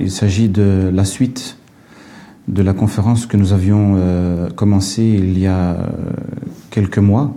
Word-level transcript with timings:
Il 0.00 0.10
s'agit 0.10 0.48
de 0.48 0.90
la 0.92 1.04
suite 1.04 1.56
de 2.48 2.62
la 2.62 2.72
conférence 2.72 3.26
que 3.26 3.36
nous 3.36 3.52
avions 3.52 3.94
euh, 3.96 4.48
commencée 4.50 5.02
il 5.18 5.38
y 5.38 5.46
a 5.46 5.72
euh, 5.72 5.86
quelques 6.70 6.98
mois. 6.98 7.34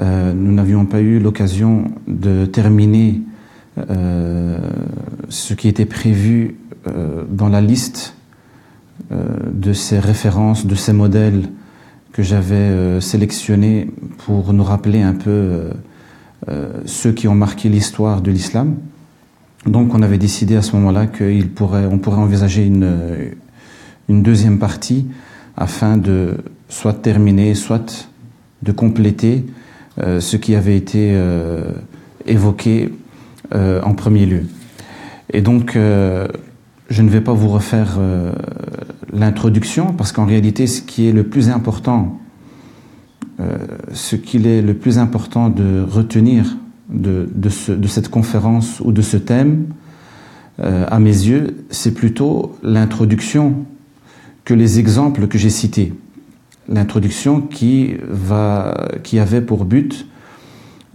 Euh, 0.00 0.32
nous 0.32 0.52
n'avions 0.52 0.86
pas 0.86 1.00
eu 1.00 1.18
l'occasion 1.18 1.90
de 2.06 2.44
terminer 2.46 3.22
ce 5.28 5.54
qui 5.54 5.68
était 5.68 5.84
prévu 5.84 6.56
dans 7.30 7.48
la 7.48 7.60
liste 7.60 8.16
de 9.12 9.72
ces 9.72 10.00
références, 10.00 10.66
de 10.66 10.74
ces 10.74 10.92
modèles 10.92 11.44
que 12.10 12.24
j'avais 12.24 13.00
sélectionnés 13.00 13.88
pour 14.26 14.52
nous 14.52 14.64
rappeler 14.64 15.02
un 15.02 15.14
peu 15.14 15.70
ceux 16.86 17.12
qui 17.12 17.28
ont 17.28 17.36
marqué 17.36 17.68
l'histoire 17.68 18.20
de 18.20 18.32
l'islam. 18.32 18.74
Donc 19.68 19.94
on 19.94 20.02
avait 20.02 20.18
décidé 20.18 20.56
à 20.56 20.62
ce 20.62 20.74
moment-là 20.76 21.06
qu'on 21.06 21.48
pourrait, 21.54 21.86
envisager 22.16 22.64
une, 22.64 23.34
une 24.08 24.22
deuxième 24.22 24.58
partie 24.58 25.06
afin 25.56 25.96
de 25.96 26.36
soit 26.68 26.94
terminer, 26.94 27.54
soit 27.54 28.08
de 28.62 28.72
compléter 28.72 29.44
euh, 30.00 30.20
ce 30.20 30.36
qui 30.36 30.54
avait 30.54 30.76
été 30.76 31.10
euh, 31.12 31.72
évoqué 32.26 32.92
euh, 33.54 33.82
en 33.82 33.94
premier 33.94 34.26
lieu. 34.26 34.44
Et 35.32 35.42
donc, 35.42 35.72
je 35.74 37.02
ne 37.02 37.10
vais 37.10 37.20
pas 37.20 37.34
vous 37.34 37.48
refaire 37.48 37.98
l'introduction 39.12 39.92
parce 39.92 40.10
qu'en 40.10 40.24
réalité, 40.24 40.66
ce 40.66 40.80
qui 40.80 41.06
est 41.06 41.12
le 41.12 41.24
plus 41.24 41.50
important, 41.50 42.18
ce 43.92 44.16
qu'il 44.16 44.46
est 44.46 44.62
le 44.62 44.72
plus 44.72 44.96
important 44.96 45.50
de 45.50 45.82
retenir 45.86 46.56
de, 46.88 47.28
de, 47.34 47.88
cette 47.88 48.08
conférence 48.08 48.80
ou 48.80 48.92
de 48.92 49.02
ce 49.02 49.16
thème, 49.16 49.66
à 50.58 50.98
mes 50.98 51.10
yeux, 51.10 51.64
c'est 51.70 51.94
plutôt 51.94 52.56
l'introduction 52.62 53.66
que 54.44 54.54
les 54.54 54.78
exemples 54.78 55.28
que 55.28 55.38
j'ai 55.38 55.50
cités. 55.50 55.92
L'introduction 56.68 57.40
qui, 57.42 57.94
qui 59.04 59.18
avait 59.18 59.42
pour 59.42 59.64
but 59.64 60.06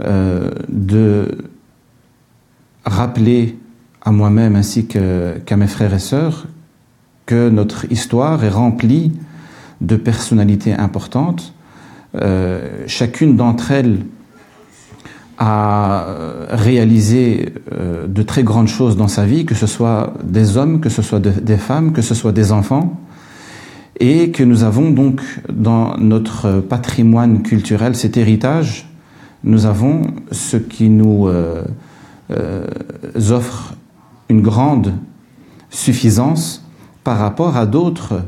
euh, 0.02 0.50
de 0.69 1.38
rappeler 2.83 3.59
à 4.02 4.11
moi-même 4.11 4.55
ainsi 4.55 4.88
qu'à 4.88 5.55
mes 5.55 5.67
frères 5.67 5.94
et 5.94 6.00
sœurs 6.00 6.47
que 7.28 7.50
notre 7.50 7.89
histoire 7.91 8.44
est 8.44 8.50
remplie 8.50 9.11
de 9.81 9.95
personnalités 9.95 10.73
importantes. 10.73 11.53
Euh, 12.16 12.83
chacune 12.88 13.35
d'entre 13.38 13.72
elles 13.72 14.00
a 15.45 16.05
réalisé 16.49 17.53
euh, 17.73 18.08
de 18.08 18.23
très 18.23 18.44
grandes 18.44 18.69
choses 18.69 18.95
dans 18.95 19.09
sa 19.09 19.25
vie, 19.25 19.45
que 19.45 19.55
ce 19.55 19.67
soit 19.67 20.13
des 20.23 20.55
hommes, 20.55 20.80
que 20.80 20.88
ce 20.88 21.02
soit 21.02 21.19
des 21.19 21.58
femmes, 21.58 21.91
que 21.91 22.02
ce 22.02 22.16
soit 22.16 22.31
des 22.31 22.53
enfants. 22.53 23.02
Et 24.00 24.31
que 24.31 24.44
nous 24.44 24.63
avons 24.63 24.89
donc 24.89 25.22
dans 25.52 25.97
notre 25.97 26.61
patrimoine 26.61 27.44
culturel, 27.44 27.95
cet 27.95 28.16
héritage, 28.16 28.89
nous 29.44 29.66
avons 29.66 30.03
ce 30.31 30.55
qui 30.55 30.89
nous 30.89 31.27
euh, 31.27 31.63
euh, 32.31 32.66
offre 33.30 33.75
une 34.30 34.41
grande 34.41 34.94
suffisance 35.69 36.66
par 37.03 37.17
rapport 37.17 37.57
à 37.57 37.66
d'autres 37.66 38.22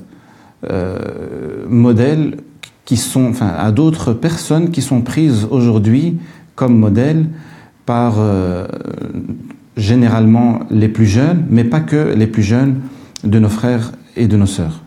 euh, 0.70 1.66
modèles 1.70 2.38
qui 2.84 2.98
sont, 2.98 3.30
enfin, 3.30 3.48
à 3.58 3.72
d'autres 3.72 4.14
personnes 4.14 4.70
qui 4.70 4.82
sont 4.82 5.02
prises 5.02 5.48
aujourd'hui 5.50 6.18
comme 6.56 6.78
modèles 6.78 7.26
par 7.86 8.16
généralement 9.78 10.62
les 10.72 10.88
plus 10.88 11.06
jeunes, 11.06 11.46
mais 11.50 11.64
pas 11.64 11.80
que 11.80 12.14
les 12.16 12.28
plus 12.28 12.44
jeunes 12.44 12.82
de 13.24 13.40
nos 13.40 13.50
frères 13.50 13.92
et 14.16 14.28
de 14.28 14.38
nos 14.38 14.46
sœurs. 14.46 14.82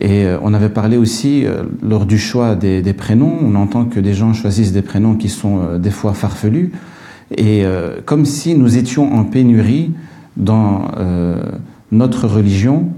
Et 0.00 0.24
euh, 0.24 0.38
on 0.42 0.54
avait 0.54 0.68
parlé 0.68 0.96
aussi, 0.96 1.44
euh, 1.44 1.64
lors 1.82 2.06
du 2.06 2.18
choix 2.18 2.54
des, 2.54 2.82
prénoms, 2.92 3.38
on 3.40 3.54
entend 3.54 3.84
que 3.84 4.00
des 4.00 4.14
gens 4.14 4.32
choisissent 4.32 4.72
des 4.72 4.82
prénoms 4.82 5.14
qui 5.14 5.28
sont 5.28 5.60
euh, 5.60 5.78
des 5.78 5.90
fois 5.90 6.14
farfelus, 6.14 6.72
et 7.34 7.64
comme 8.04 8.26
si 8.26 8.54
nous 8.54 8.76
étions 8.76 9.14
en 9.14 9.24
pénurie 9.24 9.92
dans 10.36 10.88
notre 11.90 12.28
religion, 12.28 12.90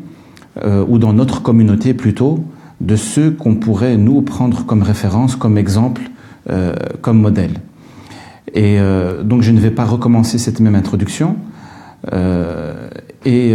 ou 0.89 0.99
dans 0.99 1.13
notre 1.13 1.41
communauté 1.41 1.95
plutôt, 1.95 2.45
de 2.81 2.97
ceux 2.97 3.31
qu'on 3.31 3.55
pourrait 3.55 3.97
nous 3.97 4.23
prendre 4.23 4.67
comme 4.67 4.83
référence, 4.83 5.37
comme 5.37 5.57
exemple, 5.57 6.03
comme 7.01 7.21
modèle. 7.21 7.61
Et 8.55 8.79
donc 9.25 9.43
je 9.43 9.51
ne 9.51 9.59
vais 9.59 9.73
pas 9.73 9.85
recommencer 9.85 10.39
cette 10.39 10.61
même 10.61 10.77
introduction. 10.77 11.37
et 13.25 13.55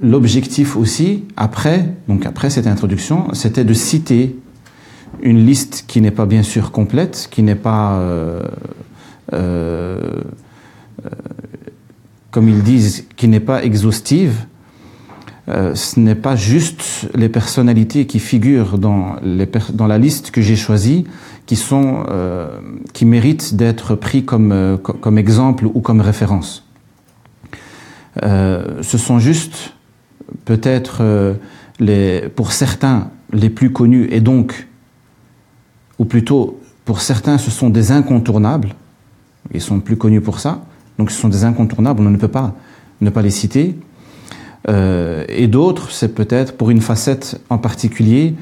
L'objectif 0.00 0.76
aussi, 0.76 1.24
après, 1.38 1.94
donc 2.06 2.26
après 2.26 2.50
cette 2.50 2.66
introduction, 2.66 3.32
c'était 3.32 3.64
de 3.64 3.72
citer 3.72 4.36
une 5.22 5.46
liste 5.46 5.84
qui 5.86 6.02
n'est 6.02 6.10
pas 6.10 6.26
bien 6.26 6.42
sûr 6.42 6.70
complète, 6.70 7.28
qui 7.30 7.42
n'est 7.42 7.54
pas, 7.54 7.94
euh, 7.94 8.42
euh, 9.32 10.20
euh, 11.02 11.10
comme 12.30 12.50
ils 12.50 12.62
disent, 12.62 13.06
qui 13.16 13.26
n'est 13.26 13.40
pas 13.40 13.64
exhaustive. 13.64 14.34
ce 15.46 16.00
n'est 16.00 16.16
pas 16.16 16.36
juste 16.36 17.08
les 17.14 17.30
personnalités 17.30 18.06
qui 18.06 18.18
figurent 18.18 18.78
dans 18.78 19.16
la 19.22 19.98
liste 19.98 20.30
que 20.30 20.42
j'ai 20.42 20.56
choisie 20.56 21.06
qui 21.46 21.56
sont, 21.56 22.04
qui 22.92 23.04
méritent 23.04 23.54
d'être 23.54 23.94
pris 23.94 24.24
comme, 24.24 24.78
comme 24.82 25.16
exemple 25.16 25.66
ou 25.66 25.80
comme 25.80 26.00
référence. 26.00 26.66
ce 28.20 28.98
sont 28.98 29.18
juste 29.18 29.76
peut-être 30.44 30.98
euh, 31.00 31.34
pour 32.34 32.52
certains 32.52 33.10
les 33.32 33.50
plus 33.50 33.72
connus, 33.72 34.08
et 34.10 34.20
donc, 34.20 34.68
ou 35.98 36.04
plutôt 36.04 36.60
pour 36.84 37.00
certains, 37.00 37.38
ce 37.38 37.50
sont 37.50 37.70
des 37.70 37.92
incontournables, 37.92 38.74
ils 39.52 39.60
sont 39.60 39.80
plus 39.80 39.96
connus 39.96 40.20
pour 40.20 40.38
ça, 40.38 40.64
donc 40.98 41.10
ce 41.10 41.20
sont 41.20 41.28
des 41.28 41.44
incontournables, 41.44 42.00
on 42.00 42.10
ne 42.10 42.16
peut 42.16 42.28
pas 42.28 42.54
ne 43.02 43.10
pas 43.10 43.20
les 43.20 43.30
citer. 43.30 43.78
Euh, 44.68 45.24
et 45.28 45.48
d'autres, 45.48 45.90
c'est 45.90 46.14
peut-être 46.14 46.56
pour 46.56 46.70
une 46.70 46.80
facette 46.80 47.40
en 47.50 47.58
particulier, 47.58 48.34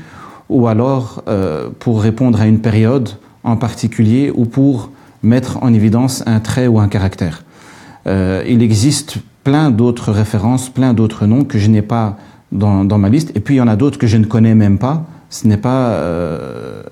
ou 0.49 0.67
alors 0.67 1.23
euh, 1.29 1.69
pour 1.79 2.03
répondre 2.03 2.41
à 2.41 2.47
une 2.47 2.61
période 2.61 3.11
en 3.43 3.57
particulier, 3.57 4.33
ou 4.35 4.47
pour 4.47 4.91
mettre 5.23 5.63
en 5.63 5.73
évidence 5.73 6.23
un 6.27 6.41
trait 6.41 6.67
ou 6.67 6.79
un 6.79 6.89
caractère. 6.89 7.45
il 8.07 8.63
existe 8.63 9.19
plein 9.45 9.71
d'autres 9.71 10.11
références, 10.11 10.71
plein 10.71 10.95
d'autres 10.95 11.27
noms 11.27 11.45
que 11.45 11.59
je 11.59 11.69
n'ai 11.69 11.83
pas 11.83 12.17
dans, 12.51 12.85
dans, 12.85 12.99
ma 12.99 13.11
liste. 13.11 13.33
Et 13.37 13.41
puis 13.41 13.57
il 13.57 13.59
y 13.59 13.61
en 13.61 13.69
a 13.69 13.77
d'autres 13.77 13.99
que 13.99 14.07
je 14.07 14.17
ne 14.17 14.25
connais 14.25 14.55
même 14.55 14.79
pas. 14.79 15.07
Ce 15.31 15.47
n'est 15.47 15.59
pas 15.59 15.91
euh, 15.91 16.83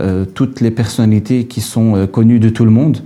euh, 0.00 0.24
toutes 0.24 0.60
les 0.60 0.70
personnalités 0.70 1.44
qui 1.44 1.60
sont 1.60 1.96
euh, 1.96 2.06
connues 2.06 2.38
de 2.38 2.48
tout 2.48 2.64
le 2.64 2.70
monde. 2.70 2.98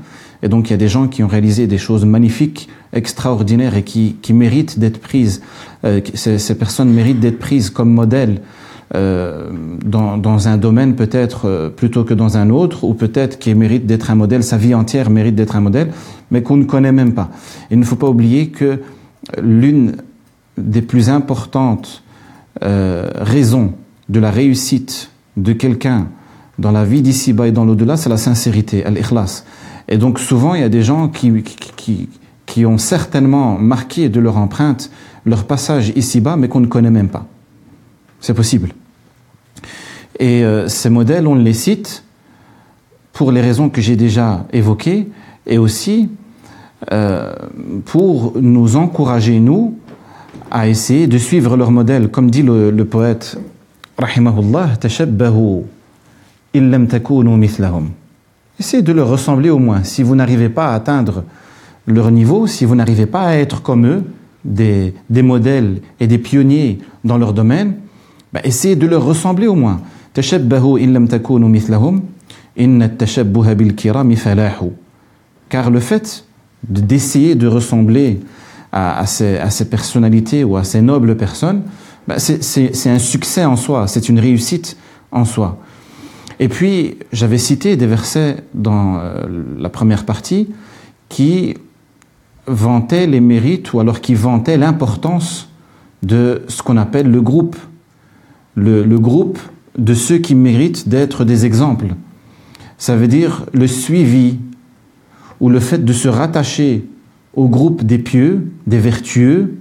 Et 0.42 0.48
donc 0.48 0.68
il 0.68 0.72
y 0.72 0.74
a 0.74 0.78
des 0.78 0.88
gens 0.88 1.08
qui 1.08 1.22
ont 1.22 1.28
réalisé 1.28 1.66
des 1.66 1.78
choses 1.78 2.04
magnifiques, 2.04 2.68
extraordinaires 2.92 3.76
et 3.76 3.82
qui, 3.82 4.16
qui 4.22 4.32
méritent 4.32 4.78
d'être 4.78 5.00
prises. 5.00 5.42
Euh, 5.84 6.00
ces, 6.14 6.38
ces, 6.38 6.54
personnes 6.56 6.90
méritent 6.92 7.20
d'être 7.20 7.38
prises 7.38 7.70
comme 7.70 7.92
modèles 7.92 8.40
euh, 8.94 9.50
dans, 9.84 10.48
un 10.48 10.56
domaine 10.58 10.94
peut-être 10.94 11.46
euh, 11.46 11.68
plutôt 11.68 12.04
que 12.04 12.14
dans 12.14 12.36
un 12.36 12.50
autre, 12.50 12.84
ou 12.84 12.94
peut-être 12.94 13.38
qui 13.38 13.52
mérite 13.54 13.84
d'être 13.86 14.10
un 14.10 14.14
modèle, 14.14 14.44
sa 14.44 14.56
vie 14.56 14.74
entière 14.74 15.10
mérite 15.10 15.34
d'être 15.34 15.56
un 15.56 15.60
modèle, 15.60 15.90
mais 16.30 16.42
qu'on 16.42 16.56
ne 16.56 16.64
connaît 16.64 16.92
même 16.92 17.12
pas. 17.12 17.30
Il 17.70 17.80
ne 17.80 17.84
faut 17.84 17.96
pas 17.96 18.08
oublier 18.08 18.48
que 18.48 18.80
l'une 19.42 19.96
des 20.56 20.82
plus 20.82 21.10
importantes 21.10 22.04
euh, 22.62 23.10
raisons 23.16 23.72
de 24.08 24.20
la 24.20 24.30
réussite 24.30 25.10
de 25.36 25.52
quelqu'un 25.52 26.06
dans 26.58 26.70
la 26.70 26.84
vie 26.84 27.02
d'ici-bas 27.02 27.48
et 27.48 27.52
dans 27.52 27.64
l'au-delà, 27.64 27.96
c'est 27.96 28.08
la 28.08 28.16
sincérité, 28.16 28.84
l'ikhlas. 28.88 29.44
Et 29.88 29.98
donc 29.98 30.20
souvent, 30.20 30.54
il 30.54 30.60
y 30.60 30.64
a 30.64 30.68
des 30.68 30.82
gens 30.82 31.08
qui, 31.08 31.44
qui 32.46 32.66
ont 32.66 32.78
certainement 32.78 33.58
marqué 33.58 34.08
de 34.08 34.20
leur 34.20 34.38
empreinte 34.38 34.90
leur 35.26 35.44
passage 35.44 35.92
ici-bas, 35.96 36.36
mais 36.36 36.48
qu'on 36.48 36.60
ne 36.60 36.66
connaît 36.66 36.90
même 36.90 37.08
pas. 37.08 37.26
C'est 38.20 38.34
possible. 38.34 38.70
Et 40.18 40.44
euh, 40.44 40.68
ces 40.68 40.90
modèles, 40.90 41.26
on 41.26 41.34
les 41.34 41.52
cite 41.52 42.04
pour 43.12 43.32
les 43.32 43.40
raisons 43.40 43.68
que 43.68 43.80
j'ai 43.80 43.96
déjà 43.96 44.46
évoquées, 44.52 45.08
et 45.46 45.58
aussi 45.58 46.10
euh, 46.92 47.34
pour 47.84 48.34
nous 48.40 48.76
encourager, 48.76 49.40
nous, 49.40 49.78
à 50.50 50.68
essayer 50.68 51.06
de 51.06 51.18
suivre 51.18 51.56
leur 51.56 51.70
modèle. 51.70 52.10
Comme 52.10 52.30
dit 52.30 52.42
le, 52.42 52.84
poète, 52.84 53.38
Rahimahullah, 53.98 54.76
tashabbahu 54.78 55.62
illam 56.54 56.86
takunu 56.86 57.36
mithlahum. 57.36 57.90
Essayez 58.58 58.82
de 58.82 58.92
leur 58.92 59.08
ressembler 59.08 59.50
au 59.50 59.58
moins. 59.58 59.82
Si 59.84 60.02
vous 60.02 60.14
n'arrivez 60.14 60.48
pas 60.48 60.68
à 60.68 60.74
atteindre 60.74 61.24
leur 61.86 62.10
niveau, 62.10 62.46
si 62.46 62.64
vous 62.64 62.74
n'arrivez 62.74 63.06
pas 63.06 63.22
à 63.22 63.34
être 63.34 63.62
comme 63.62 63.86
eux, 63.86 64.04
des, 64.44 64.94
des 65.10 65.22
modèles 65.22 65.80
et 66.00 66.06
des 66.06 66.18
pionniers 66.18 66.78
dans 67.04 67.18
leur 67.18 67.32
domaine, 67.32 67.74
bah, 68.36 68.42
essayez 68.44 68.76
de 68.76 68.86
leur 68.86 69.02
ressembler 69.02 69.46
au 69.46 69.54
moins. 69.54 69.80
Car 75.48 75.70
le 75.70 75.80
fait 75.80 76.26
d'essayer 76.68 77.34
de, 77.34 77.46
ressembler 77.46 78.20
à, 78.72 79.06
ces, 79.06 79.70
personnalités 79.70 80.44
ou 80.44 80.58
à 80.58 80.64
ces 80.64 80.82
nobles 80.82 81.16
personnes, 81.16 81.62
bah, 82.06 82.18
c'est 82.18 82.90
un 82.90 82.98
succès 82.98 83.46
en 83.46 83.56
soi, 83.56 83.86
c'est 83.86 84.10
une 84.10 84.20
réussite 84.20 84.76
en 85.12 85.24
soi. 85.24 85.58
Et 86.38 86.48
puis, 86.48 86.98
j'avais 87.12 87.38
cité 87.38 87.78
des 87.78 87.86
versets 87.86 88.44
dans 88.52 88.98
euh, 88.98 89.24
la 89.58 89.70
première 89.70 90.04
partie 90.04 90.48
qui 91.08 91.54
vantaient 92.46 93.06
les 93.06 93.20
mérites 93.20 93.72
ou 93.72 93.80
alors 93.80 94.02
qui 94.02 94.14
vantaient 94.14 94.58
l'importance 94.58 95.48
de 96.02 96.42
ce 96.48 96.62
qu'on 96.62 96.76
appelle 96.76 97.10
le 97.10 97.22
groupe. 97.22 97.56
Le, 98.56 98.98
groupe 98.98 99.38
de 99.78 99.94
ceux 99.94 100.18
qui 100.18 100.34
méritent 100.34 100.88
d'être 100.88 101.24
des 101.24 101.44
exemples. 101.44 101.94
Ça 102.78 102.96
veut 102.96 103.08
dire 103.08 103.46
le 103.52 103.66
suivi 103.66 104.38
ou 105.40 105.48
le 105.48 105.60
fait 105.60 105.84
de 105.84 105.92
se 105.92 106.08
rattacher 106.08 106.84
au 107.34 107.48
groupe 107.48 107.84
des 107.84 107.98
pieux, 107.98 108.50
des 108.66 108.78
vertueux, 108.78 109.58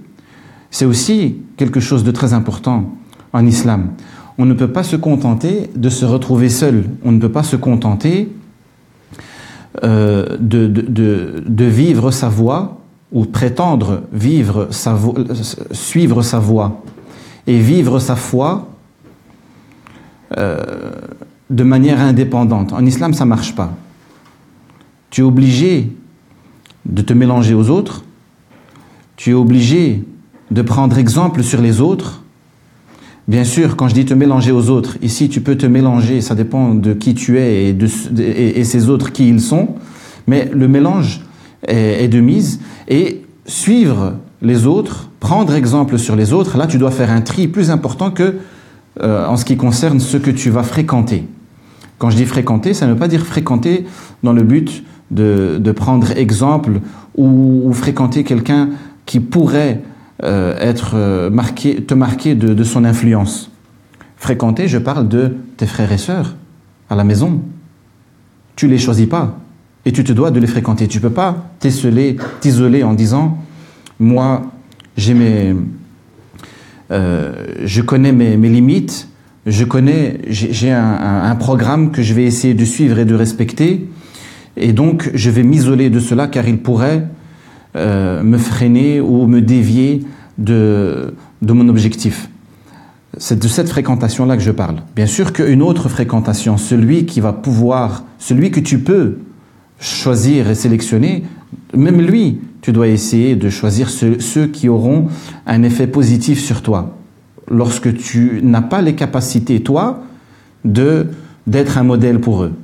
c'est 0.70 0.86
aussi 0.86 1.36
quelque 1.56 1.80
chose 1.80 2.04
de 2.04 2.10
très 2.10 2.32
important 2.32 2.96
en 3.32 3.46
islam 3.46 3.90
on 4.38 4.44
ne 4.44 4.54
peut 4.54 4.68
pas 4.68 4.82
se 4.82 4.96
contenter 4.96 5.70
de 5.74 5.88
se 5.88 6.04
retrouver 6.04 6.48
seul. 6.48 6.84
On 7.04 7.12
ne 7.12 7.20
peut 7.20 7.32
pas 7.32 7.42
se 7.42 7.56
contenter 7.56 8.28
euh, 9.84 10.36
de, 10.38 11.64
vivre 11.64 12.10
sa 12.10 12.28
voie 12.28 12.78
ou 13.12 13.24
prétendre 13.24 14.02
vivre 14.12 14.68
sa 14.70 14.98
suivre 15.70 16.22
sa 16.22 16.38
voie 16.38 16.82
et 17.46 17.58
vivre 17.58 17.98
sa 17.98 18.16
foi 18.16 18.68
euh, 20.36 20.90
de 21.50 21.62
manière 21.62 22.00
indépendante. 22.00 22.72
En 22.72 22.84
islam, 22.84 23.14
ça 23.14 23.24
ne 23.24 23.30
marche 23.30 23.54
pas. 23.54 23.72
Tu 25.10 25.20
es 25.20 25.24
obligé 25.24 25.92
de 26.84 27.02
te 27.02 27.12
mélanger 27.12 27.54
aux 27.54 27.70
autres, 27.70 28.04
tu 29.16 29.30
es 29.30 29.34
obligé 29.34 30.04
de 30.50 30.62
prendre 30.62 30.98
exemple 30.98 31.42
sur 31.42 31.60
les 31.60 31.80
autres, 31.80 32.22
Bien 33.28 33.42
sûr, 33.42 33.74
quand 33.74 33.88
je 33.88 33.94
dis 33.94 34.04
te 34.04 34.14
mélanger 34.14 34.52
aux 34.52 34.70
autres, 34.70 34.98
ici 35.02 35.28
tu 35.28 35.40
peux 35.40 35.56
te 35.56 35.66
mélanger, 35.66 36.20
ça 36.20 36.36
dépend 36.36 36.74
de 36.74 36.92
qui 36.92 37.14
tu 37.14 37.40
es 37.40 37.70
et, 37.70 37.72
de, 37.72 37.88
et, 38.20 38.62
ces 38.62 38.88
autres 38.88 39.10
qui 39.10 39.28
ils 39.28 39.40
sont, 39.40 39.70
mais 40.28 40.48
le 40.52 40.68
mélange 40.68 41.22
est, 41.66 42.06
de 42.06 42.20
mise 42.20 42.60
et 42.86 43.22
suivre 43.44 44.14
les 44.42 44.64
autres, 44.64 45.10
prendre 45.18 45.54
exemple 45.54 45.98
sur 45.98 46.14
les 46.14 46.32
autres, 46.32 46.56
là 46.56 46.68
tu 46.68 46.78
dois 46.78 46.92
faire 46.92 47.10
un 47.10 47.20
tri 47.20 47.48
plus 47.48 47.70
important 47.72 48.12
que 48.12 48.36
euh, 49.02 49.26
en 49.26 49.36
ce 49.36 49.44
qui 49.44 49.56
concerne 49.56 50.00
ce 50.00 50.16
que 50.16 50.30
tu 50.30 50.50
vas 50.50 50.62
fréquenter. 50.62 51.26
Quand 51.98 52.10
je 52.10 52.16
dis 52.16 52.24
fréquenter, 52.24 52.74
ça 52.74 52.86
ne 52.86 52.92
veut 52.92 52.98
pas 52.98 53.08
dire 53.08 53.26
fréquenter 53.26 53.86
dans 54.22 54.32
le 54.32 54.42
but 54.42 54.84
de, 55.10 55.58
de 55.60 55.72
prendre 55.72 56.10
exemple 56.12 56.80
ou, 57.16 57.72
fréquenter 57.72 58.24
quelqu'un 58.24 58.70
qui 59.06 59.20
pourrait 59.20 59.82
euh, 60.22 60.56
être 60.58 60.92
euh, 60.94 61.30
marqué, 61.30 61.82
te 61.82 61.94
marquer 61.94 62.34
de, 62.34 62.64
son 62.64 62.84
influence. 62.84 63.50
Fréquenter, 64.16 64.68
je 64.68 64.78
parle 64.78 65.08
de 65.08 65.36
tes 65.56 65.66
frères 65.66 65.92
et 65.92 65.98
sœurs 65.98 66.34
à 66.90 66.96
la 66.96 67.04
maison. 67.04 67.40
Tu 68.56 68.66
les 68.66 68.78
choisis 68.78 69.06
pas 69.06 69.38
et 69.84 69.92
tu 69.92 70.04
te 70.04 70.12
dois 70.12 70.30
de 70.30 70.40
les 70.40 70.46
fréquenter. 70.46 70.88
Tu 70.88 71.00
peux 71.00 71.10
pas 71.10 71.50
t'isoler 71.60 72.82
en 72.82 72.94
disant 72.94 73.38
moi 73.98 74.42
j'ai 74.96 75.14
mes 75.14 75.54
je 76.90 77.80
connais 77.80 78.12
mes, 78.12 78.36
limites, 78.36 79.08
je 79.46 79.64
connais 79.64 80.20
j'ai 80.28 80.70
un, 80.70 81.36
programme 81.36 81.90
que 81.90 82.02
je 82.02 82.14
vais 82.14 82.24
essayer 82.24 82.54
de 82.54 82.64
suivre 82.64 82.98
et 82.98 83.04
de 83.04 83.14
respecter 83.14 83.88
et 84.56 84.72
donc 84.72 85.10
je 85.14 85.30
vais 85.30 85.42
m'isoler 85.42 85.90
de 85.90 86.00
cela 86.00 86.28
car 86.28 86.48
il 86.48 86.58
pourrait 86.58 87.06
euh, 87.76 88.22
me 88.22 88.38
freiner 88.38 89.00
ou 89.00 89.26
me 89.26 89.42
dévier 89.42 90.02
de, 90.38 91.14
de 91.42 91.52
mon 91.52 91.68
objectif. 91.68 92.30
C'est 93.18 93.38
de 93.38 93.48
cette 93.48 93.68
fréquentation-là 93.68 94.36
que 94.36 94.42
je 94.42 94.50
parle. 94.50 94.76
Bien 94.94 95.06
sûr 95.06 95.34
qu'une 95.34 95.60
autre 95.60 95.90
fréquentation, 95.90 96.56
celui 96.56 97.04
qui 97.04 97.20
va 97.20 97.34
pouvoir, 97.34 98.04
celui 98.18 98.50
que 98.50 98.60
tu 98.60 98.78
peux 98.78 99.18
choisir 99.78 100.48
et 100.48 100.54
sélectionner, 100.54 101.24
même 101.74 102.00
lui, 102.00 102.40
tu 102.66 102.72
dois 102.72 102.88
essayer 102.88 103.36
de 103.36 103.48
choisir 103.48 103.88
ceux, 103.88 104.48
qui 104.48 104.68
auront 104.68 105.06
un 105.46 105.62
effet 105.62 105.86
positif 105.86 106.40
sur 106.40 106.62
toi. 106.62 106.96
Lorsque 107.48 107.94
tu 107.96 108.40
n'as 108.42 108.60
pas 108.60 108.82
les 108.82 108.96
capacités, 108.96 109.62
toi, 109.62 110.02
de 110.64 111.06
d'être 111.46 111.78
un 111.78 111.84
modèle 111.84 112.18
pour 112.18 112.42
eux. 112.42 112.54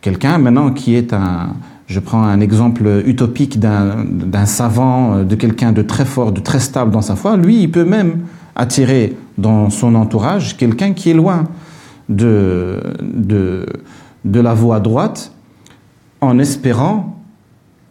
Quelqu'un 0.00 0.38
maintenant 0.38 0.70
qui 0.70 0.94
est 0.94 1.12
un, 1.12 1.52
je 1.86 2.00
prends 2.00 2.22
un 2.22 2.40
exemple 2.40 3.02
utopique 3.04 3.60
d'un 3.60 4.46
savant, 4.46 5.16
euh, 5.16 5.24
de 5.24 5.34
quelqu'un 5.34 5.72
de 5.72 5.82
très 5.82 6.06
fort, 6.06 6.32
de 6.32 6.40
très 6.40 6.58
stable 6.58 6.90
dans 6.90 7.02
sa 7.02 7.14
foi. 7.14 7.36
Lui, 7.36 7.62
il 7.62 7.70
peut 7.70 7.84
même 7.84 8.20
attirer 8.56 9.14
dans 9.36 9.68
son 9.68 9.94
entourage 9.96 10.56
quelqu'un 10.56 10.94
qui 10.94 11.10
est 11.10 11.14
loin 11.14 11.44
de, 12.08 12.82
de, 13.02 13.66
de 14.24 14.40
la 14.40 14.54
voie 14.54 14.80
droite 14.80 15.30
en 16.22 16.38
espérant 16.38 17.18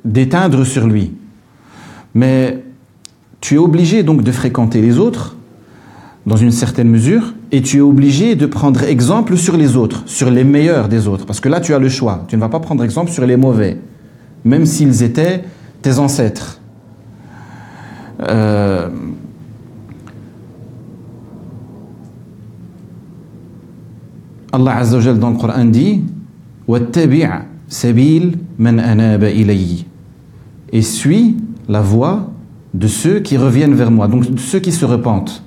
d'éteindre 0.03 0.63
sur 0.63 0.87
lui. 0.87 1.13
Mais 2.13 2.63
tu 3.39 3.55
es 3.55 3.57
obligé 3.57 4.03
donc 4.03 4.23
de 4.23 4.31
fréquenter 4.31 4.81
les 4.81 4.97
autres 4.97 5.35
dans 6.25 6.37
une 6.37 6.51
certaine 6.51 6.89
mesure 6.89 7.33
et 7.51 7.61
tu 7.61 7.77
es 7.77 7.81
obligé 7.81 8.35
de 8.35 8.45
prendre 8.45 8.83
exemple 8.83 9.37
sur 9.37 9.57
les 9.57 9.75
autres, 9.75 10.03
sur 10.05 10.29
les 10.29 10.43
meilleurs 10.43 10.87
des 10.87 11.07
autres. 11.07 11.25
Parce 11.25 11.39
que 11.39 11.49
là, 11.49 11.59
tu 11.59 11.73
as 11.73 11.79
le 11.79 11.89
choix. 11.89 12.25
Tu 12.27 12.35
ne 12.35 12.41
vas 12.41 12.49
pas 12.49 12.59
prendre 12.59 12.83
exemple 12.83 13.11
sur 13.11 13.25
les 13.25 13.37
mauvais 13.37 13.77
même 14.43 14.65
s'ils 14.65 15.03
étaient 15.03 15.43
tes 15.81 15.99
ancêtres. 15.99 16.59
Euh, 18.21 18.89
Allah 24.51 24.77
Azza 24.77 24.97
wa 24.97 25.13
dans 25.13 25.29
le 25.29 25.37
Coran 25.37 25.65
dit 25.65 26.03
et 30.73 30.81
suis 30.81 31.37
la 31.71 31.79
voie 31.79 32.29
de 32.73 32.87
ceux 32.87 33.21
qui 33.21 33.37
reviennent 33.37 33.75
vers 33.75 33.91
moi, 33.91 34.09
donc 34.09 34.29
de 34.29 34.39
ceux 34.39 34.59
qui 34.59 34.73
se 34.73 34.83
repentent. 34.83 35.41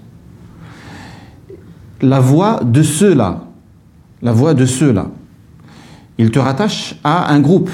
La 2.00 2.19
voie 2.19 2.61
de 2.65 2.82
ceux-là, 2.82 3.44
la 4.23 4.32
voie 4.32 4.55
de 4.55 4.65
ceux-là. 4.65 5.09
Il 6.17 6.31
te 6.31 6.38
rattache 6.38 6.99
à 7.05 7.31
un 7.31 7.41
groupe 7.41 7.71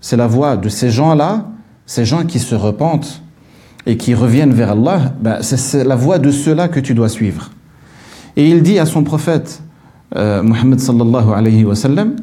c'est 0.00 0.18
la 0.18 0.26
voix 0.26 0.58
de 0.58 0.68
ces 0.68 0.90
gens-là, 0.90 1.46
ces 1.86 2.04
gens 2.04 2.26
qui 2.26 2.38
se 2.38 2.54
repentent 2.54 3.22
et 3.86 3.96
qui 3.96 4.14
reviennent 4.14 4.52
vers 4.52 4.72
Allah, 4.72 5.14
ben, 5.18 5.38
c'est 5.40 5.82
la 5.82 5.96
voix 5.96 6.18
de 6.18 6.30
ceux-là 6.30 6.68
que 6.68 6.78
tu 6.78 6.92
dois 6.92 7.08
suivre. 7.08 7.50
Et 8.36 8.50
il 8.50 8.62
dit 8.62 8.78
à 8.78 8.84
son 8.84 9.02
prophète, 9.02 9.62
euh, 10.14 10.42
Muhammad 10.42 10.78
sallallahu 10.78 11.32
alayhi 11.34 11.64
wa 11.64 11.74
sallam, 11.74 12.16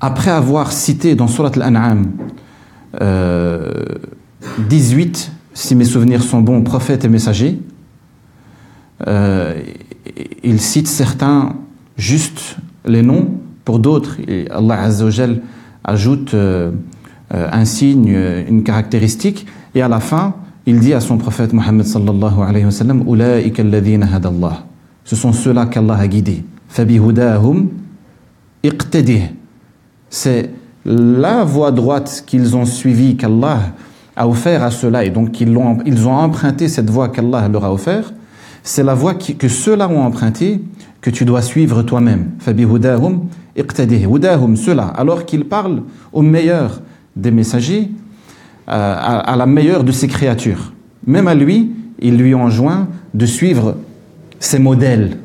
après 0.00 0.30
avoir 0.30 0.72
cité 0.72 1.14
dans 1.14 1.28
Surat 1.28 1.52
Al-An'am 1.56 2.12
18, 4.58 5.30
euh, 5.30 5.34
si 5.54 5.74
mes 5.74 5.84
souvenirs 5.84 6.22
sont 6.22 6.40
bons, 6.40 6.62
prophètes 6.62 7.04
et 7.04 7.08
messagers, 7.08 7.58
euh, 9.06 9.60
il 10.42 10.60
cite 10.60 10.88
certains 10.88 11.56
juste 11.96 12.56
les 12.84 13.02
noms, 13.02 13.30
pour 13.64 13.78
d'autres, 13.78 14.16
Allah 14.50 14.82
Azza 14.82 15.04
wa 15.04 15.10
ajoute 15.84 16.34
euh, 17.34 17.48
un 17.50 17.64
signe, 17.64 18.12
euh, 18.14 18.44
une 18.48 18.62
caractéristique, 18.62 19.46
et 19.74 19.82
à 19.82 19.88
la 19.88 19.98
fin, 19.98 20.34
il 20.64 20.78
dit 20.78 20.94
à 20.94 21.00
son 21.00 21.18
prophète 21.18 21.52
Mohammed 21.52 21.84
sallallahu 21.84 22.40
alayhi 22.40 22.64
wa 22.64 22.70
Ce 25.04 25.16
sont 25.16 25.32
ceux-là 25.32 25.66
qu'Allah 25.66 25.94
a 25.96 26.06
guidés. 26.06 26.44
C'est 30.08 30.50
la 30.84 31.44
voie 31.44 31.72
droite 31.72 32.24
qu'ils 32.26 32.56
ont 32.56 32.64
suivie, 32.64 33.16
qu'Allah 33.16 33.74
a 34.16 34.26
offert 34.26 34.62
à 34.62 34.70
ceux-là, 34.70 35.04
et 35.04 35.10
donc 35.10 35.40
ils 35.40 35.56
ont, 35.56 35.78
ils 35.84 36.08
ont 36.08 36.14
emprunté 36.14 36.68
cette 36.68 36.90
voie 36.90 37.08
qu'Allah 37.08 37.48
leur 37.48 37.64
a 37.64 37.72
offert. 37.72 38.12
C'est 38.62 38.82
la 38.82 38.94
voie 38.94 39.14
que 39.14 39.48
ceux-là 39.48 39.88
ont 39.88 40.02
empruntée 40.02 40.60
que 41.00 41.10
tu 41.10 41.24
dois 41.24 41.42
suivre 41.42 41.82
toi-même. 41.82 42.30
cela, 44.56 44.86
alors 44.86 45.24
qu'il 45.24 45.44
parle 45.44 45.82
au 46.12 46.22
meilleur 46.22 46.82
des 47.14 47.30
messagers, 47.30 47.90
euh, 48.68 48.94
à, 48.98 49.36
la 49.36 49.46
meilleure 49.46 49.84
de 49.84 49.92
ses 49.92 50.08
créatures. 50.08 50.72
Même 51.06 51.28
à 51.28 51.36
lui, 51.36 51.70
il 52.00 52.16
lui 52.16 52.34
enjoint 52.34 52.88
de 53.14 53.24
suivre 53.24 53.76
ses 54.40 54.58
modèles. 54.58 55.18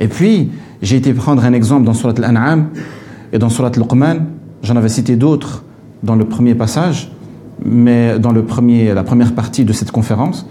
Et 0.00 0.08
puis, 0.08 0.50
j'ai 0.80 0.96
été 0.96 1.12
prendre 1.12 1.44
un 1.44 1.52
exemple 1.52 1.84
dans 1.84 1.92
Surat 1.92 2.14
Al-An'am 2.16 2.68
et 3.32 3.38
dans 3.38 3.50
Surat 3.50 3.70
Al-Luqman. 3.74 4.20
J'en 4.62 4.76
avais 4.76 4.88
cité 4.88 5.16
d'autres 5.16 5.64
dans 6.02 6.16
le 6.16 6.24
premier 6.24 6.54
passage, 6.54 7.10
mais 7.64 8.18
dans 8.18 8.32
le 8.32 8.44
premier, 8.44 8.94
la 8.94 9.02
première 9.02 9.34
partie 9.34 9.64
de 9.64 9.72
cette 9.72 9.90
conférence. 9.90 10.46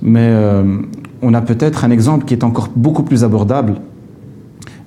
Mais 0.00 0.28
euh, 0.30 0.78
on 1.20 1.34
a 1.34 1.40
peut-être 1.40 1.84
un 1.84 1.90
exemple 1.90 2.24
qui 2.24 2.34
est 2.34 2.44
encore 2.44 2.68
beaucoup 2.74 3.02
plus 3.02 3.24
abordable. 3.24 3.76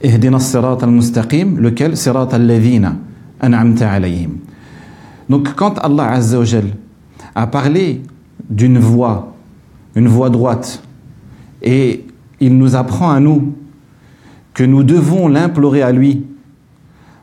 Al-mustaqim, 0.03 1.57
lequel? 1.57 1.97
Sirat 1.97 2.29
al-ladhina 2.31 2.95
an'amta 3.39 3.89
alayhim. 3.91 4.37
Donc 5.29 5.55
quand 5.55 5.79
Allah 5.79 6.11
Azzawajal 6.11 6.65
a 7.33 7.47
parlé 7.47 8.01
d'une 8.49 8.77
voie, 8.77 9.33
une 9.95 10.07
voie 10.07 10.29
droite, 10.29 10.83
et 11.61 12.05
il 12.39 12.57
nous 12.57 12.75
apprend 12.75 13.11
à 13.11 13.19
nous 13.19 13.53
que 14.53 14.63
nous 14.63 14.83
devons 14.83 15.27
l'implorer 15.27 15.81
à 15.81 15.91
lui 15.91 16.23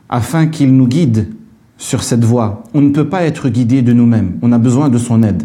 afin 0.09 0.47
qu'il 0.47 0.75
nous 0.75 0.87
guide 0.87 1.29
sur 1.77 2.03
cette 2.03 2.23
voie. 2.23 2.63
On 2.73 2.81
ne 2.81 2.89
peut 2.89 3.07
pas 3.07 3.23
être 3.23 3.49
guidé 3.49 3.81
de 3.81 3.93
nous-mêmes, 3.93 4.37
on 4.41 4.51
a 4.51 4.57
besoin 4.57 4.89
de 4.89 4.97
son 4.97 5.23
aide. 5.23 5.43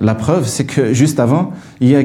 La 0.00 0.14
preuve, 0.14 0.46
c'est 0.46 0.64
que 0.64 0.92
juste 0.92 1.20
avant, 1.20 1.52
il 1.80 1.88
y 1.88 1.96
a 1.96 2.02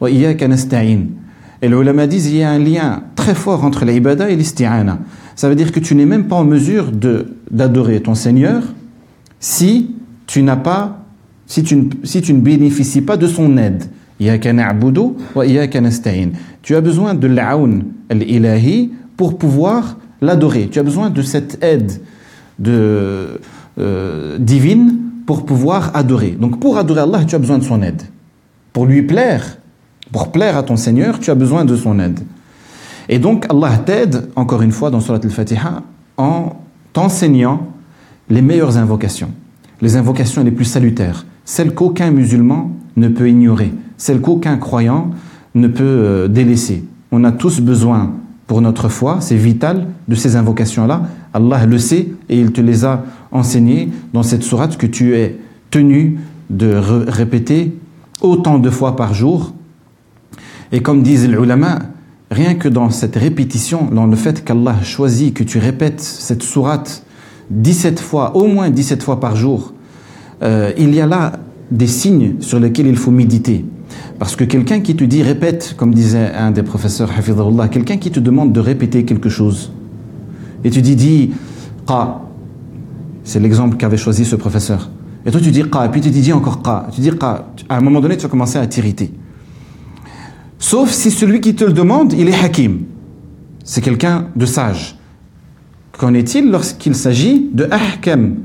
wa 0.00 0.10
Et 0.10 1.68
le 1.68 1.80
ulama 1.80 2.06
dit 2.06 2.22
il 2.24 2.36
y 2.36 2.42
a 2.42 2.50
un 2.50 2.58
lien 2.58 3.02
très 3.16 3.34
fort 3.34 3.64
entre 3.64 3.84
l'ibada 3.84 4.30
et 4.30 4.36
l'isti'ana. 4.36 4.98
Ça 5.34 5.48
veut 5.48 5.56
dire 5.56 5.72
que 5.72 5.80
tu 5.80 5.94
n'es 5.94 6.06
même 6.06 6.28
pas 6.28 6.36
en 6.36 6.44
mesure 6.44 6.92
d'adorer 7.50 8.00
ton 8.00 8.14
Seigneur 8.14 8.62
si 9.40 9.94
tu 10.26 10.42
n'as 10.42 10.56
pas, 10.56 11.04
si 11.46 11.62
tu, 11.62 11.88
si 12.04 12.22
tu 12.22 12.32
ne 12.34 12.40
bénéficies 12.40 13.02
pas 13.02 13.16
de 13.16 13.26
son 13.26 13.56
aide. 13.56 13.84
Tu 14.20 14.28
as 16.74 16.80
besoin 16.80 17.14
de 17.14 17.26
l'aoun 17.28 17.84
al-ilahi 18.10 18.90
pour 19.16 19.38
pouvoir 19.38 19.96
l'adorer. 20.20 20.68
Tu 20.70 20.80
as 20.80 20.82
besoin 20.82 21.10
de 21.10 21.22
cette 21.22 21.62
aide 21.62 21.92
euh, 22.66 24.38
divine 24.38 24.96
pour 25.26 25.44
pouvoir 25.44 25.90
adorer. 25.94 26.30
Donc 26.30 26.58
pour 26.60 26.78
adorer 26.78 27.00
Allah, 27.00 27.24
tu 27.24 27.34
as 27.34 27.38
besoin 27.38 27.58
de 27.58 27.64
son 27.64 27.82
aide. 27.82 28.02
Pour 28.72 28.86
lui 28.86 29.02
plaire, 29.02 29.58
pour 30.12 30.32
plaire 30.32 30.56
à 30.56 30.62
ton 30.62 30.76
Seigneur, 30.76 31.20
tu 31.20 31.30
as 31.30 31.34
besoin 31.34 31.64
de 31.64 31.76
son 31.76 31.98
aide. 31.98 32.20
Et 33.08 33.18
donc 33.18 33.46
Allah 33.50 33.78
t'aide, 33.78 34.28
encore 34.36 34.62
une 34.62 34.72
fois, 34.72 34.90
dans 34.90 35.00
Surat 35.00 35.20
al-Fatiha, 35.22 35.82
en 36.16 36.56
t'enseignant 36.92 37.68
les 38.28 38.42
meilleures 38.42 38.76
invocations, 38.76 39.30
les 39.80 39.96
invocations 39.96 40.42
les 40.44 40.50
plus 40.50 40.64
salutaires, 40.64 41.26
celles 41.44 41.74
qu'aucun 41.74 42.10
musulman 42.10 42.70
ne 42.96 43.08
peut 43.08 43.28
ignorer, 43.28 43.72
celles 43.96 44.20
qu'aucun 44.20 44.56
croyant 44.56 45.10
ne 45.54 45.68
peut 45.68 45.84
euh, 45.84 46.28
délaisser. 46.28 46.84
On 47.10 47.24
a 47.24 47.32
tous 47.32 47.60
besoin 47.60 48.12
pour 48.46 48.60
notre 48.60 48.88
foi, 48.88 49.18
c'est 49.20 49.36
vital 49.36 49.86
de 50.08 50.14
ces 50.14 50.36
invocations-là. 50.36 51.02
Allah 51.34 51.66
le 51.66 51.78
sait 51.78 52.08
et 52.28 52.40
il 52.40 52.52
te 52.52 52.60
les 52.60 52.84
a 52.84 53.04
enseignées 53.32 53.90
dans 54.12 54.22
cette 54.22 54.42
sourate 54.42 54.76
que 54.76 54.86
tu 54.86 55.16
es 55.16 55.38
tenu 55.70 56.18
de 56.50 56.74
répéter 56.74 57.76
autant 58.20 58.58
de 58.58 58.70
fois 58.70 58.96
par 58.96 59.14
jour. 59.14 59.52
Et 60.72 60.80
comme 60.80 61.02
disent 61.02 61.28
les 61.28 61.36
ulama, 61.36 61.78
rien 62.30 62.54
que 62.54 62.68
dans 62.68 62.90
cette 62.90 63.16
répétition, 63.16 63.88
dans 63.90 64.06
le 64.06 64.16
fait 64.16 64.44
qu'Allah 64.44 64.82
choisit 64.82 65.34
que 65.34 65.44
tu 65.44 65.58
répètes 65.58 66.00
cette 66.00 66.42
sourate 66.42 67.04
17 67.50 68.00
fois, 68.00 68.36
au 68.36 68.46
moins 68.46 68.70
17 68.70 69.02
fois 69.02 69.20
par 69.20 69.36
jour, 69.36 69.72
euh, 70.42 70.72
il 70.76 70.94
y 70.94 71.00
a 71.00 71.06
là 71.06 71.32
des 71.70 71.86
signes 71.86 72.34
sur 72.40 72.60
lesquels 72.60 72.86
il 72.86 72.96
faut 72.96 73.10
méditer. 73.10 73.64
Parce 74.18 74.36
que 74.36 74.44
quelqu'un 74.44 74.80
qui 74.80 74.96
te 74.96 75.04
dit 75.04 75.22
répète, 75.22 75.74
comme 75.76 75.94
disait 75.94 76.32
un 76.34 76.50
des 76.50 76.62
professeurs, 76.62 77.10
quelqu'un 77.70 77.96
qui 77.96 78.10
te 78.10 78.20
demande 78.20 78.52
de 78.52 78.60
répéter 78.60 79.04
quelque 79.04 79.28
chose, 79.28 79.72
et 80.64 80.70
tu 80.70 80.82
dis, 80.82 80.96
dis 80.96 81.30
qa, 81.86 82.22
c'est 83.24 83.40
l'exemple 83.40 83.76
qu'avait 83.76 83.96
choisi 83.96 84.24
ce 84.24 84.36
professeur. 84.36 84.90
Et 85.26 85.30
toi 85.30 85.40
tu 85.40 85.50
dis 85.50 85.62
qa, 85.64 85.86
et 85.86 85.88
puis 85.88 86.00
tu 86.00 86.10
dis 86.10 86.32
encore 86.32 86.62
qa, 86.62 86.88
tu 86.92 87.00
dis 87.00 87.10
qa, 87.10 87.46
à 87.68 87.76
un 87.76 87.80
moment 87.80 88.00
donné 88.00 88.16
tu 88.16 88.22
vas 88.22 88.28
commencer 88.28 88.58
à 88.58 88.66
t'irriter. 88.66 89.12
Sauf 90.58 90.90
si 90.90 91.10
celui 91.10 91.40
qui 91.40 91.54
te 91.54 91.64
le 91.64 91.72
demande, 91.72 92.12
il 92.12 92.28
est 92.28 92.44
hakim. 92.44 92.80
C'est 93.64 93.80
quelqu'un 93.80 94.28
de 94.34 94.46
sage. 94.46 94.96
Qu'en 95.96 96.14
est-il 96.14 96.50
lorsqu'il 96.50 96.94
s'agit 96.94 97.48
de 97.52 97.68
ahkam 97.70 98.36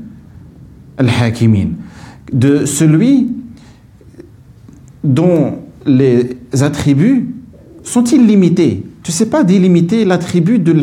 al-hakimin? 0.98 1.70
De 2.32 2.66
celui 2.66 3.28
dont 5.02 5.58
les 5.86 6.36
attributs 6.60 7.34
sont 7.82 8.04
illimités. 8.04 8.84
Tu 9.04 9.10
ne 9.10 9.12
sais 9.12 9.26
pas 9.26 9.44
délimiter 9.44 10.04
l'attribut 10.06 10.58
de, 10.58 10.74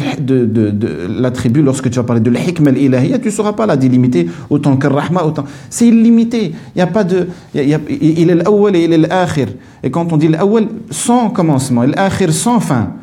l'attribut 1.20 1.64
lorsque 1.64 1.90
tu 1.90 1.98
vas 1.98 2.04
parler 2.04 2.22
de 2.22 2.30
l'hikm 2.30 2.68
al 2.68 2.76
tu 2.76 3.28
ne 3.28 3.30
sauras 3.32 3.54
pas 3.54 3.66
la 3.66 3.76
délimiter 3.76 4.30
autant 4.50 4.78
que 4.78 4.88
rahma 4.88 5.24
autant. 5.24 5.44
C'est 5.70 5.88
illimité. 5.88 6.54
Il 6.76 6.80
y 6.80 6.82
a 6.82 6.88
pas 6.88 7.04
de, 7.04 7.28
il, 7.54 8.30
est 8.30 8.36
l'awwal 8.36 8.76
et 8.76 8.84
il 8.84 8.94
est 8.94 9.00
l'akhir. 9.00 9.48
Et 9.82 9.92
quand 9.92 10.14
on 10.14 10.18
dit 10.18 10.28
l'awwal 10.28 10.68
sans 10.92 11.32
commencement, 11.32 11.82
l'akhir 11.82 12.32
sans 12.32 12.60
fin, 12.60 12.94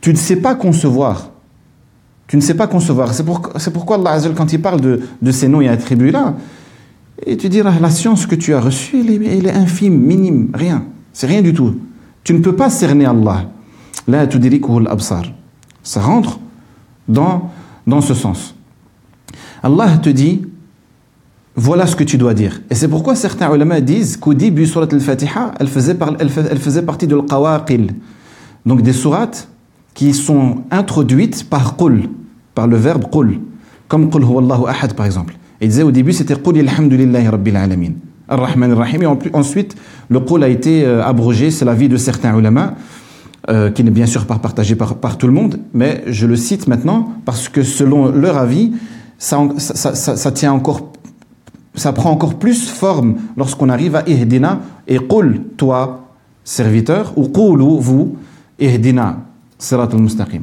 tu 0.00 0.10
ne 0.10 0.16
sais 0.16 0.36
pas 0.36 0.54
concevoir. 0.54 1.32
Tu 2.28 2.36
ne 2.36 2.40
sais 2.42 2.54
pas 2.54 2.68
concevoir. 2.68 3.12
C'est 3.12 3.24
c'est 3.58 3.72
pourquoi 3.72 3.96
Allah 3.96 4.18
quand 4.34 4.52
il 4.52 4.62
parle 4.62 4.80
de, 4.80 5.00
de 5.20 5.30
ces 5.32 5.48
noms 5.48 5.60
et 5.60 5.68
attributs 5.68 6.12
là, 6.12 6.36
et 7.26 7.36
tu 7.36 7.48
diras, 7.48 7.72
la 7.80 7.90
science 7.90 8.26
que 8.26 8.34
tu 8.34 8.54
as 8.54 8.60
reçue, 8.60 9.00
elle 9.00 9.46
est, 9.46 9.50
infime, 9.50 9.98
minime, 9.98 10.50
rien. 10.54 10.84
C'est 11.12 11.26
rien 11.26 11.42
du 11.42 11.52
tout. 11.52 11.76
Tu 12.22 12.34
ne 12.34 12.40
peux 12.40 12.56
pas 12.56 12.70
cerner 12.70 13.06
Allah. 13.06 13.50
Là, 14.06 14.26
tu 14.26 14.38
l'absar. 14.38 15.22
Ça 15.82 16.00
rentre 16.00 16.38
dans, 17.08 17.50
dans 17.86 18.00
ce 18.00 18.14
sens. 18.14 18.54
Allah 19.62 19.96
te 19.98 20.10
dit, 20.10 20.42
voilà 21.56 21.86
ce 21.86 21.96
que 21.96 22.04
tu 22.04 22.18
dois 22.18 22.34
dire. 22.34 22.62
Et 22.70 22.74
c'est 22.74 22.88
pourquoi 22.88 23.14
certains 23.14 23.52
ulama 23.54 23.80
disent 23.80 24.16
qu'au 24.16 24.34
début, 24.34 24.66
surat 24.66 24.88
al-Fatiha, 24.90 25.52
elle 25.58 25.68
faisait, 25.68 25.96
elle 26.18 26.58
faisait 26.58 26.82
partie 26.82 27.06
de 27.06 27.16
l'qawaqil. 27.16 27.94
Donc 28.66 28.82
des 28.82 28.92
sourates 28.92 29.48
qui 29.94 30.12
sont 30.12 30.64
introduites 30.70 31.48
par 31.48 31.76
qul, 31.76 32.08
par 32.54 32.66
le 32.66 32.76
verbe 32.76 33.04
qul. 33.10 33.40
Comme 33.88 34.10
qul 34.10 34.22
huwa 34.22 34.42
Allahu 34.42 34.66
ahad 34.68 34.94
par 34.94 35.06
exemple. 35.06 35.36
Il 35.60 35.68
disait 35.68 35.82
au 35.82 35.90
début, 35.90 36.12
c'était 36.12 36.34
Qul 36.34 36.58
alhamdulillahi 36.58 37.28
rabbil 37.28 37.56
alamin. 37.56 37.92
Ar-Rahman 38.28 38.72
ar-Rahim. 38.72 39.02
Et 39.02 39.34
ensuite, 39.34 39.76
le 40.08 40.20
Qul 40.20 40.42
a 40.42 40.48
été 40.48 40.84
euh, 40.84 41.02
abrogé. 41.04 41.50
C'est 41.50 41.64
l'avis 41.64 41.88
de 41.88 41.96
certains 41.96 42.36
ulama, 42.38 42.74
euh, 43.50 43.70
qui 43.70 43.84
n'est 43.84 43.90
bien 43.90 44.06
sûr 44.06 44.24
pas 44.24 44.38
partagé 44.38 44.74
par, 44.74 45.18
tout 45.18 45.26
le 45.26 45.32
monde. 45.32 45.58
Mais 45.74 46.02
je 46.06 46.26
le 46.26 46.34
cite 46.36 46.66
maintenant 46.66 47.10
parce 47.26 47.50
que 47.50 47.62
selon 47.62 48.08
leur 48.10 48.38
avis, 48.38 48.72
ça, 49.18 49.38
ça, 49.58 49.94
ça, 49.94 50.16
ça 50.16 50.32
tient 50.32 50.52
encore, 50.52 50.92
ça 51.74 51.92
prend 51.92 52.10
encore 52.10 52.36
plus 52.36 52.68
forme 52.70 53.16
lorsqu'on 53.36 53.68
arrive 53.68 53.96
à 53.96 54.08
Ihdina 54.08 54.60
et 54.88 54.98
Qul, 54.98 55.42
toi, 55.58 56.08
serviteur, 56.42 57.12
ou 57.16 57.28
Qulu, 57.28 57.80
vous, 57.80 58.16
Ihdina, 58.58 59.18
Sirat 59.58 59.88
al-Mustaqim. 59.92 60.42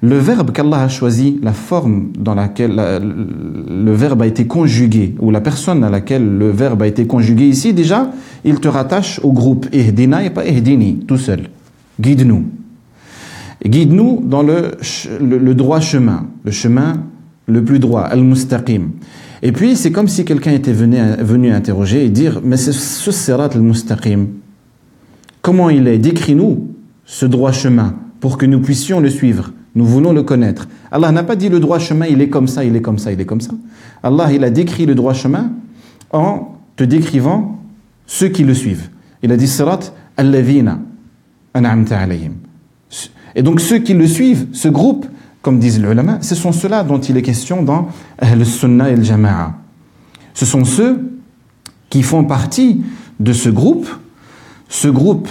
Le 0.00 0.18
verbe 0.18 0.50
qu'Allah 0.50 0.82
a 0.82 0.88
choisi, 0.88 1.38
la 1.44 1.52
forme 1.52 2.10
dans 2.18 2.34
laquelle 2.34 2.74
le 2.74 3.92
verbe 3.92 4.22
a 4.22 4.26
été 4.26 4.48
conjugué, 4.48 5.14
ou 5.20 5.30
la 5.30 5.40
personne 5.40 5.84
à 5.84 5.90
laquelle 5.90 6.38
le 6.38 6.50
verbe 6.50 6.82
a 6.82 6.88
été 6.88 7.06
conjugué 7.06 7.46
ici, 7.46 7.72
déjà, 7.72 8.10
il 8.44 8.58
te 8.58 8.66
rattache 8.66 9.20
au 9.22 9.30
groupe 9.30 9.68
Ihdina 9.72 10.24
et 10.24 10.30
pas 10.30 10.44
Ihdini, 10.44 11.04
tout 11.06 11.18
seul. 11.18 11.48
Guide-nous. 12.00 12.44
Guide-nous 13.64 14.22
dans 14.24 14.42
le, 14.42 14.72
le, 15.20 15.54
droit 15.54 15.80
chemin, 15.80 16.26
le 16.44 16.50
chemin 16.50 17.04
le 17.46 17.62
plus 17.62 17.78
droit, 17.78 18.02
al-mustaqim. 18.02 18.90
Et 19.42 19.52
puis, 19.52 19.76
c'est 19.76 19.92
comme 19.92 20.08
si 20.08 20.24
quelqu'un 20.24 20.52
était 20.52 20.72
venu, 20.72 20.98
venu 21.20 21.52
interroger 21.52 22.04
et 22.04 22.08
dire, 22.08 22.40
mais 22.44 22.56
ce 22.56 22.72
sirat 22.72 23.50
al-mustaqim, 23.54 24.26
comment 25.42 25.70
il 25.70 25.86
est? 25.88 25.98
Décris-nous 25.98 26.68
ce 27.04 27.26
droit 27.26 27.52
chemin 27.52 27.94
pour 28.20 28.38
que 28.38 28.46
nous 28.46 28.60
puissions 28.60 29.00
le 29.00 29.10
suivre. 29.10 29.52
Nous 29.74 29.84
voulons 29.84 30.12
le 30.12 30.22
connaître. 30.22 30.68
Allah 30.90 31.12
n'a 31.12 31.22
pas 31.22 31.36
dit 31.36 31.48
le 31.48 31.58
droit 31.58 31.78
chemin, 31.78 32.06
il 32.06 32.20
est 32.20 32.28
comme 32.28 32.46
ça, 32.46 32.64
il 32.64 32.76
est 32.76 32.82
comme 32.82 32.98
ça, 32.98 33.10
il 33.12 33.20
est 33.20 33.24
comme 33.24 33.40
ça. 33.40 33.52
Allah, 34.02 34.32
il 34.32 34.44
a 34.44 34.50
décrit 34.50 34.86
le 34.86 34.94
droit 34.94 35.14
chemin 35.14 35.52
en 36.12 36.56
te 36.76 36.84
décrivant 36.84 37.58
ceux 38.06 38.28
qui 38.28 38.44
le 38.44 38.54
suivent. 38.54 38.90
Il 39.22 39.32
a 39.32 39.36
dit 39.36 39.48
Sirat 39.48 39.80
al-lavina. 40.16 40.80
Et 43.34 43.42
donc 43.42 43.60
ceux 43.60 43.78
qui 43.78 43.94
le 43.94 44.06
suivent, 44.06 44.46
ce 44.52 44.68
groupe, 44.68 45.06
comme 45.42 45.58
disent 45.58 45.80
les 45.80 45.90
ulama, 45.90 46.18
ce 46.20 46.34
sont 46.34 46.52
ceux-là 46.52 46.84
dont 46.84 47.00
il 47.00 47.16
est 47.16 47.22
question 47.22 47.62
dans 47.62 47.88
le 48.22 48.44
sunnah 48.44 48.90
et 48.90 48.96
le 48.96 49.02
jama'a. 49.02 49.54
Ce 50.34 50.46
sont 50.46 50.64
ceux 50.64 51.12
qui 51.90 52.02
font 52.02 52.24
partie 52.24 52.82
de 53.20 53.32
ce 53.32 53.48
groupe, 53.48 53.88
ce 54.68 54.88
groupe 54.88 55.28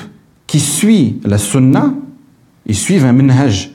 qui 0.47 0.59
suit 0.59 1.19
la 1.23 1.37
sunnah, 1.37 1.93
ils 2.65 2.75
suivent 2.75 3.05
un 3.05 3.13
minhaj, 3.13 3.71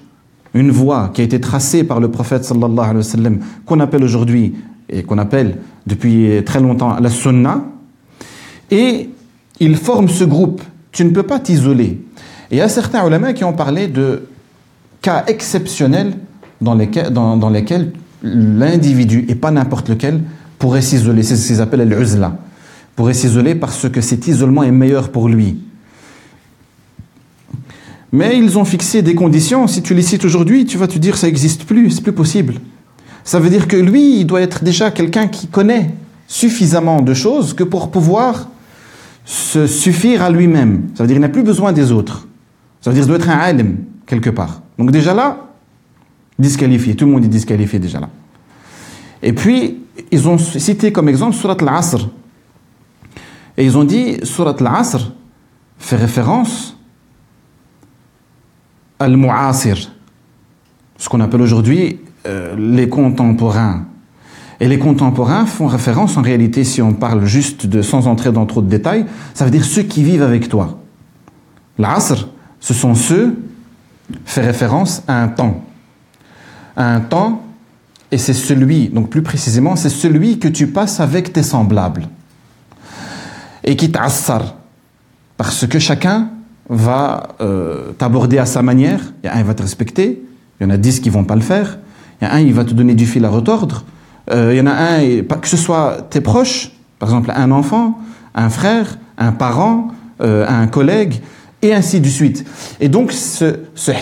une 0.54 0.70
voie 0.70 1.10
qui 1.12 1.20
a 1.20 1.24
été 1.24 1.40
tracée 1.40 1.84
par 1.84 2.00
le 2.00 2.10
prophète 2.10 2.44
sallallahu 2.44 2.78
alayhi 2.78 2.96
wa 2.96 3.02
sallam, 3.02 3.38
qu'on 3.64 3.80
appelle 3.80 4.04
aujourd'hui 4.04 4.54
et 4.88 5.02
qu'on 5.02 5.18
appelle 5.18 5.58
depuis 5.86 6.42
très 6.44 6.60
longtemps 6.60 6.98
la 7.00 7.10
sunna, 7.10 7.64
et 8.70 9.10
ils 9.58 9.76
forment 9.76 10.08
ce 10.08 10.24
groupe. 10.24 10.62
Tu 10.92 11.04
ne 11.04 11.10
peux 11.10 11.24
pas 11.24 11.40
t'isoler. 11.40 12.05
Et 12.50 12.56
il 12.56 12.58
y 12.58 12.62
a 12.62 12.68
certains 12.68 13.06
ulama 13.06 13.32
qui 13.32 13.44
ont 13.44 13.52
parlé 13.52 13.88
de 13.88 14.28
cas 15.02 15.24
exceptionnels 15.26 16.14
dans 16.60 16.74
lesquels, 16.74 17.10
dans, 17.10 17.36
dans 17.36 17.50
lesquels 17.50 17.92
l'individu, 18.22 19.24
et 19.28 19.34
pas 19.34 19.50
n'importe 19.50 19.88
lequel, 19.88 20.22
pourrait 20.58 20.82
s'isoler. 20.82 21.22
C'est 21.22 21.36
ce 21.36 21.46
qu'ils 21.46 21.60
appellent 21.60 21.88
l'uzla. 21.88 22.38
Pourrait 22.94 23.14
s'isoler 23.14 23.54
parce 23.54 23.88
que 23.88 24.00
cet 24.00 24.26
isolement 24.26 24.62
est 24.62 24.70
meilleur 24.70 25.10
pour 25.10 25.28
lui. 25.28 25.58
Mais 28.12 28.38
ils 28.38 28.56
ont 28.56 28.64
fixé 28.64 29.02
des 29.02 29.14
conditions. 29.14 29.66
Si 29.66 29.82
tu 29.82 29.94
les 29.94 30.02
cites 30.02 30.24
aujourd'hui, 30.24 30.64
tu 30.64 30.78
vas 30.78 30.86
te 30.86 30.98
dire 30.98 31.18
ça 31.18 31.26
n'existe 31.26 31.64
plus, 31.64 31.90
c'est 31.90 32.02
plus 32.02 32.12
possible. 32.12 32.54
Ça 33.24 33.40
veut 33.40 33.50
dire 33.50 33.68
que 33.68 33.76
lui, 33.76 34.20
il 34.20 34.24
doit 34.24 34.40
être 34.40 34.64
déjà 34.64 34.90
quelqu'un 34.90 35.26
qui 35.26 35.48
connaît 35.48 35.90
suffisamment 36.28 37.02
de 37.02 37.12
choses 37.12 37.54
que 37.54 37.64
pour 37.64 37.90
pouvoir 37.90 38.48
se 39.24 39.66
suffire 39.66 40.22
à 40.22 40.30
lui-même. 40.30 40.84
Ça 40.94 41.02
veut 41.02 41.08
dire 41.08 41.16
qu'il 41.16 41.20
n'a 41.20 41.28
plus 41.28 41.42
besoin 41.42 41.72
des 41.72 41.92
autres. 41.92 42.26
Ça 42.86 42.90
veut 42.90 42.94
dire 42.94 43.02
qu'il 43.02 43.08
doit 43.08 43.18
être 43.18 43.36
un 43.36 43.40
alim, 43.40 43.78
quelque 44.06 44.30
part. 44.30 44.62
Donc 44.78 44.92
déjà 44.92 45.12
là, 45.12 45.48
disqualifié. 46.38 46.94
Tout 46.94 47.06
le 47.06 47.10
monde 47.10 47.24
est 47.24 47.28
disqualifié 47.28 47.80
déjà 47.80 47.98
là. 47.98 48.08
Et 49.24 49.32
puis, 49.32 49.82
ils 50.12 50.28
ont 50.28 50.38
cité 50.38 50.92
comme 50.92 51.08
exemple 51.08 51.34
Surat 51.34 51.56
al-Asr. 51.60 52.08
Et 53.56 53.64
ils 53.64 53.76
ont 53.76 53.82
dit, 53.82 54.18
Surat 54.22 54.54
al-Asr 54.60 55.12
fait 55.80 55.96
référence 55.96 56.76
al-Mu'asir, 59.00 59.90
ce 60.96 61.08
qu'on 61.08 61.20
appelle 61.20 61.42
aujourd'hui 61.42 61.98
euh, 62.24 62.54
les 62.56 62.88
contemporains. 62.88 63.86
Et 64.60 64.68
les 64.68 64.78
contemporains 64.78 65.44
font 65.44 65.66
référence, 65.66 66.16
en 66.16 66.22
réalité, 66.22 66.62
si 66.62 66.80
on 66.80 66.92
parle 66.92 67.24
juste 67.24 67.82
sans 67.82 68.06
entrer 68.06 68.30
dans 68.30 68.46
trop 68.46 68.62
de 68.62 68.68
détails, 68.68 69.06
ça 69.34 69.44
veut 69.44 69.50
dire 69.50 69.64
ceux 69.64 69.82
qui 69.82 70.04
vivent 70.04 70.22
avec 70.22 70.48
toi. 70.48 70.78
L'Asr, 71.78 72.28
ce 72.66 72.74
sont 72.74 72.96
ceux, 72.96 73.36
fait 74.24 74.40
référence 74.40 75.04
à 75.06 75.22
un 75.22 75.28
temps. 75.28 75.64
Un 76.76 76.98
temps, 76.98 77.44
et 78.10 78.18
c'est 78.18 78.32
celui, 78.32 78.88
donc 78.88 79.08
plus 79.08 79.22
précisément, 79.22 79.76
c'est 79.76 79.88
celui 79.88 80.40
que 80.40 80.48
tu 80.48 80.66
passes 80.66 80.98
avec 80.98 81.32
tes 81.32 81.44
semblables. 81.44 82.08
Et 83.62 83.76
qui 83.76 83.92
t'assar. 83.92 84.56
Parce 85.36 85.64
que 85.68 85.78
chacun 85.78 86.30
va 86.68 87.36
euh, 87.40 87.92
t'aborder 87.92 88.38
à 88.38 88.46
sa 88.46 88.62
manière. 88.62 89.12
Il 89.22 89.26
y 89.26 89.28
a 89.28 89.34
un 89.36 89.42
qui 89.42 89.44
va 89.44 89.54
te 89.54 89.62
respecter, 89.62 90.24
il 90.58 90.64
y 90.64 90.66
en 90.66 90.70
a 90.70 90.76
dix 90.76 90.98
qui 90.98 91.08
vont 91.08 91.22
pas 91.22 91.36
le 91.36 91.42
faire. 91.42 91.78
Il 92.20 92.24
y 92.24 92.26
a 92.28 92.34
un 92.34 92.42
qui 92.42 92.50
va 92.50 92.64
te 92.64 92.74
donner 92.74 92.96
du 92.96 93.06
fil 93.06 93.24
à 93.24 93.28
retordre. 93.28 93.84
Euh, 94.32 94.50
il 94.52 94.58
y 94.58 94.60
en 94.60 94.66
a 94.66 94.72
un, 94.72 95.22
que 95.22 95.46
ce 95.46 95.56
soit 95.56 96.08
tes 96.10 96.20
proches, 96.20 96.72
par 96.98 97.10
exemple 97.10 97.32
un 97.32 97.52
enfant, 97.52 98.00
un 98.34 98.50
frère, 98.50 98.98
un 99.18 99.30
parent, 99.30 99.92
euh, 100.20 100.44
un 100.48 100.66
collègue, 100.66 101.22
et 101.62 101.72
ainsi 101.72 102.00
de 102.00 102.06
suite. 102.06 102.44
Et 102.80 102.88
donc 102.88 103.12
ce, 103.12 103.56
ce 103.74 103.92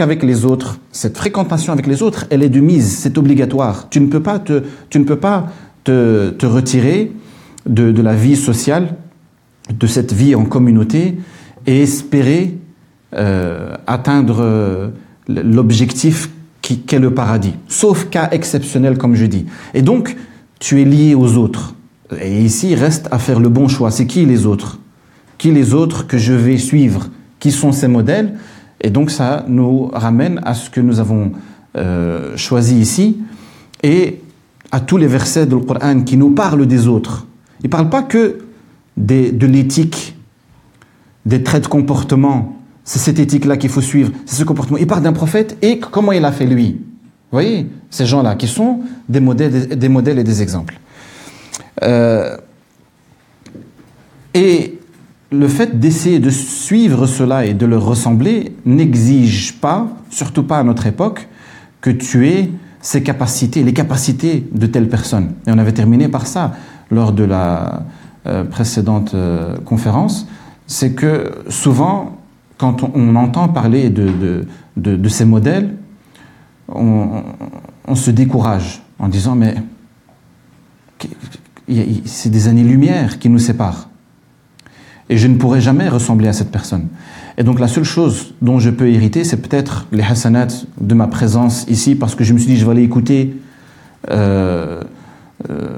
avec 0.00 0.22
les 0.22 0.44
autres, 0.44 0.78
cette 0.92 1.16
fréquentation 1.16 1.72
avec 1.72 1.86
les 1.86 2.02
autres, 2.02 2.26
elle 2.30 2.42
est 2.42 2.48
de 2.48 2.60
mise, 2.60 2.98
c'est 2.98 3.18
obligatoire. 3.18 3.88
Tu 3.90 4.00
ne 4.00 4.06
peux 4.06 4.22
pas 4.22 4.38
te, 4.38 4.62
tu 4.88 4.98
ne 4.98 5.04
peux 5.04 5.16
pas 5.16 5.48
te, 5.84 6.46
retirer 6.46 7.12
de, 7.66 7.90
de 7.90 8.02
la 8.02 8.14
vie 8.14 8.36
sociale, 8.36 8.96
de 9.76 9.86
cette 9.86 10.12
vie 10.12 10.34
en 10.34 10.44
communauté, 10.44 11.18
et 11.66 11.82
espérer 11.82 12.56
euh, 13.14 13.74
atteindre 13.86 14.38
euh, 14.40 14.88
l'objectif 15.28 16.30
qu'est 16.62 17.00
le 17.00 17.12
paradis, 17.12 17.54
sauf 17.66 18.08
cas 18.08 18.28
exceptionnel 18.30 18.98
comme 18.98 19.16
je 19.16 19.26
dis. 19.26 19.46
Et 19.74 19.82
donc, 19.82 20.16
tu 20.60 20.80
es 20.80 20.84
lié 20.84 21.16
aux 21.16 21.36
autres. 21.36 21.74
Et 22.20 22.42
ici, 22.42 22.70
il 22.70 22.78
reste 22.78 23.08
à 23.10 23.18
faire 23.18 23.40
le 23.40 23.48
bon 23.48 23.66
choix. 23.66 23.90
C'est 23.90 24.06
qui 24.06 24.24
les 24.26 24.46
autres? 24.46 24.78
Qui 25.40 25.52
les 25.52 25.72
autres 25.72 26.06
que 26.06 26.18
je 26.18 26.34
vais 26.34 26.58
suivre 26.58 27.08
Qui 27.38 27.50
sont 27.50 27.72
ces 27.72 27.88
modèles 27.88 28.34
Et 28.78 28.90
donc, 28.90 29.10
ça 29.10 29.46
nous 29.48 29.86
ramène 29.86 30.38
à 30.44 30.52
ce 30.52 30.68
que 30.68 30.82
nous 30.82 31.00
avons 31.00 31.32
euh, 31.78 32.36
choisi 32.36 32.78
ici 32.78 33.16
et 33.82 34.20
à 34.70 34.80
tous 34.80 34.98
les 34.98 35.06
versets 35.06 35.46
du 35.46 35.56
Coran 35.56 36.02
qui 36.02 36.18
nous 36.18 36.32
parlent 36.32 36.66
des 36.66 36.88
autres. 36.88 37.26
Il 37.62 37.68
ne 37.68 37.70
parle 37.70 37.88
pas 37.88 38.02
que 38.02 38.40
de 38.98 39.46
l'éthique, 39.46 40.14
des 41.24 41.42
traits 41.42 41.62
de 41.62 41.68
comportement, 41.68 42.60
c'est 42.84 42.98
cette 42.98 43.18
éthique-là 43.18 43.56
qu'il 43.56 43.70
faut 43.70 43.80
suivre, 43.80 44.12
c'est 44.26 44.36
ce 44.36 44.44
comportement. 44.44 44.76
Il 44.76 44.86
parle 44.86 45.02
d'un 45.02 45.14
prophète 45.14 45.56
et 45.62 45.78
comment 45.78 46.12
il 46.12 46.26
a 46.26 46.32
fait 46.32 46.44
lui. 46.44 46.72
Vous 46.72 47.36
voyez, 47.36 47.66
ces 47.88 48.04
gens-là 48.04 48.34
qui 48.34 48.46
sont 48.46 48.80
des 49.08 49.20
modèles, 49.20 49.68
des 49.68 49.88
modèles 49.88 50.18
et 50.18 50.24
des 50.24 50.42
exemples. 50.42 50.78
Euh, 51.82 52.36
et 54.34 54.79
le 55.30 55.48
fait 55.48 55.78
d'essayer 55.78 56.18
de 56.18 56.30
suivre 56.30 57.06
cela 57.06 57.46
et 57.46 57.54
de 57.54 57.66
le 57.66 57.78
ressembler 57.78 58.52
n'exige 58.66 59.60
pas, 59.60 59.88
surtout 60.10 60.42
pas 60.42 60.58
à 60.58 60.64
notre 60.64 60.86
époque, 60.86 61.28
que 61.80 61.90
tu 61.90 62.28
aies 62.28 62.50
ces 62.80 63.02
capacités, 63.02 63.62
les 63.62 63.72
capacités 63.72 64.48
de 64.52 64.66
telle 64.66 64.88
personne. 64.88 65.32
Et 65.46 65.52
on 65.52 65.58
avait 65.58 65.72
terminé 65.72 66.08
par 66.08 66.26
ça 66.26 66.54
lors 66.90 67.12
de 67.12 67.24
la 67.24 67.84
euh, 68.26 68.44
précédente 68.44 69.14
euh, 69.14 69.56
conférence, 69.64 70.26
c'est 70.66 70.92
que 70.92 71.30
souvent 71.48 72.16
quand 72.58 72.82
on, 72.82 73.16
entend 73.16 73.48
parler 73.48 73.88
de, 73.88 74.44
de, 74.76 75.08
ces 75.08 75.24
modèles, 75.24 75.76
on, 76.68 77.24
se 77.94 78.10
décourage 78.10 78.82
en 78.98 79.08
disant 79.08 79.34
mais 79.34 79.54
c'est 82.04 82.28
des 82.28 82.48
années-lumière 82.48 83.18
qui 83.18 83.30
nous 83.30 83.38
séparent. 83.38 83.89
Et 85.10 85.18
je 85.18 85.26
ne 85.26 85.34
pourrai 85.34 85.60
jamais 85.60 85.88
ressembler 85.88 86.28
à 86.28 86.32
cette 86.32 86.50
personne. 86.50 86.86
Et 87.36 87.42
donc 87.42 87.58
la 87.58 87.68
seule 87.68 87.84
chose 87.84 88.32
dont 88.40 88.58
je 88.58 88.70
peux 88.70 88.88
hériter, 88.88 89.24
c'est 89.24 89.36
peut-être 89.36 89.86
les 89.92 90.02
hasanats 90.02 90.64
de 90.80 90.94
ma 90.94 91.08
présence 91.08 91.66
ici, 91.68 91.96
parce 91.96 92.14
que 92.14 92.24
je 92.24 92.32
me 92.32 92.38
suis 92.38 92.46
dit, 92.46 92.56
je 92.56 92.64
vais 92.64 92.70
aller 92.70 92.84
écouter 92.84 93.36
euh, 94.10 94.82
euh, 95.50 95.68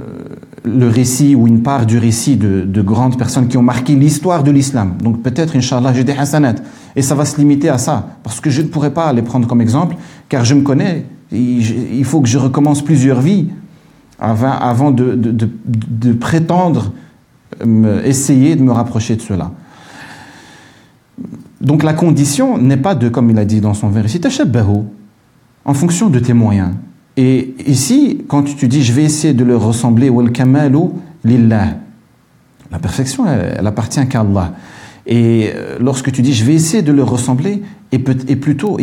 le 0.64 0.88
récit 0.88 1.34
ou 1.34 1.46
une 1.46 1.62
part 1.62 1.86
du 1.86 1.98
récit 1.98 2.36
de, 2.36 2.82
grandes 2.82 3.16
personnes 3.16 3.48
qui 3.48 3.56
ont 3.56 3.62
marqué 3.62 3.94
l'histoire 3.94 4.44
de 4.44 4.50
l'islam. 4.50 4.94
Donc 5.02 5.22
peut-être, 5.22 5.56
Inch'Allah, 5.56 5.92
j'ai 5.94 6.04
des 6.04 6.12
hasanat. 6.12 6.56
Et 6.94 7.02
ça 7.02 7.14
va 7.14 7.24
se 7.24 7.38
limiter 7.38 7.70
à 7.70 7.78
ça. 7.78 8.18
Parce 8.22 8.40
que 8.40 8.50
je 8.50 8.60
ne 8.60 8.66
pourrais 8.66 8.92
pas 8.92 9.12
les 9.12 9.22
prendre 9.22 9.48
comme 9.48 9.60
exemple, 9.60 9.96
car 10.28 10.44
je 10.44 10.54
me 10.54 10.62
connais. 10.62 11.06
Il 11.32 12.04
faut 12.04 12.20
que 12.20 12.28
je 12.28 12.36
recommence 12.36 12.82
plusieurs 12.82 13.22
vies 13.22 13.48
avant, 14.18 14.90
de, 14.90 15.14
de, 15.14 15.48
de, 15.66 16.12
prétendre 16.12 16.92
essayer 18.04 18.56
de 18.56 18.62
me 18.62 18.72
rapprocher 18.72 19.16
de 19.16 19.22
cela. 19.22 19.52
Donc 21.60 21.82
la 21.84 21.94
condition 21.94 22.58
n'est 22.58 22.76
pas 22.76 22.94
de, 22.94 23.08
comme 23.08 23.30
il 23.30 23.38
a 23.38 23.44
dit 23.44 23.60
dans 23.60 23.74
son 23.74 23.88
vers 23.88 24.06
ici, 24.06 24.20
en 25.64 25.74
fonction 25.74 26.10
de 26.10 26.18
tes 26.18 26.32
moyens. 26.32 26.72
Et 27.16 27.54
ici, 27.66 28.24
quand 28.26 28.42
tu 28.42 28.68
dis 28.68 28.82
je 28.82 28.92
vais 28.92 29.04
essayer 29.04 29.34
de 29.34 29.44
le 29.44 29.56
ressembler. 29.56 30.10
La 32.70 32.78
perfection, 32.80 33.26
elle, 33.26 33.66
appartient 33.66 34.06
qu'à 34.08 34.20
Allah. 34.20 34.54
Et 35.06 35.50
euh, 35.54 35.78
lorsque 35.78 36.10
tu 36.10 36.22
dis 36.22 36.32
je 36.32 36.44
vais 36.44 36.54
essayer 36.54 36.82
de 36.82 36.92
le 36.92 37.02
ressembler, 37.02 37.62
et, 37.92 37.96
et 38.28 38.36
plutôt 38.36 38.78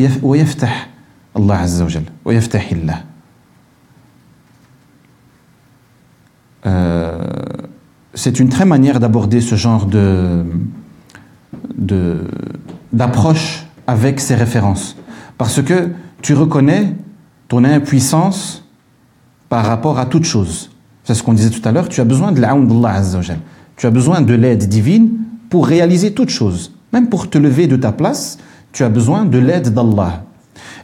Allah 1.36 1.60
Azza 1.60 1.86
wa 2.26 2.34
euh, 6.66 7.09
c'est 8.20 8.42
une 8.42 8.50
très 8.50 8.66
manière 8.66 9.00
d'aborder 9.00 9.40
ce 9.40 9.56
genre 9.56 9.86
de 9.86 10.44
d'approche 12.92 13.66
avec 13.88 14.20
ces 14.20 14.36
références. 14.36 14.98
Parce 15.38 15.62
que 15.62 15.92
tu 16.22 16.34
reconnais 16.34 16.96
ton 17.48 17.64
impuissance 17.64 18.66
par 19.48 19.66
rapport 19.66 20.00
à 20.00 20.06
toute 20.06 20.26
chose. 20.26 20.70
C'est 21.06 21.14
ce 21.14 21.24
qu'on 21.24 21.34
disait 21.34 21.50
tout 21.50 21.68
à 21.68 21.72
l'heure, 21.72 21.88
tu 21.88 22.02
as 22.02 22.06
besoin 22.06 22.34
de 22.34 22.42
l'aoun 22.42 22.68
d'Allah 22.68 23.02
Tu 23.78 23.86
as 23.88 23.90
besoin 23.90 24.22
de 24.22 24.34
l'aide 24.34 24.68
divine 24.68 25.12
pour 25.50 25.66
réaliser 25.66 26.14
toute 26.14 26.30
chose. 26.30 26.74
Même 26.92 27.08
pour 27.08 27.30
te 27.30 27.38
lever 27.38 27.68
de 27.68 27.78
ta 27.78 27.94
place, 27.94 28.38
tu 28.74 28.84
as 28.84 28.90
besoin 28.90 29.24
de 29.24 29.38
l'aide 29.38 29.74
d'Allah. 29.74 30.26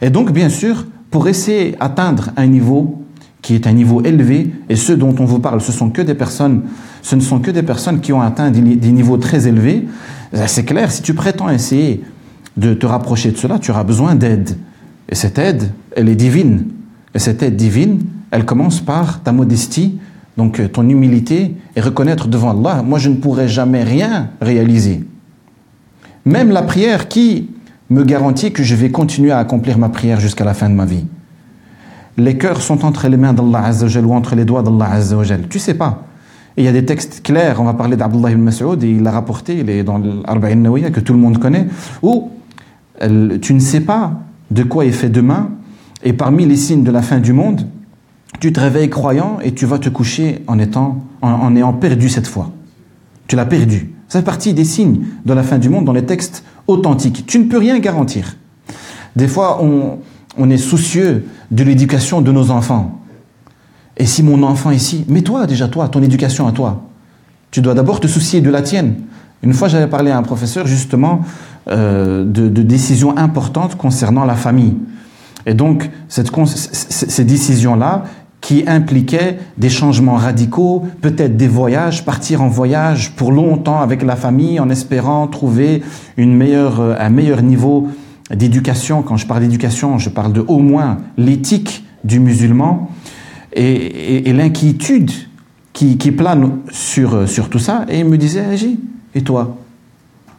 Et 0.00 0.08
donc, 0.08 0.32
bien 0.32 0.48
sûr, 0.48 0.86
pour 1.10 1.28
essayer 1.28 1.72
d'atteindre 1.72 2.30
un 2.36 2.46
niveau 2.46 3.02
qui 3.46 3.54
est 3.54 3.68
un 3.68 3.72
niveau 3.72 4.02
élevé, 4.02 4.50
et 4.68 4.74
ceux 4.74 4.96
dont 4.96 5.14
on 5.20 5.24
vous 5.24 5.38
parle, 5.38 5.60
ce 5.60 5.70
sont 5.70 5.90
que 5.90 6.02
des 6.02 6.14
personnes, 6.14 6.62
ce 7.00 7.14
ne 7.14 7.20
sont 7.20 7.38
que 7.38 7.52
des 7.52 7.62
personnes 7.62 8.00
qui 8.00 8.12
ont 8.12 8.20
atteint 8.20 8.50
des 8.50 8.90
niveaux 8.90 9.18
très 9.18 9.46
élevés, 9.46 9.86
c'est 10.46 10.64
clair, 10.64 10.90
si 10.90 11.00
tu 11.00 11.14
prétends 11.14 11.48
essayer 11.48 12.02
de 12.56 12.74
te 12.74 12.86
rapprocher 12.86 13.30
de 13.30 13.36
cela, 13.36 13.60
tu 13.60 13.70
auras 13.70 13.84
besoin 13.84 14.16
d'aide. 14.16 14.58
Et 15.08 15.14
cette 15.14 15.38
aide, 15.38 15.70
elle 15.94 16.08
est 16.08 16.16
divine. 16.16 16.64
Et 17.14 17.20
cette 17.20 17.40
aide 17.40 17.54
divine, 17.54 18.00
elle 18.32 18.44
commence 18.44 18.80
par 18.80 19.22
ta 19.22 19.30
modestie, 19.30 19.96
donc 20.36 20.58
euh, 20.58 20.66
ton 20.66 20.88
humilité, 20.88 21.54
et 21.76 21.80
reconnaître 21.80 22.26
devant 22.26 22.50
Allah, 22.50 22.82
moi 22.82 22.98
je 22.98 23.10
ne 23.10 23.14
pourrai 23.14 23.46
jamais 23.46 23.84
rien 23.84 24.30
réaliser. 24.40 25.04
Même 26.24 26.50
la 26.50 26.62
prière 26.62 27.06
qui 27.06 27.48
me 27.90 28.02
garantit 28.02 28.50
que 28.50 28.64
je 28.64 28.74
vais 28.74 28.90
continuer 28.90 29.30
à 29.30 29.38
accomplir 29.38 29.78
ma 29.78 29.88
prière 29.88 30.18
jusqu'à 30.18 30.44
la 30.44 30.52
fin 30.52 30.68
de 30.68 30.74
ma 30.74 30.84
vie. 30.84 31.04
Les 32.16 32.38
cœurs 32.38 32.62
sont 32.62 32.84
entre 32.84 33.08
les 33.08 33.16
mains 33.16 33.32
d'Allah 33.32 33.64
Azzawajal 33.64 34.06
ou 34.06 34.14
entre 34.14 34.34
les 34.34 34.44
doigts 34.44 34.62
d'Allah 34.62 34.90
Azzawajal. 34.92 35.48
Tu 35.48 35.58
sais 35.58 35.74
pas. 35.74 36.04
Il 36.56 36.64
y 36.64 36.68
a 36.68 36.72
des 36.72 36.84
textes 36.84 37.22
clairs, 37.22 37.60
on 37.60 37.64
va 37.64 37.74
parler 37.74 37.96
d'Abdullah 37.96 38.30
ibn 38.30 38.40
Mas'ud, 38.40 38.82
il 38.82 39.02
l'a 39.02 39.10
rapporté, 39.10 39.58
il 39.58 39.68
est 39.68 39.82
dans 39.82 39.98
l'Arba'in 39.98 40.54
Nawiya, 40.54 40.90
que 40.90 41.00
tout 41.00 41.12
le 41.12 41.18
monde 41.18 41.38
connaît, 41.38 41.66
où 42.00 42.30
tu 43.42 43.52
ne 43.52 43.60
sais 43.60 43.80
pas 43.80 44.12
de 44.50 44.62
quoi 44.62 44.86
est 44.86 44.92
fait 44.92 45.10
demain, 45.10 45.50
et 46.02 46.14
parmi 46.14 46.46
les 46.46 46.56
signes 46.56 46.82
de 46.82 46.90
la 46.90 47.02
fin 47.02 47.18
du 47.18 47.34
monde, 47.34 47.66
tu 48.40 48.52
te 48.52 48.60
réveilles 48.60 48.90
croyant 48.90 49.38
et 49.42 49.52
tu 49.52 49.66
vas 49.66 49.78
te 49.78 49.88
coucher 49.88 50.42
en 50.46 50.58
étant, 50.58 51.04
en, 51.22 51.54
ayant 51.56 51.72
perdu 51.72 52.08
cette 52.08 52.26
foi. 52.26 52.50
Tu 53.28 53.36
l'as 53.36 53.46
perdu. 53.46 53.92
Ça 54.08 54.20
fait 54.20 54.24
partie 54.24 54.54
des 54.54 54.64
signes 54.64 55.04
de 55.24 55.32
la 55.32 55.42
fin 55.42 55.58
du 55.58 55.68
monde 55.68 55.84
dans 55.84 55.92
les 55.92 56.04
textes 56.04 56.44
authentiques. 56.66 57.26
Tu 57.26 57.38
ne 57.38 57.44
peux 57.44 57.58
rien 57.58 57.78
garantir. 57.78 58.36
Des 59.16 59.26
fois, 59.26 59.62
on, 59.62 59.98
on 60.36 60.50
est 60.50 60.58
soucieux 60.58 61.26
de 61.50 61.64
l'éducation 61.64 62.20
de 62.20 62.32
nos 62.32 62.50
enfants. 62.50 63.00
Et 63.96 64.06
si 64.06 64.22
mon 64.22 64.42
enfant 64.42 64.70
ici, 64.70 65.04
mais 65.08 65.22
toi 65.22 65.46
déjà, 65.46 65.68
toi, 65.68 65.88
ton 65.88 66.02
éducation 66.02 66.46
à 66.46 66.52
toi, 66.52 66.84
tu 67.50 67.60
dois 67.60 67.74
d'abord 67.74 68.00
te 68.00 68.06
soucier 68.06 68.40
de 68.40 68.50
la 68.50 68.62
tienne. 68.62 68.96
Une 69.42 69.52
fois, 69.52 69.68
j'avais 69.68 69.86
parlé 69.86 70.10
à 70.10 70.18
un 70.18 70.22
professeur 70.22 70.66
justement 70.66 71.20
euh, 71.68 72.24
de, 72.24 72.48
décisions 72.62 73.16
importantes 73.16 73.76
concernant 73.76 74.24
la 74.24 74.34
famille. 74.34 74.76
Et 75.46 75.54
donc, 75.54 75.90
ces 76.08 77.24
décisions-là 77.24 78.04
qui 78.40 78.64
impliquaient 78.66 79.38
des 79.58 79.70
changements 79.70 80.16
radicaux, 80.16 80.84
peut-être 81.00 81.36
des 81.36 81.48
voyages, 81.48 82.04
partir 82.04 82.42
en 82.42 82.48
voyage 82.48 83.12
pour 83.12 83.32
longtemps 83.32 83.80
avec 83.80 84.02
la 84.02 84.16
famille 84.16 84.60
en 84.60 84.70
espérant 84.70 85.26
trouver 85.26 85.82
une 86.16 86.34
meilleure, 86.34 86.80
euh, 86.80 86.94
un 86.98 87.10
meilleur 87.10 87.42
niveau 87.42 87.88
d'éducation. 88.34 89.02
Quand 89.02 89.16
je 89.16 89.26
parle 89.26 89.42
d'éducation, 89.42 89.98
je 89.98 90.10
parle 90.10 90.32
de 90.32 90.44
au 90.46 90.58
moins 90.58 90.98
l'éthique 91.16 91.84
du 92.04 92.20
musulman 92.20 92.90
et, 93.52 94.32
l'inquiétude 94.32 95.10
qui, 95.72 95.96
plane 96.12 96.58
sur, 96.70 97.28
sur 97.28 97.48
tout 97.48 97.58
ça. 97.58 97.84
Et 97.88 98.00
il 98.00 98.04
me 98.04 98.16
disait, 98.16 98.44
Agi, 98.44 98.78
et 99.14 99.22
toi 99.22 99.56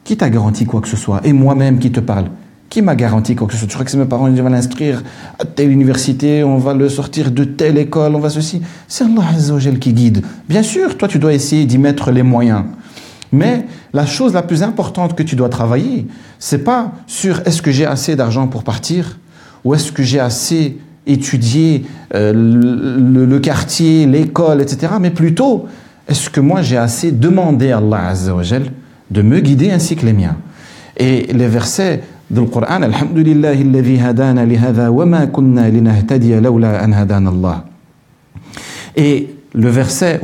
Qui 0.03 0.17
t'a 0.17 0.29
garanti 0.29 0.65
quoi 0.65 0.81
que 0.81 0.87
ce 0.87 0.97
soit? 0.97 1.21
Et 1.23 1.33
moi-même 1.33 1.79
qui 1.79 1.91
te 1.91 1.99
parle 1.99 2.25
qui 2.69 2.81
m'a 2.81 2.95
garanti 2.95 3.35
quoi 3.35 3.47
que 3.47 3.53
ce 3.53 3.59
soit? 3.59 3.67
Tu 3.67 3.73
crois 3.75 3.85
que 3.85 3.91
c'est 3.91 3.97
mes 3.97 4.05
parents 4.05 4.31
qui 4.31 4.41
vont 4.41 4.49
l'inscrire 4.49 5.03
à 5.39 5.45
telle 5.45 5.71
université, 5.71 6.43
on 6.43 6.57
va 6.57 6.73
le 6.73 6.89
sortir 6.89 7.31
de 7.31 7.43
telle 7.43 7.77
école, 7.77 8.15
on 8.15 8.19
va 8.19 8.29
ceci 8.29 8.61
C'est 8.87 9.05
Allah 9.05 9.23
Azzawajal 9.35 9.79
qui 9.79 9.93
guide. 9.93 10.21
Bien 10.49 10.63
sûr, 10.63 10.97
toi 10.97 11.07
tu 11.07 11.19
dois 11.19 11.33
essayer 11.33 11.65
d'y 11.65 11.77
mettre 11.77 12.11
les 12.11 12.23
moyens. 12.23 12.63
Mais 13.31 13.65
la 13.93 14.05
chose 14.05 14.33
la 14.33 14.41
plus 14.41 14.63
importante 14.63 15.15
que 15.15 15.23
tu 15.23 15.35
dois 15.35 15.49
travailler, 15.49 16.07
c'est 16.39 16.63
pas 16.63 16.91
sur 17.07 17.41
est-ce 17.45 17.61
que 17.61 17.71
j'ai 17.71 17.85
assez 17.85 18.15
d'argent 18.15 18.47
pour 18.47 18.63
partir 18.63 19.17
ou 19.63 19.73
est-ce 19.73 19.91
que 19.91 20.03
j'ai 20.03 20.19
assez 20.19 20.77
étudié 21.05 21.85
euh, 22.13 22.33
le, 22.33 23.39
quartier, 23.39 24.05
l'école, 24.05 24.61
etc. 24.61 24.93
Mais 24.99 25.11
plutôt, 25.11 25.67
est-ce 26.07 26.29
que 26.29 26.39
moi 26.39 26.61
j'ai 26.61 26.77
assez 26.77 27.11
demandé 27.11 27.71
à 27.71 27.77
Allah 27.77 28.13
de 29.09 29.21
me 29.21 29.39
guider 29.39 29.71
ainsi 29.71 29.95
que 29.95 30.05
les 30.05 30.13
miens? 30.13 30.37
Et 30.97 31.27
les 31.31 31.47
versets 31.47 32.03
du 32.29 32.45
Coran, 32.45 32.81
Alhamdulillah, 32.81 33.51
hadana 34.03 34.45
li 34.45 34.57
wa 34.89 35.05
ma 35.05 35.27
kunna 35.27 35.69
linahtadiya 35.69 36.39
an 36.39 36.91
hadana 36.91 37.31
le 39.53 39.69
verset 39.69 40.19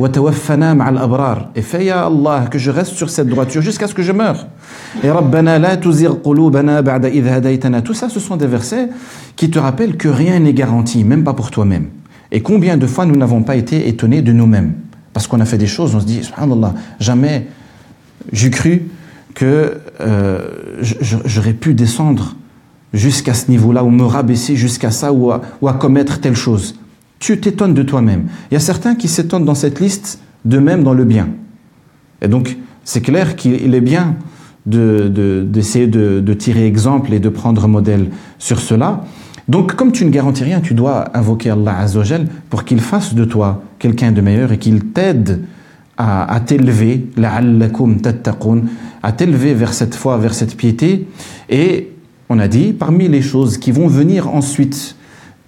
Allah 1.92 2.48
que 2.52 2.60
je 2.60 2.72
reste 2.72 2.94
sur 2.94 3.10
cette 3.10 3.28
droiture 3.28 3.62
jusqu'à 3.62 3.88
ce 3.88 3.94
que 3.94 4.04
je 4.04 4.12
meure. 4.12 4.48
Et. 5.04 5.08
Tout 7.82 7.94
ça, 7.94 8.10
ce 8.10 8.20
sont 8.20 8.36
des 8.36 8.48
versets 8.48 8.90
qui 9.36 9.50
te 9.50 9.60
rappellent 9.60 9.98
que 9.98 10.10
rien 10.10 10.40
n'est 10.40 10.54
garanti, 10.54 11.04
même 11.04 11.24
pas 11.24 11.34
pour 11.34 11.52
toi-même. 11.52 11.88
Et 12.32 12.42
combien 12.42 12.78
de 12.78 12.88
fois 12.88 13.06
nous 13.06 13.16
n'avons 13.16 13.44
pas 13.44 13.56
été 13.56 13.88
étonnés 13.88 14.22
de 14.22 14.34
nous-mêmes? 14.34 14.74
Parce 15.14 15.28
qu'on 15.28 15.40
a 15.40 15.46
fait 15.46 15.58
des 15.58 15.68
choses, 15.68 15.96
on 15.96 16.00
se 16.00 16.06
dit, 16.06 16.24
subhanallah, 16.24 16.74
jamais 17.00 17.48
j'ai 18.32 18.50
cru 18.50 18.90
que 19.36 19.80
euh, 20.02 20.48
j'aurais 21.26 21.54
pu 21.54 21.74
descendre 21.74 22.36
jusqu'à 22.94 23.34
ce 23.34 23.50
niveau-là, 23.50 23.84
ou 23.84 23.90
me 23.90 24.04
rabaisser 24.04 24.56
jusqu'à 24.56 24.92
ça, 24.92 25.12
ou 25.14 25.32
à 25.32 25.74
commettre 25.74 26.20
telle 26.20 26.36
chose 26.36 26.76
tu 27.24 27.40
t'étonnes 27.40 27.74
de 27.74 27.84
toi-même. 27.84 28.26
Il 28.52 28.56
y 28.56 28.58
a 28.58 28.60
certains 28.60 28.96
qui 28.96 29.08
s'étonnent 29.08 29.46
dans 29.46 29.56
cette 29.56 29.80
liste 29.80 30.20
de 30.44 30.58
même 30.58 30.84
dans 30.84 30.94
le 30.94 31.06
bien. 31.06 31.30
Et 32.22 32.28
donc, 32.28 32.58
c'est 32.84 33.00
clair 33.00 33.38
qu'il 33.38 33.74
est 33.74 33.82
bien 33.82 34.18
d'essayer 34.66 35.88
de, 35.88 36.20
de, 36.20 36.34
tirer 36.34 36.66
exemple 36.66 37.14
et 37.14 37.20
de 37.20 37.30
prendre 37.30 37.66
modèle 37.70 38.10
sur 38.40 38.60
cela. 38.60 39.06
Donc, 39.48 39.76
comme 39.76 39.94
tu 39.94 40.04
ne 40.04 40.10
garantis 40.10 40.44
rien, 40.44 40.60
tu 40.60 40.74
dois 40.74 41.18
invoquer 41.18 41.52
Allah 41.52 41.78
Azzawajal 41.80 42.28
pour 42.50 42.66
qu'il 42.66 42.82
fasse 42.82 43.14
de 43.14 43.24
toi 43.24 43.64
quelqu'un 43.80 44.12
de 44.12 44.20
meilleur 44.20 44.52
et 44.52 44.58
qu'il 44.58 44.84
t'aide 44.88 45.44
à, 45.96 46.30
à 46.30 46.42
t'élever, 46.42 47.08
à 49.02 49.12
t'élever 49.14 49.54
vers 49.54 49.74
cette 49.74 49.96
foi, 49.96 50.18
vers 50.18 50.34
cette 50.34 50.58
piété. 50.58 51.08
Et 51.50 51.90
on 52.28 52.38
a 52.38 52.50
dit, 52.50 52.74
parmi 52.74 53.08
les 53.08 53.22
choses 53.22 53.58
qui 53.58 53.72
vont 53.72 53.88
venir 53.88 54.28
ensuite 54.28 54.98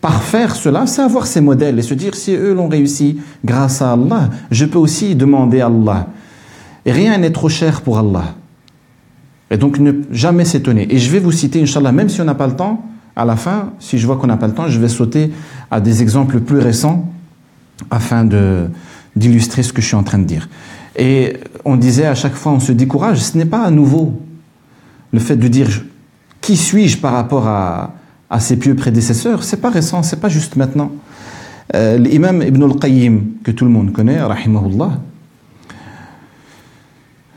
par 0.06 0.22
faire 0.22 0.56
cela, 0.56 0.86
c'est 0.86 1.02
avoir 1.02 1.26
ces 1.26 1.42
modèles 1.42 1.80
et 1.80 1.82
se 1.82 1.96
dire 1.96 2.14
si 2.14 2.36
eux 2.36 2.54
l'ont 2.54 2.68
réussi 2.68 3.20
grâce 3.44 3.82
à 3.82 3.94
Allah, 3.94 4.30
je 4.52 4.66
peux 4.66 4.78
aussi 4.78 5.16
demander 5.16 5.62
à 5.62 5.66
Allah. 5.66 6.10
Rien 6.86 7.18
n'est 7.18 7.32
trop 7.32 7.50
cher 7.50 7.82
pour 7.82 7.98
Allah. 7.98 8.36
Et 9.50 9.58
donc 9.58 9.80
ne 9.80 9.94
jamais 10.12 10.46
s'étonner. 10.46 10.94
Et 10.94 11.00
je 11.00 11.10
vais 11.10 11.18
vous 11.18 11.32
citer, 11.32 11.60
Inch'Allah, 11.60 11.92
même 11.92 12.08
si 12.08 12.22
on 12.22 12.24
n'a 12.24 12.36
pas 12.36 12.46
le 12.46 12.56
temps, 12.56 12.86
à 13.16 13.26
la 13.26 13.36
fin, 13.36 13.74
si 13.80 13.98
je 13.98 14.06
vois 14.06 14.18
qu'on 14.18 14.28
n'a 14.28 14.38
pas 14.38 14.46
le 14.46 14.54
temps, 14.54 14.68
je 14.68 14.80
vais 14.80 14.90
sauter 14.90 15.32
à 15.72 15.82
des 15.82 16.04
exemples 16.04 16.40
plus 16.40 16.60
récents 16.60 17.12
afin 17.90 18.30
d'illustrer 19.16 19.64
ce 19.64 19.74
que 19.74 19.82
je 19.82 19.88
suis 19.88 19.96
en 19.96 20.04
train 20.04 20.20
de 20.20 20.26
dire. 20.26 20.50
Et 20.96 21.38
on 21.66 21.78
disait 21.78 22.06
à 22.06 22.14
chaque 22.14 22.36
fois, 22.36 22.52
on 22.52 22.60
se 22.60 22.74
décourage, 22.74 23.22
ce 23.22 23.40
n'est 23.40 23.46
pas 23.46 23.64
à 23.64 23.72
nouveau 23.72 24.22
le 25.12 25.20
fait 25.20 25.36
de 25.36 25.48
dire 25.48 25.84
qui 26.42 26.58
suis-je 26.58 27.00
par 27.00 27.14
rapport 27.14 27.48
à, 27.48 27.96
à 28.36 28.42
ses 28.42 28.58
pieux 28.58 28.76
prédécesseurs, 28.76 29.46
c'est 29.46 29.62
pas 29.62 29.70
récent, 29.70 30.04
c'est 30.04 30.20
pas 30.20 30.28
juste 30.28 30.58
maintenant. 30.58 30.92
Euh, 31.74 31.98
L'imam 31.98 32.42
Ibn 32.42 32.64
al-Qayyim, 32.64 33.22
que 33.46 33.52
tout 33.52 33.64
le 33.64 33.72
monde 33.72 33.94
connaît, 33.94 34.22
rahimahullah, 34.22 35.00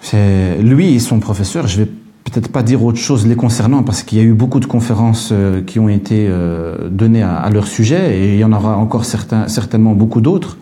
c'est 0.00 0.58
lui 0.60 0.96
et 0.96 0.98
son 0.98 1.20
professeur, 1.20 1.68
je 1.68 1.82
vais 1.82 1.88
peut-être 2.24 2.48
pas 2.48 2.64
dire 2.64 2.82
autre 2.84 2.98
chose 2.98 3.28
les 3.28 3.36
concernant 3.36 3.84
parce 3.84 4.02
qu'il 4.02 4.18
y 4.18 4.20
a 4.20 4.24
eu 4.24 4.32
beaucoup 4.32 4.58
de 4.58 4.66
conférences 4.66 5.30
euh, 5.30 5.62
qui 5.62 5.78
ont 5.78 5.88
été 5.88 6.26
euh, 6.28 6.88
données 6.90 7.22
à, 7.22 7.48
leur 7.50 7.68
sujet 7.68 8.18
et 8.18 8.34
il 8.34 8.40
y 8.40 8.44
en 8.44 8.52
aura 8.52 8.76
encore 8.76 9.04
certainement 9.04 9.92
beaucoup 9.92 10.20
d'autres 10.20 10.58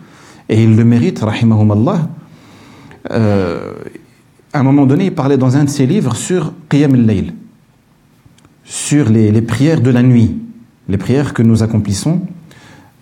et 0.49 0.63
ils 0.63 0.75
le 0.75 0.85
méritent, 0.85 1.19
rahimahumullah. 1.19 2.09
Euh, 3.09 3.73
à 4.53 4.59
un 4.59 4.63
moment 4.63 4.85
donné, 4.85 5.05
il 5.05 5.15
parlait 5.15 5.37
dans 5.37 5.57
un 5.57 5.63
de 5.63 5.69
ses 5.69 5.87
livres 5.87 6.15
sur 6.15 6.53
Qiyam 6.69 6.93
al-Layl 6.93 7.33
sur 8.67 9.09
les, 9.09 9.41
prières 9.41 9.81
de 9.81 9.89
la 9.89 10.03
nuit, 10.03 10.37
les 10.89 10.97
prières 10.97 11.33
que 11.33 11.41
nous 11.41 11.63
accomplissons 11.63 12.21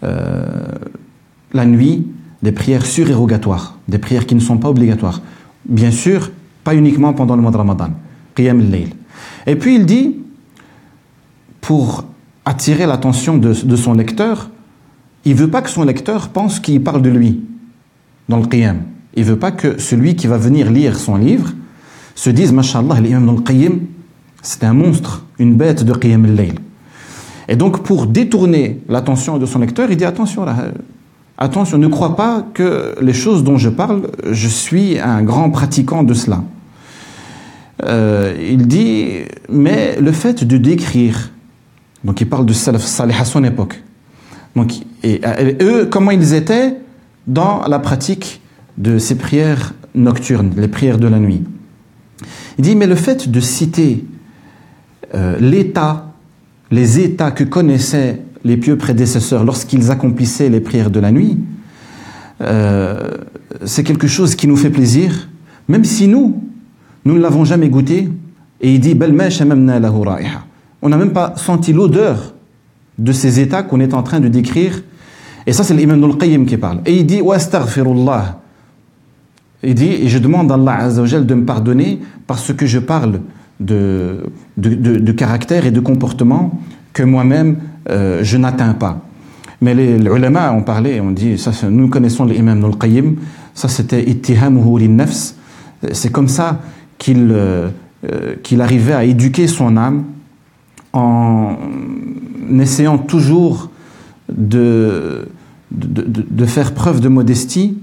euh, 0.04 0.67
la 1.54 1.65
nuit, 1.65 2.08
des 2.43 2.51
prières 2.51 2.86
surérogatoires, 2.86 3.80
des 3.88 3.97
prières 3.97 4.28
qui 4.28 4.36
ne 4.36 4.39
sont 4.39 4.58
pas 4.58 4.69
obligatoires. 4.69 5.21
Bien 5.67 5.89
sûr, 5.89 6.32
pas 6.63 6.75
uniquement 6.75 7.13
pendant 7.13 7.36
le 7.36 7.41
mois 7.41 7.51
de 7.51 7.58
Ramadan. 7.58 7.89
Qiyam 8.36 8.60
al-Layl. 8.60 8.89
Et 9.47 9.56
puis 9.56 9.75
il 9.75 9.86
dit, 9.86 10.17
pour 11.62 12.04
attirer 12.43 12.86
l'attention 12.86 13.38
de, 13.38 13.75
son 13.75 13.93
lecteur, 13.93 14.51
il 15.23 15.34
veut 15.34 15.49
pas 15.49 15.63
que 15.63 15.69
son 15.69 15.84
lecteur 15.84 16.30
pense 16.30 16.60
qu'il 16.60 16.84
parle 16.84 17.01
de 17.01 17.10
lui 17.10 17.41
dans 18.30 18.38
le 18.38 18.45
Qiyam. 18.45 18.84
Il 19.15 19.23
veut 19.23 19.39
pas 19.39 19.51
que 19.51 19.80
celui 19.82 20.15
qui 20.15 20.28
va 20.28 20.38
venir 20.38 20.69
lire 20.71 20.99
son 20.99 21.15
livre 21.15 21.54
se 22.13 22.30
dise, 22.30 22.51
Mashallah, 22.51 23.01
l'imam 23.01 23.25
dans 23.25 23.34
le 23.34 23.41
Qiyam, 23.41 23.80
c'est 24.46 24.64
un 24.64 24.74
monstre, 24.74 25.26
une 25.40 25.56
bête 25.56 25.84
de 25.84 25.94
Qiyam 25.94 26.26
al-Layl. 26.26 26.60
Et 27.48 27.56
donc, 27.56 27.84
pour 27.84 28.08
détourner 28.08 28.80
l'attention 28.88 29.38
de 29.38 29.46
son 29.46 29.60
lecteur, 29.60 29.90
il 29.90 29.98
dit 29.98 30.06
attention, 30.06 30.46
attention, 31.38 31.78
ne 31.78 31.88
crois 31.88 32.16
pas 32.16 32.46
que 32.54 32.96
les 33.02 33.14
choses 33.14 33.44
dont 33.44 33.58
je 33.58 33.70
parle, 33.70 34.04
je 34.32 34.48
suis 34.48 35.00
un 35.00 35.24
grand 35.24 35.50
pratiquant 35.50 36.04
de 36.04 36.14
cela. 36.14 36.44
Euh, 37.84 38.36
il 38.50 38.68
dit, 38.68 39.24
mais 39.50 39.98
le 40.00 40.12
fait 40.12 40.44
de 40.44 40.58
décrire, 40.58 41.32
donc 42.04 42.22
il 42.22 42.30
parle 42.30 42.46
de 42.46 42.54
Salaf 42.54 43.00
à 43.00 43.26
son 43.26 43.44
époque, 43.44 43.82
donc, 44.56 44.74
et, 45.04 45.22
eux, 45.62 45.88
comment 45.90 46.12
ils 46.12 46.34
étaient 46.34 46.78
dans 47.28 47.64
la 47.68 47.80
pratique 47.80 48.42
de 48.78 49.00
ces 49.00 49.16
prières 49.16 49.74
nocturnes, 49.96 50.52
les 50.56 50.68
prières 50.68 50.98
de 50.98 51.08
la 51.08 51.20
nuit? 51.20 51.44
Il 52.58 52.64
dit, 52.64 52.76
mais 52.76 52.88
le 52.88 52.96
fait 52.96 53.30
de 53.30 53.40
citer 53.42 54.06
euh, 55.15 55.38
l'état, 55.39 56.12
les 56.71 56.99
états 56.99 57.32
que 57.32 57.43
connaissaient 57.43 58.21
les 58.43 58.58
pieux 58.58 58.78
prédécesseurs 58.78 59.45
lorsqu'ils 59.45 59.91
accomplissaient 59.91 60.49
les 60.49 60.60
prières 60.60 60.91
de 60.91 60.99
la 60.99 61.12
nuit, 61.12 61.38
euh, 62.41 63.12
c'est 63.63 63.84
quelque 63.84 64.08
chose 64.08 64.36
qui 64.36 64.47
nous 64.47 64.58
fait 64.58 64.69
plaisir, 64.69 65.30
même 65.67 65.86
si 65.86 66.08
nous, 66.08 66.43
nous 67.06 67.15
ne 67.15 67.21
l'avons 67.21 67.45
jamais 67.45 67.69
goûté. 67.69 68.10
Et 68.62 68.73
il 68.73 68.80
dit, 68.80 68.97
on 70.82 70.89
n'a 70.89 70.97
même 70.97 71.13
pas 71.13 71.34
senti 71.38 71.71
l'odeur 71.71 72.34
de 72.97 73.12
ces 73.12 73.39
états 73.39 73.63
qu'on 73.63 73.80
est 73.80 73.93
en 73.93 74.04
train 74.04 74.19
de 74.19 74.28
décrire. 74.28 74.84
Et 75.47 75.54
ça, 75.54 75.63
c'est 75.63 75.73
l'imam 75.73 76.04
al-Qayyim 76.04 76.45
qui 76.45 76.58
parle. 76.58 76.82
Et 76.86 76.97
il 76.97 77.06
dit, 77.06 77.21
il 79.63 79.75
dit, 79.75 79.91
et 79.91 80.08
je 80.08 80.17
demande 80.17 80.51
à 80.51 80.56
Allah 80.56 80.89
de 80.89 81.34
me 81.34 81.45
pardonner 81.45 81.99
parce 82.28 82.54
que 82.54 82.65
je 82.65 82.80
parle 82.80 83.21
de, 83.60 84.26
de, 84.58 85.12
caractère 85.12 85.65
et 85.65 85.72
de 85.72 85.80
comportement 85.80 86.60
que 86.94 87.04
moi-même 87.04 87.58
euh, 87.89 88.24
je 88.24 88.38
n'atteins 88.38 88.74
pas. 88.74 89.02
Mais 89.62 89.74
les, 89.74 89.96
ulama 89.98 90.52
ont 90.52 90.63
parlé, 90.63 91.00
on 91.00 91.12
dit, 91.12 91.41
nous 91.70 91.88
connaissons 91.88 92.26
l'imam 92.26 92.63
al 92.65 92.78
Qayyim, 92.78 93.15
ça 93.54 93.70
c'était 93.70 94.04
ittihamuhu 94.10 94.89
nafs 94.89 95.36
c'est 95.91 96.12
comme 96.12 96.28
ça 96.28 96.62
qu'il 96.98 97.30
euh, 97.32 97.70
euh, 98.06 98.36
qu'il 98.44 98.62
arrivait 98.62 98.94
à 98.94 99.04
éduquer 99.04 99.48
son 99.48 99.78
âme 99.78 100.06
en 100.94 101.58
essayant 102.60 102.98
toujours 102.98 103.70
de 104.30 105.28
de, 105.72 106.46
faire 106.46 106.74
preuve 106.74 107.02
de 107.02 107.10
modestie 107.10 107.78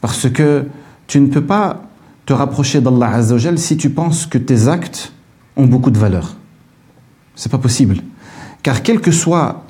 parce 0.00 0.30
que 0.30 0.64
tu 1.06 1.20
ne 1.20 1.26
peux 1.26 1.42
pas 1.42 1.82
te 2.26 2.32
rapprocher 2.32 2.80
d'Allah 2.80 3.14
Azzawajal 3.14 3.58
si 3.58 3.76
tu 3.76 3.90
penses 3.90 4.26
que 4.26 4.38
tes 4.38 4.68
actes 4.68 5.12
ont 5.56 5.66
beaucoup 5.66 5.90
de 5.90 5.98
valeur. 5.98 6.36
C'est 7.34 7.50
pas 7.50 7.58
possible. 7.58 7.98
Car 8.62 8.82
quelle 8.82 9.00
que 9.00 9.10
soit 9.10 9.64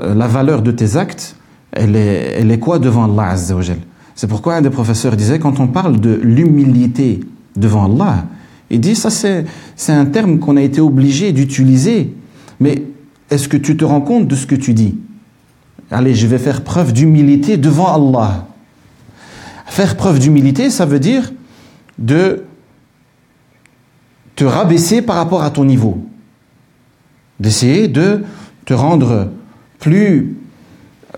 euh, 0.00 0.14
la 0.14 0.26
valeur 0.26 0.62
de 0.62 0.70
tes 0.70 0.96
actes, 0.96 1.36
elle 1.72 1.96
est, 1.96 2.36
elle 2.38 2.50
est 2.50 2.58
quoi 2.58 2.78
devant 2.78 3.04
Allah 3.04 3.30
Azzawajal 3.30 3.78
C'est 4.14 4.28
pourquoi 4.28 4.56
un 4.56 4.62
des 4.62 4.70
professeurs 4.70 5.16
disait 5.16 5.38
quand 5.38 5.60
on 5.60 5.66
parle 5.66 6.00
de 6.00 6.14
l'humilité 6.22 7.20
devant 7.56 7.92
Allah, 7.92 8.26
il 8.70 8.80
dit 8.80 8.96
ça 8.96 9.10
c'est, 9.10 9.44
c'est 9.74 9.92
un 9.92 10.06
terme 10.06 10.38
qu'on 10.38 10.56
a 10.56 10.62
été 10.62 10.80
obligé 10.80 11.32
d'utiliser. 11.32 12.14
Mais 12.60 12.82
est-ce 13.30 13.48
que 13.48 13.56
tu 13.56 13.76
te 13.76 13.84
rends 13.84 14.00
compte 14.00 14.28
de 14.28 14.34
ce 14.34 14.46
que 14.46 14.54
tu 14.54 14.74
dis? 14.74 14.96
Allez, 15.90 16.14
je 16.14 16.26
vais 16.26 16.38
faire 16.38 16.62
preuve 16.64 16.92
d'humilité 16.92 17.56
devant 17.56 17.94
Allah. 17.94 18.46
Faire 19.66 19.96
preuve 19.96 20.18
d'humilité, 20.18 20.70
ça 20.70 20.86
veut 20.86 21.00
dire 21.00 21.32
de 21.98 22.44
te 24.34 24.44
rabaisser 24.44 25.02
par 25.02 25.16
rapport 25.16 25.42
à 25.42 25.50
ton 25.50 25.64
niveau. 25.64 26.06
D'essayer 27.40 27.88
de 27.88 28.22
te 28.64 28.74
rendre 28.74 29.30
plus 29.78 30.36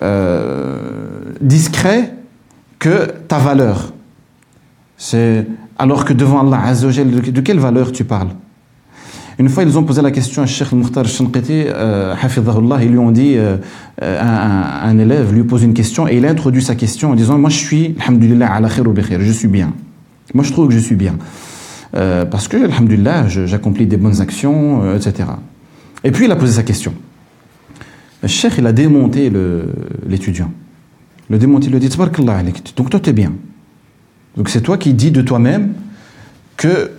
euh, 0.02 1.32
discret 1.40 2.14
que 2.78 3.06
ta 3.26 3.38
valeur. 3.38 3.92
C'est 4.96 5.46
alors 5.78 6.04
que 6.04 6.12
devant 6.12 6.46
Allah 6.46 6.64
Azzawajal, 6.66 7.10
de 7.10 7.40
quelle 7.40 7.58
valeur 7.58 7.92
tu 7.92 8.04
parles? 8.04 8.30
Une 9.38 9.48
fois, 9.48 9.62
ils 9.62 9.78
ont 9.78 9.84
posé 9.84 10.02
la 10.02 10.10
question 10.10 10.42
à 10.42 10.46
Cheikh 10.46 10.72
Mukhtar 10.72 11.06
Shanqiti, 11.06 11.64
euh, 11.68 12.14
ils 12.82 12.88
lui 12.88 12.98
ont 12.98 13.12
dit, 13.12 13.34
euh, 13.36 13.56
un, 14.02 14.88
un, 14.88 14.98
élève 14.98 15.32
lui 15.32 15.44
pose 15.44 15.62
une 15.62 15.74
question 15.74 16.08
et 16.08 16.16
il 16.16 16.26
a 16.26 16.30
introduit 16.30 16.62
sa 16.62 16.74
question 16.74 17.12
en 17.12 17.14
disant, 17.14 17.38
moi 17.38 17.48
je 17.48 17.56
suis, 17.56 17.94
alhamdulillah, 18.00 18.52
ala 18.52 18.68
khair 18.68 18.84
je 19.20 19.32
suis 19.32 19.46
bien. 19.46 19.72
Moi 20.34 20.44
je 20.44 20.52
trouve 20.52 20.68
que 20.68 20.74
je 20.74 20.78
suis 20.78 20.96
bien. 20.96 21.16
Euh, 21.94 22.26
parce 22.26 22.48
que, 22.48 22.56
alhamdulillah, 22.56 23.28
j'accomplis 23.28 23.86
des 23.86 23.96
bonnes 23.96 24.20
actions, 24.20 24.82
euh, 24.82 24.96
etc. 24.96 25.30
Et 26.04 26.10
puis 26.10 26.26
il 26.26 26.30
a 26.30 26.36
posé 26.36 26.54
sa 26.54 26.62
question. 26.62 26.94
Le 28.22 28.58
il 28.58 28.66
a 28.66 28.72
démonté 28.72 29.30
l'étudiant. 30.06 30.50
Le, 31.30 31.34
le 31.34 31.38
démonté, 31.38 31.66
il 31.66 31.70
lui 31.70 31.76
a 31.76 31.80
dit, 31.80 32.74
donc 32.76 32.90
toi 32.90 33.00
tu 33.00 33.10
es 33.10 33.12
bien. 33.12 33.32
Donc 34.36 34.48
c'est 34.48 34.60
toi 34.60 34.76
qui 34.76 34.92
dis 34.92 35.10
de 35.10 35.22
toi-même 35.22 35.74
que 36.56 36.90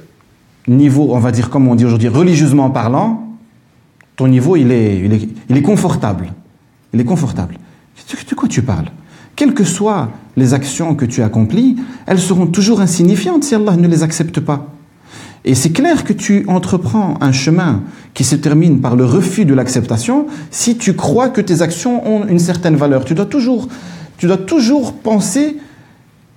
niveau, 0.68 1.10
on 1.13 1.20
va 1.20 1.32
dire 1.32 1.50
comme 1.50 1.68
on 1.68 1.76
dit 1.76 1.86
aujourd'hui, 1.86 2.08
religieusement 2.08 2.70
parlant, 2.70 3.38
ton 4.15 4.28
niveau, 4.28 4.56
il 4.56 4.72
est, 4.72 5.00
il 5.00 5.13
est, 5.13 5.30
il 5.50 5.58
est 5.58 5.62
confortable. 5.62 6.34
Il 6.94 7.00
est 7.00 7.06
confortable. 7.06 7.56
De 8.30 8.36
quoi 8.36 8.50
tu 8.50 8.62
parles? 8.62 8.89
Quelles 9.39 9.54
que 9.54 9.63
soient 9.63 10.10
les 10.36 10.54
actions 10.54 10.95
que 10.95 11.06
tu 11.06 11.23
accomplis, 11.23 11.78
elles 12.08 12.19
seront 12.19 12.45
toujours 12.45 12.82
insignifiantes 12.82 13.45
si 13.45 13.56
Allah 13.56 13.78
ne 13.78 13.88
les 13.88 14.04
accepte 14.04 14.41
pas. 14.41 14.67
Et 15.45 15.56
c'est 15.56 15.69
clair 15.69 16.04
que 16.04 16.12
tu 16.12 16.43
entreprends 16.49 17.13
un 17.21 17.32
chemin 17.32 17.84
qui 18.13 18.25
se 18.25 18.36
termine 18.36 18.82
par 18.82 18.97
le 18.97 19.06
refus 19.06 19.45
de 19.45 19.54
l'acceptation 19.54 20.28
si 20.52 20.75
tu 20.75 20.93
crois 20.93 21.30
que 21.30 21.39
tes 21.39 21.62
actions 21.62 22.06
ont 22.06 22.28
une 22.28 22.39
certaine 22.39 22.75
valeur. 22.75 23.06
Tu 23.06 23.13
dois 23.13 23.28
toujours, 23.28 23.69
tu 24.17 24.28
dois 24.28 24.36
toujours 24.36 24.91
penser 24.91 25.56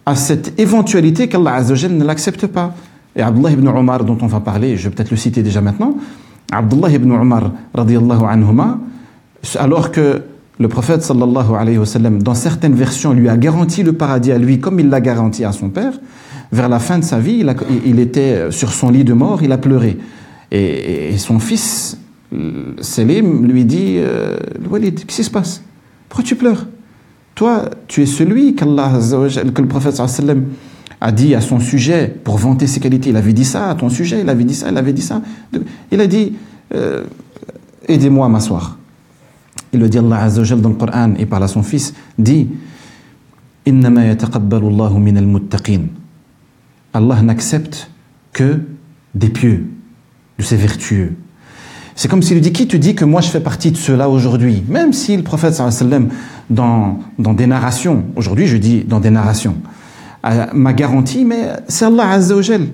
à 0.06 0.14
cette 0.14 0.60
éventualité 0.60 1.26
qu'Allah 1.26 1.60
ne 1.60 2.04
l'accepte 2.04 2.46
pas. 2.46 2.72
Et 3.16 3.22
Abdullah 3.22 3.50
ibn 3.50 3.66
Omar, 3.66 4.04
dont 4.04 4.18
on 4.22 4.28
va 4.28 4.38
parler, 4.38 4.76
je 4.76 4.88
vais 4.88 4.94
peut-être 4.94 5.10
le 5.10 5.16
citer 5.16 5.42
déjà 5.42 5.60
maintenant, 5.60 5.96
Abdullah 6.52 6.90
ibn 6.90 7.10
Omar, 7.10 7.50
alors 9.58 9.90
que 9.90 10.22
le 10.58 10.68
prophète 10.68 11.02
sallallahu 11.02 12.18
dans 12.20 12.34
certaines 12.34 12.74
versions, 12.74 13.12
lui 13.12 13.28
a 13.28 13.36
garanti 13.36 13.82
le 13.82 13.94
paradis 13.94 14.32
à 14.32 14.38
lui 14.38 14.60
comme 14.60 14.80
il 14.80 14.88
l'a 14.88 15.00
garanti 15.00 15.44
à 15.44 15.52
son 15.52 15.70
père, 15.70 15.94
vers 16.52 16.68
la 16.68 16.78
fin 16.78 16.98
de 16.98 17.04
sa 17.04 17.18
vie, 17.18 17.44
il, 17.86 17.98
était 17.98 18.50
sur 18.50 18.72
son 18.72 18.90
lit 18.90 19.04
de 19.04 19.14
mort, 19.14 19.42
il 19.42 19.52
a 19.52 19.58
pleuré. 19.58 19.98
Et, 20.50 21.16
son 21.16 21.38
fils, 21.38 21.98
Selim, 22.80 23.46
lui 23.46 23.64
dit 23.64 23.96
euh, 23.96 24.36
Walid, 24.70 25.04
qu'est-ce 25.06 25.16
qui 25.16 25.24
se 25.24 25.30
passe? 25.30 25.62
Pourquoi 26.08 26.24
tu 26.24 26.36
pleures? 26.36 26.66
Toi, 27.34 27.70
tu 27.88 28.02
es 28.02 28.06
celui 28.06 28.54
que 28.54 28.64
le 28.66 29.66
prophète 29.66 29.96
sallallahu 29.96 30.44
a 31.00 31.10
dit 31.10 31.34
à 31.34 31.40
son 31.40 31.58
sujet, 31.58 32.14
pour 32.22 32.36
vanter 32.36 32.66
ses 32.66 32.78
qualités, 32.78 33.10
il 33.10 33.16
avait 33.16 33.32
dit 33.32 33.44
ça 33.44 33.70
à 33.70 33.74
ton 33.74 33.88
sujet, 33.88 34.20
il 34.20 34.28
avait 34.28 34.44
dit 34.44 34.54
ça, 34.54 34.68
il 34.70 34.76
avait 34.76 34.92
dit 34.92 35.02
ça. 35.02 35.20
Il 35.90 36.00
a 36.00 36.06
dit, 36.06 36.34
euh, 36.74 37.02
aidez-moi 37.88 38.26
à 38.26 38.28
m'asseoir. 38.28 38.78
Il 39.72 39.80
le 39.80 39.88
dit 39.88 39.98
Allah 39.98 40.22
Azzawajal 40.22 40.60
dans 40.60 40.68
le 40.68 40.74
Coran 40.74 41.14
et 41.18 41.26
par 41.26 41.42
à 41.42 41.48
son 41.48 41.62
fils, 41.62 41.94
dit, 42.18 42.48
Allah 46.94 47.22
n'accepte 47.22 47.90
que 48.32 48.60
des 49.14 49.28
pieux, 49.28 49.66
de 50.38 50.42
ses 50.42 50.56
vertueux. 50.56 51.14
C'est 51.94 52.08
comme 52.08 52.22
s'il 52.22 52.34
lui 52.34 52.40
dit, 52.42 52.52
qui 52.52 52.66
te 52.66 52.76
dit 52.76 52.94
que 52.94 53.04
moi 53.04 53.20
je 53.20 53.28
fais 53.28 53.40
partie 53.40 53.70
de 53.70 53.76
cela 53.76 54.08
aujourd'hui? 54.08 54.64
Même 54.68 54.92
si 54.92 55.16
le 55.16 55.22
prophète 55.22 55.54
sallam, 55.54 56.08
dans, 56.50 56.98
dans 57.18 57.34
des 57.34 57.46
narrations, 57.46 58.04
aujourd'hui 58.16 58.46
je 58.46 58.56
dis 58.56 58.84
dans 58.84 59.00
des 59.00 59.10
narrations, 59.10 59.56
m'a 60.52 60.72
garanti, 60.72 61.24
mais 61.24 61.48
c'est 61.68 61.84
Allah 61.84 62.10
Azzawajal 62.10 62.68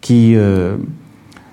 qui. 0.00 0.34
Euh, 0.34 0.76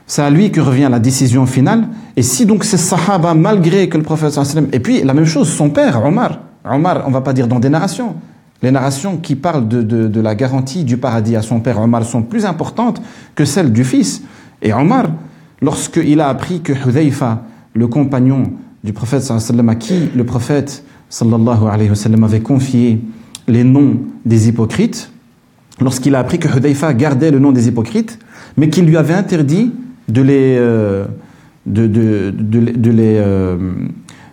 c'est 0.09 0.23
à 0.23 0.31
lui 0.31 0.49
que 0.51 0.59
revient 0.59 0.87
la 0.89 0.97
décision 0.97 1.45
finale. 1.45 1.87
Et 2.17 2.23
si 2.23 2.47
donc 2.47 2.63
c'est 2.63 2.77
Sahaba, 2.77 3.35
malgré 3.35 3.87
que 3.89 3.95
le 3.97 4.03
prophète 4.03 4.37
et 4.73 4.79
puis 4.79 5.03
la 5.03 5.13
même 5.13 5.25
chose, 5.25 5.47
son 5.47 5.69
père, 5.69 6.03
Omar, 6.03 6.39
Omar, 6.65 7.03
on 7.05 7.11
va 7.11 7.21
pas 7.21 7.31
dire 7.31 7.47
dans 7.47 7.59
des 7.59 7.69
narrations, 7.69 8.15
les 8.63 8.71
narrations 8.71 9.17
qui 9.17 9.35
parlent 9.35 9.67
de, 9.67 9.83
de, 9.83 10.19
la 10.19 10.33
garantie 10.33 10.83
du 10.83 10.97
paradis 10.97 11.35
à 11.35 11.43
son 11.43 11.59
père, 11.59 11.79
Omar, 11.79 12.03
sont 12.05 12.23
plus 12.23 12.45
importantes 12.45 12.99
que 13.35 13.45
celles 13.45 13.71
du 13.71 13.83
fils. 13.83 14.23
Et 14.63 14.73
Omar, 14.73 15.11
lorsqu'il 15.61 16.19
a 16.21 16.27
appris 16.27 16.61
que 16.61 16.73
Hudayfa, 16.73 17.43
le 17.75 17.87
compagnon 17.87 18.53
du 18.83 18.93
prophète 18.93 19.21
sallallahu 19.21 19.69
à 19.69 19.75
qui 19.75 20.09
le 20.15 20.23
prophète 20.25 20.83
sallallahu 21.09 21.67
alayhi 21.71 21.89
wa 21.89 21.95
sallam 21.95 22.23
avait 22.23 22.41
confié 22.41 22.99
les 23.47 23.63
noms 23.63 23.99
des 24.25 24.49
hypocrites, 24.49 25.11
lorsqu'il 25.79 26.15
a 26.15 26.19
appris 26.19 26.39
que 26.39 26.47
Hudayfa 26.47 26.95
gardait 26.95 27.29
le 27.29 27.37
nom 27.37 27.51
des 27.51 27.67
hypocrites, 27.67 28.17
mais 28.57 28.69
qu'il 28.69 28.85
lui 28.85 28.97
avait 28.97 29.13
interdit 29.13 29.71
de 30.09 30.21
les, 30.21 30.57
euh, 30.57 31.05
de, 31.65 31.87
de, 31.87 32.31
de, 32.31 32.91
les 32.91 33.15
euh, 33.17 33.57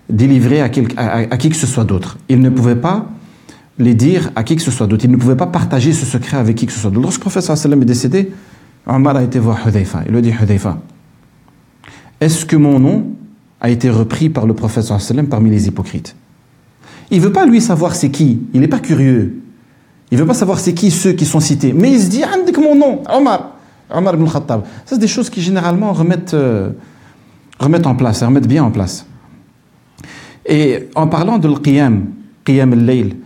délivrer 0.08 0.60
à, 0.60 0.64
à, 0.64 1.36
qui 1.36 1.50
que 1.50 1.56
ce 1.56 1.66
soit 1.66 1.84
d'autre. 1.84 2.18
Il 2.28 2.40
ne 2.40 2.48
pouvait 2.50 2.76
pas 2.76 3.10
les 3.78 3.94
dire 3.94 4.30
à 4.36 4.42
qui 4.42 4.56
que 4.56 4.62
ce 4.62 4.70
soit 4.70 4.86
d'autre. 4.86 5.04
Il 5.04 5.10
ne 5.10 5.16
pouvait 5.16 5.36
pas 5.36 5.46
partager 5.46 5.92
ce 5.92 6.06
secret 6.06 6.38
avec 6.38 6.56
qui 6.56 6.66
que 6.66 6.72
ce 6.72 6.80
soit 6.80 6.90
d'autre. 6.90 7.02
Lorsque 7.02 7.20
le 7.20 7.30
prophète 7.30 7.42
sallam 7.42 7.82
est 7.82 7.86
décédé, 7.86 8.32
Omar 8.86 9.16
a 9.16 9.22
été 9.22 9.38
voir 9.38 9.66
Hudayfa. 9.66 10.02
Il 10.06 10.12
lui 10.12 10.18
a 10.18 10.22
dit 10.22 10.32
Hudayfa, 10.40 10.78
est-ce 12.20 12.46
que 12.46 12.56
mon 12.56 12.78
nom 12.80 13.06
a 13.60 13.70
été 13.70 13.90
repris 13.90 14.30
par 14.30 14.46
le 14.46 14.54
prophète 14.54 14.84
sallam 14.84 15.26
parmi 15.28 15.50
les 15.50 15.68
hypocrites? 15.68 16.16
Il 17.10 17.18
ne 17.18 17.24
veut 17.24 17.32
pas 17.32 17.46
lui 17.46 17.60
savoir 17.60 17.94
c'est 17.94 18.10
qui. 18.10 18.40
Il 18.54 18.60
n'est 18.60 18.68
pas 18.68 18.80
curieux. 18.80 19.42
Il 20.10 20.16
ne 20.16 20.22
veut 20.22 20.26
pas 20.26 20.34
savoir 20.34 20.58
c'est 20.58 20.74
qui 20.74 20.90
ceux 20.90 21.12
qui 21.12 21.26
sont 21.26 21.40
cités. 21.40 21.72
Mais 21.72 21.92
il 21.92 22.00
se 22.00 22.08
dit, 22.08 22.22
que 22.52 22.60
mon 22.60 22.74
nom, 22.74 23.02
Omar, 23.12 23.55
Omar 23.92 24.14
ibn 24.14 24.26
Khattab. 24.26 24.62
Ça, 24.84 24.94
c'est 24.94 24.98
des 24.98 25.06
choses 25.06 25.30
qui 25.30 25.40
généralement 25.40 25.92
remettent, 25.92 26.34
euh, 26.34 26.70
remettent 27.58 27.86
en 27.86 27.94
place, 27.94 28.22
remettent 28.22 28.48
bien 28.48 28.64
en 28.64 28.70
place. 28.70 29.06
Et 30.44 30.88
en 30.94 31.06
parlant 31.06 31.38
de 31.38 31.48
l'qiyam, 31.48 32.06
qiyam 32.44 32.72
al-layl, 32.72 33.16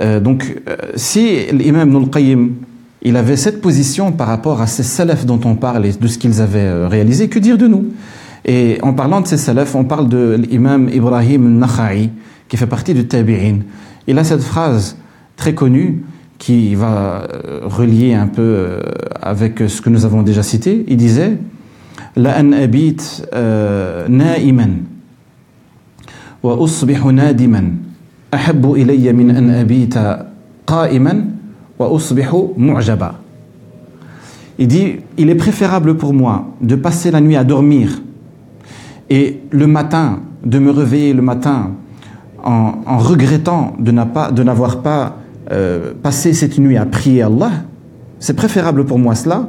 euh, 0.00 0.20
donc 0.20 0.60
euh, 0.68 0.76
si 0.96 1.46
l'imam 1.52 1.88
Ibn 1.88 2.10
qayyim 2.10 2.50
il 3.02 3.16
avait 3.16 3.36
cette 3.36 3.60
position 3.60 4.12
par 4.12 4.26
rapport 4.26 4.60
à 4.62 4.66
ces 4.66 4.82
salafs 4.82 5.26
dont 5.26 5.40
on 5.44 5.56
parle 5.56 5.86
et 5.86 5.92
de 5.92 6.08
ce 6.08 6.16
qu'ils 6.16 6.40
avaient 6.40 6.86
réalisé, 6.86 7.28
que 7.28 7.38
dire 7.38 7.58
de 7.58 7.66
nous? 7.66 7.92
Et 8.46 8.78
en 8.82 8.94
parlant 8.94 9.20
de 9.20 9.26
ces 9.26 9.36
salafs, 9.36 9.74
on 9.74 9.84
parle 9.84 10.08
de 10.08 10.40
l'imam 10.48 10.88
Ibrahim 10.88 11.46
al-Nakha'i, 11.46 12.10
qui 12.48 12.56
fait 12.56 12.66
partie 12.66 12.94
du 12.94 13.06
Tabi'in. 13.06 13.58
Il 14.06 14.18
a 14.18 14.24
cette 14.24 14.42
phrase 14.42 14.96
très 15.36 15.54
connue 15.54 16.02
qui 16.44 16.74
va 16.74 17.22
euh, 17.24 17.60
relier 17.64 18.12
un 18.12 18.26
peu 18.26 18.42
euh, 18.42 18.80
avec 19.22 19.62
ce 19.66 19.80
que 19.80 19.88
nous 19.88 20.04
avons 20.04 20.20
déjà 20.20 20.42
cité. 20.42 20.84
Il 20.88 20.98
disait 20.98 21.38
La 22.16 22.38
an 22.38 22.52
abit 22.52 22.98
euh, 23.32 24.06
na'iman 24.08 24.82
wa 26.42 26.62
usbihu 26.62 27.14
nadiman 27.14 27.76
ahabbu 28.30 28.84
min 29.14 29.30
an 29.34 29.48
abita 29.58 30.26
qa'iman 30.66 31.30
wa 31.78 31.90
usbihu 31.90 32.52
mu'jaba. 32.58 33.14
Il 34.58 34.68
dit 34.68 34.96
Il 35.16 35.30
est 35.30 35.36
préférable 35.36 35.96
pour 35.96 36.12
moi 36.12 36.52
de 36.60 36.76
passer 36.76 37.10
la 37.10 37.22
nuit 37.22 37.36
à 37.36 37.44
dormir 37.44 38.02
et 39.08 39.40
le 39.50 39.66
matin, 39.66 40.20
de 40.44 40.58
me 40.58 40.70
réveiller 40.70 41.14
le 41.14 41.22
matin 41.22 41.70
en, 42.44 42.74
en 42.84 42.98
regrettant 42.98 43.74
de 43.78 43.92
n'avoir 44.42 44.82
pas 44.82 45.23
euh, 45.50 45.92
passer 46.02 46.32
cette 46.32 46.58
nuit 46.58 46.76
à 46.76 46.86
prier 46.86 47.22
Allah, 47.22 47.52
c'est 48.18 48.34
préférable 48.34 48.84
pour 48.84 48.98
moi 48.98 49.14
cela 49.14 49.48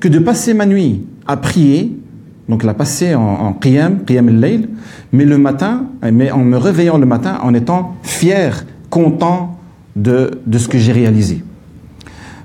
que 0.00 0.08
de 0.08 0.18
passer 0.18 0.54
ma 0.54 0.66
nuit 0.66 1.04
à 1.26 1.36
prier, 1.36 1.96
donc 2.48 2.62
la 2.62 2.74
passer 2.74 3.14
en, 3.14 3.22
en 3.22 3.52
qiyam, 3.52 4.04
qiyam 4.04 4.30
mais 5.12 5.24
le 5.24 5.38
matin, 5.38 5.86
mais 6.12 6.30
en 6.30 6.44
me 6.44 6.56
réveillant 6.56 6.98
le 6.98 7.06
matin 7.06 7.38
en 7.42 7.54
étant 7.54 7.96
fier, 8.02 8.64
content 8.90 9.58
de, 9.94 10.40
de 10.46 10.58
ce 10.58 10.68
que 10.68 10.78
j'ai 10.78 10.92
réalisé. 10.92 11.42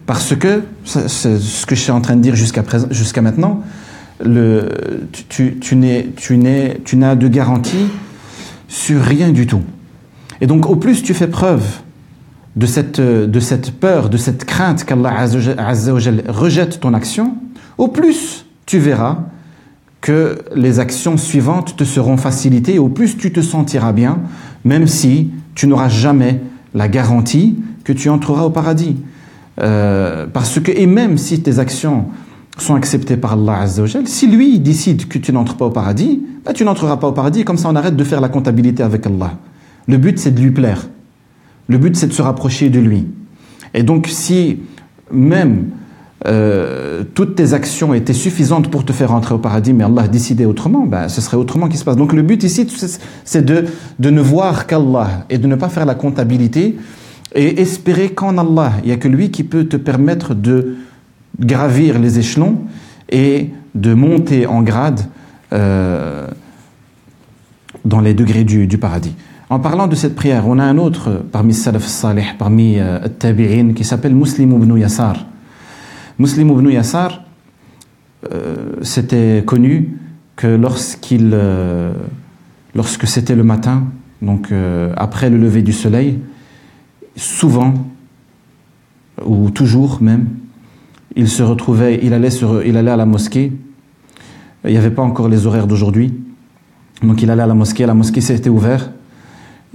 Parce 0.06 0.36
que, 0.36 0.64
c'est 0.84 1.38
ce 1.40 1.66
que 1.66 1.76
je 1.76 1.82
suis 1.82 1.92
en 1.92 2.02
train 2.02 2.16
de 2.16 2.22
dire 2.22 2.36
jusqu'à 2.36 2.64
jusqu'à 2.90 3.22
maintenant, 3.22 3.62
le, 4.24 4.68
tu, 5.30 5.58
tu, 5.58 5.78
tu 6.16 6.38
n'as 6.98 7.16
de 7.16 7.28
garantie 7.28 7.88
sur 8.68 9.02
rien 9.02 9.30
du 9.30 9.48
tout. 9.48 9.62
Et 10.42 10.48
donc, 10.48 10.70
au 10.70 10.76
plus 10.76 11.04
tu 11.04 11.14
fais 11.14 11.28
preuve 11.28 11.64
de 12.56 12.66
cette, 12.66 13.00
de 13.00 13.40
cette 13.40 13.72
peur, 13.72 14.10
de 14.10 14.18
cette 14.18 14.46
crainte 14.46 14.84
qu'Allah 14.84 15.26
rejette 16.28 16.80
ton 16.80 16.94
action, 16.94 17.36
au 17.78 17.88
plus 17.88 18.46
tu 18.66 18.80
verras 18.80 19.20
que 20.02 20.40
les 20.56 20.80
actions 20.80 21.16
suivantes 21.18 21.78
te 21.78 21.84
seront 21.84 22.18
facilitées, 22.18 22.80
au 22.80 22.90
plus 22.90 23.18
tu 23.18 23.32
te 23.32 23.42
sentiras 23.42 23.94
bien, 23.94 24.20
même 24.66 24.88
si 24.88 25.30
tu 25.56 25.68
n'auras 25.68 25.90
jamais 25.90 26.42
la 26.74 26.88
garantie 26.88 27.58
que 27.84 27.94
tu 27.94 28.10
entreras 28.10 28.44
au 28.44 28.50
paradis. 28.50 28.98
Euh, 29.60 30.26
parce 30.32 30.60
que, 30.60 30.72
et 30.72 30.88
même 30.88 31.18
si 31.18 31.42
tes 31.42 31.60
actions 31.60 32.06
sont 32.58 32.76
acceptées 32.76 33.18
par 33.18 33.34
Allah 33.34 33.66
si 34.06 34.28
lui 34.28 34.60
décide 34.60 35.08
que 35.08 35.18
tu 35.18 35.32
n'entres 35.32 35.56
pas 35.56 35.66
au 35.66 35.72
paradis, 35.72 36.22
bah, 36.46 36.54
tu 36.54 36.66
n'entreras 36.66 36.98
pas 36.98 37.08
au 37.08 37.12
paradis, 37.12 37.44
comme 37.44 37.58
ça 37.58 37.70
on 37.70 37.76
arrête 37.76 37.96
de 37.96 38.04
faire 38.04 38.22
la 38.22 38.30
comptabilité 38.30 38.84
avec 38.84 39.06
Allah. 39.06 39.38
Le 39.88 39.98
but 39.98 40.18
c'est 40.18 40.32
de 40.32 40.42
lui 40.42 40.52
plaire. 40.52 40.88
Le 41.72 41.78
but 41.78 41.96
c'est 41.96 42.08
de 42.08 42.14
se 42.14 42.22
rapprocher 42.22 42.70
de 42.70 42.80
lui. 42.80 43.08
Et 43.74 43.84
donc 43.84 44.08
si 44.08 44.60
même 45.12 45.70
euh, 46.28 47.04
toutes 47.16 47.36
tes 47.36 47.54
actions 47.54 47.94
étaient 47.94 48.14
suffisantes 48.14 48.70
pour 48.70 48.86
te 48.86 48.92
faire 48.92 49.12
entrer 49.12 49.34
au 49.34 49.40
paradis, 49.40 49.74
mais 49.74 49.84
Allah 49.84 50.08
décidait 50.08 50.46
autrement, 50.46 50.86
ben, 50.86 51.10
ce 51.10 51.20
serait 51.20 51.38
autrement 51.38 51.68
qui 51.68 51.78
se 51.78 51.84
passe. 51.84 51.96
Donc 51.96 52.14
le 52.14 52.22
but 52.22 52.44
ici, 52.44 52.68
c'est 53.24 53.46
de, 53.46 53.66
ne 54.00 54.22
voir 54.22 54.68
qu'Allah 54.68 55.26
et 55.30 55.38
de 55.38 55.48
ne 55.48 55.56
pas 55.56 55.70
faire 55.70 55.86
la 55.86 55.96
comptabilité 55.96 56.78
et 57.34 57.62
espérer 57.62 58.10
qu'en 58.10 58.38
Allah, 58.38 58.74
il 58.84 58.88
n'y 58.88 58.94
a 58.94 58.98
que 58.98 59.08
lui 59.08 59.32
qui 59.32 59.44
peut 59.44 59.66
te 59.66 59.78
permettre 59.78 60.36
de 60.36 60.76
gravir 61.40 61.98
les 61.98 62.20
échelons 62.20 62.60
et 63.10 63.50
de 63.74 63.94
monter 63.94 64.46
en 64.46 64.62
grade 64.62 65.02
euh, 65.54 66.28
dans 67.86 68.02
les 68.02 68.14
degrés 68.14 68.44
du, 68.44 68.78
paradis. 68.78 69.16
En 69.52 69.60
parlant 69.60 69.88
de 69.88 69.96
cette 69.96 70.16
prière, 70.16 70.48
on 70.48 70.60
a 70.60 70.64
un 70.64 70.78
autre 70.78 71.26
parmi 71.30 71.54
Salaf 71.54 71.86
Salih, 71.86 72.24
parmi 72.40 72.80
euh, 72.80 73.06
Tabi'in, 73.20 73.74
qui 73.74 73.84
s'appelle 73.84 74.16
Muslim 74.16 74.54
ibn 74.54 74.78
Yassar. 74.78 75.26
Muslim 76.20 76.52
ibn 76.52 76.70
Yassar, 76.70 77.24
euh, 78.32 78.78
c'était 78.82 79.44
connu 79.46 80.00
que 80.38 80.48
lorsqu'il, 80.48 81.32
euh, 81.34 81.92
lorsque 82.76 83.06
c'était 83.06 83.36
le 83.36 83.44
matin, 83.44 83.88
donc 84.22 84.54
après 84.96 85.30
le 85.30 85.36
lever 85.36 85.64
du 85.64 85.74
soleil, 85.74 86.20
souvent, 87.18 87.74
ou 89.26 89.50
toujours 89.50 90.02
même, 90.02 90.28
il 91.18 91.28
se 91.28 91.44
retrouvait, 91.44 92.00
il 92.02 92.14
allait, 92.14 92.30
il 92.66 92.78
allait 92.78 92.92
à 92.92 92.96
la 92.96 93.06
mosquée. 93.06 93.52
Il 94.64 94.72
n'y 94.72 94.78
avait 94.78 94.92
pas 94.92 95.02
encore 95.02 95.28
les 95.28 95.46
horaires 95.46 95.68
d'aujourd'hui. 95.68 96.14
Donc 97.04 97.22
il 97.22 97.30
allait 97.30 97.44
à 97.44 97.48
la 97.48 97.54
mosquée, 97.54 97.86
la 97.86 97.94
mosquée 97.94 98.22
s'était 98.22 98.50
ouverte. 98.50 98.92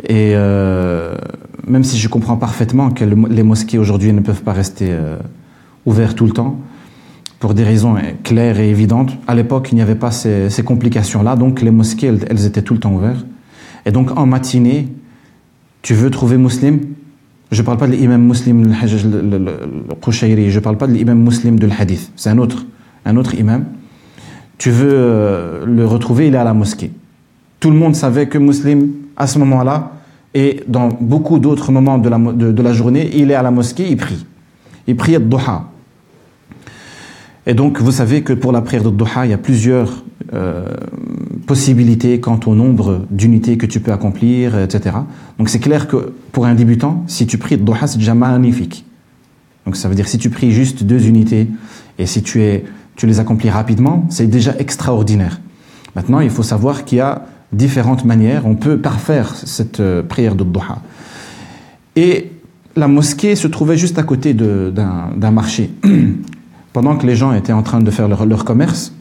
Et 0.03 0.33
euh, 0.35 1.17
même 1.67 1.85
si 1.85 1.99
je 1.99 2.09
comprends 2.09 2.37
parfaitement 2.37 2.91
que 2.91 3.05
les 3.05 3.43
mosquées 3.43 3.79
aujourd'hui 3.79 4.13
ne 4.13 4.21
peuvent 4.21 4.43
pas 4.43 4.53
rester 4.53 4.89
euh, 4.91 5.17
ouvertes 5.85 6.17
tout 6.17 6.27
le 6.27 6.33
temps, 6.33 6.59
pour 7.41 7.55
des 7.55 7.65
raisons 7.65 7.97
claires 8.23 8.59
et 8.59 8.71
évidentes, 8.71 9.13
à 9.27 9.35
l'époque 9.35 9.69
il 9.73 9.75
n'y 9.75 9.83
avait 9.83 9.95
pas 9.95 10.11
ces, 10.11 10.51
complications-là, 10.65 11.37
donc 11.37 11.61
les 11.61 11.71
mosquées 11.71 12.07
elles, 12.07 12.47
étaient 12.47 12.63
tout 12.63 12.75
le 12.75 12.81
temps 12.81 12.93
ouvertes. 12.93 13.27
Et 13.85 13.91
donc 13.91 14.17
en 14.17 14.27
matinée, 14.27 14.89
tu 15.83 15.95
veux 15.95 16.11
trouver 16.11 16.39
musulman 16.39 16.79
je 17.53 17.63
ne 17.63 17.67
parle 17.67 17.79
pas 17.79 17.87
de 17.87 17.93
l'imam 17.93 18.23
muslim 18.27 18.67
le 18.67 18.73
je 18.73 19.07
ne 19.07 20.61
parle 20.61 20.77
pas 20.77 20.87
de 20.87 20.93
l'imam 20.93 21.23
muslim 21.23 21.59
de 21.59 21.67
l'hadith, 21.67 22.11
c'est 22.17 22.31
un 22.31 22.39
autre, 22.39 22.67
un 23.05 23.17
autre 23.17 23.35
imam. 23.35 23.65
Tu 24.59 24.71
veux 24.71 24.93
euh, 24.93 25.65
le 25.65 25.87
retrouver, 25.87 26.27
il 26.27 26.35
est 26.35 26.39
à 26.39 26.45
la 26.45 26.55
mosquée. 26.55 26.91
Tout 27.61 27.71
le 27.71 27.77
monde 27.77 27.95
savait 27.95 28.27
que 28.27 28.39
muslim, 28.39 28.91
à 29.17 29.27
ce 29.27 29.39
moment-là, 29.39 29.93
et 30.35 30.63
dans 30.69 30.89
beaucoup 30.89 31.39
d'autres 31.39 31.73
moments 31.73 31.99
de 31.99 32.09
la, 32.09 32.19
de, 32.19 32.63
la, 32.63 32.73
journée, 32.73 33.11
il 33.15 33.31
est 33.31 33.35
à 33.35 33.43
la 33.43 33.51
mosquée, 33.51 33.89
il 33.89 33.97
prie. 33.97 34.27
Il 34.87 34.97
prie 34.97 35.17
à 35.17 35.19
Doha. 35.19 35.71
Et 37.47 37.55
donc, 37.55 37.81
vous 37.81 37.93
savez 37.93 38.23
que 38.23 38.33
pour 38.33 38.53
la 38.53 38.61
prière 38.61 38.83
de 38.83 38.91
Doha, 38.91 39.25
il 39.25 39.31
y 39.31 39.35
a 39.35 39.39
plusieurs 39.39 40.05
euh, 40.35 40.67
possibilités 41.47 42.19
quant 42.19 42.41
au 42.47 42.55
nombre 42.55 43.07
d'unités 43.11 43.57
que 43.57 43.67
tu 43.67 43.79
peux 43.81 43.93
accomplir, 43.93 44.59
etc. 44.59 44.97
Donc 45.39 45.49
c'est 45.49 45.61
clair 45.61 45.87
que 45.87 46.13
pour 46.33 46.47
un 46.47 46.55
débutant, 46.55 47.05
si 47.07 47.27
tu 47.27 47.39
pries 47.39 47.57
Doha, 47.57 47.87
c'est 47.87 47.99
déjà 47.99 48.15
magnifique. 48.15 48.85
Donc 49.65 49.77
ça 49.77 49.89
veut 49.89 49.95
dire 49.95 50.09
si 50.09 50.19
tu 50.19 50.31
pries 50.31 50.51
juste 50.51 50.83
deux 50.83 51.07
unités 51.07 51.49
et 51.99 52.07
si 52.07 52.23
tu, 52.23 52.43
es, 52.43 52.65
tu 52.97 53.07
les 53.07 53.21
accomplis 53.21 53.51
rapidement, 53.51 54.05
c'est 54.09 54.27
déjà 54.27 54.57
extraordinaire. 54.59 55.41
Maintenant, 55.95 56.21
il 56.21 56.31
faut 56.31 56.43
savoir 56.43 56.85
qu'il 56.85 56.99
y 56.99 57.01
a 57.01 57.27
différentes 57.57 58.05
manières, 58.05 58.47
on 58.47 58.55
peut 58.55 58.79
parfaire 58.79 59.35
cette 59.35 59.81
euh, 59.81 60.03
prière 60.03 60.35
de. 60.35 60.45
Et 61.97 62.33
la 62.77 62.89
mosquée 62.89 63.35
se 63.37 63.49
trouvait 63.49 63.77
juste 63.77 63.99
à 63.99 64.03
côté 64.03 64.35
d'un 64.35 65.31
marché. 65.31 65.71
Pendant 66.73 66.97
que 66.97 67.07
les 67.07 67.17
gens 67.17 67.33
étaient 67.33 67.55
en 67.55 67.63
train 67.63 67.81
de 67.81 67.91
faire 67.91 68.07
leur, 68.07 68.45
commerce, 68.45 68.93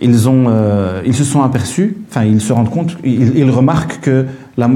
ils, 0.00 0.28
ont, 0.28 0.46
euh, 0.48 1.02
ils 1.04 1.14
se 1.14 1.24
sont 1.24 1.42
aperçus, 1.42 1.98
enfin 2.08 2.24
ils 2.24 2.40
se 2.40 2.54
rendent 2.54 2.70
compte, 2.70 2.96
ils, 3.04 3.50
remarquent 3.50 4.00
que 4.00 4.26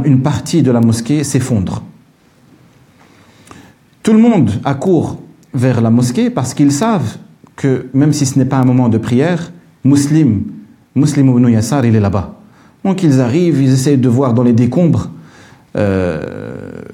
une 0.04 0.20
partie 0.20 0.62
de 0.62 0.70
la 0.70 0.80
mosquée 0.80 1.24
s'effondre. 1.24 1.82
Tout 4.02 4.12
le 4.12 4.18
monde 4.18 4.50
accourt 4.64 5.22
vers 5.54 5.80
la 5.80 5.90
mosquée 5.90 6.28
parce 6.28 6.52
qu'ils 6.52 6.72
savent 6.72 7.16
que 7.56 7.86
même 7.94 8.12
si 8.12 8.26
ce 8.26 8.38
n'est 8.38 8.44
pas 8.44 8.58
un 8.58 8.64
moment 8.64 8.90
de 8.90 8.98
prière, 8.98 9.50
Muslim, 9.84 10.42
Muslim 10.94 11.28
ibn 11.28 11.48
Yassar, 11.48 11.86
il 11.86 11.96
est 11.96 12.00
là-bas. 12.00 12.41
Donc 12.84 13.02
ils 13.02 13.20
arrivent, 13.20 13.62
ils 13.62 13.72
essayent 13.72 13.98
de 13.98 14.08
voir 14.08 14.34
dans 14.34 14.42
les 14.42 14.52
décombres, 14.52 15.10
euh, 15.76 16.20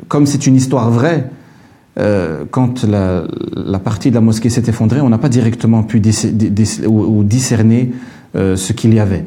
comme 0.09 0.27
c'est 0.27 0.46
une 0.46 0.57
histoire 0.57 0.90
vraie, 0.90 1.31
euh, 1.98 2.44
quand 2.51 2.85
la, 2.85 3.24
la, 3.57 3.79
partie 3.81 4.11
de 4.11 4.14
la 4.14 4.20
mosquée 4.20 4.51
s'est 4.51 4.62
effondrée, 4.68 5.01
on 5.01 5.09
n'a 5.09 5.18
pas 5.18 5.29
directement 5.29 5.83
pu 5.83 6.01
ou 6.87 7.24
discerner 7.24 7.92
euh, 8.37 8.55
ce 8.55 8.72
qu'il 8.72 8.94
y 8.94 9.01
avait. 9.01 9.24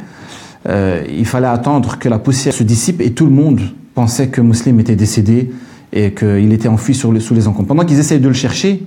Euh, 0.69 1.03
il 1.09 1.25
fallait 1.25 1.47
attendre 1.47 1.97
que 1.97 2.07
la 2.07 2.17
poussière 2.17 2.53
se 2.53 2.63
dissipe 2.63 3.01
et 3.01 3.11
tout 3.11 3.25
le 3.25 3.31
monde 3.31 3.59
pensait 3.93 4.29
que 4.29 4.39
Muslim 4.39 4.79
était 4.79 4.95
décédé 4.95 5.51
et 5.91 6.13
qu'il 6.13 6.53
était 6.53 6.69
enfui 6.69 6.93
sous 6.95 7.11
les 7.11 7.47
encombres. 7.47 7.67
Pendant 7.67 7.83
qu'ils 7.83 7.99
essayent 7.99 8.21
de 8.21 8.27
le 8.29 8.33
chercher, 8.33 8.83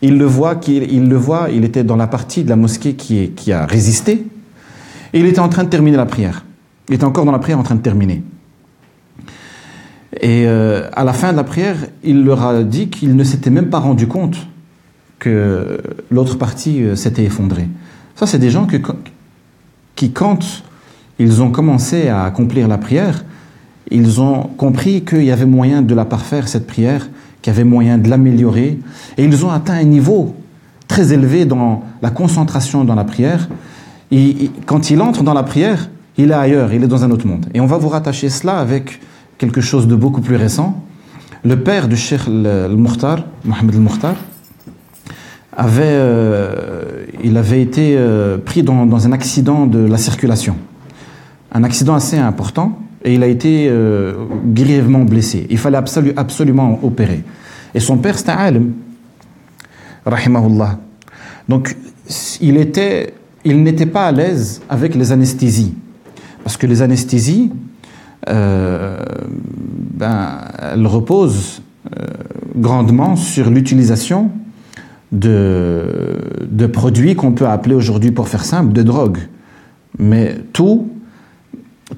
ils 0.00 0.16
le 0.16 0.24
voient, 0.24 0.54
qu'il, 0.54 1.08
le 1.08 1.16
voit, 1.16 1.48
il 1.52 1.64
était 1.64 1.84
dans 1.84 1.96
la 1.96 2.06
partie 2.06 2.44
de 2.44 2.48
la 2.48 2.56
mosquée 2.56 2.94
qui, 2.94 3.30
qui 3.30 3.52
a 3.52 3.66
résisté 3.66 4.24
et 5.12 5.20
il 5.20 5.26
était 5.26 5.40
en 5.40 5.50
train 5.50 5.64
de 5.64 5.68
terminer 5.68 5.98
la 5.98 6.06
prière. 6.06 6.46
Il 6.88 6.94
était 6.94 7.04
encore 7.04 7.24
dans 7.24 7.32
la 7.32 7.38
prière 7.38 7.58
en 7.58 7.62
train 7.62 7.74
de 7.74 7.82
terminer. 7.82 8.22
Et 10.20 10.46
euh, 10.46 10.88
à 10.94 11.04
la 11.04 11.12
fin 11.12 11.32
de 11.32 11.36
la 11.36 11.44
prière, 11.44 11.76
il 12.02 12.24
leur 12.24 12.42
a 12.44 12.62
dit 12.62 12.88
qu'il 12.88 13.14
ne 13.14 13.24
s'était 13.24 13.50
même 13.50 13.68
pas 13.68 13.78
rendu 13.78 14.06
compte 14.06 14.48
que 15.18 15.80
l'autre 16.10 16.38
partie 16.38 16.82
euh, 16.82 16.96
s'était 16.96 17.24
effondrée. 17.24 17.68
Ça, 18.14 18.26
c'est 18.26 18.38
des 18.38 18.50
gens 18.50 18.66
que, 18.66 18.76
qui, 19.94 20.12
quand 20.12 20.62
ils 21.18 21.42
ont 21.42 21.50
commencé 21.50 22.08
à 22.08 22.24
accomplir 22.24 22.68
la 22.68 22.78
prière, 22.78 23.24
ils 23.90 24.20
ont 24.20 24.44
compris 24.56 25.04
qu'il 25.04 25.24
y 25.24 25.30
avait 25.30 25.46
moyen 25.46 25.82
de 25.82 25.94
la 25.94 26.04
parfaire, 26.04 26.48
cette 26.48 26.66
prière, 26.66 27.08
qu'il 27.42 27.52
y 27.52 27.56
avait 27.56 27.64
moyen 27.64 27.98
de 27.98 28.08
l'améliorer, 28.08 28.78
et 29.16 29.24
ils 29.24 29.44
ont 29.44 29.50
atteint 29.50 29.74
un 29.74 29.84
niveau 29.84 30.34
très 30.86 31.12
élevé 31.12 31.44
dans 31.44 31.84
la 32.02 32.10
concentration 32.10 32.84
dans 32.84 32.94
la 32.94 33.04
prière. 33.04 33.48
Et 34.10 34.50
quand 34.66 34.90
il 34.90 35.00
entre 35.02 35.22
dans 35.22 35.34
la 35.34 35.42
prière, 35.42 35.88
il 36.18 36.32
est 36.32 36.34
ailleurs, 36.34 36.72
il 36.72 36.82
est 36.82 36.88
dans 36.88 37.04
un 37.04 37.10
autre 37.10 37.26
monde. 37.26 37.46
Et 37.54 37.60
on 37.60 37.66
va 37.66 37.78
vous 37.78 37.88
rattacher 37.88 38.28
cela 38.28 38.58
avec 38.58 39.00
quelque 39.38 39.60
chose 39.60 39.86
de 39.86 39.94
beaucoup 39.94 40.20
plus 40.20 40.36
récent. 40.36 40.84
Le 41.44 41.62
père 41.62 41.86
du 41.86 41.96
Cheikh 41.96 42.22
al-Mukhtar, 42.26 43.24
Mohamed 43.44 43.76
al-Mukhtar, 43.76 44.16
avait, 45.56 45.82
euh, 45.84 47.06
été 47.52 47.94
euh, 47.96 48.38
pris 48.38 48.64
dans, 48.64 49.06
un 49.06 49.12
accident 49.12 49.66
de 49.66 49.78
la 49.78 49.96
circulation. 49.96 50.56
Un 51.52 51.62
accident 51.62 51.94
assez 51.94 52.18
important 52.18 52.78
et 53.04 53.14
il 53.14 53.22
a 53.22 53.28
été 53.28 53.68
euh, 53.68 54.14
grièvement 54.46 55.04
blessé. 55.04 55.46
Il 55.50 55.58
fallait 55.58 55.78
absolu, 55.78 56.12
absolument 56.16 56.80
opérer. 56.82 57.22
Et 57.74 57.80
son 57.80 57.96
père, 57.96 58.18
c'était 58.18 58.32
alim. 58.32 58.72
Donc, 61.48 61.76
il 62.40 62.54
n'était 62.54 63.86
pas 63.86 64.06
à 64.06 64.12
l'aise 64.12 64.62
avec 64.68 64.94
les 64.96 65.12
anesthésies. 65.12 65.74
Parce 66.48 66.56
que 66.56 66.66
les 66.66 66.80
anesthésies, 66.80 67.52
euh, 68.26 68.96
ben, 69.92 70.28
elles 70.62 70.86
reposent 70.86 71.60
euh, 71.94 72.06
grandement 72.56 73.16
sur 73.16 73.50
l'utilisation 73.50 74.30
de, 75.12 76.16
de 76.50 76.66
produits 76.66 77.16
qu'on 77.16 77.32
peut 77.32 77.46
appeler 77.46 77.74
aujourd'hui, 77.74 78.10
pour 78.10 78.28
faire 78.28 78.46
simple, 78.46 78.72
de 78.72 78.82
drogue. 78.82 79.18
Mais 79.98 80.36
tout 80.54 80.88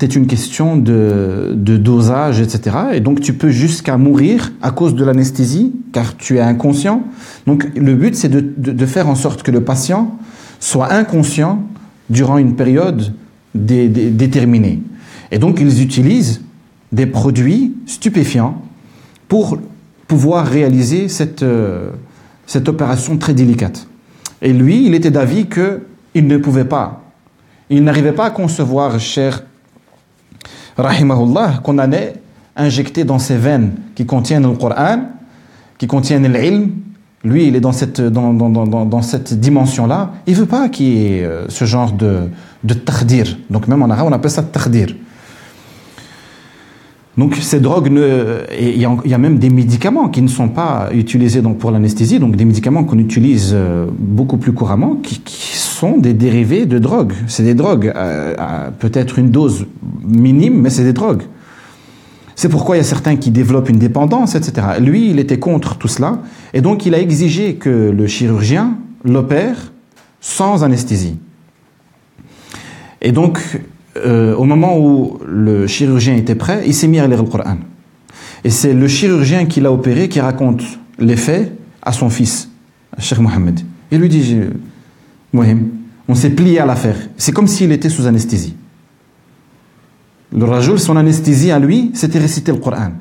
c'est 0.00 0.16
une 0.16 0.26
question 0.26 0.76
de, 0.76 1.54
dosage, 1.54 2.40
etc. 2.40 2.76
Et 2.94 2.98
donc 2.98 3.20
tu 3.20 3.34
peux 3.34 3.50
jusqu'à 3.50 3.96
mourir 3.98 4.50
à 4.62 4.72
cause 4.72 4.96
de 4.96 5.04
l'anesthésie, 5.04 5.76
car 5.92 6.16
tu 6.16 6.38
es 6.38 6.40
inconscient. 6.40 7.04
Donc 7.46 7.68
le 7.76 7.94
but, 7.94 8.16
c'est 8.16 8.28
de, 8.28 8.86
faire 8.86 9.08
en 9.08 9.14
sorte 9.14 9.44
que 9.44 9.52
le 9.52 9.62
patient 9.62 10.18
soit 10.58 10.92
inconscient 10.92 11.62
durant 12.08 12.36
une 12.36 12.56
période 12.56 13.12
déterminée. 13.54 14.80
Et 15.30 15.38
donc 15.38 15.60
ils 15.60 15.82
utilisent 15.82 16.42
des 16.92 17.06
produits 17.06 17.74
stupéfiants 17.86 18.62
pour 19.28 19.58
pouvoir 20.06 20.46
réaliser 20.46 21.08
cette, 21.08 21.42
euh, 21.42 21.90
cette 22.46 22.68
opération 22.68 23.16
très 23.16 23.32
délicate. 23.32 23.86
Et 24.42 24.52
lui, 24.52 24.86
il 24.86 24.94
était 24.94 25.10
d'avis 25.10 25.46
qu'il 25.46 26.26
ne 26.26 26.36
pouvait 26.36 26.64
pas. 26.64 27.04
Il 27.68 27.84
n'arrivait 27.84 28.12
pas 28.12 28.26
à 28.26 28.30
concevoir, 28.30 28.98
cher 28.98 29.44
rahimahullah, 30.76 31.60
qu'on 31.62 31.78
allait 31.78 32.14
injecter 32.56 33.04
dans 33.04 33.18
ses 33.18 33.36
veines 33.36 33.74
qui 33.94 34.06
contiennent 34.06 34.50
le 34.50 34.56
Coran, 34.56 35.04
qui 35.78 35.86
contiennent 35.86 36.32
l'ilm. 36.32 36.72
Lui, 37.22 37.46
il 37.46 37.56
est 37.56 37.60
dans 37.60 37.72
cette, 37.72 38.00
dans, 38.00 38.32
dans, 38.32 38.48
dans, 38.48 38.86
dans 38.86 39.02
cette 39.02 39.38
dimension-là. 39.38 40.12
Il 40.26 40.34
veut 40.34 40.46
pas 40.46 40.70
qu'il 40.70 40.86
y 40.86 41.06
ait 41.06 41.24
euh, 41.24 41.48
ce 41.48 41.66
genre 41.66 41.92
de, 41.92 42.28
de 42.64 42.74
tahdir. 42.74 43.36
Donc 43.50 43.68
même 43.68 43.82
en 43.82 43.90
arabe, 43.90 44.06
on 44.08 44.12
appelle 44.12 44.30
ça 44.30 44.42
tahdir. 44.42 44.94
Donc 47.18 47.34
ces 47.36 47.60
drogues, 47.60 47.92
il 48.58 48.80
y, 48.80 49.14
a 49.14 49.18
même 49.18 49.38
des 49.38 49.50
médicaments 49.50 50.08
qui 50.08 50.22
ne 50.22 50.28
sont 50.28 50.48
pas 50.48 50.88
utilisés 50.94 51.42
donc 51.42 51.58
pour 51.58 51.70
l'anesthésie, 51.70 52.18
donc 52.18 52.36
des 52.36 52.46
médicaments 52.46 52.84
qu'on 52.84 52.98
utilise 52.98 53.50
euh, 53.52 53.86
beaucoup 53.98 54.38
plus 54.38 54.52
couramment, 54.52 54.94
qui, 55.02 55.20
sont 55.26 55.98
des 55.98 56.12
dérivés 56.12 56.66
de 56.66 56.78
drogues. 56.78 57.12
C'est 57.26 57.42
des 57.42 57.54
drogues, 57.54 57.92
euh, 57.94 58.70
peut-être 58.78 59.18
une 59.18 59.30
dose 59.30 59.66
minime, 60.06 60.60
mais 60.60 60.70
c'est 60.70 60.84
des 60.84 60.92
drogues. 60.92 61.22
C'est 62.40 62.48
pourquoi 62.48 62.76
il 62.76 62.78
y 62.78 62.80
a 62.80 62.84
certains 62.84 63.16
qui 63.16 63.30
développent 63.30 63.68
une 63.68 63.78
dépendance, 63.78 64.34
etc. 64.34 64.66
Lui, 64.80 65.10
il 65.10 65.18
était 65.18 65.38
contre 65.38 65.76
tout 65.76 65.88
cela, 65.88 66.22
et 66.54 66.62
donc 66.62 66.86
il 66.86 66.94
a 66.94 66.98
exigé 66.98 67.56
que 67.56 67.92
le 67.94 68.06
chirurgien 68.06 68.78
l'opère 69.04 69.74
sans 70.22 70.64
anesthésie. 70.64 71.18
Et 73.02 73.12
donc, 73.12 73.60
euh, 73.98 74.34
au 74.36 74.44
moment 74.44 74.78
où 74.78 75.18
le 75.28 75.66
chirurgien 75.66 76.16
était 76.16 76.34
prêt, 76.34 76.62
il 76.64 76.72
s'est 76.72 76.88
mis 76.88 76.98
à 76.98 77.06
lire 77.06 77.22
le 77.22 77.28
Coran. 77.28 77.58
Et 78.42 78.48
c'est 78.48 78.72
le 78.72 78.88
chirurgien 78.88 79.44
qui 79.44 79.60
l'a 79.60 79.70
opéré 79.70 80.08
qui 80.08 80.20
raconte 80.20 80.62
les 80.98 81.16
faits 81.16 81.52
à 81.82 81.92
son 81.92 82.08
fils, 82.08 82.48
Cheikh 82.96 83.18
Mohammed. 83.18 83.60
Il 83.92 83.98
lui 83.98 84.08
dit 84.08 84.38
Mohim, 85.34 85.58
on 86.08 86.14
s'est 86.14 86.30
plié 86.30 86.58
à 86.58 86.64
l'affaire. 86.64 86.96
C'est 87.18 87.32
comme 87.32 87.48
s'il 87.48 87.70
était 87.70 87.90
sous 87.90 88.06
anesthésie. 88.06 88.54
Le 90.36 90.44
Rajoul, 90.44 90.78
son 90.78 90.96
anesthésie 90.96 91.50
à 91.50 91.58
lui, 91.58 91.90
c'était 91.94 92.18
réciter 92.18 92.52
le 92.52 92.58
Coran. 92.58 92.92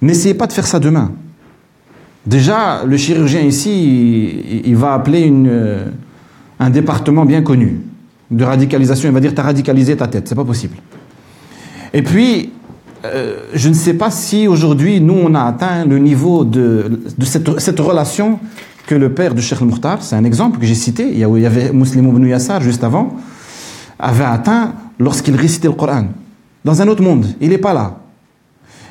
N'essayez 0.00 0.34
pas 0.34 0.46
de 0.46 0.52
faire 0.52 0.66
ça 0.66 0.78
demain. 0.78 1.12
Déjà, 2.26 2.84
le 2.84 2.96
chirurgien 2.96 3.40
ici, 3.40 4.62
il, 4.64 4.76
va 4.76 4.94
appeler 4.94 5.30
euh, 5.30 5.86
un 6.60 6.70
département 6.70 7.24
bien 7.24 7.42
connu 7.42 7.80
de 8.30 8.44
radicalisation, 8.44 9.08
il 9.08 9.12
va 9.12 9.20
dire 9.20 9.34
tu 9.34 9.40
as 9.40 9.44
radicalisé 9.44 9.96
ta 9.96 10.06
tête, 10.06 10.28
c'est 10.28 10.34
pas 10.34 10.44
possible. 10.44 10.76
Et 11.92 12.02
puis, 12.02 12.50
euh, 13.04 13.40
je 13.52 13.68
ne 13.68 13.74
sais 13.74 13.94
pas 13.94 14.10
si 14.10 14.46
aujourd'hui 14.46 15.00
nous 15.00 15.18
on 15.24 15.34
a 15.34 15.42
atteint 15.42 15.84
le 15.84 15.98
niveau 15.98 16.44
de, 16.44 17.02
cette, 17.24 17.80
relation 17.80 18.38
que 18.86 18.94
le 18.94 19.12
père 19.12 19.34
de 19.34 19.40
Sheikh 19.40 19.60
al 19.60 19.98
c'est 20.00 20.14
un 20.14 20.24
exemple 20.24 20.58
que 20.60 20.66
j'ai 20.66 20.76
cité, 20.76 21.08
il 21.10 21.18
y 21.18 21.24
avait 21.24 21.72
Muslim 21.72 22.08
ibn 22.08 22.26
Yassar 22.26 22.62
juste 22.62 22.84
avant, 22.84 23.16
avait 23.98 24.24
atteint 24.24 24.74
lorsqu'il 24.98 25.34
récitait 25.34 25.68
le 25.68 25.74
Coran. 25.74 26.06
Dans 26.64 26.80
un 26.80 26.88
autre 26.88 27.02
monde, 27.02 27.26
il 27.40 27.50
n'est 27.50 27.58
pas 27.58 27.74
là. 27.74 27.98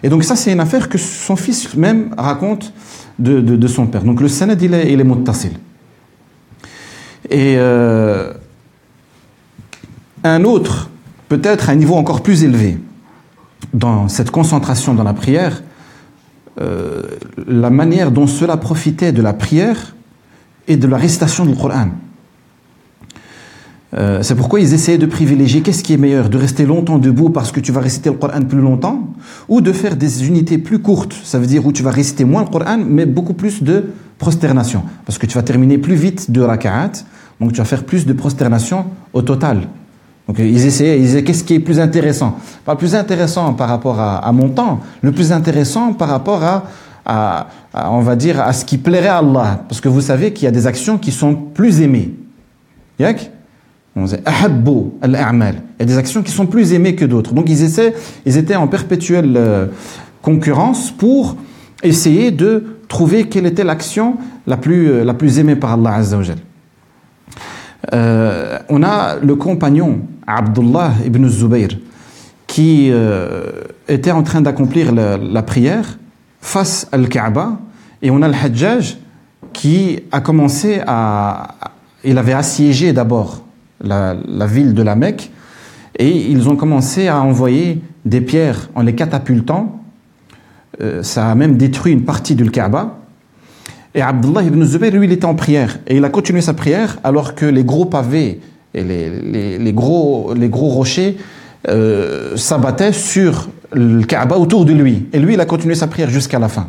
Et 0.04 0.10
donc 0.10 0.24
ça 0.24 0.36
c'est 0.36 0.52
une 0.52 0.60
affaire 0.60 0.90
que 0.90 0.98
son 0.98 1.36
fils 1.36 1.76
même 1.76 2.14
raconte 2.18 2.74
de, 3.20 3.68
son 3.68 3.88
père. 3.88 4.04
Donc 4.04 4.20
le 4.20 4.28
sanad 4.28 4.62
il 4.62 4.74
est, 4.74 4.92
il 4.92 5.00
est 5.00 5.04
muttasil. 5.04 5.54
Et 7.30 7.56
euh, 7.58 8.34
un 10.24 10.44
autre, 10.44 10.90
peut-être 11.30 11.70
à 11.70 11.74
un 11.74 11.76
niveau 11.76 11.96
encore 11.96 12.22
plus 12.22 12.44
élevé, 12.44 12.78
dans 13.74 14.08
cette 14.08 14.32
concentration 14.32 14.94
dans 14.94 15.04
la 15.04 15.14
prière, 15.14 15.62
euh, 16.60 17.04
la 17.48 17.70
manière 17.70 18.12
dont 18.12 18.28
cela 18.28 18.58
profitait 18.58 19.12
de 19.12 19.22
la 19.22 19.34
prière 19.34 19.96
et 20.68 20.78
de 20.78 20.88
la 20.88 20.98
récitation 20.98 21.46
du 21.46 21.56
Coran. 21.56 21.90
Euh, 23.94 24.24
c'est 24.24 24.36
pourquoi 24.36 24.62
ils 24.62 24.74
essayaient 24.74 24.98
de 24.98 25.06
privilégier 25.06 25.62
qu'est-ce 25.62 25.84
qui 25.84 25.94
est 25.94 25.98
meilleur, 25.98 26.30
de 26.30 26.38
rester 26.38 26.66
longtemps 26.66 26.98
debout 26.98 27.30
parce 27.30 27.52
que 27.52 27.60
tu 27.60 27.72
vas 27.72 27.82
réciter 27.82 28.10
le 28.10 28.16
Coran 28.16 28.42
plus 28.42 28.62
longtemps, 28.62 29.10
ou 29.50 29.60
de 29.60 29.74
faire 29.74 29.98
des 29.98 30.28
unités 30.28 30.58
plus 30.58 30.80
courtes, 30.80 31.14
ça 31.24 31.40
veut 31.40 31.46
dire 31.46 31.66
où 31.66 31.74
tu 31.74 31.84
vas 31.84 31.92
réciter 31.92 32.24
moins 32.24 32.44
le 32.44 32.50
Coran, 32.50 32.78
mais 32.86 33.06
beaucoup 33.06 33.34
plus 33.34 33.64
de 33.64 33.92
prosternation, 34.18 34.84
parce 35.06 35.18
que 35.18 35.26
tu 35.26 35.36
vas 35.38 35.44
terminer 35.44 35.78
plus 35.78 35.96
vite 35.96 36.32
de 36.32 36.42
raka'at, 36.42 36.92
donc 37.42 37.52
tu 37.52 37.58
vas 37.58 37.66
faire 37.66 37.84
plus 37.84 38.06
de 38.06 38.14
prosternation 38.14 38.86
au 39.14 39.24
total. 39.24 39.68
Donc 40.28 40.40
ils 40.40 40.66
essayaient, 40.66 40.98
ils 40.98 41.04
disaient 41.04 41.24
qu'est-ce 41.24 41.44
qui 41.44 41.56
est 41.56 41.60
plus 41.60 41.80
intéressant? 41.80 42.38
Pas 42.64 42.74
le 42.74 42.78
plus 42.78 42.96
intéressant 42.96 43.54
par 43.54 43.68
rapport 43.68 44.00
à, 44.00 44.32
mon 44.32 44.50
temps, 44.50 44.80
le 45.02 45.12
plus 45.12 45.34
intéressant 45.34 45.94
par 45.94 46.08
rapport 46.08 46.42
à, 47.06 47.48
on 47.74 48.00
va 48.00 48.16
dire, 48.16 48.40
à 48.40 48.54
ce 48.54 48.64
qui 48.64 48.78
plairait 48.78 49.08
à 49.08 49.18
Allah. 49.18 49.66
Parce 49.68 49.82
que 49.82 49.90
vous 49.90 50.00
savez 50.00 50.32
qu'il 50.32 50.46
y 50.46 50.48
a 50.48 50.52
des 50.52 50.68
actions 50.68 50.98
qui 50.98 51.12
sont 51.12 51.34
plus 51.36 51.82
aimées. 51.82 52.14
Yak 53.00 53.32
on 53.96 54.06
dit 54.06 54.16
al-a'mal. 55.02 55.56
Il 55.80 55.82
y 55.82 55.84
a 55.84 55.86
des 55.86 55.98
actions 55.98 56.22
qui 56.24 56.32
sont 56.32 56.46
plus 56.46 56.74
aimées 56.74 56.96
que 56.96 57.06
d'autres. 57.06 57.34
Donc 57.34 57.50
ils 57.50 57.64
essaient, 57.64 57.94
ils 58.26 58.38
étaient 58.38 58.56
en 58.56 58.68
perpétuelle 58.68 59.34
euh, 59.36 59.68
concurrence 60.22 60.92
pour 60.92 61.36
essayer 61.84 62.32
de 62.32 62.78
trouver 62.88 63.28
quelle 63.28 63.46
était 63.46 63.64
l'action 63.64 64.18
la 64.48 64.58
plus, 64.58 64.90
euh, 64.90 65.04
la 65.04 65.14
plus 65.14 65.40
aimée 65.40 65.56
par 65.56 65.74
Allah 65.74 66.02
euh, 67.94 68.60
on 68.70 68.84
a 68.84 69.16
le 69.16 69.36
compagnon 69.36 70.02
Abdullah 70.28 70.94
ibn 71.04 71.28
Zubayr 71.28 71.70
qui 72.46 72.90
euh, 72.92 73.50
était 73.88 74.12
en 74.12 74.24
train 74.24 74.42
d'accomplir 74.42 74.94
la, 74.94 75.42
prière 75.42 75.98
face 76.42 76.88
à 76.92 77.00
Kaaba 77.00 77.60
et 78.02 78.12
on 78.12 78.22
a 78.22 78.28
le 78.28 78.36
Hajjaj 78.36 78.98
qui 79.54 80.02
a 80.12 80.22
commencé 80.22 80.82
à 80.86 81.56
il 82.04 82.18
avait 82.18 82.34
assiégé 82.34 82.94
d'abord 82.94 83.44
la, 83.84 84.46
ville 84.46 84.74
de 84.74 84.84
la 84.84 84.96
Mecque 84.96 85.32
et 85.98 86.10
ils 86.10 86.50
ont 86.50 86.56
commencé 86.56 87.08
à 87.08 87.22
envoyer 87.22 87.82
des 88.06 88.22
pierres 88.22 88.70
en 88.76 88.82
les 88.82 88.96
catapultant 88.96 89.84
euh, 90.82 91.04
ça 91.04 91.30
a 91.30 91.36
même 91.36 91.58
détruit 91.58 91.94
une 91.94 92.04
partie 92.04 92.36
du 92.36 92.50
Kaaba 92.50 93.02
et 93.94 94.02
Abdullah 94.02 94.44
ibn 94.44 94.64
Zubayr, 94.64 94.94
lui, 94.94 95.06
il 95.06 95.12
était 95.12 95.26
en 95.26 95.36
prière. 95.36 95.80
Et 95.88 95.98
il 95.98 96.06
a 96.06 96.10
continué 96.10 96.42
sa 96.42 96.54
prière 96.54 96.98
alors 97.04 97.36
que 97.36 97.46
les 97.46 97.64
gros 97.64 97.86
pavés 97.86 98.40
et 98.74 98.84
les, 98.84 99.74
gros, 99.74 100.34
les 100.34 100.48
gros 100.48 100.70
rochers 100.70 101.18
euh, 101.68 102.38
s'abattaient 102.38 102.94
sur 102.94 103.50
le 103.74 104.04
Kaaba 104.04 104.38
autour 104.38 104.64
de 104.64 104.72
lui. 104.72 105.08
Et 105.12 105.20
lui, 105.20 105.34
il 105.34 105.40
a 105.42 105.46
continué 105.46 105.76
sa 105.76 105.88
prière 105.88 106.10
jusqu'à 106.10 106.40
la 106.40 106.48
fin. 106.48 106.68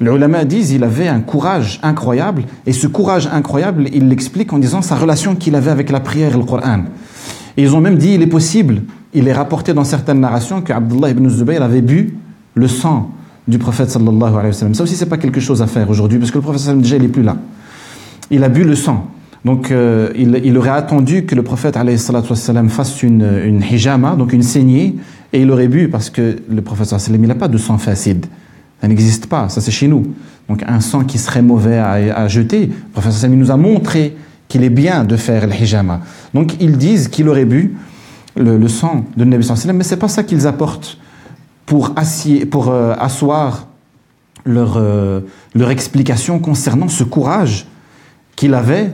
Les 0.00 0.10
ulama 0.10 0.44
disent 0.44 0.72
il 0.72 0.82
avait 0.82 1.08
un 1.08 1.20
courage 1.20 1.78
incroyable. 1.82 2.44
Et 2.66 2.72
ce 2.72 2.86
courage 2.86 3.28
incroyable, 3.30 3.84
il 3.92 4.08
l'explique 4.08 4.52
en 4.52 4.58
disant 4.58 4.80
sa 4.80 4.96
relation 4.96 5.34
qu'il 5.34 5.54
avait 5.54 5.70
avec 5.70 5.90
la 5.90 6.00
prière 6.00 6.34
et 6.34 6.38
le 6.38 6.44
Coran. 6.44 6.84
Et 7.56 7.62
ils 7.62 7.74
ont 7.74 7.80
même 7.80 7.98
dit 7.98 8.14
il 8.14 8.22
est 8.22 8.26
possible, 8.26 8.82
il 9.12 9.28
est 9.28 9.32
rapporté 9.32 9.74
dans 9.74 9.84
certaines 9.84 10.20
narrations 10.20 10.62
qu'Abdullah 10.62 11.10
ibn 11.10 11.28
Zubayr 11.28 11.62
avait 11.62 11.82
bu 11.82 12.14
le 12.54 12.66
sang 12.66 13.10
du 13.46 13.58
prophète 13.58 13.90
sallallahu 13.90 14.32
alayhi 14.32 14.46
wa 14.46 14.52
sallam. 14.52 14.74
Ça 14.74 14.84
aussi, 14.84 14.96
c'est 14.96 15.06
pas 15.06 15.18
quelque 15.18 15.40
chose 15.40 15.60
à 15.60 15.66
faire 15.66 15.90
aujourd'hui, 15.90 16.18
parce 16.18 16.30
que 16.30 16.38
le 16.38 16.42
prophète 16.42 16.62
sallallahu 16.62 16.82
déjà, 16.82 16.96
il 16.96 17.04
est 17.04 17.08
plus 17.08 17.22
là. 17.22 17.36
Il 18.30 18.42
a 18.44 18.48
bu 18.48 18.64
le 18.64 18.76
sang. 18.76 19.08
Donc, 19.44 19.70
euh, 19.70 20.10
il, 20.16 20.56
aurait 20.58 20.70
attendu 20.70 21.24
que 21.24 21.34
le 21.34 21.42
prophète 21.42 21.76
alayhi 21.76 21.98
fasse 22.68 23.02
une, 23.02 23.26
une 23.44 23.62
hijama, 23.62 24.14
donc 24.14 24.32
une 24.32 24.42
saignée, 24.42 24.96
et 25.32 25.40
il 25.40 25.50
aurait 25.50 25.68
bu, 25.68 25.88
parce 25.88 26.10
que 26.10 26.36
le 26.48 26.62
prophète 26.62 26.86
sallallahu 26.86 27.06
alayhi 27.06 27.12
wa 27.12 27.18
sallam, 27.18 27.24
il 27.24 27.28
n'a 27.28 27.34
pas 27.34 27.48
de 27.48 27.58
sang 27.58 27.78
facide. 27.78 28.26
Ça 28.80 28.88
n'existe 28.88 29.26
pas, 29.26 29.48
ça 29.48 29.60
c'est 29.60 29.70
chez 29.70 29.88
nous. 29.88 30.14
Donc, 30.48 30.64
un 30.66 30.80
sang 30.80 31.04
qui 31.04 31.18
serait 31.18 31.42
mauvais 31.42 31.78
à, 31.78 32.26
jeter, 32.26 32.66
le 32.66 32.92
prophète 32.92 33.12
sallallahu 33.12 33.38
nous 33.38 33.50
a 33.50 33.56
montré 33.56 34.16
qu'il 34.48 34.64
est 34.64 34.70
bien 34.70 35.04
de 35.04 35.16
faire 35.16 35.46
le 35.46 35.54
hijama. 35.54 36.00
Donc, 36.34 36.56
ils 36.60 36.76
disent 36.76 37.08
qu'il 37.08 37.28
aurait 37.28 37.44
bu 37.44 37.76
le, 38.36 38.66
sang 38.68 39.04
de 39.16 39.24
Nabi 39.24 39.44
sallam, 39.44 39.76
mais 39.76 39.84
c'est 39.84 39.96
pas 39.96 40.08
ça 40.08 40.22
qu'ils 40.22 40.46
apportent 40.46 40.98
pour, 41.66 41.94
pour 42.50 42.70
euh, 42.70 42.94
asseoir 42.98 43.68
leur, 44.44 44.76
euh, 44.76 45.20
leur 45.54 45.70
explication 45.70 46.38
concernant 46.38 46.88
ce 46.88 47.04
courage 47.04 47.66
qu'il 48.34 48.54
avait. 48.54 48.90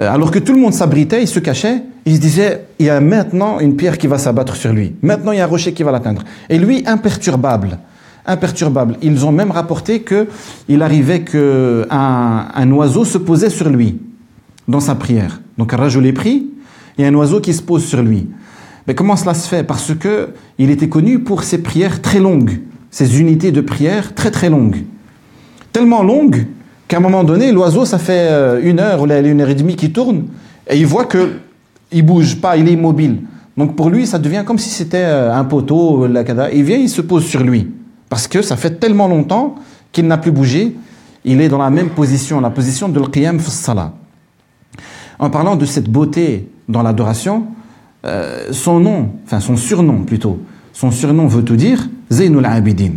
Euh, 0.00 0.12
alors 0.12 0.30
que 0.30 0.38
tout 0.38 0.52
le 0.52 0.60
monde 0.60 0.74
s'abritait, 0.74 1.22
il 1.22 1.28
se 1.28 1.38
cachait, 1.38 1.82
il 2.04 2.16
se 2.16 2.20
disait, 2.20 2.66
il 2.78 2.86
y 2.86 2.90
a 2.90 3.00
maintenant 3.00 3.60
une 3.60 3.76
pierre 3.76 3.96
qui 3.96 4.08
va 4.08 4.18
s'abattre 4.18 4.56
sur 4.56 4.72
lui. 4.72 4.94
Maintenant, 5.02 5.32
il 5.32 5.38
y 5.38 5.40
a 5.40 5.44
un 5.44 5.48
rocher 5.48 5.72
qui 5.72 5.82
va 5.82 5.92
l'atteindre. 5.92 6.22
Et 6.48 6.58
lui, 6.58 6.82
imperturbable. 6.86 7.78
Imperturbable. 8.26 8.96
Ils 9.02 9.26
ont 9.26 9.32
même 9.32 9.50
rapporté 9.50 10.00
que 10.02 10.28
il 10.68 10.82
arrivait 10.82 11.22
qu'un 11.22 11.88
un 11.90 12.70
oiseau 12.70 13.04
se 13.04 13.18
posait 13.18 13.50
sur 13.50 13.68
lui 13.68 13.98
dans 14.68 14.80
sa 14.80 14.94
prière. 14.94 15.40
Donc, 15.58 15.74
un 15.74 15.76
rajou 15.76 16.00
l'est 16.00 16.12
pris, 16.12 16.46
a 16.98 17.02
un 17.02 17.14
oiseau 17.14 17.40
qui 17.40 17.52
se 17.52 17.62
pose 17.62 17.84
sur 17.84 18.02
lui. 18.02 18.28
Mais 18.86 18.94
comment 18.94 19.16
cela 19.16 19.34
se 19.34 19.48
fait? 19.48 19.64
Parce 19.64 19.94
que 19.94 20.30
il 20.58 20.70
était 20.70 20.88
connu 20.88 21.20
pour 21.20 21.42
ses 21.42 21.58
prières 21.58 22.02
très 22.02 22.20
longues, 22.20 22.60
ses 22.90 23.20
unités 23.20 23.52
de 23.52 23.60
prière 23.60 24.14
très 24.14 24.30
très 24.30 24.50
longues. 24.50 24.84
Tellement 25.72 26.02
longues 26.02 26.46
qu'à 26.88 26.98
un 26.98 27.00
moment 27.00 27.24
donné, 27.24 27.52
l'oiseau, 27.52 27.84
ça 27.84 27.98
fait 27.98 28.28
euh, 28.30 28.60
une 28.62 28.80
heure 28.80 29.02
ou 29.02 29.06
une 29.06 29.40
heure 29.40 29.48
et 29.48 29.54
demie 29.54 29.76
qu'il 29.76 29.92
tourne, 29.92 30.24
et 30.68 30.76
il 30.76 30.86
voit 30.86 31.06
que 31.06 31.30
il 31.90 32.04
bouge 32.04 32.36
pas, 32.40 32.56
il 32.56 32.68
est 32.68 32.72
immobile. 32.72 33.18
Donc 33.56 33.76
pour 33.76 33.90
lui, 33.90 34.06
ça 34.06 34.18
devient 34.18 34.42
comme 34.46 34.58
si 34.58 34.70
c'était 34.70 35.04
euh, 35.04 35.34
un 35.34 35.44
poteau, 35.44 36.06
il 36.52 36.62
vient, 36.62 36.76
il 36.78 36.88
se 36.88 37.02
pose 37.02 37.24
sur 37.24 37.42
lui. 37.42 37.68
Parce 38.12 38.28
que 38.28 38.42
ça 38.42 38.58
fait 38.58 38.78
tellement 38.78 39.08
longtemps 39.08 39.54
qu'il 39.90 40.06
n'a 40.06 40.18
plus 40.18 40.32
bougé, 40.32 40.76
il 41.24 41.40
est 41.40 41.48
dans 41.48 41.56
la 41.56 41.70
même 41.70 41.88
position, 41.88 42.42
la 42.42 42.50
position 42.50 42.90
de 42.90 43.00
l'qiyam 43.00 43.40
salah. 43.40 43.94
En 45.18 45.30
parlant 45.30 45.56
de 45.56 45.64
cette 45.64 45.88
beauté 45.88 46.46
dans 46.68 46.82
l'adoration, 46.82 47.46
euh, 48.04 48.48
son 48.50 48.80
nom, 48.80 49.12
enfin 49.24 49.40
son 49.40 49.56
surnom 49.56 50.02
plutôt, 50.02 50.42
son 50.74 50.90
surnom 50.90 51.26
veut 51.26 51.42
tout 51.42 51.56
dire, 51.56 51.88
Zainul 52.10 52.44
Abidin. 52.44 52.96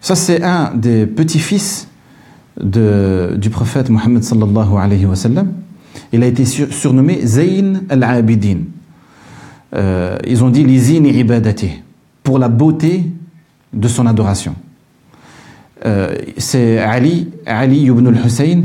Ça 0.00 0.14
c'est 0.14 0.44
un 0.44 0.72
des 0.72 1.04
petits-fils 1.04 1.88
de, 2.60 3.34
du 3.36 3.50
prophète 3.50 3.90
Mohammed 3.90 4.22
sallallahu 4.22 4.76
alayhi 4.78 5.06
wa 5.06 5.16
sallam. 5.16 5.54
Il 6.12 6.22
a 6.22 6.26
été 6.26 6.44
surnommé 6.44 7.26
Zayn 7.26 7.82
al-Abidin. 7.88 8.58
Euh, 9.74 10.18
ils 10.24 10.44
ont 10.44 10.50
dit 10.50 10.62
l'izini 10.62 11.10
ibadati, 11.18 11.82
pour 12.22 12.38
la 12.38 12.48
beauté 12.48 13.06
de 13.76 13.88
son 13.88 14.06
adoration. 14.06 14.54
Euh, 15.84 16.16
c'est 16.38 16.78
Ali, 16.78 17.28
Ali 17.44 17.82
ibn 17.84 18.06
al-Hussein, 18.06 18.62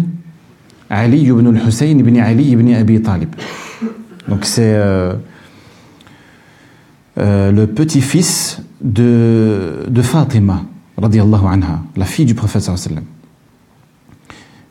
Ali 0.90 1.22
ibn 1.24 1.48
al-Hussein 1.48 2.00
ibn 2.00 2.18
Ali 2.18 2.52
ibn 2.52 2.74
Abi 2.74 3.02
Talib. 3.02 3.30
Donc 4.28 4.46
c'est 4.46 4.74
euh, 4.74 5.14
le 7.18 7.66
petit-fils 7.66 8.62
de, 8.80 10.02
Fatima, 10.02 10.64
radiallahu 10.98 11.46
anha, 11.48 11.82
la 11.98 12.06
fille 12.06 12.26
du 12.26 12.34
prophète 12.34 12.62
sallallahu 12.62 13.04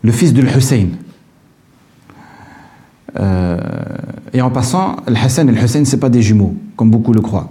Le 0.03 0.13
fils 0.13 0.33
de 0.33 0.43
Hussein. 0.43 0.89
et 4.33 4.41
en 4.41 4.51
passant, 4.51 4.97
le 5.07 5.15
et 5.15 5.53
le 5.53 5.63
Hussein, 5.63 5.85
ce 5.85 5.97
pas 5.97 6.09
des 6.09 6.23
jumeaux, 6.23 6.57
comme 6.75 6.91
beaucoup 6.91 7.13
le 7.13 7.21
croient. 7.21 7.51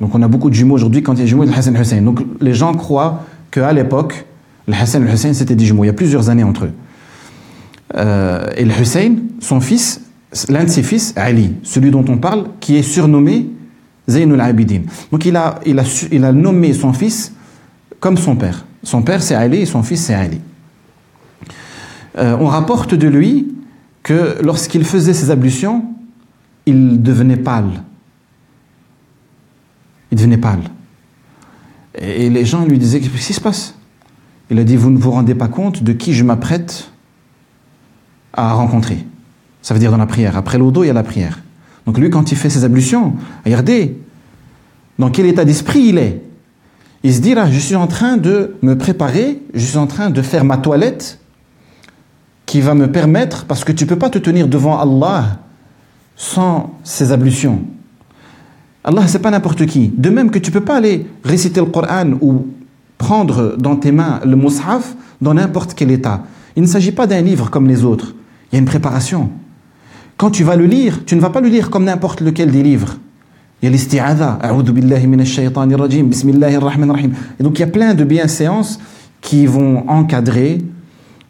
Donc 0.00 0.14
on 0.14 0.22
a 0.22 0.28
beaucoup 0.28 0.50
de 0.50 0.54
jumeaux 0.54 0.74
aujourd'hui, 0.74 1.02
quand 1.02 1.14
il 1.14 1.20
y 1.20 1.22
a 1.22 1.26
jumeaux, 1.26 1.44
le 1.44 1.52
Hassan 1.52 1.76
Hussein. 1.76 2.02
Donc 2.02 2.20
les 2.40 2.54
gens 2.54 2.74
croient 2.74 3.24
qu'à 3.50 3.72
l'époque, 3.72 4.26
le 4.66 4.74
Hassan 4.74 5.06
et 5.06 5.12
Hussein, 5.12 5.32
c'était 5.32 5.54
des 5.54 5.64
jumeaux. 5.64 5.84
Il 5.84 5.88
y 5.88 5.90
a 5.90 5.94
plusieurs 5.94 6.28
années 6.30 6.44
entre 6.44 6.66
eux. 6.66 6.72
Euh, 7.96 8.46
et 8.56 8.64
Hussein, 8.64 9.16
son 9.40 9.60
fils, 9.60 10.02
l'un 10.48 10.64
de 10.64 10.68
ses 10.68 10.82
fils, 10.82 11.14
Ali, 11.16 11.54
celui 11.62 11.90
dont 11.90 12.04
on 12.08 12.18
parle, 12.18 12.46
qui 12.60 12.76
est 12.76 12.82
surnommé 12.82 13.48
Zaynul 14.08 14.40
Abidin. 14.40 14.82
Donc 15.10 15.24
il 15.24 15.36
a 15.36 16.32
nommé 16.32 16.72
son 16.72 16.92
fils 16.92 17.32
comme 18.00 18.16
son 18.16 18.36
père. 18.36 18.64
Son 18.82 19.02
père 19.02 19.22
c'est 19.22 19.34
Ali 19.34 19.62
et 19.62 19.66
son 19.66 19.82
fils 19.82 20.02
c'est 20.02 20.14
Ali. 20.14 20.40
Euh, 22.16 22.36
on 22.40 22.46
rapporte 22.46 22.94
de 22.94 23.08
lui 23.08 23.54
que 24.02 24.36
lorsqu'il 24.42 24.84
faisait 24.84 25.14
ses 25.14 25.30
ablutions, 25.30 25.84
il 26.66 27.02
devenait 27.02 27.36
pâle. 27.36 27.82
Il 30.10 30.18
devenait 30.18 30.38
pâle. 30.38 30.62
Et 31.98 32.30
les 32.30 32.44
gens 32.44 32.64
lui 32.64 32.78
disaient 32.78 33.00
Qu'est-ce 33.00 33.26
qui 33.26 33.32
se 33.32 33.40
passe? 33.40 33.74
Il 34.50 34.58
a 34.58 34.64
dit 34.64 34.76
Vous 34.76 34.90
ne 34.90 34.98
vous 34.98 35.10
rendez 35.10 35.34
pas 35.34 35.48
compte 35.48 35.82
de 35.82 35.92
qui 35.92 36.14
je 36.14 36.24
m'apprête 36.24 36.90
à 38.32 38.52
rencontrer. 38.52 39.04
Ça 39.62 39.74
veut 39.74 39.80
dire 39.80 39.90
dans 39.90 39.96
la 39.98 40.06
prière. 40.06 40.36
Après 40.36 40.58
l'eau 40.58 40.70
d'eau, 40.70 40.84
il 40.84 40.86
y 40.86 40.90
a 40.90 40.94
la 40.94 41.02
prière. 41.02 41.40
Donc 41.86 41.98
lui, 41.98 42.10
quand 42.10 42.32
il 42.32 42.38
fait 42.38 42.50
ses 42.50 42.64
ablutions, 42.64 43.14
regardez 43.44 43.98
dans 44.98 45.10
quel 45.10 45.26
état 45.26 45.44
d'esprit 45.44 45.80
il 45.80 45.98
est. 45.98 46.22
Il 47.02 47.14
se 47.14 47.20
dit 47.20 47.34
là, 47.34 47.50
je 47.50 47.58
suis 47.58 47.76
en 47.76 47.86
train 47.86 48.16
de 48.16 48.56
me 48.62 48.76
préparer, 48.76 49.40
je 49.54 49.64
suis 49.64 49.78
en 49.78 49.86
train 49.86 50.10
de 50.10 50.20
faire 50.22 50.44
ma 50.44 50.58
toilette 50.58 51.20
qui 52.46 52.60
va 52.60 52.74
me 52.74 52.90
permettre, 52.90 53.44
parce 53.44 53.62
que 53.62 53.72
tu 53.72 53.84
ne 53.84 53.88
peux 53.88 53.98
pas 53.98 54.10
te 54.10 54.18
tenir 54.18 54.48
devant 54.48 54.78
Allah 54.78 55.38
sans 56.16 56.78
ces 56.82 57.12
ablutions. 57.12 57.62
Allah, 58.88 59.06
c'est 59.06 59.18
pas 59.18 59.30
n'importe 59.30 59.66
qui. 59.66 59.92
De 59.94 60.08
même 60.08 60.30
que 60.30 60.38
tu 60.38 60.50
peux 60.50 60.62
pas 60.62 60.76
aller 60.76 61.04
réciter 61.22 61.60
le 61.60 61.66
Coran 61.66 62.12
ou 62.22 62.46
prendre 62.96 63.54
dans 63.58 63.76
tes 63.76 63.92
mains 63.92 64.18
le 64.24 64.34
mushaf 64.34 64.96
dans 65.20 65.34
n'importe 65.34 65.74
quel 65.74 65.90
état. 65.90 66.22
Il 66.56 66.62
ne 66.62 66.66
s'agit 66.66 66.92
pas 66.92 67.06
d'un 67.06 67.20
livre 67.20 67.50
comme 67.50 67.68
les 67.68 67.84
autres. 67.84 68.14
Il 68.50 68.54
y 68.54 68.56
a 68.56 68.60
une 68.60 68.64
préparation. 68.64 69.28
Quand 70.16 70.30
tu 70.30 70.42
vas 70.42 70.56
le 70.56 70.64
lire, 70.64 71.04
tu 71.04 71.16
ne 71.16 71.20
vas 71.20 71.28
pas 71.28 71.42
le 71.42 71.48
lire 71.48 71.68
comme 71.68 71.84
n'importe 71.84 72.22
lequel 72.22 72.50
des 72.50 72.62
livres. 72.62 72.96
Il 73.60 73.66
y 73.66 73.68
a 73.68 73.72
l'isti'adha. 73.72 74.38
Et 74.42 74.48
donc 77.42 77.58
il 77.58 77.60
y 77.60 77.62
a 77.62 77.66
plein 77.66 77.92
de 77.92 78.04
bienséances 78.04 78.80
qui 79.20 79.44
vont 79.44 79.84
encadrer 79.86 80.64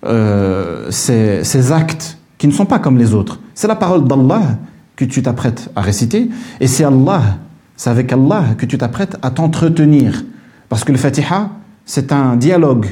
euh, 0.07 0.93
ces, 0.93 1.43
ces 1.43 1.73
actes 1.73 2.19
qui 2.39 2.47
ne 2.47 2.53
sont 2.53 2.67
pas 2.67 2.79
comme 2.79 2.99
les 2.99 3.15
autres. 3.15 3.41
C'est 3.53 3.67
la 3.67 3.75
parole 3.75 4.07
d'Allah 4.07 4.59
que 4.95 5.05
tu 5.05 5.23
t'apprêtes 5.23 5.71
à 5.75 5.81
réciter, 5.81 6.29
et 6.61 6.67
c'est 6.67 6.85
Allah, 6.85 7.39
c'est 7.79 7.91
avec 7.91 8.13
Allah 8.13 8.45
que 8.59 8.67
tu 8.67 8.77
t'apprêtes 8.77 9.17
à 9.23 9.31
t'entretenir. 9.31 10.25
Parce 10.69 10.83
que 10.83 10.91
le 10.91 10.99
Fatiha, 10.99 11.51
c'est 11.87 12.13
un 12.13 12.35
dialogue. 12.37 12.87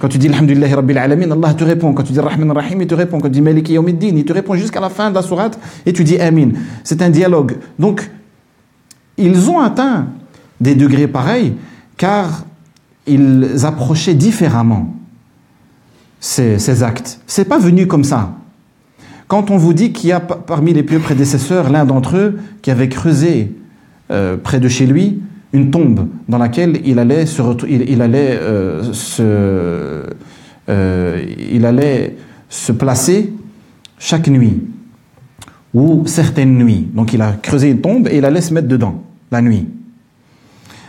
Quand 0.00 0.08
tu 0.08 0.18
dis 0.18 0.28
Alhamdulillah 0.28 0.74
Rabbil 0.74 0.98
Alamin, 0.98 1.30
Allah 1.30 1.54
te 1.54 1.62
répond. 1.62 1.94
Quand 1.94 2.02
tu 2.02 2.12
dis 2.12 2.18
Rahman 2.18 2.50
Rahim, 2.50 2.82
il 2.82 2.88
te 2.88 2.96
répond. 2.96 3.20
Quand 3.20 3.28
tu 3.28 3.34
dis 3.34 3.40
Maliki 3.40 3.74
Yawmiddin, 3.74 4.16
il 4.16 4.24
te 4.24 4.32
répond 4.32 4.56
jusqu'à 4.56 4.80
la 4.80 4.90
fin 4.90 5.10
de 5.10 5.14
la 5.14 5.22
sourate 5.22 5.56
et 5.86 5.92
tu 5.92 6.02
dis 6.02 6.18
Amin. 6.18 6.50
C'est 6.82 7.00
un 7.00 7.10
dialogue. 7.10 7.58
Donc, 7.78 8.10
ils 9.16 9.48
ont 9.48 9.60
atteint 9.60 10.08
des 10.60 10.74
degrés 10.74 11.06
pareils 11.06 11.54
car 11.96 12.44
ils 13.06 13.64
approchaient 13.64 14.14
différemment 14.14 14.96
ces, 16.18 16.58
ces 16.58 16.82
actes. 16.82 17.20
C'est 17.28 17.44
pas 17.44 17.58
venu 17.58 17.86
comme 17.86 18.02
ça. 18.02 18.32
Quand 19.30 19.52
on 19.52 19.56
vous 19.56 19.74
dit 19.74 19.92
qu'il 19.92 20.10
y 20.10 20.12
a 20.12 20.18
parmi 20.18 20.72
les 20.72 20.82
pieux 20.82 20.98
prédécesseurs 20.98 21.70
l'un 21.70 21.84
d'entre 21.84 22.16
eux 22.16 22.38
qui 22.62 22.72
avait 22.72 22.88
creusé 22.88 23.54
euh, 24.10 24.36
près 24.36 24.58
de 24.58 24.66
chez 24.66 24.86
lui 24.86 25.22
une 25.52 25.70
tombe 25.70 26.08
dans 26.28 26.36
laquelle 26.36 26.80
il 26.84 26.98
allait 26.98 27.26
se, 27.26 27.40
il, 27.68 28.02
allait, 28.02 28.32
euh, 28.32 28.92
se, 28.92 29.22
euh, 30.68 31.24
il 31.52 31.64
allait 31.64 32.16
se 32.48 32.72
placer 32.72 33.32
chaque 34.00 34.26
nuit 34.26 34.64
ou 35.74 36.02
certaines 36.06 36.58
nuits. 36.58 36.88
Donc 36.92 37.12
il 37.12 37.22
a 37.22 37.34
creusé 37.34 37.70
une 37.70 37.80
tombe 37.80 38.08
et 38.08 38.16
il 38.16 38.24
allait 38.24 38.40
se 38.40 38.52
mettre 38.52 38.66
dedans 38.66 39.04
la 39.30 39.42
nuit. 39.42 39.68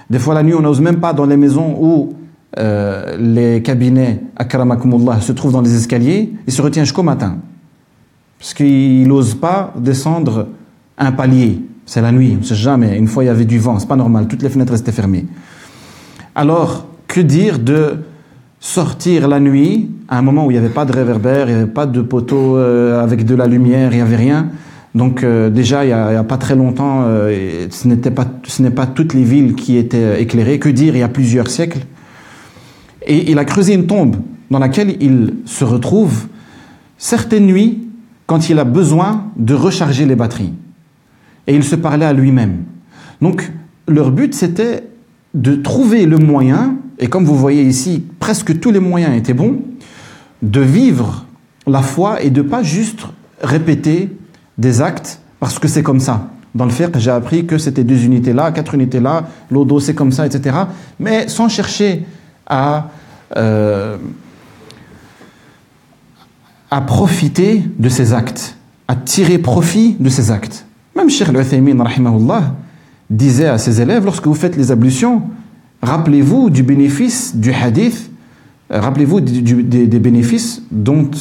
Des 0.10 0.18
fois 0.18 0.34
la 0.34 0.42
nuit 0.42 0.56
on 0.56 0.62
n'ose 0.62 0.82
même 0.82 1.00
pas 1.00 1.14
dans 1.14 1.28
les 1.28 1.38
maisons 1.38 1.78
où 1.80 2.16
les 2.58 3.62
cabinets 3.64 4.24
akramakumullah 4.36 5.22
se 5.22 5.32
trouvent 5.32 5.54
dans 5.54 5.62
les 5.62 5.76
escaliers, 5.76 6.34
il 6.48 6.52
se 6.52 6.64
retient 6.64 6.84
jusqu'au 6.84 7.04
matin 7.04 7.38
parce 8.42 8.56
qu'il 8.56 9.08
n'ose 9.08 9.36
pas 9.36 9.72
descendre 9.78 10.48
un 10.98 11.12
palier. 11.12 11.60
C'est 11.86 12.02
la 12.02 12.12
nuit, 12.12 12.34
on 12.36 12.39
ne 12.39 12.44
sait 12.44 12.56
jamais. 12.56 12.98
Une 12.98 13.06
fois, 13.08 13.24
il 13.24 13.28
y 13.28 13.30
avait 13.30 13.46
du 13.46 13.60
vent, 13.60 13.78
c'est 13.78 13.88
pas 13.88 13.96
normal, 13.96 14.28
toutes 14.28 14.42
les 14.42 14.50
fenêtres 14.50 14.72
restaient 14.72 14.92
fermées. 14.92 15.28
Alors, 16.34 16.88
que 17.08 17.22
dire 17.22 17.60
de 17.60 17.98
sortir 18.60 19.28
la 19.28 19.39
nuit, 19.39 19.92
à 20.10 20.18
un 20.18 20.24
moment 20.24 20.48
où 20.48 20.50
il 20.50 20.56
n'y 20.56 20.58
avait 20.58 20.74
pas 20.74 20.86
de 20.86 20.92
réverbère, 20.92 21.50
il 21.50 21.56
n'y 21.56 21.62
avait 21.62 21.72
pas 21.72 21.86
de 21.86 22.02
poteau 22.02 22.58
euh, 22.58 23.04
avec 23.04 23.26
de 23.26 23.36
la 23.36 23.46
lumière, 23.46 23.92
il 23.92 23.98
n'y 23.98 24.02
avait 24.02 24.16
rien. 24.16 24.50
Donc 24.96 25.24
euh, 25.24 25.52
déjà, 25.52 25.86
il 25.86 25.89
n'y 25.89 25.94
a, 25.94 26.24
pas 26.24 26.38
très 26.38 26.56
longtemps, 26.56 27.04
euh, 27.04 27.68
ce 27.70 27.88
n'est 27.88 28.72
pas, 28.72 28.88
toutes 28.88 29.14
les 29.14 29.24
villes 29.24 29.54
qui 29.54 29.78
étaient 29.78 30.20
éclairées. 30.20 30.58
Que 30.58 30.70
dire, 30.70 30.96
il 30.96 31.00
y 31.00 31.04
a 31.04 31.10
plusieurs 31.10 31.48
siècles. 31.48 31.82
Et 33.06 33.30
il 33.30 33.38
a 33.38 33.46
creusé 33.46 33.76
une 33.76 33.86
tombe 33.86 34.16
dans 34.50 34.60
laquelle 34.60 34.98
il 35.00 35.36
se 35.46 35.64
retrouve 35.64 36.26
certaines 36.98 37.46
nuits 37.46 37.91
quand 38.32 38.48
il 38.50 38.60
a 38.60 38.64
besoin 38.64 39.26
de 39.36 39.54
recharger 39.54 40.06
les 40.06 40.16
batteries. 40.16 40.54
Et 41.48 41.54
il 41.54 41.66
se 41.66 41.76
parlait 41.76 42.06
à 42.06 42.14
lui-même. 42.14 42.64
Donc, 43.20 43.52
leur 43.90 44.10
but, 44.10 44.34
c'était 44.34 44.88
de 45.34 45.56
trouver 45.56 46.06
le 46.06 46.18
moyen, 46.18 46.78
et 46.98 47.10
comme 47.10 47.26
vous 47.26 47.36
voyez 47.36 47.64
ici, 47.64 48.06
presque 48.22 48.58
tous 48.62 48.72
les 48.72 48.80
moyens 48.80 49.18
étaient 49.18 49.34
bons, 49.34 49.60
de 50.42 50.62
vivre 50.62 51.26
la 51.68 51.82
foi 51.82 52.24
et 52.24 52.30
de 52.30 52.42
pas 52.42 52.64
juste 52.64 53.02
répéter 53.42 54.16
des 54.58 54.82
actes 54.82 55.20
parce 55.42 55.60
que 55.60 55.68
c'est 55.68 55.84
comme 55.84 56.00
ça. 56.00 56.30
Dans 56.56 56.64
le 56.64 56.72
fiqh, 56.72 56.98
j'ai 57.00 57.12
appris 57.12 57.46
que 57.46 57.58
c'était 57.58 57.84
deux 57.84 58.06
unités 58.06 58.32
là, 58.32 58.54
quatre 58.54 58.76
unités 58.76 59.02
là, 59.02 59.28
l'odo 59.50 59.82
c'est 59.82 59.94
comme 59.94 60.14
ça, 60.14 60.26
etc. 60.26 60.56
Mais 61.02 61.28
sans 61.28 61.50
chercher 61.50 62.06
à 62.48 62.92
euh, 63.36 63.98
à 66.72 66.82
profiter 66.82 67.63
de 67.78 67.89
ses 67.89 68.13
actes, 68.13 68.57
à 68.88 68.95
tirer 68.95 69.38
profit 69.38 69.97
de 69.99 70.09
ses 70.09 70.32
actes. 70.32 70.65
Même 70.95 71.09
Sheikh 71.09 71.30
Al-Uthaymin, 71.30 71.76
disait 73.09 73.47
à 73.47 73.57
ses 73.57 73.82
élèves, 73.82 74.05
lorsque 74.05 74.26
vous 74.26 74.34
faites 74.34 74.55
les 74.55 74.72
ablutions, 74.72 75.24
rappelez-vous 75.82 76.49
du 76.49 76.63
bénéfice 76.63 77.36
du 77.36 77.51
hadith, 77.51 78.09
euh, 78.72 78.80
rappelez-vous 78.80 79.19
des, 79.19 79.99
bénéfices 79.99 80.61
dont 80.72 81.11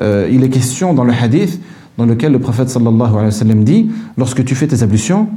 euh, 0.00 0.28
il 0.30 0.42
est 0.42 0.48
question 0.48 0.94
dans 0.94 1.04
le 1.04 1.12
hadith, 1.12 1.60
dans 1.96 2.06
lequel 2.06 2.32
le 2.32 2.40
prophète 2.40 2.68
sallallahu 2.68 3.10
alayhi 3.10 3.24
wa 3.26 3.30
sallam 3.30 3.64
dit 3.64 3.90
lorsque 4.16 4.44
tu 4.44 4.56
fais 4.56 4.66
tes 4.66 4.82
ablutions, 4.82 5.28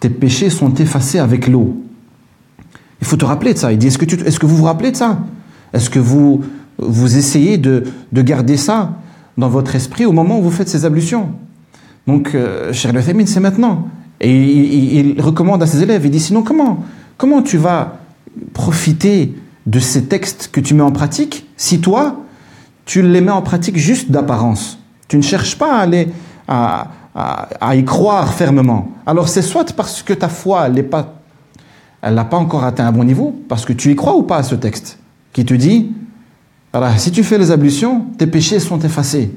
tes 0.00 0.08
péchés 0.08 0.48
sont 0.48 0.72
effacés 0.74 1.18
avec 1.18 1.46
l'eau. 1.46 1.82
Il 3.02 3.06
faut 3.06 3.16
te 3.16 3.24
rappeler 3.24 3.52
de 3.52 3.58
ça. 3.58 3.70
Il 3.70 3.78
dit 3.78 3.88
est-ce 3.88 3.98
que, 3.98 4.06
tu, 4.06 4.14
est-ce 4.14 4.38
que 4.38 4.46
vous 4.46 4.56
vous 4.56 4.64
rappelez 4.64 4.92
de 4.92 4.96
ça? 4.96 5.18
Est-ce 5.74 5.90
que 5.90 5.98
vous, 5.98 6.42
vous 6.78 7.16
essayez 7.16 7.58
de, 7.58 7.84
de 8.12 8.22
garder 8.22 8.56
ça 8.56 8.92
dans 9.36 9.48
votre 9.48 9.74
esprit 9.74 10.06
au 10.06 10.12
moment 10.12 10.38
où 10.38 10.42
vous 10.42 10.50
faites 10.50 10.68
ces 10.68 10.84
ablutions 10.84 11.30
Donc, 12.06 12.34
euh, 12.34 12.72
cher 12.72 12.92
le 12.92 13.00
c'est 13.26 13.40
maintenant. 13.40 13.88
Et 14.20 14.32
il, 14.32 15.20
recommande 15.20 15.62
à 15.62 15.66
ses 15.66 15.82
élèves, 15.82 16.04
il 16.04 16.10
dit 16.10 16.20
sinon 16.20 16.42
comment 16.42 16.84
Comment 17.16 17.42
tu 17.42 17.58
vas 17.58 17.98
profiter 18.52 19.34
de 19.66 19.78
ces 19.78 20.04
textes 20.04 20.50
que 20.52 20.60
tu 20.60 20.74
mets 20.74 20.82
en 20.82 20.90
pratique 20.90 21.46
si 21.56 21.80
toi, 21.80 22.16
tu 22.86 23.02
les 23.02 23.20
mets 23.20 23.30
en 23.30 23.42
pratique 23.42 23.76
juste 23.76 24.10
d'apparence? 24.10 24.78
Tu 25.06 25.16
ne 25.16 25.22
cherches 25.22 25.56
pas 25.56 25.76
à, 25.76 25.80
aller, 25.80 26.08
à, 26.48 26.88
à, 27.14 27.76
y 27.76 27.84
croire 27.84 28.34
fermement. 28.34 28.88
Alors 29.06 29.28
c'est 29.28 29.42
soit 29.42 29.72
parce 29.74 30.02
que 30.02 30.12
ta 30.12 30.28
foi 30.28 30.66
elle 30.66 30.88
pas, 30.88 31.14
elle 32.02 32.14
n'a 32.14 32.24
pas 32.24 32.36
encore 32.36 32.64
atteint 32.64 32.86
un 32.86 32.92
bon 32.92 33.04
niveau, 33.04 33.34
parce 33.48 33.64
que 33.64 33.72
tu 33.72 33.92
y 33.92 33.96
crois 33.96 34.16
ou 34.16 34.22
pas 34.22 34.38
à 34.38 34.42
ce 34.42 34.54
texte, 34.54 34.98
qui 35.32 35.44
te 35.44 35.54
dit, 35.54 35.92
alors, 36.74 36.98
si 36.98 37.12
tu 37.12 37.22
fais 37.22 37.38
les 37.38 37.52
ablutions, 37.52 38.06
tes 38.18 38.26
péchés 38.26 38.58
sont 38.58 38.80
effacés. 38.80 39.30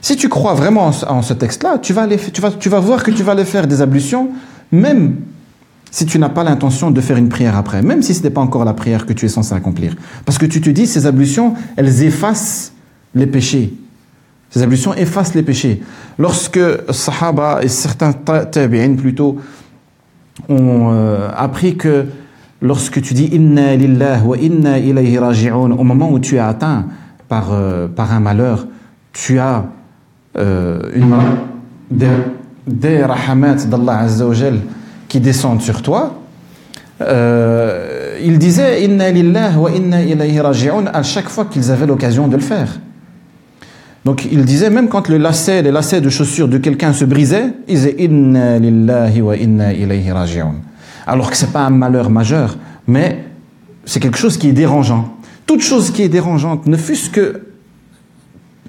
Si 0.00 0.16
tu 0.16 0.28
crois 0.28 0.54
vraiment 0.54 0.90
en 1.08 1.22
ce 1.22 1.32
texte-là, 1.32 1.78
tu 1.78 1.92
vas, 1.92 2.08
tu, 2.08 2.40
vas, 2.40 2.50
tu 2.50 2.68
vas 2.68 2.80
voir 2.80 3.04
que 3.04 3.12
tu 3.12 3.22
vas 3.22 3.32
aller 3.32 3.44
faire 3.44 3.68
des 3.68 3.80
ablutions, 3.82 4.30
même 4.72 5.16
si 5.92 6.06
tu 6.06 6.18
n'as 6.18 6.28
pas 6.28 6.42
l'intention 6.42 6.90
de 6.90 7.00
faire 7.00 7.18
une 7.18 7.28
prière 7.28 7.56
après, 7.56 7.82
même 7.82 8.02
si 8.02 8.14
ce 8.14 8.22
n'est 8.24 8.30
pas 8.30 8.40
encore 8.40 8.64
la 8.64 8.74
prière 8.74 9.06
que 9.06 9.12
tu 9.12 9.26
es 9.26 9.28
censé 9.28 9.54
accomplir. 9.54 9.94
Parce 10.24 10.38
que 10.38 10.46
tu 10.46 10.60
te 10.60 10.68
dis, 10.68 10.88
ces 10.88 11.06
ablutions, 11.06 11.54
elles 11.76 12.02
effacent 12.02 12.72
les 13.14 13.26
péchés. 13.26 13.72
Ces 14.50 14.62
ablutions 14.62 14.92
effacent 14.94 15.34
les 15.34 15.42
péchés. 15.44 15.82
Lorsque 16.18 16.60
Sahaba 16.90 17.60
et 17.62 17.68
certains 17.68 18.12
tabi'in 18.12 18.94
plutôt 18.96 19.38
ont 20.48 20.90
euh, 20.90 21.28
appris 21.34 21.76
que 21.76 22.06
lorsque 22.62 23.00
tu 23.02 23.14
dis 23.14 23.26
Inna 23.32 23.76
lillah 23.76 24.22
wa 24.24 24.36
inna 24.36 24.78
ilayhi 24.78 25.18
raji'un, 25.18 25.70
au 25.72 25.84
moment 25.84 26.10
où 26.10 26.18
tu 26.18 26.36
es 26.36 26.40
atteint 26.40 26.86
par, 27.28 27.52
euh, 27.52 27.86
par 27.88 28.12
un 28.12 28.20
malheur, 28.20 28.66
tu 29.12 29.38
as 29.38 29.64
euh, 30.38 30.80
une, 30.94 31.16
des, 31.90 32.08
des 32.66 33.02
rahamat 33.04 33.66
d'Allah 33.66 34.06
qui 35.08 35.20
descendent 35.20 35.62
sur 35.62 35.82
toi. 35.82 36.20
Euh, 37.00 38.18
il 38.22 38.38
disait 38.38 38.84
Inna 38.84 39.10
lillah 39.10 39.58
wa 39.58 39.70
inna 39.70 40.02
ilayhi 40.02 40.40
raji'un 40.40 40.86
à 40.92 41.02
chaque 41.02 41.28
fois 41.28 41.44
qu'ils 41.44 41.70
avaient 41.70 41.86
l'occasion 41.86 42.28
de 42.28 42.36
le 42.36 42.42
faire. 42.42 42.80
Donc 44.04 44.26
il 44.30 44.44
disait 44.44 44.70
même 44.70 44.88
quand 44.88 45.08
le 45.08 45.18
lacet, 45.18 45.62
les 45.62 45.72
lacets 45.72 46.00
de 46.00 46.08
chaussures 46.08 46.48
de 46.48 46.58
quelqu'un 46.58 46.92
se 46.92 47.04
brisaient, 47.04 47.52
il 47.68 47.74
disait 47.74 47.96
Inna 47.98 48.58
lillahi 48.58 49.20
wa 49.20 49.36
inna 49.36 49.72
ilayhi 49.72 50.10
raji'un. 50.10 50.54
Alors 51.06 51.30
que 51.30 51.36
c'est 51.36 51.52
pas 51.52 51.64
un 51.64 51.70
malheur 51.70 52.10
majeur, 52.10 52.56
mais 52.86 53.24
c'est 53.84 54.00
quelque 54.00 54.18
chose 54.18 54.36
qui 54.36 54.48
est 54.48 54.52
dérangeant. 54.52 55.16
Toute 55.46 55.60
chose 55.60 55.90
qui 55.90 56.02
est 56.02 56.08
dérangeante, 56.08 56.66
ne 56.66 56.76
fût-ce 56.76 57.10
que 57.10 57.42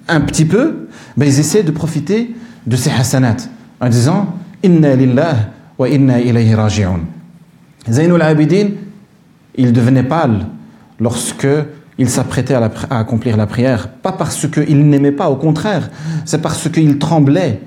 un 0.08 0.22
petit 0.22 0.46
peu, 0.46 0.88
ben 1.18 1.28
ils 1.28 1.40
essaient 1.40 1.64
de 1.64 1.72
profiter 1.72 2.34
de 2.66 2.76
ces 2.76 2.92
hasanat 2.92 3.38
en 3.82 3.90
disant 3.90 4.34
Inna 4.64 4.96
lillahi 4.96 5.36
wa 5.78 5.90
inna 5.90 6.20
ilayhi 6.20 6.56
raji'un. 6.56 7.02
Zainul 7.90 8.22
Abidin, 8.22 8.70
il 9.56 9.74
devenait 9.74 10.04
pâle 10.04 10.46
lorsque 11.00 11.48
il 11.98 12.10
s'apprêtait 12.10 12.54
à, 12.54 12.70
accomplir 12.92 13.38
la 13.38 13.48
prière, 13.48 13.90
pas 13.90 14.12
parce 14.12 14.48
qu'il 14.48 14.88
n'aimait 14.88 15.12
pas, 15.12 15.30
au 15.30 15.36
contraire, 15.36 15.90
c'est 16.26 16.42
parce 16.42 16.70
qu'il 16.70 17.00
tremblait 17.00 17.62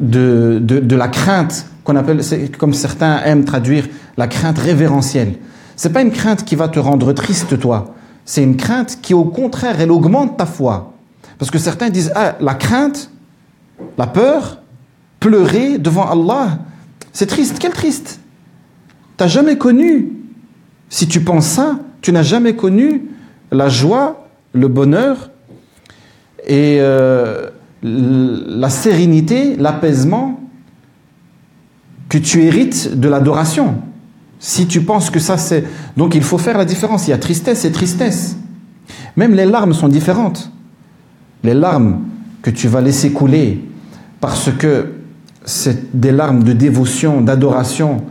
de, 0.00 0.58
de, 0.60 0.96
la 0.96 1.08
crainte 1.08 1.66
appelle, 1.96 2.20
comme 2.58 2.74
certains 2.74 3.22
aiment 3.22 3.44
traduire, 3.44 3.88
la 4.16 4.26
crainte 4.26 4.58
révérentielle. 4.58 5.34
C'est 5.76 5.92
pas 5.92 6.02
une 6.02 6.10
crainte 6.10 6.44
qui 6.44 6.56
va 6.56 6.68
te 6.68 6.78
rendre 6.78 7.12
triste, 7.12 7.58
toi. 7.58 7.94
C'est 8.24 8.42
une 8.42 8.56
crainte 8.56 8.98
qui, 9.00 9.14
au 9.14 9.24
contraire, 9.24 9.80
elle 9.80 9.90
augmente 9.90 10.36
ta 10.36 10.46
foi. 10.46 10.92
Parce 11.38 11.50
que 11.50 11.58
certains 11.58 11.88
disent, 11.88 12.12
ah, 12.14 12.36
la 12.40 12.54
crainte, 12.54 13.10
la 13.96 14.06
peur, 14.06 14.60
pleurer 15.20 15.78
devant 15.78 16.08
Allah, 16.08 16.58
c'est 17.12 17.26
triste. 17.26 17.56
Quel 17.58 17.72
triste? 17.72 18.20
T'as 19.16 19.26
jamais 19.26 19.56
connu, 19.56 20.12
si 20.88 21.08
tu 21.08 21.20
penses 21.20 21.46
ça, 21.46 21.78
tu 22.02 22.12
n'as 22.12 22.22
jamais 22.22 22.56
connu 22.56 23.02
la 23.52 23.68
joie, 23.68 24.26
le 24.52 24.68
bonheur 24.68 25.30
et 26.46 26.78
euh, 26.80 27.50
la 27.82 28.70
sérénité, 28.70 29.56
l'apaisement 29.56 30.39
que 32.10 32.18
tu 32.18 32.42
hérites 32.42 32.98
de 33.00 33.08
l'adoration. 33.08 33.76
Si 34.38 34.66
tu 34.66 34.82
penses 34.82 35.08
que 35.08 35.20
ça 35.20 35.38
c'est... 35.38 35.64
Donc 35.96 36.14
il 36.14 36.22
faut 36.22 36.36
faire 36.36 36.58
la 36.58 36.66
différence. 36.66 37.06
Il 37.06 37.10
y 37.10 37.14
a 37.14 37.18
tristesse 37.18 37.64
et 37.64 37.72
tristesse. 37.72 38.36
Même 39.16 39.34
les 39.34 39.46
larmes 39.46 39.72
sont 39.72 39.88
différentes. 39.88 40.50
Les 41.42 41.54
larmes 41.54 42.00
que 42.42 42.50
tu 42.50 42.68
vas 42.68 42.82
laisser 42.82 43.12
couler 43.12 43.64
parce 44.20 44.50
que 44.50 44.92
c'est 45.44 45.98
des 45.98 46.12
larmes 46.12 46.42
de 46.42 46.52
dévotion, 46.52 47.20
d'adoration, 47.22 48.04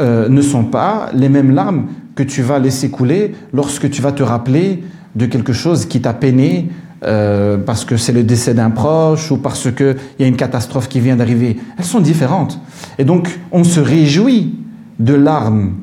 euh, 0.00 0.28
ne 0.28 0.40
sont 0.40 0.64
pas 0.64 1.10
les 1.12 1.28
mêmes 1.28 1.50
larmes 1.50 1.88
que 2.14 2.22
tu 2.22 2.40
vas 2.42 2.58
laisser 2.58 2.88
couler 2.88 3.34
lorsque 3.52 3.90
tu 3.90 4.00
vas 4.00 4.12
te 4.12 4.22
rappeler 4.22 4.84
de 5.16 5.26
quelque 5.26 5.52
chose 5.52 5.86
qui 5.86 6.00
t'a 6.00 6.14
peiné 6.14 6.68
euh, 7.04 7.58
parce 7.58 7.84
que 7.84 7.96
c'est 7.96 8.12
le 8.12 8.24
décès 8.24 8.54
d'un 8.54 8.70
proche 8.70 9.30
ou 9.30 9.36
parce 9.36 9.70
qu'il 9.70 9.96
y 10.18 10.24
a 10.24 10.26
une 10.26 10.36
catastrophe 10.36 10.88
qui 10.88 11.00
vient 11.00 11.16
d'arriver. 11.16 11.58
Elles 11.78 11.84
sont 11.84 12.00
différentes. 12.00 12.60
Et 12.98 13.04
donc, 13.04 13.38
on 13.52 13.62
se 13.64 13.80
réjouit 13.80 14.56
de 14.98 15.14
larmes 15.14 15.74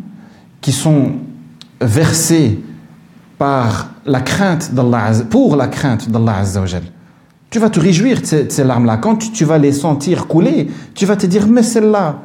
qui 0.62 0.72
sont 0.72 1.14
versées 1.80 2.60
par 3.38 3.92
la 4.06 4.22
crainte 4.22 4.74
d'Allah, 4.74 5.12
pour 5.30 5.56
la 5.56 5.68
crainte 5.68 6.10
d'Allah 6.10 6.38
Azzawajal. 6.40 6.84
Tu 7.50 7.60
vas 7.60 7.70
te 7.70 7.80
réjouir 7.80 8.22
de 8.22 8.26
ces, 8.50 8.64
larmes-là. 8.64 8.98
Quand 8.98 9.32
tu, 9.32 9.46
vas 9.46 9.58
les 9.58 9.72
sentir 9.72 10.28
couler, 10.28 10.70
tu 10.94 11.06
vas 11.06 11.16
te 11.16 11.26
dire, 11.26 11.48
mais 11.48 11.64
celle-là, 11.64 12.20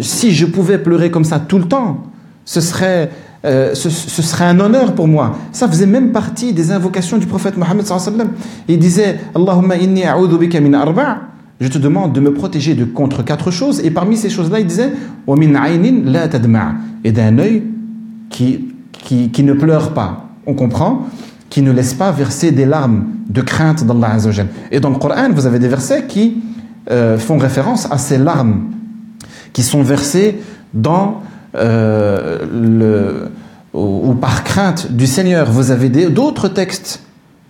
si 0.00 0.32
je 0.32 0.46
pouvais 0.46 0.78
pleurer 0.78 1.10
comme 1.10 1.24
ça 1.24 1.38
tout 1.38 1.58
le 1.58 1.66
temps, 1.66 2.02
ce 2.44 2.60
serait, 2.60 3.10
euh, 3.46 3.74
ce, 3.74 3.88
serait 3.90 4.44
un 4.44 4.58
honneur 4.58 4.94
pour 4.94 5.06
moi. 5.06 5.38
Ça 5.52 5.68
faisait 5.68 5.86
même 5.86 6.10
partie 6.10 6.52
des 6.52 6.72
invocations 6.72 7.16
du 7.16 7.26
prophète 7.26 7.56
Mohammed 7.56 7.84
Il 8.68 8.78
disait 8.78 9.20
Allahumma 9.34 9.76
inni 9.76 10.02
bika 10.38 10.60
min 10.60 10.74
arba' 10.74 11.18
Je 11.60 11.68
te 11.68 11.78
demande 11.78 12.12
de 12.12 12.20
me 12.20 12.34
protéger 12.34 12.74
de 12.74 12.84
contre 12.84 13.24
quatre 13.24 13.50
choses. 13.50 13.80
Et 13.80 13.90
parmi 13.90 14.16
ces 14.16 14.28
choses-là, 14.28 14.60
il 14.60 14.66
disait 14.66 14.92
wa 15.26 15.36
min 15.36 15.52
la 16.04 16.28
tadma' 16.28 16.74
Et 17.04 17.12
d'un 17.12 17.38
œil 17.38 17.62
qui, 18.30 18.68
qui, 18.92 19.30
qui 19.30 19.42
ne 19.42 19.52
pleure 19.52 19.94
pas. 19.94 20.28
On 20.46 20.54
comprend? 20.54 21.06
Qui 21.48 21.62
ne 21.62 21.70
laisse 21.70 21.94
pas 21.94 22.10
verser 22.10 22.50
des 22.50 22.66
larmes 22.66 23.04
de 23.28 23.40
crainte 23.40 23.84
d'Allah 23.84 24.14
Azzawajal. 24.14 24.48
Et 24.72 24.80
dans 24.80 24.90
le 24.90 24.96
Coran, 24.96 25.30
vous 25.32 25.46
avez 25.46 25.58
des 25.58 25.68
versets 25.68 26.06
qui 26.06 26.42
euh, 26.90 27.16
font 27.16 27.38
référence 27.38 27.88
à 27.90 27.98
ces 27.98 28.18
larmes 28.18 28.72
qui 29.52 29.62
sont 29.62 29.82
versées 29.82 30.40
dans 30.74 31.22
euh, 31.56 33.26
ou, 33.72 34.14
par 34.14 34.44
crainte 34.44 34.92
du 34.92 35.06
Seigneur. 35.06 35.50
Vous 35.50 35.70
avez 35.70 35.88
d'autres 36.08 36.48
textes, 36.48 37.02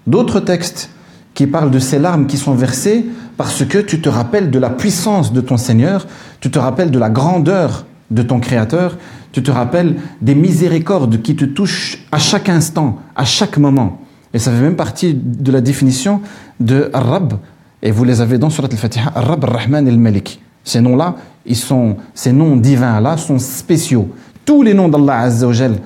d'autres 0.06 0.40
textes 0.40 0.90
qui 1.34 1.46
parlent 1.46 1.70
de 1.70 1.78
ces 1.78 1.98
larmes 1.98 2.26
qui 2.26 2.36
sont 2.36 2.54
versées 2.54 3.06
parce 3.36 3.64
que 3.64 3.78
tu 3.78 4.00
te 4.00 4.08
rappelles 4.08 4.50
de 4.50 4.58
la 4.58 4.70
puissance 4.70 5.32
de 5.32 5.40
ton 5.40 5.56
Seigneur, 5.56 6.06
tu 6.40 6.50
te 6.50 6.58
rappelles 6.58 6.90
de 6.90 6.98
la 6.98 7.10
grandeur 7.10 7.84
de 8.10 8.22
ton 8.22 8.40
Créateur, 8.40 8.96
tu 9.32 9.42
te 9.42 9.50
rappelles 9.50 9.96
des 10.22 10.34
miséricordes 10.34 11.20
qui 11.20 11.36
te 11.36 11.44
touchent 11.44 12.06
à 12.12 12.18
chaque 12.18 12.48
instant, 12.48 12.98
à 13.14 13.24
chaque 13.24 13.58
moment. 13.58 14.00
Et 14.32 14.38
ça 14.38 14.50
fait 14.50 14.60
même 14.60 14.76
partie 14.76 15.14
de 15.14 15.52
la 15.52 15.60
définition 15.60 16.20
de 16.60 16.90
Rab, 16.94 17.34
et 17.82 17.90
vous 17.90 18.04
les 18.04 18.20
avez 18.20 18.38
dans 18.38 18.50
Surat 18.50 18.68
al-Fatiha, 18.70 19.12
Rab 19.14 19.44
Rahman 19.44 19.86
el-Malik. 19.86 20.40
Ces 20.64 20.80
noms-là, 20.80 21.16
ils 21.46 21.56
sont, 21.56 21.96
ces 22.14 22.32
noms 22.32 22.56
divins-là 22.56 23.16
sont 23.16 23.38
spéciaux. 23.38 24.08
Tous 24.44 24.62
les 24.62 24.74
noms 24.74 24.88
d'Allah 24.88 25.20
Azzawajal 25.20 25.78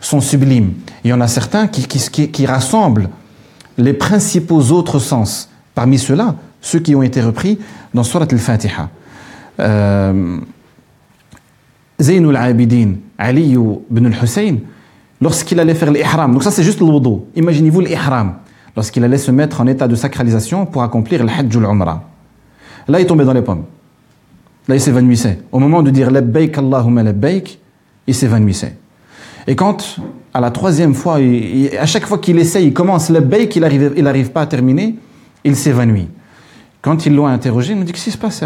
sont 0.00 0.20
sublimes. 0.20 0.72
Il 1.04 1.10
y 1.10 1.12
en 1.12 1.20
a 1.20 1.28
certains 1.28 1.66
qui, 1.66 2.46
rassemblent 2.46 3.08
les 3.76 3.92
principaux 3.92 4.60
autres 4.72 4.98
sens. 4.98 5.48
Parmi 5.74 5.98
ceux-là, 5.98 6.34
ceux 6.60 6.80
qui 6.80 6.94
ont 6.94 7.02
été 7.02 7.20
repris 7.20 7.58
dans 7.94 8.02
Surat 8.02 8.26
al-Fatiha. 8.30 8.88
Euh, 9.60 10.38
Zaynul 12.00 12.36
Abidin, 12.36 12.94
Ali 13.16 13.52
ibn 13.52 14.06
al-Hussein, 14.06 14.58
lorsqu'il 15.20 15.58
allait 15.58 15.74
faire 15.74 15.90
l'ihram, 15.90 16.32
donc 16.32 16.44
ça 16.44 16.52
c'est 16.52 16.62
juste 16.62 16.78
le 16.78 16.86
wudu, 16.86 17.22
imaginez-vous 17.34 17.80
l'ihram, 17.80 18.34
lorsqu'il 18.76 19.02
allait 19.02 19.18
se 19.18 19.32
mettre 19.32 19.60
en 19.60 19.66
état 19.66 19.88
de 19.88 19.96
sacralisation 19.96 20.64
pour 20.64 20.82
accomplir 20.82 21.24
le 21.24 21.30
hajj. 21.30 21.58
Là, 22.88 23.00
il 23.00 23.06
tombait 23.06 23.24
dans 23.24 23.32
les 23.32 23.42
pommes. 23.42 23.64
Là, 24.68 24.74
il 24.74 24.80
s'évanouissait. 24.80 25.38
Au 25.50 25.58
moment 25.58 25.82
de 25.82 25.90
dire 25.90 26.10
labbaik 26.10 26.58
Allahumma 26.58 27.02
labbaik, 27.02 27.58
il 28.06 28.14
s'évanouissait. 28.14 28.76
Et 29.46 29.56
quand, 29.56 29.98
à 30.34 30.40
la 30.40 30.50
troisième 30.50 30.94
fois, 30.94 31.18
à 31.80 31.86
chaque 31.86 32.06
fois 32.06 32.18
qu'il 32.18 32.38
essaye, 32.38 32.66
il 32.66 32.74
commence 32.74 33.08
labbaik, 33.08 33.56
il 33.56 33.62
n'arrive 33.62 33.94
il 33.96 34.06
arrive 34.06 34.30
pas 34.30 34.42
à 34.42 34.46
terminer, 34.46 34.96
il 35.42 35.56
s'évanouit. 35.56 36.08
quand 36.82 37.06
ils 37.06 37.14
l'ont 37.14 37.26
interrogé, 37.26 37.72
il 37.72 37.78
nous 37.78 37.84
dit 37.84 37.92
Qu'est-ce 37.92 38.04
qui 38.04 38.10
se 38.10 38.18
passe 38.18 38.44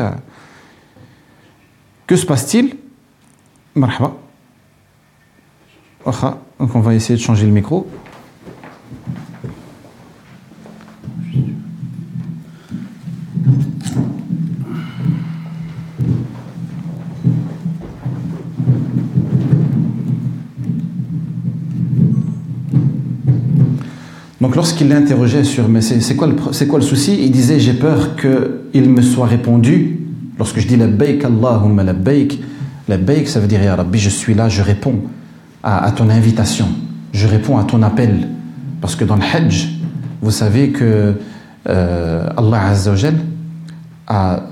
Que 2.06 2.14
se 2.14 2.24
passe-t-il? 2.24 2.76
Marhaba. 3.74 4.14
Donc 6.04 6.74
on 6.74 6.80
va 6.80 6.94
essayer 6.94 7.16
de 7.16 7.22
changer 7.22 7.46
le 7.46 7.52
micro. 7.52 7.86
Donc 24.43 24.57
lorsqu'il 24.57 24.88
l'interrogeait 24.88 25.45
sur 25.45 25.68
mais 25.68 25.80
c'est 25.82 26.16
quoi, 26.16 26.26
le, 26.26 26.34
quoi 26.34 26.80
le 26.80 26.84
souci, 26.84 27.16
il 27.22 27.30
disait 27.30 27.61
j'ai 27.61 27.74
peur 27.74 28.16
qu'il 28.16 28.90
me 28.90 29.01
soit 29.01 29.28
répondu. 29.28 30.01
Lorsque 30.36 30.59
je 30.59 30.66
dis 30.66 30.74
la 30.76 30.88
baik 30.88 31.24
Allahumma 31.24 31.84
la 31.84 31.93
baik, 31.93 32.40
la 32.88 32.97
baik 32.97 33.28
ça 33.28 33.38
veut 33.38 33.47
dire 33.47 33.62
Ya 33.62 33.76
Rabbi 33.76 34.01
je 34.01 34.09
suis 34.09 34.34
là, 34.34 34.49
je 34.49 34.61
réponds 34.61 34.97
à, 35.62 35.88
ton 35.93 36.11
invitation, 36.11 36.66
je 37.12 37.28
réponds 37.28 37.57
à 37.57 37.62
ton 37.62 37.82
appel. 37.82 38.30
Parce 38.80 38.97
que 38.97 39.05
dans 39.05 39.14
le 39.14 39.22
Hajj, 39.22 39.78
vous 40.20 40.32
savez 40.32 40.70
que 40.70 41.14
euh, 41.68 42.28
Allah 42.36 42.72
a, 44.09 44.43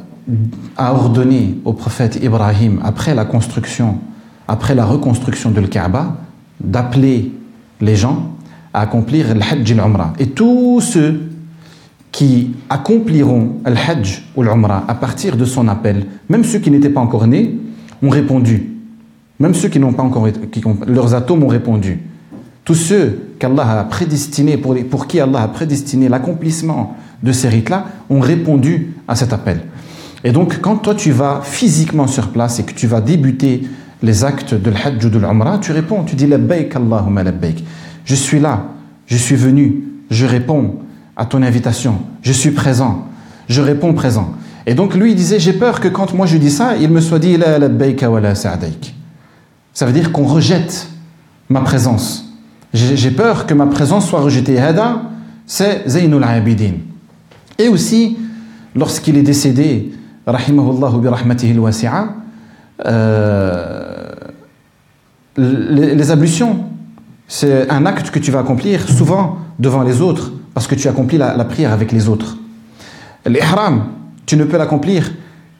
a 0.76 0.94
ordonné 0.94 1.58
au 1.64 1.72
prophète 1.72 2.20
Ibrahim, 2.22 2.78
après 2.84 3.16
la 3.16 3.24
construction, 3.24 3.98
après 4.46 4.76
la 4.76 4.84
reconstruction 4.84 5.50
de 5.50 5.62
Kaaba, 5.62 6.16
d'appeler 6.60 7.32
les 7.80 7.96
gens 7.96 8.36
à 8.72 8.82
accomplir 8.82 9.34
le 9.34 9.40
Hajj 9.40 9.70
et 9.70 9.74
l'Umrah. 9.74 10.12
Et 10.18 10.26
tous 10.28 10.80
ceux 10.80 11.20
qui 12.12 12.52
accompliront 12.68 13.56
le 13.64 13.76
Hajj 13.76 14.24
ou 14.36 14.42
l'Umrah 14.42 14.84
à 14.88 14.94
partir 14.94 15.36
de 15.36 15.44
son 15.44 15.68
appel, 15.68 16.06
même 16.28 16.44
ceux 16.44 16.58
qui 16.58 16.70
n'étaient 16.70 16.90
pas 16.90 17.00
encore 17.00 17.26
nés, 17.26 17.56
ont 18.02 18.08
répondu. 18.08 18.70
Même 19.38 19.54
ceux 19.54 19.68
qui 19.68 19.78
n'ont 19.78 19.92
pas 19.92 20.02
encore 20.02 20.26
leurs 20.86 21.14
atomes 21.14 21.42
ont 21.42 21.48
répondu. 21.48 22.00
Tous 22.64 22.74
ceux 22.74 23.32
qu'Allah 23.38 23.80
a 23.80 23.84
prédestinés, 23.84 24.58
pour, 24.58 24.76
pour 24.90 25.06
qui 25.06 25.18
Allah 25.18 25.42
a 25.42 25.48
prédestiné 25.48 26.08
l'accomplissement 26.08 26.96
de 27.22 27.32
ces 27.32 27.48
rites-là, 27.48 27.86
ont 28.10 28.20
répondu 28.20 28.94
à 29.08 29.16
cet 29.16 29.32
appel. 29.32 29.62
Et 30.24 30.32
donc, 30.32 30.60
quand 30.60 30.76
toi 30.76 30.94
tu 30.94 31.10
vas 31.10 31.40
physiquement 31.42 32.06
sur 32.06 32.28
place 32.28 32.60
et 32.60 32.64
que 32.64 32.74
tu 32.74 32.86
vas 32.86 33.00
débuter 33.00 33.62
les 34.02 34.24
actes 34.24 34.54
de 34.54 34.70
l'Hajj 34.70 35.06
ou 35.06 35.08
de 35.08 35.18
l'Umrah, 35.18 35.58
tu 35.58 35.72
réponds, 35.72 36.04
tu 36.04 36.16
dis 36.16 36.26
Labbaik 36.26 36.76
Allahumma 36.76 37.22
Labbaik. 37.22 37.64
Je 38.04 38.14
suis 38.14 38.40
là, 38.40 38.66
je 39.06 39.16
suis 39.16 39.36
venu, 39.36 39.84
je 40.10 40.26
réponds 40.26 40.76
à 41.16 41.26
ton 41.26 41.42
invitation, 41.42 41.98
je 42.22 42.32
suis 42.32 42.50
présent, 42.50 43.06
je 43.48 43.60
réponds 43.60 43.92
présent. 43.94 44.32
Et 44.66 44.74
donc 44.74 44.94
lui 44.94 45.14
disait 45.14 45.40
j'ai 45.40 45.52
peur 45.52 45.80
que 45.80 45.88
quand 45.88 46.14
moi 46.14 46.26
je 46.26 46.36
dis 46.36 46.50
ça, 46.50 46.76
il 46.76 46.90
me 46.90 47.00
soit 47.00 47.18
dit 47.18 47.36
la 47.36 47.58
Ça 49.72 49.86
veut 49.86 49.92
dire 49.92 50.12
qu'on 50.12 50.24
rejette 50.24 50.88
ma 51.48 51.60
présence. 51.60 52.26
J'ai 52.72 53.10
peur 53.10 53.46
que 53.46 53.54
ma 53.54 53.66
présence 53.66 54.08
soit 54.08 54.20
rejetée. 54.20 54.58
C'est 55.46 55.88
Zainul 55.88 56.22
Abidin. 56.22 56.74
Et 57.58 57.66
aussi, 57.68 58.16
lorsqu'il 58.76 59.16
est 59.16 59.22
décédé, 59.22 59.92
rahimahullah 60.26 60.92
bi 60.98 61.08
rahmatihi 61.08 61.56
euh, 62.86 64.12
les 65.36 66.10
ablutions 66.10 66.64
c'est 67.32 67.70
un 67.70 67.86
acte 67.86 68.10
que 68.10 68.18
tu 68.18 68.32
vas 68.32 68.40
accomplir 68.40 68.88
souvent 68.88 69.38
devant 69.60 69.84
les 69.84 70.00
autres, 70.00 70.32
parce 70.52 70.66
que 70.66 70.74
tu 70.74 70.88
accomplis 70.88 71.16
la, 71.16 71.44
prière 71.44 71.72
avec 71.72 71.92
les 71.92 72.08
autres. 72.08 72.36
L'ihram, 73.24 73.84
tu 74.26 74.36
ne 74.36 74.42
peux 74.42 74.58
l'accomplir 74.58 75.12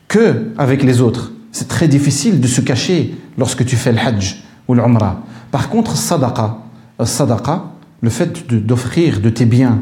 que 0.09 0.51
avec 0.59 0.83
les 0.83 1.01
autres. 1.01 1.31
C'est 1.53 1.69
très 1.69 1.87
difficile 1.87 2.41
de 2.41 2.49
se 2.49 2.61
cacher 2.61 3.15
lorsque 3.39 3.65
tu 3.65 3.77
fais 3.77 3.93
le 3.93 4.01
hajj 4.01 4.43
ou 4.67 4.75
l'umrah. 4.75 5.23
Par 5.53 5.69
contre, 5.69 5.97
sadaqa, 5.97 6.59
sadaqa, 7.05 7.67
le 8.01 8.11
fait 8.11 8.53
d'offrir 8.53 9.21
de, 9.21 9.31
tes 9.31 9.45
biens, 9.45 9.79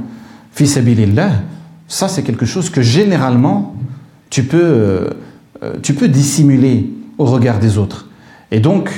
fi 0.52 0.66
sabilillah, 0.66 1.30
ça 1.88 2.08
c'est 2.08 2.22
quelque 2.22 2.44
chose 2.44 2.68
que 2.68 2.82
généralement 2.82 3.74
tu 4.28 4.42
peux, 4.42 4.60
euh, 4.62 5.10
tu 5.80 5.94
peux 5.94 6.08
dissimuler 6.08 6.90
au 7.16 7.24
regard 7.24 7.58
des 7.58 7.78
autres. 7.78 8.08
Et 8.50 8.60
donc, 8.60 8.90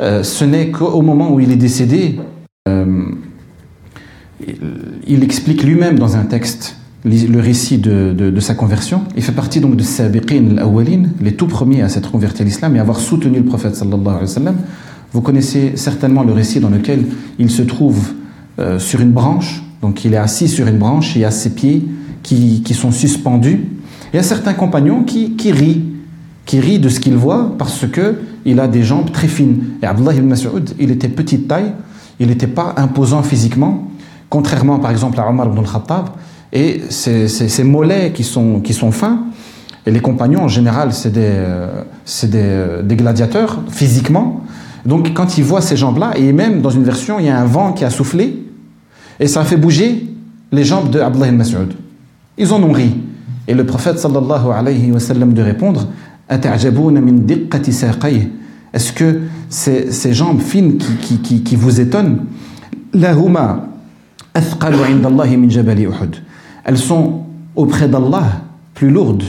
euh, 0.00 0.22
ce 0.22 0.44
n'est 0.44 0.70
qu'au 0.70 1.02
moment 1.02 1.32
où 1.32 1.40
il 1.40 1.52
est 1.52 1.56
décédé, 1.56 2.18
euh, 2.68 3.04
il 5.06 5.22
explique 5.22 5.62
lui-même 5.62 5.98
dans 5.98 6.16
un 6.16 6.24
texte 6.24 6.76
le 7.04 7.40
récit 7.40 7.78
de, 7.78 8.40
sa 8.40 8.54
conversion. 8.54 9.02
Il 9.16 9.22
fait 9.22 9.32
partie 9.32 9.60
donc 9.60 9.76
de 9.76 9.82
Sabiqin 9.82 10.56
al-Awwalin, 10.56 11.04
les 11.20 11.34
tout 11.34 11.46
premiers 11.46 11.82
à 11.82 11.88
s'être 11.88 12.10
convertis 12.10 12.42
à 12.42 12.44
l'islam 12.44 12.76
et 12.76 12.78
avoir 12.78 13.00
soutenu 13.00 13.38
le 13.38 13.44
prophète 13.44 13.74
sallallahu 13.74 14.16
alayhi. 14.16 14.56
Vous 15.12 15.22
connaissez 15.22 15.72
certainement 15.76 16.22
le 16.22 16.32
récit 16.32 16.60
dans 16.60 16.68
lequel 16.68 17.04
il 17.38 17.50
se 17.50 17.62
trouve 17.62 18.12
euh, 18.58 18.78
sur 18.78 19.00
une 19.00 19.12
branche, 19.12 19.62
donc 19.82 20.04
il 20.04 20.14
est 20.14 20.18
assis 20.18 20.48
sur 20.48 20.66
une 20.66 20.78
branche 20.78 21.16
et 21.16 21.20
il 21.20 21.24
a 21.24 21.30
ses 21.30 21.50
pieds 21.50 21.84
qui, 22.22 22.62
sont 22.74 22.92
suspendus. 22.92 23.64
Il 24.12 24.16
y 24.16 24.20
a 24.20 24.22
certains 24.22 24.52
compagnons 24.52 25.02
qui, 25.02 25.36
qui 25.36 25.52
rient, 25.52 25.84
qui 26.50 26.58
rient 26.58 26.80
de 26.80 26.88
ce 26.88 26.98
qu'ils 26.98 27.14
voient 27.14 27.52
parce 27.58 27.86
que 27.86 28.22
il 28.44 28.58
a 28.58 28.66
des 28.66 28.82
jambes 28.82 29.12
très 29.12 29.28
fines. 29.28 29.76
Et 29.80 29.86
Abdullah 29.86 30.14
ibn 30.14 30.26
Mas'ud, 30.26 30.74
il 30.80 30.90
était 30.90 31.08
petite 31.08 31.46
taille, 31.46 31.72
il 32.18 32.26
n'était 32.26 32.48
pas 32.48 32.74
imposant 32.76 33.22
physiquement, 33.22 33.86
contrairement 34.28 34.80
par 34.80 34.90
exemple 34.90 35.20
à 35.20 35.28
Omar 35.28 35.46
ibn 35.46 35.60
al-Khattab, 35.60 36.06
et 36.52 36.80
ces 36.90 37.62
mollets 37.62 38.10
qui 38.12 38.24
sont, 38.24 38.58
qui 38.58 38.74
sont 38.74 38.90
fins, 38.90 39.26
et 39.86 39.92
les 39.92 40.00
compagnons 40.00 40.42
en 40.42 40.48
général 40.48 40.92
c'est 40.92 41.12
des, 41.12 41.40
des, 42.24 42.82
des, 42.82 42.96
gladiateurs 42.96 43.60
physiquement, 43.68 44.40
donc 44.84 45.14
quand 45.14 45.38
ils 45.38 45.44
voient 45.44 45.60
ces 45.60 45.76
jambes-là, 45.76 46.14
et 46.16 46.32
même 46.32 46.62
dans 46.62 46.70
une 46.70 46.82
version 46.82 47.20
il 47.20 47.26
y 47.26 47.28
a 47.28 47.38
un 47.38 47.44
vent 47.44 47.74
qui 47.74 47.84
a 47.84 47.90
soufflé, 47.90 48.42
et 49.20 49.28
ça 49.28 49.42
a 49.42 49.44
fait 49.44 49.56
bouger 49.56 50.04
les 50.50 50.64
jambes 50.64 50.90
de 50.90 50.98
Abdullah 50.98 51.28
ibn 51.28 51.36
Mas'ud. 51.36 51.74
Ils 52.38 52.52
en 52.52 52.60
ont 52.60 52.72
ri. 52.72 52.96
Et 53.46 53.54
le 53.54 53.66
prophète 53.66 53.98
sallallahu 53.98 54.52
alayhi 54.54 54.92
wa 54.92 55.00
sallam 55.00 55.32
de 55.32 55.42
répondre 55.42 55.88
est-ce 58.72 58.92
que 58.92 59.20
ces, 59.48 60.12
jambes 60.12 60.40
fines 60.40 60.78
qui, 60.78 61.18
qui, 61.18 61.42
qui, 61.42 61.56
vous 61.56 61.80
étonnent 61.80 62.26
Elles 66.64 66.78
sont 66.78 67.24
auprès 67.56 67.88
d'Allah 67.88 68.42
plus 68.74 68.90
lourdes 68.90 69.24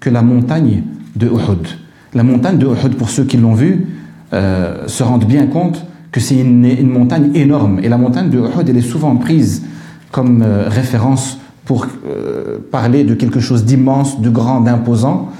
que 0.00 0.08
la 0.08 0.22
montagne 0.22 0.82
de 1.14 1.26
Uhud. 1.26 1.66
La 2.14 2.22
montagne 2.22 2.58
de 2.58 2.66
Uhud, 2.66 2.94
pour 2.96 3.10
ceux 3.10 3.24
qui 3.24 3.36
l'ont 3.36 3.54
vu, 3.54 3.86
euh, 4.32 4.88
se 4.88 5.02
rendent 5.02 5.26
bien 5.26 5.46
compte 5.46 5.84
que 6.10 6.20
c'est 6.20 6.38
une, 6.38 6.64
une, 6.64 6.88
montagne 6.88 7.30
énorme. 7.34 7.80
Et 7.82 7.88
la 7.88 7.98
montagne 7.98 8.30
de 8.30 8.38
Uhud, 8.38 8.66
elle 8.68 8.78
est 8.78 8.80
souvent 8.80 9.16
prise 9.16 9.62
comme 10.10 10.42
euh, 10.42 10.68
référence 10.68 11.38
pour 11.66 11.86
euh, 12.06 12.58
parler 12.70 13.04
de 13.04 13.14
quelque 13.14 13.40
chose 13.40 13.64
d'immense, 13.64 14.20
de 14.20 14.30
grand, 14.30 14.62
d'imposant. 14.62 15.30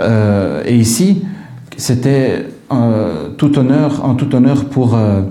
Euh, 0.00 0.62
et 0.64 0.76
ici, 0.76 1.24
c'était 1.76 2.46
euh, 2.72 3.30
tout 3.36 3.58
honneur, 3.58 4.04
en 4.04 4.14
tout 4.14 4.34
honneur 4.34 4.66
pour 4.66 4.94
euh, 4.94 5.22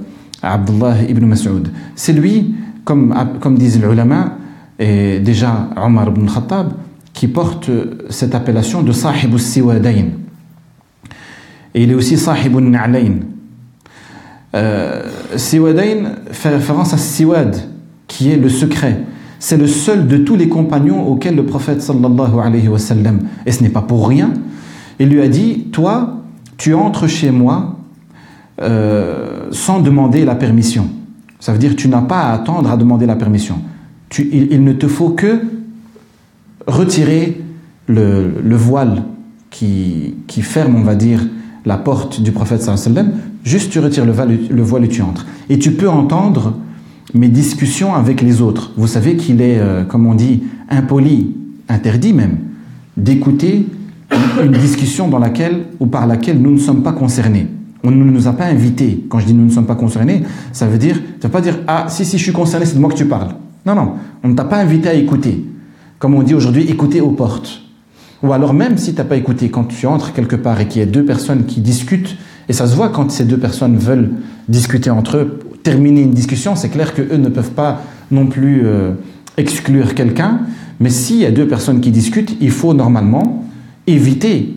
Abdullah 0.42 1.04
ibn 1.08 1.26
Mas'ud. 1.26 1.70
C'est 1.96 2.14
lui, 2.14 2.56
comme, 2.84 3.14
comme 3.40 3.58
disent 3.58 3.82
les 3.82 3.88
ulama, 3.88 4.38
et 4.80 5.20
déjà 5.20 5.70
Omar 5.76 6.10
ibn 6.10 6.28
Khattab, 6.28 6.74
qui 7.14 7.28
porte 7.28 7.70
cette 8.10 8.36
appellation 8.36 8.84
de 8.84 8.92
Sahib 8.92 9.34
al-Siwadayn. 9.34 10.10
Et 11.74 11.84
il 11.84 11.92
est 11.92 11.96
aussi 11.96 12.18
Sahib 12.18 12.56
al-Na'layn. 12.58 13.20
Euh, 14.56 15.04
Siwadayn 15.36 16.12
fait 16.32 16.50
référence 16.50 16.94
à 16.94 16.98
Siwad, 16.98 17.56
qui 18.08 18.32
est 18.32 18.38
le 18.38 18.50
secret. 18.50 19.04
C'est 19.40 19.58
le 19.58 19.68
seul 19.68 20.08
de 20.08 20.18
tous 20.18 20.36
les 20.36 20.48
compagnons 20.48 21.06
auxquels 21.08 21.36
le 21.36 21.46
prophète 21.46 21.82
sallallahu 21.82 22.40
alayhi 22.44 22.68
wa 22.68 22.80
sallam, 22.80 23.20
et 23.46 23.52
ce 23.52 23.62
n'est 23.62 23.70
pas 23.70 23.82
pour 23.82 24.08
rien, 24.08 24.32
il 25.00 25.10
lui 25.10 25.22
a 25.22 25.28
dit, 25.28 25.68
toi, 25.72 26.24
tu 26.58 26.74
entres 26.74 27.08
chez 27.08 27.32
moi 27.32 27.78
euh, 28.62 29.48
sans 29.52 29.80
demander 29.80 30.26
la 30.26 30.36
permission. 30.36 30.90
Ça 31.40 31.54
veut 31.54 31.60
dire 31.60 31.76
tu 31.76 31.88
n'as 31.88 32.02
pas 32.02 32.22
à 32.22 32.34
attendre 32.34 32.72
à 32.72 32.78
demander 32.78 33.06
la 33.06 33.16
permission. 33.16 33.62
Il, 34.18 34.64
ne 34.64 34.74
te 34.74 34.88
faut 34.88 35.10
que 35.10 35.42
retirer 36.66 37.42
le, 37.88 38.56
voile 38.56 39.04
qui, 39.52 40.16
ferme, 40.42 40.76
on 40.76 40.84
va 40.84 40.96
dire, 40.96 41.28
la 41.66 41.78
porte 41.78 42.22
du 42.22 42.32
prophète 42.32 42.64
sallam. 42.64 43.12
Juste 43.44 43.72
tu 43.72 43.80
retires 43.80 44.06
le 44.06 44.12
voile, 44.12 44.38
le 44.50 44.62
voile 44.64 44.86
et 44.86 44.90
tu 44.90 45.02
entres. 45.02 45.28
Et 45.50 45.60
tu 45.60 45.74
peux 45.74 45.90
entendre 45.90 46.56
mes 47.14 47.30
discussions 47.30 47.94
avec 47.94 48.22
les 48.22 48.42
autres. 48.42 48.72
Vous 48.76 48.88
savez 48.88 49.16
qu'il 49.18 49.42
est, 49.42 49.60
euh, 49.60 49.84
comme 49.84 50.08
on 50.08 50.16
dit, 50.16 50.44
impoli, 50.70 51.36
interdit 51.70 52.14
même, 52.14 52.38
d'écouter 52.96 53.66
une 54.44 54.52
discussion 54.52 55.08
dans 55.08 55.20
laquelle 55.20 55.66
ou 55.80 55.88
par 55.88 56.08
laquelle 56.08 56.40
nous 56.40 56.52
ne 56.52 56.58
sommes 56.58 56.84
pas 56.84 56.94
concernés. 56.94 57.48
On 57.84 57.92
ne 57.92 58.04
nous 58.04 58.28
a 58.28 58.34
pas 58.34 58.46
invités. 58.46 59.06
Quand 59.10 59.20
je 59.20 59.26
dis 59.26 59.34
nous 59.34 59.46
ne 59.46 59.52
sommes 59.52 59.66
pas 59.66 59.76
concernés, 59.76 60.24
ça 60.52 60.68
veut 60.68 60.78
dire, 60.78 60.96
ça 61.22 61.28
veut 61.28 61.32
pas 61.32 61.42
dire 61.42 61.60
ah 61.68 61.86
si 61.90 62.06
si 62.06 62.18
je 62.18 62.24
suis 62.24 62.34
concerné, 62.34 62.66
c'est 62.66 62.76
de 62.76 62.80
moi 62.80 62.90
que 62.90 62.98
tu 62.98 63.06
parles. 63.06 63.30
Non 63.66 63.76
non, 63.76 63.94
on 64.24 64.30
ne 64.30 64.36
t'a 64.36 64.46
pas 64.46 64.58
invité 64.58 64.90
à 64.90 64.94
écouter. 64.94 65.46
Comme 66.00 66.16
on 66.16 66.24
dit 66.24 66.34
aujourd'hui, 66.34 66.64
écouter 66.64 67.02
aux 67.02 67.12
portes. 67.12 67.62
Ou 68.24 68.34
alors 68.34 68.54
même 68.54 68.78
si 68.78 68.94
tu 68.94 68.98
n'as 68.98 69.04
pas 69.04 69.16
écouté, 69.16 69.50
quand 69.50 69.66
tu 69.66 69.86
entres 69.86 70.14
quelque 70.14 70.36
part 70.36 70.60
et 70.60 70.68
qu'il 70.68 70.80
y 70.80 70.84
a 70.84 70.88
deux 70.88 71.06
personnes 71.06 71.46
qui 71.46 71.62
discutent, 71.62 72.18
et 72.50 72.54
ça 72.54 72.68
se 72.68 72.76
voit 72.76 72.90
quand 72.90 73.12
ces 73.12 73.26
deux 73.26 73.38
personnes 73.38 73.78
veulent 73.78 74.12
discuter 74.48 74.90
entre 74.90 75.18
eux, 75.18 75.40
terminer 75.64 76.02
une 76.02 76.12
discussion, 76.12 76.56
c'est 76.56 76.70
clair 76.70 76.94
qu'eux 76.94 77.18
ne 77.18 77.30
peuvent 77.30 77.52
pas 77.52 77.82
non 78.10 78.28
plus 78.28 78.62
euh, 78.66 78.94
exclure 79.38 79.94
quelqu'un, 79.94 80.42
mais 80.80 80.90
s'il 80.90 81.18
y 81.18 81.26
a 81.26 81.32
deux 81.32 81.48
personnes 81.48 81.82
qui 81.82 81.92
discutent, 81.92 82.38
il 82.40 82.52
faut 82.52 82.74
normalement 82.74 83.44
éviter 83.88 84.54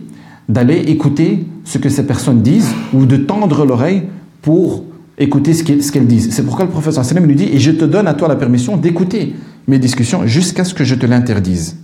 d'aller 0.49 0.77
écouter 0.77 1.45
ce 1.63 1.77
que 1.77 1.89
ces 1.89 2.05
personnes 2.05 2.41
disent 2.41 2.71
ou 2.93 3.05
de 3.05 3.17
tendre 3.17 3.65
l'oreille 3.65 4.03
pour 4.41 4.83
écouter 5.17 5.53
ce 5.53 5.63
qu'elles 5.63 6.07
disent. 6.07 6.29
C'est 6.31 6.43
pourquoi 6.43 6.65
le 6.65 6.71
professeur 6.71 7.05
sallam 7.05 7.25
lui 7.25 7.35
dit 7.35 7.49
Et 7.53 7.59
je 7.59 7.71
te 7.71 7.85
donne 7.85 8.07
à 8.07 8.13
toi 8.13 8.27
la 8.27 8.35
permission 8.35 8.77
d'écouter 8.77 9.35
mes 9.67 9.79
discussions 9.79 10.25
jusqu'à 10.25 10.63
ce 10.63 10.73
que 10.73 10.83
je 10.83 10.95
te 10.95 11.05
l'interdise. 11.05 11.77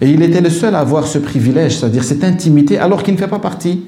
Et 0.00 0.10
il 0.10 0.22
était 0.22 0.40
le 0.40 0.50
seul 0.50 0.74
à 0.74 0.80
avoir 0.80 1.06
ce 1.06 1.18
privilège, 1.18 1.78
c'est-à-dire 1.78 2.04
cette 2.04 2.24
intimité, 2.24 2.78
alors 2.78 3.02
qu'il 3.02 3.14
ne 3.14 3.18
fait 3.18 3.28
pas 3.28 3.38
partie 3.38 3.84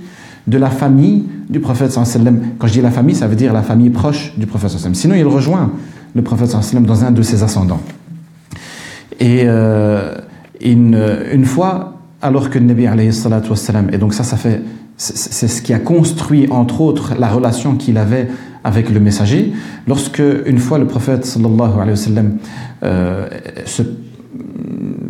de 0.47 0.59
la 0.59 0.71
famille 0.71 1.25
du 1.49 1.61
prophète 1.61 1.93
sallam. 1.93 2.41
Quand 2.59 2.67
je 2.67 2.73
dis 2.75 2.81
la 2.81 2.91
famille, 2.91 3.15
ça 3.15 3.27
veut 3.27 3.37
dire 3.37 3.53
la 3.53 3.63
famille 3.63 3.91
proche 3.91 4.33
du 4.37 4.47
prophète 4.47 4.71
sallam. 4.71 4.95
Sinon, 4.95 5.15
il 5.15 5.27
rejoint 5.27 5.73
le 6.15 6.23
prophète 6.23 6.51
sallam 6.51 6.87
dans 6.87 7.05
un 7.05 7.11
de 7.11 7.23
ses 7.23 7.43
ascendants. 7.43 7.81
Et 9.21 9.43
euh, 9.45 10.15
une, 10.61 11.45
fois, 11.45 11.94
alors 12.25 12.49
que 12.49 12.59
le 12.59 12.65
Nabi 12.65 12.87
alayhi 12.87 13.11
et 13.93 13.99
donc 13.99 14.15
ça, 14.15 14.25
ça 14.25 14.37
fait, 14.37 14.63
c'est 14.97 15.47
ce 15.47 15.61
qui 15.61 15.75
a 15.75 15.79
construit 15.79 16.49
entre 16.51 16.81
autres 16.81 17.15
la 17.19 17.29
relation 17.29 17.77
qu'il 17.77 17.99
avait 17.99 18.29
avec 18.65 18.89
le 18.89 18.99
messager, 18.99 19.53
lorsque 19.87 20.23
une 20.47 20.59
fois 20.59 20.79
le 20.79 20.87
prophète 20.87 21.27
sallallahu 21.27 21.75
alayhi 21.75 21.91
wa 21.91 21.97
sallam 21.97 22.39
euh, 22.83 23.29
se, 23.67 23.83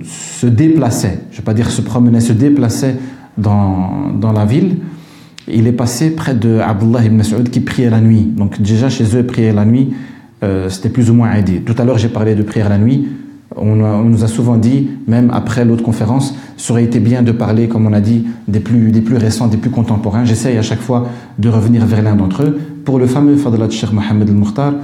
se 0.02 0.46
déplaçait, 0.46 1.20
je 1.30 1.36
ne 1.36 1.38
vais 1.38 1.44
pas 1.44 1.54
dire 1.54 1.70
se 1.70 1.82
promenait, 1.82 2.20
se 2.20 2.32
déplaçait 2.32 2.96
dans, 3.38 4.10
dans 4.12 4.32
la 4.32 4.44
ville, 4.44 4.78
il 5.46 5.68
est 5.68 5.72
passé 5.72 6.10
près 6.10 6.34
de 6.34 6.58
Abdullah 6.58 7.04
ibn 7.04 7.16
Mas'ud 7.16 7.48
qui 7.48 7.60
priait 7.60 7.90
la 7.90 8.00
nuit. 8.00 8.22
Donc 8.24 8.60
déjà 8.60 8.88
chez 8.88 9.16
eux, 9.16 9.24
prier 9.24 9.52
la 9.52 9.64
nuit, 9.64 9.94
euh, 10.42 10.68
c'était 10.68 10.88
plus 10.88 11.10
ou 11.10 11.14
moins 11.14 11.32
aidé. 11.34 11.60
Tout 11.60 11.74
à 11.78 11.84
l'heure, 11.84 11.98
j'ai 11.98 12.08
parlé 12.08 12.34
de 12.34 12.42
prière 12.42 12.68
la 12.68 12.78
nuit. 12.78 13.06
On, 13.56 13.74
nous 13.76 14.24
a 14.24 14.28
souvent 14.28 14.56
dit, 14.56 14.88
même 15.06 15.30
après 15.32 15.64
l'autre 15.64 15.82
conférence, 15.82 16.34
ça 16.56 16.72
aurait 16.72 16.84
été 16.84 16.98
bien 16.98 17.22
de 17.22 17.32
parler, 17.32 17.68
comme 17.68 17.86
on 17.86 17.92
a 17.92 18.00
dit, 18.00 18.26
des 18.48 18.60
plus, 18.60 18.90
récents, 19.16 19.46
des 19.46 19.56
plus 19.56 19.70
contemporains. 19.70 20.24
J'essaye 20.24 20.56
à 20.56 20.62
chaque 20.62 20.80
fois 20.80 21.08
de 21.38 21.48
revenir 21.48 21.86
vers 21.86 22.02
l'un 22.02 22.16
d'entre 22.16 22.42
eux. 22.42 22.58
Pour 22.84 22.98
le 22.98 23.06
fameux 23.06 23.36
Fadlat 23.36 23.70
Sheikh 23.70 23.92
Mohammed 23.92 24.28
al-Mukhtar, 24.28 24.74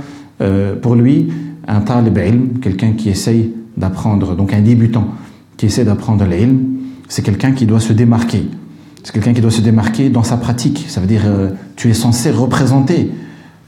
euh, 0.41 0.77
pour 0.77 0.95
lui, 0.95 1.29
un 1.67 1.81
talib 1.81 2.17
ilm, 2.17 2.59
quelqu'un 2.61 2.93
qui 2.93 3.11
essaye 3.11 3.53
d'apprendre, 3.77 4.37
donc 4.37 4.53
un 4.53 4.61
débutant 4.61 5.09
qui 5.57 5.67
essaie 5.67 5.85
d'apprendre 5.85 6.25
l'ilm, 6.25 6.79
c'est 7.09 7.23
quelqu'un 7.23 7.53
qui 7.53 7.67
doit 7.67 7.81
se 7.81 7.93
démarquer. 7.93 8.49
C'est 9.03 9.13
quelqu'un 9.13 9.33
qui 9.33 9.41
doit 9.41 9.51
se 9.51 9.63
démarquer 9.63 10.11
dans 10.11 10.23
sa 10.23 10.37
pratique. 10.37 10.85
Ça 10.89 11.01
veut 11.01 11.07
dire, 11.07 11.23
euh, 11.25 11.51
tu 11.77 11.91
es 11.91 11.95
censé 11.95 12.31
représenter 12.31 13.11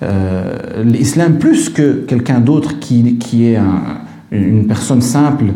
euh, 0.03 0.82
l'islam 0.84 1.38
plus 1.38 1.68
que 1.68 2.05
quelqu'un 2.07 2.40
d'autre 2.40 2.78
qui, 2.78 3.18
qui 3.18 3.46
est 3.46 3.57
un, 3.57 3.98
une 4.33 4.66
personne 4.66 5.03
simple, 5.03 5.47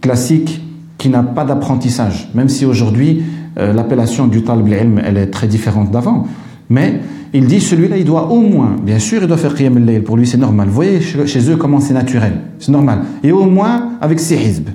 classique, 0.00 0.60
qui 0.98 1.08
n'a 1.08 1.22
pas 1.22 1.44
d'apprentissage. 1.44 2.28
Même 2.34 2.48
si 2.48 2.64
aujourd'hui, 2.64 3.22
euh, 3.58 3.72
l'appellation 3.72 4.26
du 4.26 4.42
talib 4.42 4.68
ilm, 4.68 5.00
elle 5.04 5.16
est 5.16 5.28
très 5.28 5.46
différente 5.46 5.90
d'avant. 5.90 6.26
Mais 6.70 7.00
il 7.32 7.46
dit, 7.46 7.60
celui-là, 7.60 7.96
il 7.96 8.04
doit 8.04 8.28
au 8.30 8.40
moins, 8.40 8.76
bien 8.82 8.98
sûr, 8.98 9.22
il 9.22 9.28
doit 9.28 9.36
faire 9.36 9.54
qiyam 9.54 9.76
al 9.76 10.02
pour 10.02 10.16
lui 10.16 10.26
c'est 10.26 10.38
normal. 10.38 10.68
Vous 10.68 10.74
voyez 10.74 11.00
chez 11.00 11.50
eux 11.50 11.56
comment 11.56 11.80
c'est 11.80 11.94
naturel, 11.94 12.32
c'est 12.58 12.72
normal. 12.72 13.00
Et 13.22 13.32
au 13.32 13.46
moins 13.46 13.92
avec 14.00 14.20
ses 14.20 14.36
hizb. 14.36 14.68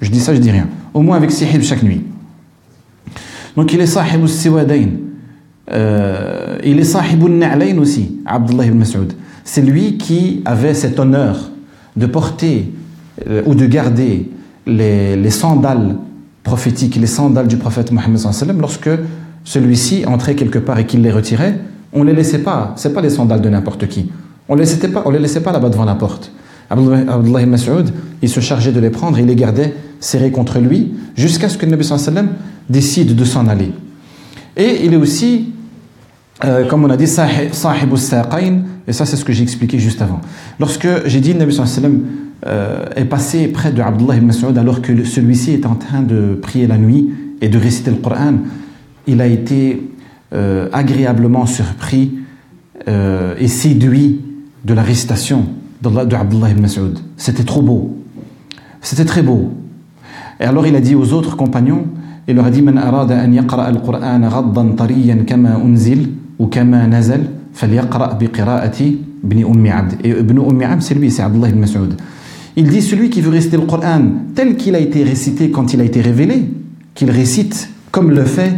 Je 0.00 0.10
dis 0.10 0.20
ça, 0.20 0.34
je 0.34 0.40
dis 0.40 0.50
rien. 0.50 0.68
Au 0.94 1.02
moins 1.02 1.16
avec 1.16 1.30
ses 1.30 1.44
hizb 1.44 1.62
chaque 1.62 1.82
nuit. 1.82 2.02
Donc 3.56 3.72
il 3.72 3.80
est 3.80 3.86
sahib 3.86 4.22
al-siwadain. 4.22 4.88
Euh, 5.72 6.58
il 6.64 6.80
est 6.80 6.84
sahib 6.84 7.22
al-na'lain 7.24 7.78
aussi, 7.78 8.18
Abdullah 8.26 8.66
ibn 8.66 8.78
Mas'ud. 8.78 9.12
C'est 9.44 9.62
lui 9.62 9.96
qui 9.96 10.42
avait 10.44 10.74
cet 10.74 10.98
honneur 10.98 11.50
de 11.96 12.06
porter 12.06 12.72
euh, 13.28 13.42
ou 13.46 13.54
de 13.54 13.66
garder 13.66 14.30
les, 14.66 15.16
les, 15.16 15.30
sandales 15.30 15.96
prophétiques, 16.42 16.96
les 16.96 17.06
sandales 17.06 17.48
du 17.48 17.56
prophète 17.56 17.92
Mohammed 17.92 18.20
lorsque 18.58 18.90
celui-ci 19.44 20.04
entrait 20.06 20.34
quelque 20.34 20.58
part 20.58 20.78
et 20.78 20.86
qu'il 20.86 21.02
les 21.02 21.10
retirait, 21.10 21.58
on 21.92 22.00
ne 22.04 22.10
les 22.10 22.16
laissait 22.16 22.40
pas. 22.40 22.72
C'est 22.76 22.92
pas 22.92 23.00
les 23.00 23.10
sandales 23.10 23.40
de 23.40 23.48
n'importe 23.48 23.88
qui. 23.88 24.10
On 24.48 24.56
ne 24.56 24.62
les, 24.62 24.66
les 25.12 25.18
laissait 25.18 25.40
pas 25.40 25.52
là-bas 25.52 25.68
devant 25.68 25.84
la 25.84 25.94
porte. 25.94 26.32
Abdullah 26.70 27.42
ibn 27.42 27.50
Mas'ud, 27.50 27.90
il 28.22 28.28
se 28.28 28.38
chargeait 28.40 28.70
de 28.70 28.78
les 28.78 28.90
prendre, 28.90 29.18
il 29.18 29.26
les 29.26 29.34
gardait 29.34 29.74
serrés 29.98 30.30
contre 30.30 30.60
lui, 30.60 30.94
jusqu'à 31.16 31.48
ce 31.48 31.58
que 31.58 31.66
le 31.66 31.72
Nabi 31.72 31.84
sallam 31.84 32.28
décide 32.68 33.16
de 33.16 33.24
s'en 33.24 33.48
aller. 33.48 33.72
Et 34.56 34.84
il 34.84 34.94
est 34.94 34.96
aussi, 34.96 35.52
euh, 36.44 36.68
comme 36.68 36.84
on 36.84 36.90
a 36.90 36.96
dit, 36.96 37.08
sahib 37.08 37.50
et 38.86 38.92
ça 38.92 39.04
c'est 39.04 39.16
ce 39.16 39.24
que 39.24 39.32
j'ai 39.32 39.42
expliqué 39.42 39.78
juste 39.80 40.00
avant. 40.00 40.20
Lorsque 40.60 40.86
j'ai 41.06 41.20
dit 41.20 41.32
le 41.32 41.40
Nabi 41.40 41.52
sallam 41.52 42.02
euh, 42.46 42.86
est 42.96 43.04
passé 43.04 43.48
près 43.48 43.72
de 43.72 43.80
Abdullah 43.82 44.16
ibn 44.16 44.26
Mas'ud 44.26 44.56
alors 44.56 44.82
que 44.82 45.04
celui-ci 45.04 45.52
est 45.52 45.66
en 45.66 45.74
train 45.74 46.02
de 46.02 46.38
prier 46.40 46.66
la 46.66 46.78
nuit 46.78 47.10
et 47.40 47.48
de 47.48 47.58
réciter 47.58 47.90
le 47.90 47.98
Coran, 47.98 48.34
il 49.06 49.20
a 49.20 49.26
été 49.26 49.90
euh, 50.32 50.68
agréablement 50.72 51.46
surpris 51.46 52.12
et 53.38 53.46
séduit 53.46 54.20
de 54.64 54.72
la 54.72 54.82
récitation 54.82 55.44
de 55.82 56.14
Abdullah 56.14 56.50
ibn 56.50 56.62
Mas'ud. 56.62 56.98
C'était 57.18 57.44
trop 57.44 57.60
beau. 57.62 57.96
C'était 58.80 59.04
très 59.04 59.22
beau. 59.22 59.52
Et 60.40 60.44
alors 60.44 60.66
il 60.66 60.74
a 60.74 60.80
dit 60.80 60.94
aux 60.94 61.12
autres 61.12 61.36
compagnons, 61.36 61.84
il 62.26 62.36
leur 62.36 62.46
a 62.46 62.50
dit 62.50 62.62
Man 62.62 62.78
arada 62.78 63.22
an 63.22 63.32
yaqra 63.32 63.64
al-Qur'an 63.64 64.20
ghaddan 64.20 64.74
tariyan 64.76 65.24
kama 65.26 65.56
unzil 65.56 66.08
ou 66.38 66.46
kama 66.46 66.86
nazal, 66.86 67.20
falyaqra 67.52 68.14
bi 68.14 68.28
qira'ati. 68.28 68.98
Et 69.22 70.08
ibn 70.08 70.38
Ummi 70.38 70.64
c'est 70.80 70.94
lui, 70.94 71.10
c'est 71.10 71.22
Abdullah 71.22 71.50
ibn 71.50 71.60
Mas'ud. 71.60 71.94
Il 72.60 72.68
dit 72.68 72.82
celui 72.82 73.08
qui 73.08 73.22
veut 73.22 73.30
réciter 73.30 73.56
le 73.56 73.64
Coran 73.64 74.02
tel 74.34 74.54
qu'il 74.54 74.74
a 74.74 74.80
été 74.80 75.02
récité 75.02 75.50
quand 75.50 75.72
il 75.72 75.80
a 75.80 75.84
été 75.84 76.02
révélé, 76.02 76.44
qu'il 76.94 77.10
récite 77.10 77.70
comme 77.90 78.10
le 78.10 78.26
fait 78.26 78.52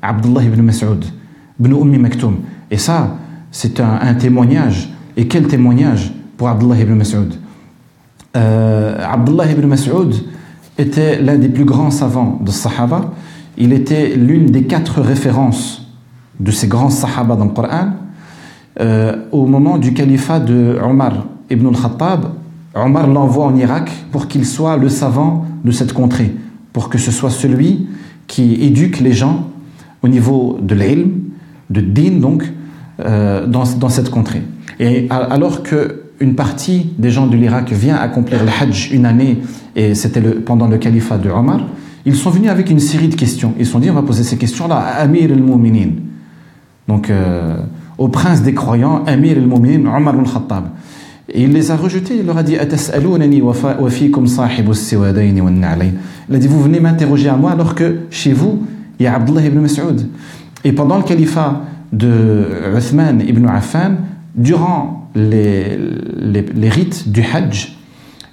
Abdullah 0.00 0.44
ibn 0.44 0.62
Mas'ud, 0.62 1.04
ibn 1.58 1.72
Ummi 1.72 1.98
Maktoum. 1.98 2.36
Et 2.70 2.78
ça, 2.78 3.16
c'est 3.50 3.80
un, 3.80 4.14
témoignage. 4.14 4.90
Et 5.16 5.26
quel 5.26 5.48
témoignage 5.48 6.12
pour 6.36 6.48
Abdullah 6.48 6.78
ibn 6.80 6.94
Mas'ud? 6.94 7.34
Euh, 8.36 8.96
Abdullah 9.04 9.50
ibn 9.50 9.66
Mas'ud 9.66 10.14
était 10.78 11.20
l'un 11.20 11.36
des 11.36 11.48
plus 11.48 11.64
grands 11.64 11.90
savants 11.90 12.38
de 12.40 12.52
Sahaba. 12.52 13.12
Il 13.56 13.72
était 13.72 14.14
l'une 14.14 14.46
des 14.46 14.68
quatre 14.68 15.00
références 15.00 15.84
de 16.38 16.52
ces 16.52 16.68
grands 16.68 16.90
Sahaba 16.90 17.34
dans 17.34 17.46
le 17.46 17.50
Coran. 17.50 17.90
Euh, 18.78 19.16
au 19.32 19.46
moment 19.46 19.78
du 19.78 19.94
califat 19.94 20.38
de 20.38 20.78
Omar 20.80 21.26
ibn 21.50 21.66
al-Khattab, 21.66 22.37
Omar 22.84 23.06
l'envoie 23.06 23.46
en 23.46 23.56
Irak 23.56 23.90
pour 24.12 24.28
qu'il 24.28 24.44
soit 24.44 24.76
le 24.76 24.88
savant 24.88 25.44
de 25.64 25.70
cette 25.70 25.92
contrée, 25.92 26.34
pour 26.72 26.88
que 26.88 26.98
ce 26.98 27.10
soit 27.10 27.30
celui 27.30 27.86
qui 28.26 28.54
éduque 28.54 29.00
les 29.00 29.12
gens 29.12 29.50
au 30.02 30.08
niveau 30.08 30.58
de 30.60 30.74
l'ilm, 30.74 31.12
de 31.70 31.80
din 31.80 32.20
donc, 32.20 32.44
euh, 33.00 33.46
dans, 33.46 33.64
dans 33.78 33.88
cette 33.88 34.10
contrée. 34.10 34.42
Et 34.80 35.08
alors 35.10 35.62
que 35.62 36.02
une 36.20 36.34
partie 36.34 36.90
des 36.98 37.10
gens 37.10 37.26
de 37.26 37.36
l'Irak 37.36 37.70
vient 37.72 37.96
accomplir 37.96 38.42
le 38.42 38.50
Hajj 38.50 38.90
une 38.92 39.06
année, 39.06 39.38
et 39.76 39.94
c'était 39.94 40.20
pendant 40.20 40.66
le 40.66 40.78
califat 40.78 41.18
de 41.18 41.30
Omar, 41.30 41.60
ils 42.04 42.16
sont 42.16 42.30
venus 42.30 42.50
avec 42.50 42.70
une 42.70 42.80
série 42.80 43.08
de 43.08 43.14
questions. 43.14 43.54
Ils 43.58 43.66
se 43.66 43.72
sont 43.72 43.78
dit, 43.78 43.90
on 43.90 43.94
va 43.94 44.02
poser 44.02 44.24
ces 44.24 44.36
questions-là 44.36 44.76
à 44.76 45.02
Amir 45.02 45.30
al-Mu'minin. 45.30 45.90
Donc, 46.86 47.10
euh, 47.10 47.56
au 47.98 48.08
prince 48.08 48.42
des 48.42 48.54
croyants, 48.54 49.04
Amir 49.06 49.36
al-Mu'minin, 49.36 49.94
Omar 49.94 50.18
al-Khattab. 50.18 50.70
Il 51.34 51.52
les 51.52 51.70
a 51.70 51.76
rejetés, 51.76 52.16
il 52.16 52.26
leur 52.26 52.38
a 52.38 52.42
dit, 52.42 52.54
Il 52.54 52.60
a 52.60 52.64
dit, 56.38 56.48
vous 56.48 56.62
venez 56.62 56.80
m'interroger 56.80 57.28
à 57.28 57.36
moi 57.36 57.50
alors 57.50 57.74
que 57.74 57.98
chez 58.10 58.32
vous, 58.32 58.62
il 58.98 59.02
y 59.04 59.06
a 59.06 59.14
Abdullah 59.14 59.44
ibn 59.44 59.60
Mas'ud. 59.60 60.08
Et 60.64 60.72
pendant 60.72 60.96
le 60.96 61.02
califat 61.02 61.62
de 61.92 62.46
Uthman 62.76 63.20
ibn 63.20 63.46
Affan, 63.46 63.96
durant 64.34 65.10
les, 65.14 65.78
rites 66.70 67.10
du 67.10 67.22
Hajj, 67.22 67.76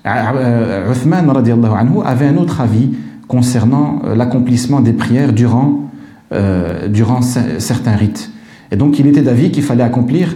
euh, 0.05 0.91
Uthman 0.91 1.29
anhu, 1.29 1.99
avait 2.05 2.27
un 2.27 2.37
autre 2.37 2.61
avis 2.61 2.91
concernant 3.27 4.01
euh, 4.05 4.15
l'accomplissement 4.15 4.81
des 4.81 4.93
prières 4.93 5.33
durant, 5.33 5.89
euh, 6.31 6.87
durant 6.87 7.21
certains 7.21 7.95
rites. 7.95 8.31
Et 8.71 8.77
donc 8.77 8.99
il 8.99 9.07
était 9.07 9.21
d'avis 9.21 9.51
qu'il 9.51 9.63
fallait 9.63 9.83
accomplir 9.83 10.35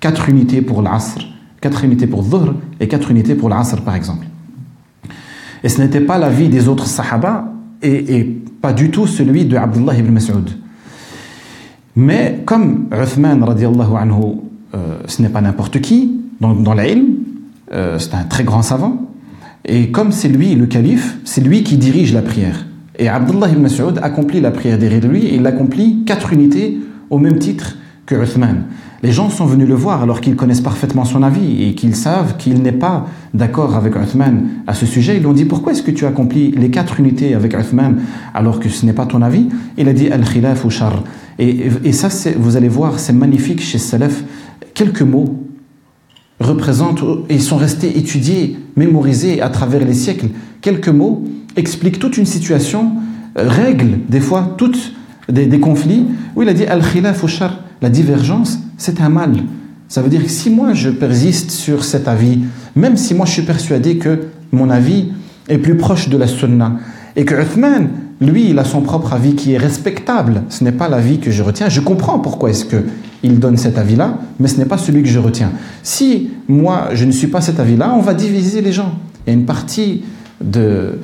quatre 0.00 0.28
unités 0.28 0.60
pour 0.60 0.82
l'Asr, 0.82 1.35
quatre 1.60 1.84
unités 1.84 2.06
pour 2.06 2.22
Dhuhr 2.22 2.54
et 2.80 2.88
quatre 2.88 3.10
unités 3.10 3.34
pour 3.34 3.48
l'Asr 3.48 3.82
par 3.82 3.94
exemple. 3.94 4.26
Et 5.62 5.68
ce 5.68 5.80
n'était 5.80 6.00
pas 6.00 6.18
l'avis 6.18 6.48
des 6.48 6.68
autres 6.68 6.86
Sahaba 6.86 7.52
et, 7.82 8.24
pas 8.60 8.72
du 8.72 8.90
tout 8.90 9.06
celui 9.06 9.44
de 9.44 9.56
Abdullah 9.56 9.94
ibn 9.96 10.12
Mas'ud. 10.12 10.50
Mais 11.94 12.42
comme 12.44 12.88
Uthman 12.92 13.42
anhu 13.42 14.40
euh, 14.74 14.98
ce 15.06 15.22
n'est 15.22 15.28
pas 15.28 15.40
n'importe 15.40 15.80
qui, 15.80 16.20
dans, 16.40 16.54
dans 16.54 16.74
l'ilm, 16.74 17.16
euh, 17.72 17.98
c'est 17.98 18.14
un 18.14 18.24
très 18.24 18.44
grand 18.44 18.62
savant. 18.62 19.06
Et 19.64 19.90
comme 19.90 20.12
c'est 20.12 20.28
lui 20.28 20.54
le 20.54 20.66
calife, 20.66 21.18
c'est 21.24 21.40
lui 21.40 21.62
qui 21.62 21.76
dirige 21.76 22.12
la 22.12 22.22
prière. 22.22 22.66
Et 22.98 23.08
Abdullah 23.08 23.48
ibn 23.48 23.62
Mas'ud 23.62 23.98
accomplit 24.02 24.40
la 24.40 24.50
prière 24.50 24.78
derrière 24.78 25.06
lui 25.06 25.26
et 25.26 25.36
il 25.36 25.46
accomplit 25.46 26.04
quatre 26.04 26.32
unités 26.32 26.78
au 27.10 27.18
même 27.18 27.38
titre 27.38 27.76
que 28.06 28.14
Uthman. 28.14 28.64
Les 29.02 29.12
gens 29.12 29.28
sont 29.28 29.44
venus 29.44 29.68
le 29.68 29.74
voir 29.74 30.02
alors 30.02 30.20
qu'ils 30.20 30.36
connaissent 30.36 30.62
parfaitement 30.62 31.04
son 31.04 31.22
avis 31.22 31.64
et 31.64 31.74
qu'ils 31.74 31.94
savent 31.94 32.36
qu'il 32.38 32.62
n'est 32.62 32.72
pas 32.72 33.06
d'accord 33.34 33.76
avec 33.76 33.94
Uthman 33.94 34.44
à 34.66 34.74
ce 34.74 34.86
sujet. 34.86 35.16
Ils 35.16 35.20
lui 35.20 35.26
ont 35.26 35.32
dit 35.32 35.44
pourquoi 35.44 35.72
est-ce 35.72 35.82
que 35.82 35.90
tu 35.90 36.06
accomplis 36.06 36.50
les 36.52 36.70
quatre 36.70 36.98
unités 36.98 37.34
avec 37.34 37.54
Uthman 37.54 37.98
alors 38.34 38.58
que 38.58 38.68
ce 38.68 38.86
n'est 38.86 38.94
pas 38.94 39.06
ton 39.06 39.22
avis? 39.22 39.48
Il 39.76 39.88
a 39.88 39.92
dit 39.92 40.08
al-khilaf 40.08 40.64
ou. 40.64 40.70
Et, 41.38 41.92
ça, 41.92 42.08
vous 42.38 42.56
allez 42.56 42.68
voir, 42.68 42.98
c'est 42.98 43.12
magnifique 43.12 43.60
chez 43.60 43.78
Salaf. 43.78 44.24
Quelques 44.72 45.02
mots 45.02 45.42
représentent 46.40 47.04
et 47.28 47.38
sont 47.38 47.56
restés 47.56 47.98
étudiés, 47.98 48.58
mémorisés 48.76 49.42
à 49.42 49.50
travers 49.50 49.84
les 49.84 49.94
siècles. 49.94 50.28
Quelques 50.60 50.88
mots 50.88 51.24
expliquent 51.56 51.98
toute 51.98 52.16
une 52.16 52.26
situation, 52.26 52.92
euh, 53.38 53.48
règlent 53.48 53.98
des 54.08 54.20
fois 54.20 54.54
toutes 54.56 54.94
des, 55.28 55.60
conflits, 55.60 56.06
où 56.34 56.42
il 56.42 56.48
a 56.48 56.54
dit 56.54 56.64
al-khilaf 56.64 57.22
ou 57.22 57.28
la 57.82 57.90
divergence 57.90 58.58
c'est 58.76 59.00
un 59.00 59.08
mal. 59.08 59.32
Ça 59.88 60.02
veut 60.02 60.08
dire 60.08 60.22
que 60.22 60.30
si 60.30 60.50
moi 60.50 60.74
je 60.74 60.90
persiste 60.90 61.50
sur 61.50 61.84
cet 61.84 62.08
avis, 62.08 62.40
même 62.74 62.96
si 62.96 63.14
moi 63.14 63.26
je 63.26 63.32
suis 63.32 63.42
persuadé 63.42 63.98
que 63.98 64.28
mon 64.52 64.70
avis 64.70 65.12
est 65.48 65.58
plus 65.58 65.76
proche 65.76 66.08
de 66.08 66.16
la 66.16 66.26
sunna, 66.26 66.76
et 67.14 67.24
que 67.24 67.34
Uthman, 67.34 67.88
lui, 68.20 68.50
il 68.50 68.58
a 68.58 68.64
son 68.64 68.80
propre 68.80 69.12
avis 69.12 69.34
qui 69.34 69.52
est 69.52 69.58
respectable, 69.58 70.42
ce 70.48 70.64
n'est 70.64 70.72
pas 70.72 70.88
l'avis 70.88 71.18
que 71.18 71.30
je 71.30 71.42
retiens, 71.42 71.68
je 71.68 71.80
comprends 71.80 72.18
pourquoi 72.18 72.50
est-ce 72.50 72.64
qu'il 72.64 73.38
donne 73.38 73.56
cet 73.56 73.78
avis-là, 73.78 74.18
mais 74.40 74.48
ce 74.48 74.58
n'est 74.58 74.64
pas 74.64 74.78
celui 74.78 75.02
que 75.02 75.08
je 75.08 75.18
retiens. 75.18 75.52
Si 75.82 76.30
moi 76.48 76.88
je 76.92 77.04
ne 77.04 77.12
suis 77.12 77.28
pas 77.28 77.40
cet 77.40 77.60
avis-là, 77.60 77.94
on 77.96 78.00
va 78.00 78.14
diviser 78.14 78.60
les 78.60 78.72
gens. 78.72 78.98
Il 79.26 79.30
y 79.30 79.36
a 79.36 79.38
une 79.38 79.46
partie 79.46 80.02
de, 80.42 80.98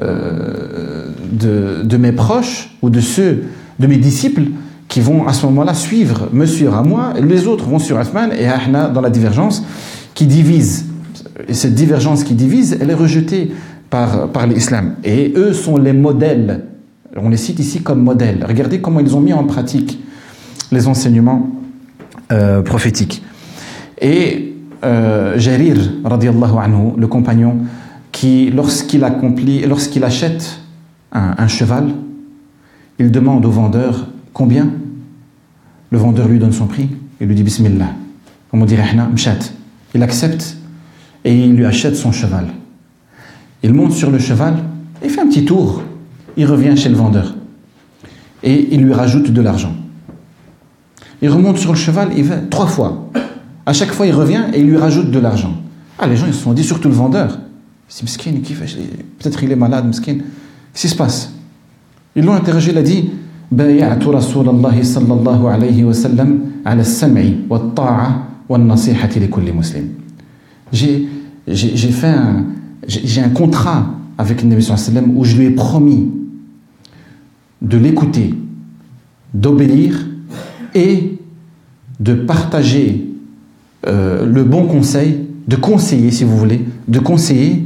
euh, 0.00 1.10
de 1.32 1.96
mes 1.96 2.12
proches 2.12 2.76
ou 2.82 2.90
de 2.90 3.00
ceux, 3.00 3.44
de 3.78 3.86
mes 3.86 3.96
disciples, 3.96 4.44
qui 4.88 5.00
vont 5.00 5.26
à 5.28 5.32
ce 5.34 5.46
moment-là 5.46 5.74
suivre 5.74 6.28
Monsieur 6.32 6.72
à 6.72 6.82
moi, 6.82 7.12
les 7.20 7.46
autres 7.46 7.66
vont 7.66 7.78
sur 7.78 8.00
Uthman 8.00 8.32
et 8.32 8.46
Ahna 8.46 8.88
dans 8.88 9.02
la 9.02 9.10
divergence 9.10 9.62
qui 10.14 10.26
divise. 10.26 10.86
Et 11.46 11.54
cette 11.54 11.74
divergence 11.74 12.24
qui 12.24 12.34
divise, 12.34 12.78
elle 12.80 12.90
est 12.90 12.94
rejetée 12.94 13.52
par, 13.90 14.28
par 14.28 14.46
l'islam. 14.46 14.96
Et 15.04 15.32
eux 15.36 15.52
sont 15.52 15.76
les 15.76 15.92
modèles. 15.92 16.64
On 17.16 17.28
les 17.28 17.36
cite 17.36 17.58
ici 17.58 17.82
comme 17.82 18.02
modèles. 18.02 18.44
Regardez 18.46 18.80
comment 18.80 19.00
ils 19.00 19.14
ont 19.14 19.20
mis 19.20 19.32
en 19.32 19.44
pratique 19.44 20.00
les 20.72 20.88
enseignements 20.88 21.48
euh, 22.32 22.62
prophétiques. 22.62 23.22
Et 24.00 24.54
euh, 24.84 25.38
Jarir, 25.38 25.76
anhu, 26.04 26.92
le 26.96 27.06
compagnon, 27.06 27.58
qui, 28.12 28.50
lorsqu'il 28.50 29.04
accomplit, 29.04 29.60
lorsqu'il 29.66 30.02
achète 30.04 30.60
un 31.12 31.48
cheval, 31.48 31.88
il 32.98 33.10
demande 33.10 33.46
au 33.46 33.50
vendeur 33.50 34.08
Combien 34.38 34.70
Le 35.90 35.98
vendeur 35.98 36.28
lui 36.28 36.38
donne 36.38 36.52
son 36.52 36.66
prix 36.66 36.88
et 37.20 37.26
lui 37.26 37.34
dit 37.34 37.42
Bismillah. 37.42 37.90
Comme 38.50 38.62
on 38.62 38.66
dirait. 38.66 38.84
Il 39.94 40.02
accepte 40.04 40.56
et 41.24 41.36
il 41.36 41.56
lui 41.56 41.66
achète 41.66 41.96
son 41.96 42.12
cheval. 42.12 42.46
Il 43.64 43.74
monte 43.74 43.90
sur 43.90 44.12
le 44.12 44.20
cheval 44.20 44.62
et 45.02 45.08
fait 45.08 45.20
un 45.20 45.26
petit 45.26 45.44
tour. 45.44 45.82
Il 46.36 46.46
revient 46.46 46.76
chez 46.76 46.88
le 46.88 46.94
vendeur 46.94 47.34
et 48.44 48.72
il 48.72 48.80
lui 48.80 48.92
rajoute 48.92 49.32
de 49.32 49.40
l'argent. 49.40 49.74
Il 51.20 51.30
remonte 51.30 51.58
sur 51.58 51.72
le 51.72 51.78
cheval, 51.78 52.10
il 52.16 52.22
va 52.22 52.36
trois 52.36 52.68
fois. 52.68 53.10
À 53.66 53.72
chaque 53.72 53.90
fois, 53.90 54.06
il 54.06 54.14
revient 54.14 54.44
et 54.54 54.60
il 54.60 54.68
lui 54.68 54.76
rajoute 54.76 55.10
de 55.10 55.18
l'argent. 55.18 55.54
Ah, 55.98 56.06
les 56.06 56.16
gens, 56.16 56.26
ils 56.28 56.32
se 56.32 56.44
sont 56.44 56.52
dit, 56.52 56.62
surtout 56.62 56.88
le 56.88 56.94
vendeur. 56.94 57.40
C'est 57.88 58.06
peut-être 58.06 59.42
il 59.42 59.50
est 59.50 59.56
malade, 59.56 59.84
miskin. 59.84 60.18
Qu'est-ce 60.18 60.82
qui 60.82 60.88
se 60.88 60.94
passe? 60.94 61.32
Ils 62.14 62.24
l'ont 62.24 62.34
interrogé, 62.34 62.70
il 62.70 62.78
a 62.78 62.82
dit 62.82 63.10
بايعت 63.51 64.07
رسول 64.07 64.49
الله 64.49 64.83
صلى 64.83 65.13
الله 65.13 65.49
عليه 65.49 65.83
وسلم 65.83 66.39
على 66.65 66.81
السمع 66.81 67.23
والطاعة 67.49 68.27
والنصيحة 68.49 69.09
لكل 69.09 69.53
مسلم 69.53 69.87
j'ai 70.73 71.07
j'ai 71.47 71.91
fait 71.91 72.07
un 72.07 72.45
j'ai 72.87 73.21
un 73.21 73.29
contrat 73.29 73.85
avec 74.17 74.41
le 74.41 74.49
Nabi 74.49 74.63
sallam 74.63 75.17
où 75.17 75.23
je 75.23 75.37
lui 75.37 75.45
ai 75.45 75.51
promis 75.51 76.09
de 77.61 77.77
l'écouter 77.77 78.33
d'obéir 79.33 80.07
et 80.75 81.17
de 81.99 82.13
partager 82.13 83.07
euh, 83.87 84.25
le 84.25 84.43
bon 84.43 84.65
conseil 84.65 85.19
de 85.47 85.55
conseiller 85.55 86.11
si 86.11 86.23
vous 86.23 86.37
voulez 86.37 86.65
de 86.87 86.99
conseiller 86.99 87.65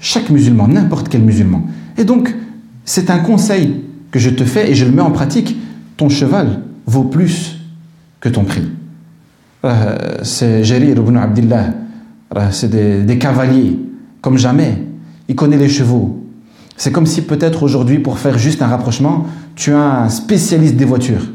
chaque 0.00 0.30
musulman 0.30 0.68
n'importe 0.68 1.08
quel 1.08 1.22
musulman 1.22 1.66
et 1.98 2.04
donc 2.04 2.34
c'est 2.84 3.10
un 3.10 3.18
conseil 3.18 3.82
que 4.11 4.19
je 4.19 4.29
te 4.29 4.43
fais 4.43 4.69
et 4.69 4.75
je 4.75 4.85
le 4.85 4.91
mets 4.91 5.01
en 5.01 5.11
pratique, 5.11 5.57
ton 5.97 6.09
cheval 6.09 6.59
vaut 6.85 7.05
plus 7.05 7.57
que 8.19 8.29
ton 8.29 8.43
prix. 8.43 8.69
Euh, 9.63 10.17
c'est 10.23 10.63
Jarir 10.63 10.97
ibn 10.97 11.17
Abdullah, 11.17 11.69
euh, 12.35 12.47
c'est 12.51 12.69
des, 13.05 13.17
cavaliers, 13.17 13.79
comme 14.21 14.37
jamais. 14.37 14.83
Il 15.27 15.35
connaît 15.35 15.57
les 15.57 15.69
chevaux. 15.69 16.25
C'est 16.75 16.91
comme 16.91 17.05
si 17.05 17.21
peut-être 17.21 17.63
aujourd'hui, 17.63 17.99
pour 17.99 18.19
faire 18.19 18.37
juste 18.37 18.61
un 18.61 18.67
rapprochement, 18.67 19.27
tu 19.55 19.71
as 19.71 20.03
un 20.03 20.09
spécialiste 20.09 20.75
des 20.75 20.85
voitures. 20.85 21.27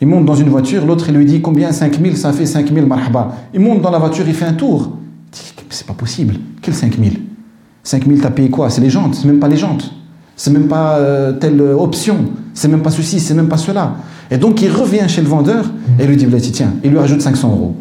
Il 0.00 0.06
monte 0.06 0.26
dans 0.26 0.34
une 0.34 0.48
voiture, 0.48 0.86
l'autre 0.86 1.06
il 1.08 1.16
lui 1.16 1.24
dit 1.24 1.40
combien? 1.40 1.72
5000, 1.72 2.16
ça 2.16 2.32
fait 2.32 2.46
5000 2.46 2.86
marhaba. 2.86 3.34
Il 3.52 3.60
monte 3.60 3.82
dans 3.82 3.90
la 3.90 3.98
voiture, 3.98 4.24
il 4.28 4.34
fait 4.34 4.44
un 4.44 4.52
tour. 4.52 4.96
C'est 5.70 5.86
pas 5.86 5.94
possible. 5.94 6.36
Quel 6.62 6.74
5000 6.74 7.20
5000, 7.82 8.20
t'as 8.20 8.30
payé 8.30 8.50
quoi? 8.50 8.70
C'est 8.70 8.80
les 8.80 8.90
jantes, 8.90 9.14
c'est 9.14 9.26
même 9.26 9.38
pas 9.38 9.48
les 9.48 9.56
jantes 9.56 9.92
c'est 10.38 10.52
même 10.52 10.68
pas 10.68 10.98
euh, 10.98 11.32
telle 11.32 11.60
option, 11.60 12.16
c'est 12.54 12.68
même 12.68 12.80
pas 12.80 12.90
ceci, 12.90 13.18
c'est 13.18 13.34
même 13.34 13.48
pas 13.48 13.58
cela. 13.58 13.96
Et 14.30 14.38
donc 14.38 14.62
il 14.62 14.70
revient 14.70 15.04
chez 15.08 15.20
le 15.20 15.26
vendeur 15.26 15.70
et 15.98 16.06
lui 16.06 16.16
dit 16.16 16.52
tiens, 16.52 16.74
il 16.84 16.90
lui 16.90 16.98
rajoute 16.98 17.20
500 17.20 17.48
euros. 17.50 17.74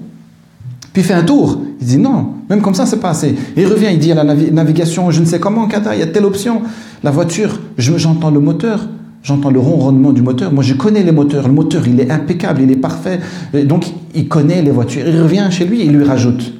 Puis 0.91 1.03
il 1.03 1.05
fait 1.05 1.13
un 1.13 1.23
tour, 1.23 1.61
il 1.79 1.85
dit 1.85 1.99
non, 1.99 2.33
même 2.49 2.61
comme 2.61 2.73
ça 2.73 2.87
c'est 2.87 2.99
pas 2.99 3.11
assez. 3.11 3.35
il 3.55 3.67
revient, 3.67 3.89
il 3.93 3.99
dit 3.99 4.11
à 4.11 4.15
la 4.15 4.23
navigation, 4.23 5.11
je 5.11 5.21
ne 5.21 5.25
sais 5.25 5.39
comment, 5.39 5.69
il 5.69 5.99
y 5.99 6.01
a 6.01 6.07
telle 6.07 6.25
option. 6.25 6.63
La 7.03 7.11
voiture, 7.11 7.59
j'entends 7.77 8.31
le 8.31 8.39
moteur, 8.39 8.87
j'entends 9.21 9.51
le 9.51 9.59
ronronnement 9.59 10.11
du 10.11 10.23
moteur. 10.23 10.51
Moi 10.51 10.63
je 10.63 10.73
connais 10.73 11.03
les 11.03 11.11
moteurs, 11.11 11.47
le 11.47 11.53
moteur 11.53 11.87
il 11.87 11.99
est 11.99 12.09
impeccable, 12.09 12.63
il 12.63 12.71
est 12.71 12.77
parfait. 12.77 13.19
donc 13.65 13.85
il 14.15 14.27
connaît 14.27 14.63
les 14.63 14.71
voitures. 14.71 15.07
Il 15.07 15.21
revient 15.21 15.47
chez 15.51 15.65
lui 15.65 15.85
il 15.85 15.91
lui 15.91 16.03
rajoute. 16.03 16.53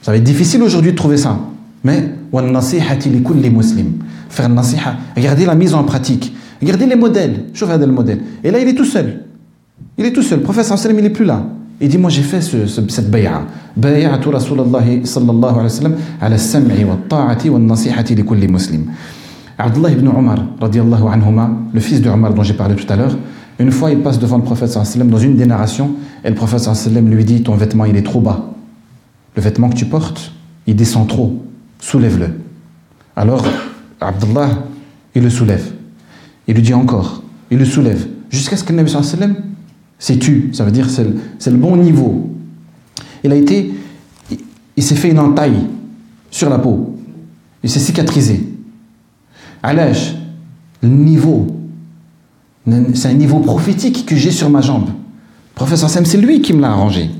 Ça 0.00 0.12
va 0.12 0.16
être 0.16 0.24
difficile 0.24 0.62
aujourd'hui 0.62 0.92
de 0.92 0.96
trouver 0.96 1.18
ça. 1.18 1.38
Mais, 1.86 2.02
faire 4.28 4.48
nasiha. 4.48 4.96
Regardez 5.16 5.46
la 5.46 5.54
mise 5.54 5.72
en 5.72 5.84
pratique. 5.84 6.34
Regardez 6.60 6.86
les 6.86 6.96
modèles. 6.96 7.44
Je 7.54 7.64
regarde 7.64 7.82
le 7.82 7.92
modèle. 7.92 8.18
Et 8.42 8.50
là, 8.50 8.58
il 8.58 8.66
est 8.66 8.74
tout 8.74 8.84
seul. 8.84 9.22
Il 9.96 10.04
est 10.04 10.10
tout 10.10 10.22
seul. 10.22 10.38
Le 10.38 10.44
prophète 10.44 10.64
sallam, 10.64 10.98
il 10.98 11.04
n'est 11.04 11.10
plus 11.10 11.24
là. 11.24 11.46
Il 11.80 11.88
dit, 11.88 11.98
moi 11.98 12.10
j'ai 12.10 12.22
fait 12.22 12.40
ce, 12.40 12.66
ce, 12.66 12.80
cette 12.88 13.08
bay'a. 13.08 13.42
Bay'atu 13.76 14.30
Rasulallah 14.30 14.82
sallallahu 15.04 15.52
alayhi 15.52 15.62
wa 15.62 15.68
sallam 15.68 15.94
ala 16.20 16.38
sam'i 16.38 16.84
wa 16.84 16.96
ta'ati 17.08 17.50
wa 17.50 17.58
nasihati 17.58 18.14
li 18.16 18.24
kulli 18.24 18.48
muslim. 18.48 18.86
Abdullah 19.56 19.92
ibn 19.92 20.08
Omar, 20.08 20.38
radiallahu 20.60 21.06
anhuma, 21.06 21.50
le 21.72 21.80
fils 21.80 22.00
de 22.00 22.08
Omar 22.08 22.34
dont 22.34 22.42
j'ai 22.42 22.54
parlé 22.54 22.74
tout 22.74 22.90
à 22.90 22.96
l'heure, 22.96 23.16
une 23.58 23.70
fois 23.70 23.90
il 23.90 24.00
passe 24.00 24.18
devant 24.18 24.38
le 24.38 24.42
prophète 24.42 24.70
sallam 24.70 25.08
dans 25.08 25.18
une 25.18 25.36
des 25.36 25.46
narrations 25.46 25.90
et 26.24 26.30
le 26.30 26.34
prophète 26.34 26.60
sallam 26.60 27.08
lui 27.10 27.24
dit, 27.24 27.42
ton 27.42 27.54
vêtement 27.54 27.84
il 27.84 27.96
est 27.96 28.02
trop 28.02 28.20
bas. 28.20 28.46
Le 29.36 29.42
vêtement 29.42 29.68
que 29.68 29.76
tu 29.76 29.84
portes, 29.84 30.32
il 30.66 30.74
descend 30.74 31.06
trop. 31.06 31.42
Soulève-le. 31.78 32.28
Alors, 33.14 33.44
Abdullah, 34.00 34.50
il 35.14 35.22
le 35.22 35.30
soulève. 35.30 35.72
Il 36.46 36.54
lui 36.54 36.62
dit 36.62 36.74
encore, 36.74 37.22
il 37.50 37.58
le 37.58 37.64
soulève. 37.64 38.06
Jusqu'à 38.30 38.56
ce 38.56 38.64
que 38.64 38.72
le 38.72 38.76
Nabi 38.76 38.90
sallam 38.90 39.36
s'est 39.98 40.18
tu. 40.18 40.50
Ça 40.52 40.64
veut 40.64 40.70
dire 40.70 40.90
c'est 40.90 41.06
c'est 41.38 41.50
le 41.50 41.56
bon 41.56 41.76
niveau. 41.76 42.30
Il 43.24 43.32
a 43.32 43.36
été, 43.36 43.72
il, 44.76 44.82
s'est 44.82 44.94
fait 44.94 45.10
une 45.10 45.18
entaille 45.18 45.66
sur 46.30 46.50
la 46.50 46.58
peau. 46.58 46.96
Il 47.64 47.70
s'est 47.70 47.80
cicatrisé. 47.80 48.44
L'âge, 49.64 50.16
le 50.82 50.88
niveau, 50.88 51.46
c'est 52.94 53.08
un 53.08 53.14
niveau 53.14 53.40
prophétique 53.40 54.06
que 54.06 54.14
j'ai 54.14 54.30
sur 54.30 54.48
ma 54.48 54.60
jambe. 54.60 54.90
Professeur 55.56 55.90
Sam, 55.90 56.04
c'est 56.04 56.18
lui 56.18 56.40
qui 56.40 56.52
me 56.52 56.60
l'a 56.60 56.70
arrangé. 56.70 57.10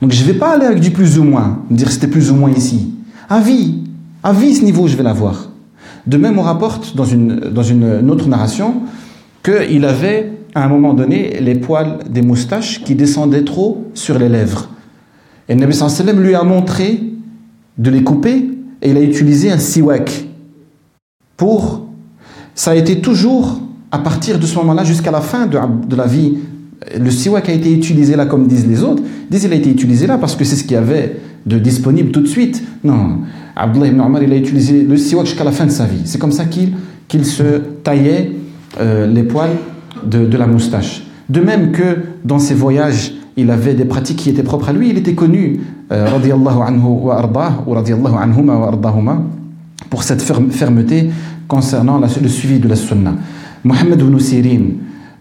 Donc 0.00 0.12
je 0.12 0.22
ne 0.22 0.26
vais 0.26 0.38
pas 0.38 0.54
aller 0.54 0.64
avec 0.64 0.80
du 0.80 0.90
plus 0.90 1.18
ou 1.18 1.24
moins, 1.24 1.62
me 1.68 1.76
dire 1.76 1.90
c'était 1.90 2.06
plus 2.06 2.30
ou 2.30 2.34
moins 2.34 2.50
ici. 2.50 2.94
À 3.28 3.40
vie, 3.40 3.78
à 4.22 4.32
vie 4.32 4.54
ce 4.54 4.64
niveau, 4.64 4.86
je 4.86 4.96
vais 4.96 5.02
l'avoir. 5.02 5.50
De 6.06 6.16
même, 6.16 6.38
on 6.38 6.42
rapporte 6.42 6.94
dans 6.94 7.04
une, 7.04 8.10
autre 8.10 8.28
narration 8.28 8.82
qu'il 9.42 9.84
avait, 9.84 10.32
à 10.54 10.64
un 10.64 10.68
moment 10.68 10.94
donné, 10.94 11.40
les 11.40 11.56
poils 11.56 11.98
des 12.08 12.22
moustaches 12.22 12.82
qui 12.84 12.94
descendaient 12.94 13.44
trop 13.44 13.84
sur 13.94 14.18
les 14.18 14.28
lèvres. 14.28 14.68
Et 15.48 15.54
le 15.54 15.60
Nabi 15.60 16.12
lui 16.20 16.34
a 16.34 16.42
montré 16.44 17.00
de 17.78 17.90
les 17.90 18.02
couper 18.02 18.48
et 18.82 18.90
il 18.90 18.96
a 18.96 19.02
utilisé 19.02 19.50
un 19.50 19.58
siwak 19.58 20.26
pour. 21.36 21.86
Ça 22.54 22.72
a 22.72 22.74
été 22.74 23.00
toujours 23.00 23.60
à 23.90 23.98
partir 23.98 24.38
de 24.38 24.46
ce 24.46 24.56
moment-là 24.56 24.84
jusqu'à 24.84 25.10
la 25.10 25.20
fin 25.20 25.46
de, 25.46 25.58
de 25.86 25.96
la 25.96 26.06
vie 26.06 26.38
le 26.94 27.10
siwak 27.10 27.48
a 27.48 27.52
été 27.52 27.72
utilisé 27.72 28.16
là 28.16 28.26
comme 28.26 28.46
disent 28.46 28.66
les 28.66 28.82
autres, 28.82 29.02
disent 29.30 29.44
il 29.44 29.52
a 29.52 29.56
été 29.56 29.70
utilisé 29.70 30.06
là 30.06 30.18
parce 30.18 30.36
que 30.36 30.44
c'est 30.44 30.56
ce 30.56 30.62
qu'il 30.62 30.72
y 30.72 30.76
avait 30.76 31.20
de 31.46 31.58
disponible 31.58 32.10
tout 32.10 32.20
de 32.20 32.26
suite. 32.26 32.62
Non, 32.84 33.20
Abdullah 33.54 33.86
ibn 33.86 34.00
Omar, 34.00 34.22
il 34.22 34.32
a 34.32 34.36
utilisé 34.36 34.82
le 34.82 34.96
siwak 34.96 35.26
jusqu'à 35.26 35.44
la 35.44 35.52
fin 35.52 35.64
de 35.64 35.70
sa 35.70 35.86
vie. 35.86 36.02
C'est 36.04 36.18
comme 36.18 36.32
ça 36.32 36.44
qu'il 36.44 36.72
qu'il 37.08 37.24
se 37.24 37.60
taillait 37.84 38.32
euh, 38.80 39.06
les 39.06 39.22
poils 39.22 39.56
de, 40.04 40.36
la 40.36 40.46
moustache. 40.46 41.04
De 41.28 41.40
même 41.40 41.72
que 41.72 41.98
dans 42.24 42.38
ses 42.38 42.54
voyages, 42.54 43.12
il 43.36 43.50
avait 43.50 43.74
des 43.74 43.84
pratiques 43.84 44.18
qui 44.18 44.30
étaient 44.30 44.42
propres 44.42 44.70
à 44.70 44.72
lui, 44.72 44.90
il 44.90 44.98
était 44.98 45.14
connu, 45.14 45.60
euh, 45.92 46.06
anhu 46.06 46.82
wa 46.82 47.22
pour 49.90 50.02
cette 50.02 50.22
fermeté 50.22 51.10
concernant 51.46 51.98
le 52.00 52.28
suivi 52.28 52.58
de 52.58 52.68
la 52.68 52.76
sunna. 52.76 53.14
Mohammed 53.62 54.00
ibn 54.00 54.18
Sirin, 54.18 54.62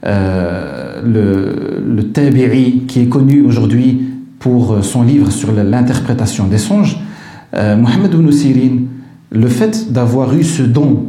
euh, 0.06 1.02
le, 1.04 1.84
le 1.96 2.04
tabi'i 2.12 2.86
qui 2.88 3.02
est 3.02 3.08
connu 3.08 3.42
aujourd'hui 3.42 4.14
pour 4.46 4.84
son 4.84 5.02
livre 5.02 5.32
sur 5.32 5.52
l'interprétation 5.52 6.46
des 6.46 6.60
songes, 6.60 7.00
euh, 7.56 7.76
Mohammed 7.76 8.14
ibn 8.14 8.32
Sirin, 8.32 8.82
le 9.32 9.48
fait 9.48 9.91
d'avoir 9.91 10.36
eu 10.36 10.43
ce 10.43 10.62
don 10.62 11.04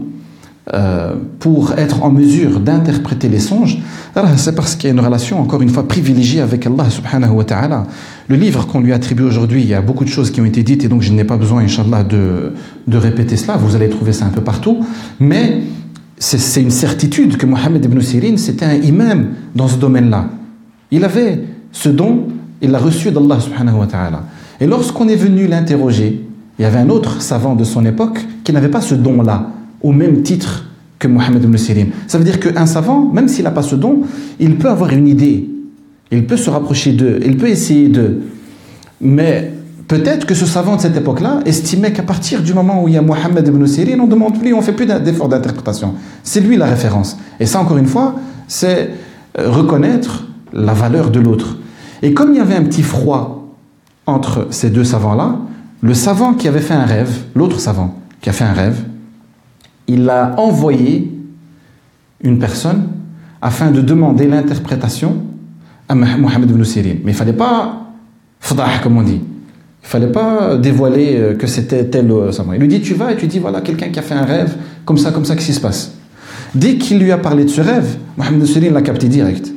euh, 0.72 1.16
pour 1.38 1.74
être 1.74 2.02
en 2.02 2.10
mesure 2.10 2.60
d'interpréter 2.60 3.28
les 3.28 3.38
songes, 3.38 3.76
c'est 4.38 4.54
parce 4.54 4.74
qu'il 4.74 4.88
y 4.88 4.90
a 4.90 4.94
une 4.94 5.04
relation, 5.04 5.38
encore 5.38 5.60
une 5.60 5.68
fois, 5.68 5.86
privilégiée 5.86 6.40
avec 6.40 6.66
Allah 6.66 6.88
subhanahu 6.88 7.32
wa 7.32 7.44
ta'ala. 7.44 7.86
Le 8.28 8.36
livre 8.36 8.66
qu'on 8.66 8.80
lui 8.80 8.94
attribue 8.94 9.24
aujourd'hui, 9.24 9.60
il 9.60 9.68
y 9.68 9.74
a 9.74 9.82
beaucoup 9.82 10.04
de 10.04 10.08
choses 10.08 10.30
qui 10.30 10.40
ont 10.40 10.46
été 10.46 10.62
dites 10.62 10.82
et 10.86 10.88
donc 10.88 11.02
je 11.02 11.12
n'ai 11.12 11.24
pas 11.24 11.36
besoin, 11.36 11.60
inshallah, 11.60 12.04
de, 12.04 12.54
de 12.86 12.96
répéter 12.96 13.36
cela. 13.36 13.58
Vous 13.58 13.76
allez 13.76 13.90
trouver 13.90 14.14
ça 14.14 14.24
un 14.24 14.30
peu 14.30 14.40
partout. 14.40 14.78
Mais 15.20 15.60
c'est 16.16 16.62
une 16.62 16.70
certitude 16.70 17.36
que 17.36 17.44
Mohammed 17.44 17.84
ibn 17.84 18.00
Sirin, 18.00 18.38
c'était 18.38 18.64
un 18.64 18.76
imam 18.76 19.26
dans 19.54 19.68
ce 19.68 19.76
domaine-là. 19.76 20.30
Il 20.90 21.04
avait 21.04 21.44
ce 21.70 21.90
don, 21.90 22.28
il 22.60 22.70
l'a 22.70 22.78
reçu 22.78 23.10
d'Allah 23.10 23.40
subhanahu 23.40 23.78
wa 23.78 23.86
ta'ala. 23.86 24.22
Et 24.60 24.66
lorsqu'on 24.66 25.08
est 25.08 25.16
venu 25.16 25.46
l'interroger, 25.46 26.24
il 26.58 26.62
y 26.62 26.64
avait 26.64 26.78
un 26.78 26.88
autre 26.88 27.20
savant 27.20 27.54
de 27.54 27.64
son 27.64 27.84
époque 27.84 28.24
qui 28.44 28.52
n'avait 28.52 28.70
pas 28.70 28.80
ce 28.80 28.94
don-là 28.94 29.50
au 29.82 29.92
même 29.92 30.22
titre 30.22 30.64
que 30.98 31.08
Mohammed 31.08 31.44
ibn 31.44 31.56
Sirin. 31.56 31.86
Ça 32.06 32.18
veut 32.18 32.24
dire 32.24 32.40
qu'un 32.40 32.66
savant, 32.66 33.10
même 33.12 33.28
s'il 33.28 33.44
n'a 33.44 33.50
pas 33.50 33.62
ce 33.62 33.74
don, 33.74 34.02
il 34.40 34.56
peut 34.56 34.70
avoir 34.70 34.90
une 34.90 35.06
idée, 35.06 35.48
il 36.10 36.26
peut 36.26 36.38
se 36.38 36.48
rapprocher 36.48 36.92
d'eux, 36.92 37.20
il 37.24 37.36
peut 37.36 37.48
essayer 37.48 37.88
d'eux. 37.88 38.22
Mais 39.00 39.52
peut-être 39.88 40.26
que 40.26 40.34
ce 40.34 40.46
savant 40.46 40.76
de 40.76 40.80
cette 40.80 40.96
époque-là 40.96 41.40
estimait 41.44 41.92
qu'à 41.92 42.02
partir 42.02 42.42
du 42.42 42.54
moment 42.54 42.82
où 42.82 42.88
il 42.88 42.94
y 42.94 42.96
a 42.96 43.02
Mohammed 43.02 43.46
ibn 43.46 43.66
Sirin, 43.66 44.00
on 44.00 44.06
demande 44.06 44.40
plus, 44.40 44.54
on 44.54 44.62
fait 44.62 44.72
plus 44.72 44.86
d'efforts 44.86 45.28
d'interprétation. 45.28 45.94
C'est 46.22 46.40
lui 46.40 46.56
la 46.56 46.66
référence. 46.66 47.18
Et 47.38 47.44
ça, 47.44 47.60
encore 47.60 47.76
une 47.76 47.86
fois, 47.86 48.14
c'est 48.48 48.90
reconnaître 49.38 50.26
la 50.54 50.72
valeur 50.72 51.10
de 51.10 51.20
l'autre. 51.20 51.58
Et 52.02 52.14
comme 52.14 52.32
il 52.32 52.38
y 52.38 52.40
avait 52.40 52.56
un 52.56 52.64
petit 52.64 52.82
froid 52.82 53.54
entre 54.06 54.48
ces 54.50 54.70
deux 54.70 54.84
savants-là, 54.84 55.38
le 55.82 55.94
savant 55.94 56.34
qui 56.34 56.48
avait 56.48 56.60
fait 56.60 56.74
un 56.74 56.84
rêve, 56.84 57.24
l'autre 57.34 57.60
savant 57.60 57.98
qui 58.20 58.28
a 58.28 58.32
fait 58.32 58.44
un 58.44 58.52
rêve, 58.52 58.84
il 59.88 60.08
a 60.10 60.34
envoyé 60.38 61.12
une 62.22 62.38
personne 62.38 62.88
afin 63.42 63.70
de 63.70 63.80
demander 63.80 64.26
l'interprétation 64.26 65.22
à 65.88 65.94
Mohammed 65.94 66.50
ibn 66.50 66.64
Sirin. 66.64 66.96
Mais 67.04 67.12
il 67.12 67.14
ne 67.14 67.18
fallait 67.18 67.32
pas 67.32 67.92
fdah, 68.40 68.66
comme 68.82 68.96
on 68.96 69.02
dit. 69.02 69.20
Il 69.82 69.88
fallait 69.88 70.10
pas 70.10 70.56
dévoiler 70.56 71.16
euh, 71.16 71.34
que 71.34 71.46
c'était 71.46 71.84
tel 71.84 72.10
savant. 72.32 72.52
Il 72.54 72.60
lui 72.60 72.68
dit, 72.68 72.80
tu 72.80 72.94
vas 72.94 73.12
et 73.12 73.16
tu 73.16 73.26
dis, 73.28 73.38
voilà, 73.38 73.60
quelqu'un 73.60 73.90
qui 73.90 73.98
a 73.98 74.02
fait 74.02 74.14
un 74.14 74.24
rêve, 74.24 74.56
comme 74.84 74.98
ça, 74.98 75.12
comme 75.12 75.24
ça, 75.24 75.34
qu'est-ce 75.34 75.46
qui 75.46 75.52
se 75.52 75.60
passe? 75.60 75.92
Dès 76.54 76.76
qu'il 76.76 76.98
lui 76.98 77.12
a 77.12 77.18
parlé 77.18 77.44
de 77.44 77.50
ce 77.50 77.60
rêve, 77.60 77.96
Mohammed 78.16 78.40
ibn 78.40 78.46
Sirin 78.46 78.70
l'a 78.70 78.82
capté 78.82 79.06
direct. 79.08 79.52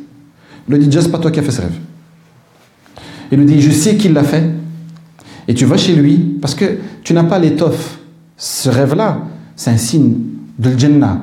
Il 0.68 0.76
lui 0.76 0.86
dit, 0.86 0.92
juste 0.92 1.12
pas 1.12 1.18
toi 1.18 1.32
qui 1.32 1.40
as 1.40 1.44
fait 1.44 1.52
ce 1.52 1.62
rêve. 1.62 1.74
Il 3.32 3.38
lui 3.38 3.46
dit, 3.46 3.62
je 3.62 3.72
sais 3.72 3.96
qu'il 3.96 4.14
l'a 4.14 4.24
fait. 4.24 4.50
Et 5.48 5.54
tu 5.54 5.66
vas 5.66 5.78
chez 5.78 5.96
lui, 5.96 6.18
parce 6.42 6.56
que 6.56 6.78
tu 7.04 7.14
n'as 7.14 7.24
pas 7.24 7.40
l'étoffe. 7.40 8.00
Ce 8.38 8.70
rêve-là, 8.70 9.24
c'est 9.56 9.72
un 9.72 9.78
signe 9.78 10.16
de 10.58 10.78
Jannah. 10.78 11.22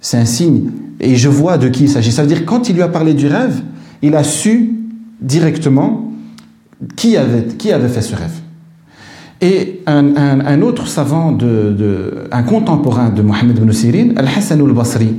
C'est 0.00 0.16
un 0.16 0.24
signe. 0.24 0.70
Et 0.98 1.16
je 1.16 1.28
vois 1.28 1.58
de 1.58 1.68
qui 1.68 1.84
il 1.84 1.88
s'agit. 1.88 2.12
Ça 2.12 2.22
veut 2.22 2.28
dire 2.28 2.44
quand 2.44 2.68
il 2.68 2.74
lui 2.76 2.82
a 2.82 2.88
parlé 2.88 3.14
du 3.14 3.26
rêve, 3.26 3.62
il 4.02 4.16
a 4.16 4.24
su 4.24 4.74
directement 5.20 6.12
qui 6.96 7.16
avait, 7.16 7.44
qui 7.58 7.72
avait 7.72 7.88
fait 7.88 8.02
ce 8.02 8.14
rêve. 8.14 8.32
Et 9.42 9.80
un, 9.86 10.60
autre 10.60 10.86
savant, 10.86 11.32
de, 11.32 12.28
un 12.30 12.42
contemporain 12.42 13.08
de 13.08 13.22
Mohammed 13.22 13.56
ibn 13.56 13.72
Sirin, 13.72 14.08
Al-Hassan 14.16 14.60
al-Basri. 14.60 15.14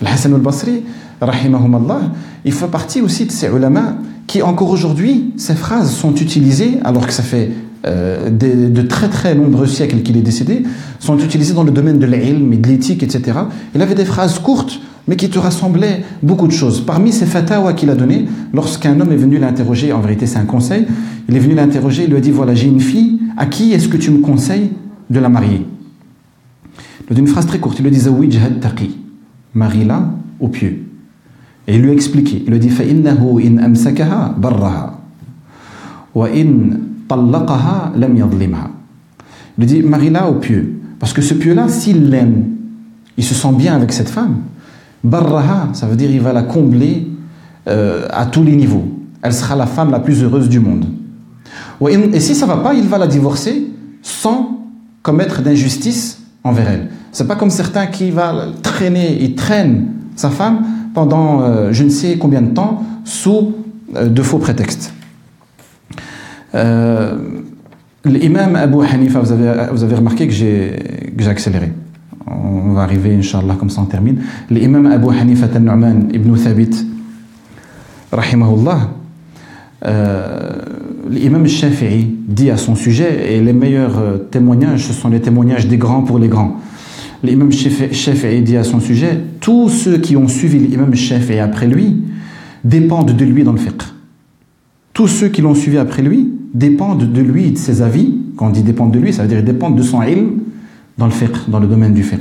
Al-Hassan 0.00 0.34
al-Basri, 0.34 0.82
rahimahumallah, 1.20 2.12
il 2.44 2.52
fait 2.52 2.68
partie 2.68 3.00
aussi 3.00 3.26
de 3.26 3.32
ces 3.32 3.48
ulama 3.48 3.96
qui, 4.28 4.42
encore 4.42 4.70
aujourd'hui, 4.70 5.32
ces 5.36 5.54
phrases 5.54 5.90
sont 5.90 6.14
utilisées, 6.14 6.78
alors 6.84 7.06
que 7.06 7.12
ça 7.12 7.24
fait 7.24 7.50
euh, 7.86 8.28
de, 8.30 8.82
très 8.82 9.08
très 9.08 9.34
nombreux 9.34 9.66
siècles 9.66 10.02
qu'il 10.02 10.16
est 10.16 10.22
décédé, 10.22 10.64
sont 11.00 11.18
utilisés 11.18 11.54
dans 11.54 11.64
le 11.64 11.70
domaine 11.72 11.98
de 11.98 12.06
l'ilm 12.06 12.52
et 12.52 12.58
de 12.58 12.68
l'éthique, 12.68 13.02
etc. 13.02 13.38
Il 13.74 13.80
avait 13.80 13.94
des 13.94 14.04
phrases 14.04 14.38
courtes, 14.38 14.80
mais 15.08 15.16
qui 15.16 15.30
te 15.30 15.38
rassemblaient 15.38 16.04
beaucoup 16.22 16.46
de 16.46 16.52
choses. 16.52 16.82
Parmi 16.82 17.10
ces 17.10 17.24
fatwas 17.24 17.72
qu'il 17.72 17.88
a 17.88 17.94
donné, 17.94 18.26
lorsqu'un 18.52 19.00
homme 19.00 19.12
est 19.12 19.16
venu 19.16 19.38
l'interroger, 19.38 19.92
en 19.94 20.00
vérité 20.00 20.26
c'est 20.26 20.38
un 20.38 20.44
conseil, 20.44 20.86
il 21.30 21.34
est 21.34 21.40
venu 21.40 21.54
l'interroger, 21.54 22.04
il 22.04 22.10
lui 22.10 22.18
a 22.18 22.20
dit, 22.20 22.30
voilà, 22.30 22.54
j'ai 22.54 22.68
une 22.68 22.80
fille, 22.80 23.20
à 23.38 23.46
qui 23.46 23.72
est-ce 23.72 23.88
que 23.88 23.96
tu 23.96 24.10
me 24.10 24.18
conseilles 24.18 24.72
de 25.08 25.20
la 25.20 25.30
marier? 25.30 25.66
Il 27.06 27.12
a 27.12 27.14
dit 27.14 27.20
une 27.22 27.26
phrase 27.26 27.46
très 27.46 27.58
courte, 27.58 27.78
il 27.78 27.84
lui 27.84 27.90
dit, 27.90 28.00
Zawij 28.00 28.38
taqi, 28.60 28.98
marie-la 29.54 30.12
au 30.38 30.48
pieu. 30.48 30.87
Et 31.67 31.75
il 31.75 31.81
lui 31.81 31.89
a 31.91 31.93
expliqué, 31.93 32.43
il 32.45 32.49
lui 32.49 32.55
a 32.55 32.59
dit, 32.59 32.69
فَإِنَّهُ 32.69 33.39
إِنْ 33.39 33.59
أَمْسَكَهَا 33.59 34.35
بَرَّهَا 34.37 34.99
وَإِنْ 36.15 36.79
il 39.57 39.65
dit, 39.65 39.83
marie-la 39.83 40.29
au 40.29 40.35
pieu. 40.35 40.81
Parce 40.99 41.13
que 41.13 41.21
ce 41.21 41.33
pieu-là, 41.33 41.67
s'il 41.67 42.09
l'aime, 42.09 42.45
il 43.17 43.23
se 43.23 43.33
sent 43.33 43.51
bien 43.53 43.75
avec 43.75 43.91
cette 43.91 44.09
femme. 44.09 44.37
Barraha, 45.03 45.69
ça 45.73 45.85
veut 45.85 45.95
dire 45.95 46.09
il 46.09 46.21
va 46.21 46.33
la 46.33 46.43
combler 46.43 47.07
euh, 47.67 48.07
à 48.09 48.25
tous 48.25 48.43
les 48.43 48.55
niveaux. 48.55 48.85
Elle 49.21 49.33
sera 49.33 49.55
la 49.55 49.65
femme 49.65 49.91
la 49.91 49.99
plus 49.99 50.23
heureuse 50.23 50.49
du 50.49 50.59
monde. 50.59 50.85
Et 51.89 52.19
si 52.19 52.35
ça 52.35 52.45
va 52.45 52.57
pas, 52.57 52.73
il 52.73 52.87
va 52.87 52.97
la 52.97 53.07
divorcer 53.07 53.67
sans 54.01 54.65
commettre 55.01 55.41
d'injustice 55.41 56.21
envers 56.43 56.69
elle. 56.69 56.89
C'est 57.11 57.27
pas 57.27 57.35
comme 57.35 57.49
certains 57.49 57.87
qui 57.87 58.11
va 58.11 58.47
traîner, 58.61 59.23
et 59.23 59.35
traînent 59.35 59.87
sa 60.15 60.29
femme 60.29 60.63
pendant 60.94 61.42
euh, 61.42 61.72
je 61.72 61.84
ne 61.84 61.90
sais 61.90 62.18
combien 62.18 62.42
de 62.42 62.50
temps 62.50 62.82
sous 63.04 63.54
euh, 63.96 64.08
de 64.08 64.22
faux 64.22 64.38
prétextes. 64.38 64.92
Euh, 66.54 67.16
L'imam 68.04 68.56
Abu 68.56 68.78
Hanifa, 68.84 69.20
vous 69.20 69.32
avez, 69.32 69.66
vous 69.72 69.84
avez 69.84 69.96
remarqué 69.96 70.26
que 70.26 70.32
j'ai 70.32 70.72
accéléré. 71.26 71.72
On 72.26 72.72
va 72.72 72.82
arriver, 72.82 73.14
Inch'Allah, 73.14 73.56
comme 73.58 73.70
ça 73.70 73.82
on 73.82 73.86
termine. 73.86 74.20
L'imam 74.50 74.86
Abu 74.86 75.08
Hanifa 75.08 75.46
al-Nu'man 75.54 76.08
ibn 76.12 76.34
Thabit, 76.36 76.86
rahimahullah, 78.12 78.88
l'imam 81.10 81.46
Shafi'i 81.46 82.16
dit 82.26 82.50
à 82.50 82.56
son 82.56 82.76
sujet, 82.76 83.34
et 83.34 83.40
les 83.42 83.52
meilleurs 83.52 84.00
témoignages, 84.30 84.86
ce 84.86 84.92
sont 84.92 85.08
les 85.08 85.20
témoignages 85.20 85.66
des 85.66 85.76
grands 85.76 86.02
pour 86.02 86.18
les 86.18 86.28
grands. 86.28 86.60
L'imam 87.24 87.50
Shafi'i 87.50 88.42
dit 88.42 88.56
à 88.56 88.64
son 88.64 88.80
sujet, 88.80 89.18
tous 89.40 89.68
ceux 89.68 89.98
qui 89.98 90.16
ont 90.16 90.28
suivi 90.28 90.58
l'imam 90.58 90.94
Shafi'i 90.94 91.40
après 91.40 91.66
lui 91.66 91.96
dépendent 92.64 93.16
de 93.16 93.24
lui 93.24 93.42
dans 93.42 93.52
le 93.52 93.58
fiqh. 93.58 93.82
Tous 94.92 95.08
ceux 95.08 95.28
qui 95.28 95.42
l'ont 95.42 95.54
suivi 95.54 95.78
après 95.78 96.02
lui 96.02 96.28
dépendent 96.54 97.12
de 97.12 97.20
lui, 97.20 97.50
de 97.50 97.58
ses 97.58 97.82
avis. 97.82 98.14
Quand 98.36 98.46
on 98.46 98.50
dit 98.50 98.62
dépendent 98.62 98.92
de 98.92 98.98
lui, 98.98 99.12
ça 99.12 99.22
veut 99.22 99.28
dire 99.28 99.42
dépendent 99.42 99.76
de 99.76 99.82
son 99.82 100.02
ilm 100.02 100.38
dans 100.96 101.06
le 101.06 101.12
fiqh, 101.12 101.48
dans 101.48 101.58
le 101.60 101.66
domaine 101.66 101.94
du 101.94 102.02
fiqh. 102.02 102.20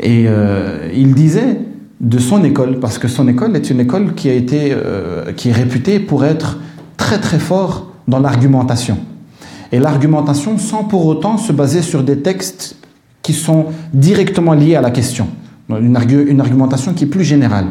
Et 0.00 0.24
euh, 0.26 0.88
il 0.94 1.14
disait 1.14 1.58
de 2.00 2.18
son 2.18 2.44
école, 2.44 2.78
parce 2.78 2.98
que 2.98 3.08
son 3.08 3.26
école 3.26 3.56
est 3.56 3.70
une 3.70 3.80
école 3.80 4.14
qui 4.14 4.28
a 4.28 4.34
été, 4.34 4.72
euh, 4.72 5.32
qui 5.32 5.48
est 5.48 5.52
réputée 5.52 5.98
pour 5.98 6.24
être 6.24 6.58
très 6.96 7.18
très 7.18 7.38
fort 7.38 7.92
dans 8.06 8.20
l'argumentation. 8.20 8.98
Et 9.72 9.78
l'argumentation 9.78 10.58
sans 10.58 10.84
pour 10.84 11.06
autant 11.06 11.38
se 11.38 11.52
baser 11.52 11.82
sur 11.82 12.04
des 12.04 12.20
textes 12.20 12.76
qui 13.26 13.32
sont 13.32 13.66
directement 13.92 14.54
liés 14.54 14.76
à 14.76 14.80
la 14.80 14.92
question. 14.92 15.26
Une, 15.68 15.98
une 16.28 16.40
argumentation 16.40 16.92
qui 16.94 17.04
est 17.04 17.08
plus 17.08 17.24
générale 17.24 17.66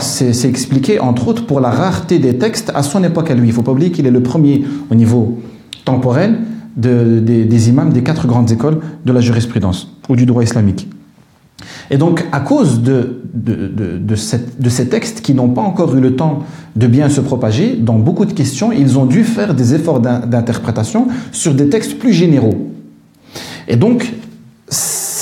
c'est 0.00 0.48
expliqué 0.48 1.00
entre 1.00 1.28
autres 1.28 1.46
pour 1.46 1.60
la 1.60 1.70
rareté 1.70 2.18
des 2.18 2.38
textes 2.38 2.72
à 2.74 2.82
son 2.82 3.04
époque 3.04 3.30
à 3.30 3.34
lui. 3.34 3.48
Il 3.48 3.50
ne 3.50 3.54
faut 3.54 3.62
pas 3.62 3.72
oublier 3.72 3.90
qu'il 3.90 4.06
est 4.06 4.10
le 4.10 4.22
premier 4.22 4.64
au 4.90 4.94
niveau 4.94 5.40
temporel 5.84 6.38
des 6.76 7.68
imams 7.68 7.92
des 7.92 8.02
quatre 8.02 8.26
grandes 8.26 8.50
écoles 8.50 8.78
de 9.04 9.12
la 9.12 9.20
jurisprudence 9.20 9.94
ou 10.08 10.16
du 10.16 10.24
droit 10.24 10.42
islamique. 10.42 10.88
Et 11.90 11.98
donc, 11.98 12.24
à 12.32 12.40
cause 12.40 12.80
de, 12.80 13.22
de, 13.34 14.14
ces 14.16 14.88
textes 14.88 15.20
qui 15.20 15.34
n'ont 15.34 15.50
pas 15.50 15.60
encore 15.60 15.94
eu 15.94 16.00
le 16.00 16.16
temps 16.16 16.40
de 16.74 16.86
bien 16.86 17.08
se 17.10 17.20
propager, 17.20 17.76
dans 17.76 17.98
beaucoup 17.98 18.24
de 18.24 18.32
questions, 18.32 18.72
ils 18.72 18.98
ont 18.98 19.04
dû 19.04 19.22
faire 19.22 19.54
des 19.54 19.74
efforts 19.74 20.00
d'interprétation 20.00 21.08
sur 21.30 21.54
des 21.54 21.68
textes 21.68 21.98
plus 21.98 22.12
généraux. 22.12 22.72
Et 23.68 23.76
donc, 23.76 24.12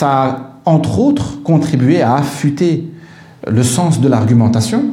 ça 0.00 0.22
a, 0.22 0.50
entre 0.64 0.98
autres, 0.98 1.42
contribué 1.42 2.00
à 2.00 2.14
affûter 2.16 2.90
le 3.46 3.62
sens 3.62 4.00
de 4.00 4.08
l'argumentation. 4.08 4.84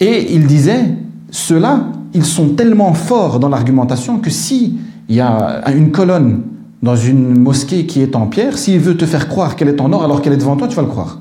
Et 0.00 0.34
il 0.34 0.46
disait, 0.46 0.96
ceux-là, 1.30 1.86
ils 2.12 2.24
sont 2.24 2.50
tellement 2.50 2.94
forts 2.94 3.38
dans 3.38 3.48
l'argumentation 3.48 4.18
que 4.18 4.30
si 4.30 4.78
il 5.08 5.14
y 5.14 5.20
a 5.20 5.62
une 5.70 5.92
colonne 5.92 6.42
dans 6.82 6.96
une 6.96 7.38
mosquée 7.38 7.86
qui 7.86 8.02
est 8.02 8.16
en 8.16 8.26
pierre, 8.26 8.58
s'il 8.58 8.80
veut 8.80 8.96
te 8.96 9.06
faire 9.06 9.28
croire 9.28 9.54
qu'elle 9.54 9.68
est 9.68 9.80
en 9.80 9.92
or 9.92 10.02
alors 10.02 10.20
qu'elle 10.20 10.32
est 10.32 10.38
devant 10.38 10.56
toi, 10.56 10.66
tu 10.66 10.74
vas 10.74 10.82
le 10.82 10.88
croire. 10.88 11.20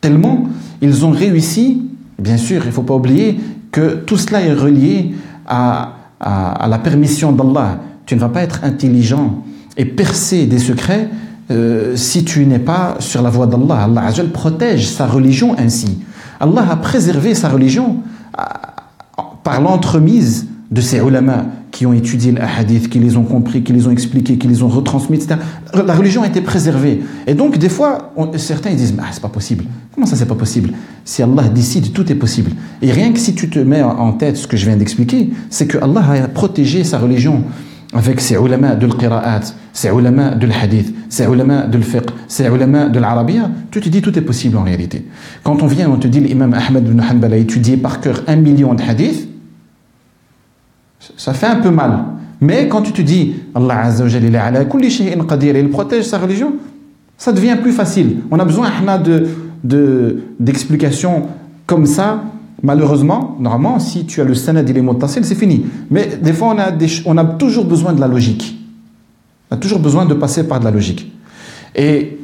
Tellement 0.00 0.44
ils 0.80 1.04
ont 1.04 1.10
réussi, 1.10 1.82
bien 2.18 2.36
sûr, 2.36 2.62
il 2.62 2.68
ne 2.68 2.72
faut 2.72 2.82
pas 2.82 2.94
oublier 2.94 3.38
que 3.72 3.96
tout 3.96 4.16
cela 4.16 4.40
est 4.40 4.52
relié 4.52 5.14
à, 5.46 5.96
la 6.20 6.78
permission 6.78 7.32
d'Allah. 7.32 7.80
Tu 8.06 8.14
ne 8.14 8.20
vas 8.20 8.28
pas 8.28 8.42
être 8.42 8.64
intelligent 8.64 9.42
et 9.76 9.84
percer 9.84 10.46
des 10.46 10.58
secrets 10.58 11.08
euh, 11.50 11.96
si 11.96 12.24
tu 12.24 12.46
n'es 12.46 12.58
pas 12.58 12.96
sur 13.00 13.22
la 13.22 13.30
voie 13.30 13.46
d'Allah. 13.46 13.84
Allah 13.84 14.12
protège 14.32 14.88
sa 14.88 15.06
religion 15.06 15.56
ainsi. 15.58 15.98
Allah 16.38 16.64
a 16.70 16.76
préservé 16.76 17.34
sa 17.34 17.48
religion 17.48 17.96
euh, 18.38 18.42
par 19.42 19.60
l'entremise 19.60 20.46
de 20.70 20.80
ces 20.80 20.98
ulama 20.98 21.46
qui 21.72 21.86
ont 21.86 21.92
étudié 21.92 22.32
les 22.32 22.40
hadiths, 22.40 22.88
qui 22.88 22.98
les 22.98 23.16
ont 23.16 23.24
compris, 23.24 23.62
qui 23.62 23.72
les 23.72 23.86
ont 23.86 23.90
expliqués, 23.90 24.38
qui 24.38 24.46
les 24.46 24.62
ont 24.62 24.68
retransmis, 24.68 25.16
etc. 25.16 25.36
La 25.74 25.94
religion 25.94 26.22
a 26.22 26.28
été 26.28 26.40
préservée. 26.40 27.02
Et 27.26 27.34
donc, 27.34 27.58
des 27.58 27.68
fois, 27.68 28.12
certains 28.36 28.74
disent 28.74 28.94
ah, 28.98 29.06
c'est 29.10 29.22
pas 29.22 29.28
possible. 29.28 29.64
Comment 29.94 30.06
ça, 30.06 30.16
c'est 30.16 30.26
pas 30.26 30.34
possible? 30.34 30.70
Si 31.04 31.22
Allah 31.22 31.48
décide, 31.48 31.92
tout 31.92 32.10
est 32.10 32.16
possible. 32.16 32.52
Et 32.82 32.92
rien 32.92 33.12
que 33.12 33.18
si 33.18 33.34
tu 33.34 33.50
te 33.50 33.58
mets 33.58 33.82
en 33.82 34.12
tête 34.12 34.36
ce 34.36 34.46
que 34.46 34.56
je 34.56 34.66
viens 34.66 34.76
d'expliquer, 34.76 35.30
c'est 35.48 35.66
que 35.66 35.78
Allah 35.78 36.24
a 36.24 36.28
protégé 36.28 36.84
sa 36.84 36.98
religion 36.98 37.42
avec 37.92 38.20
ses 38.20 38.36
ulama 38.36 38.76
de 38.76 38.86
l'qira'at, 38.86 39.40
ses 39.72 39.88
ulama 39.88 40.30
de 40.30 40.46
l'hadith, 40.46 40.94
ses 41.08 41.24
ulama 41.24 41.62
de 41.62 41.76
l'fiqh, 41.76 42.08
ses 42.28 42.46
ulama 42.46 42.88
de 42.88 43.00
l'arabia, 43.00 43.50
tu 43.70 43.80
te 43.80 43.88
dis 43.88 44.00
tout 44.00 44.16
est 44.16 44.22
possible 44.22 44.56
en 44.56 44.62
réalité. 44.62 45.06
Quand 45.42 45.62
on 45.62 45.66
vient, 45.66 45.90
on 45.90 45.96
te 45.96 46.06
dit 46.06 46.20
l'imam 46.20 46.54
Ahmed 46.54 46.86
ibn 46.86 47.00
Hanbal 47.00 47.32
a 47.32 47.36
étudié 47.36 47.76
par 47.76 48.00
cœur 48.00 48.22
un 48.28 48.36
million 48.36 48.74
de 48.74 48.82
hadiths, 48.82 49.28
ça 51.16 51.32
fait 51.32 51.46
un 51.46 51.56
peu 51.56 51.70
mal. 51.70 52.04
Mais 52.40 52.68
quand 52.68 52.82
tu 52.82 52.92
te 52.92 53.02
dis 53.02 53.34
Allah 53.54 53.84
Azza 53.84 54.04
wa 54.04 54.40
ala 54.40 54.64
kulli 54.64 54.90
shay'in 54.90 55.24
qadir, 55.24 55.56
il 55.56 55.68
protège 55.68 56.04
sa 56.04 56.18
religion, 56.18 56.54
ça 57.18 57.32
devient 57.32 57.56
plus 57.60 57.72
facile. 57.72 58.18
On 58.30 58.38
a 58.38 58.44
besoin 58.44 58.70
de 59.64 60.22
d'explications 60.38 61.26
comme 61.66 61.86
ça. 61.86 62.22
Malheureusement, 62.62 63.36
normalement, 63.40 63.78
si 63.78 64.04
tu 64.06 64.20
as 64.20 64.24
le 64.24 64.34
sanad 64.34 64.68
il 64.68 64.76
est 64.76 64.84
c'est 65.06 65.34
fini. 65.34 65.64
Mais 65.90 66.18
des 66.22 66.32
fois, 66.32 66.54
on 66.54 66.58
a, 66.58 66.72
on 67.06 67.16
a 67.16 67.24
toujours 67.24 67.64
besoin 67.64 67.92
de 67.92 68.00
la 68.00 68.08
logique. 68.08 68.58
On 69.50 69.56
a 69.56 69.58
toujours 69.58 69.80
besoin 69.80 70.04
de 70.04 70.14
passer 70.14 70.46
par 70.46 70.60
de 70.60 70.64
la 70.64 70.70
logique. 70.70 71.10
Et 71.74 72.18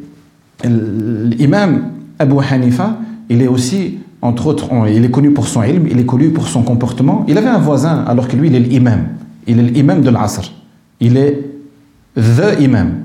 l'imam 0.64 1.90
Abu 2.18 2.36
Hanifa, 2.50 2.98
il 3.28 3.42
est 3.42 3.48
aussi 3.48 3.98
entre 4.22 4.46
autres, 4.46 4.70
il 4.88 5.04
est 5.04 5.10
connu 5.10 5.30
pour 5.30 5.46
son 5.46 5.62
ilm, 5.62 5.86
il 5.88 5.98
est 5.98 6.06
connu 6.06 6.30
pour 6.30 6.48
son 6.48 6.62
comportement. 6.62 7.24
Il 7.28 7.38
avait 7.38 7.48
un 7.48 7.58
voisin, 7.58 8.04
alors 8.06 8.28
que 8.28 8.36
lui, 8.36 8.48
il 8.48 8.54
est 8.54 8.60
l'imam. 8.60 9.08
Il 9.46 9.60
est 9.60 9.62
l'imam 9.62 10.00
de 10.00 10.10
l'asr. 10.10 10.52
Il 11.00 11.16
est 11.16 11.42
the 12.16 12.60
imam. 12.60 13.04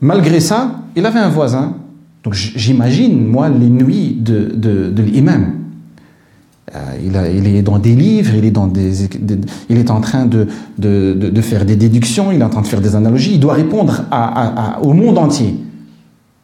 Malgré 0.00 0.40
ça, 0.40 0.80
il 0.96 1.04
avait 1.06 1.18
un 1.18 1.28
voisin. 1.28 1.76
Donc 2.24 2.34
j'imagine, 2.34 3.26
moi, 3.26 3.48
les 3.48 3.68
nuits 3.68 4.16
de, 4.18 4.52
de, 4.54 5.02
l'imam. 5.02 5.59
Euh, 6.74 7.32
il, 7.34 7.46
est 7.46 7.62
dans 7.62 7.78
des 7.78 7.96
livres, 7.96 8.32
il 8.36 8.44
est, 8.44 8.52
dans 8.52 8.68
des, 8.68 9.08
il 9.68 9.76
est 9.76 9.90
en 9.90 10.00
train 10.00 10.26
de, 10.26 10.46
de, 10.78 11.40
faire 11.40 11.64
des 11.64 11.74
déductions, 11.74 12.30
il 12.30 12.40
est 12.40 12.44
en 12.44 12.48
train 12.48 12.62
de 12.62 12.66
faire 12.66 12.80
des 12.80 12.94
analogies. 12.94 13.34
Il 13.34 13.40
doit 13.40 13.54
répondre 13.54 14.04
au 14.82 14.92
monde 14.92 15.18
entier. 15.18 15.56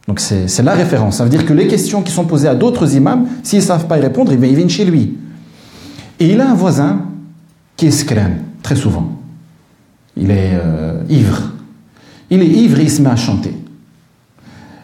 Donc 0.09 0.21
c'est 0.21 0.63
la 0.63 0.75
référence. 0.75 1.19
Ça 1.19 1.25
veut 1.25 1.31
dire 1.31 1.47
que 1.47 1.53
les 1.53 1.69
questions 1.69 2.03
qui 2.03 2.13
sont 2.13 2.25
posées 2.25 2.49
à 2.49 2.55
d'autres 2.55 2.95
imams, 2.95 3.27
s'ils 3.43 3.61
ne 3.61 3.65
savent 3.65 3.87
pas 3.87 3.99
y 3.99 4.01
répondre, 4.01 4.33
ils 4.33 4.39
viennent 4.39 4.71
chez 4.71 4.85
lui. 4.85 5.17
Et 6.19 6.33
il 6.33 6.41
a 6.41 6.51
un 6.51 6.55
voisin 6.55 7.03
qui 7.77 7.87
est 7.87 7.91
scrène, 7.91 8.39
très 8.63 8.77
souvent. 8.77 9.13
Il 10.17 10.31
est 10.31 10.53
euh, 10.55 11.03
ivre. 11.09 11.53
Il 12.31 12.43
est 12.43 12.47
ivre 12.47 12.81
et 12.81 12.85
il 12.85 12.91
se 12.91 13.03
met 13.03 13.11
à 13.11 13.17
chanter. 13.17 13.55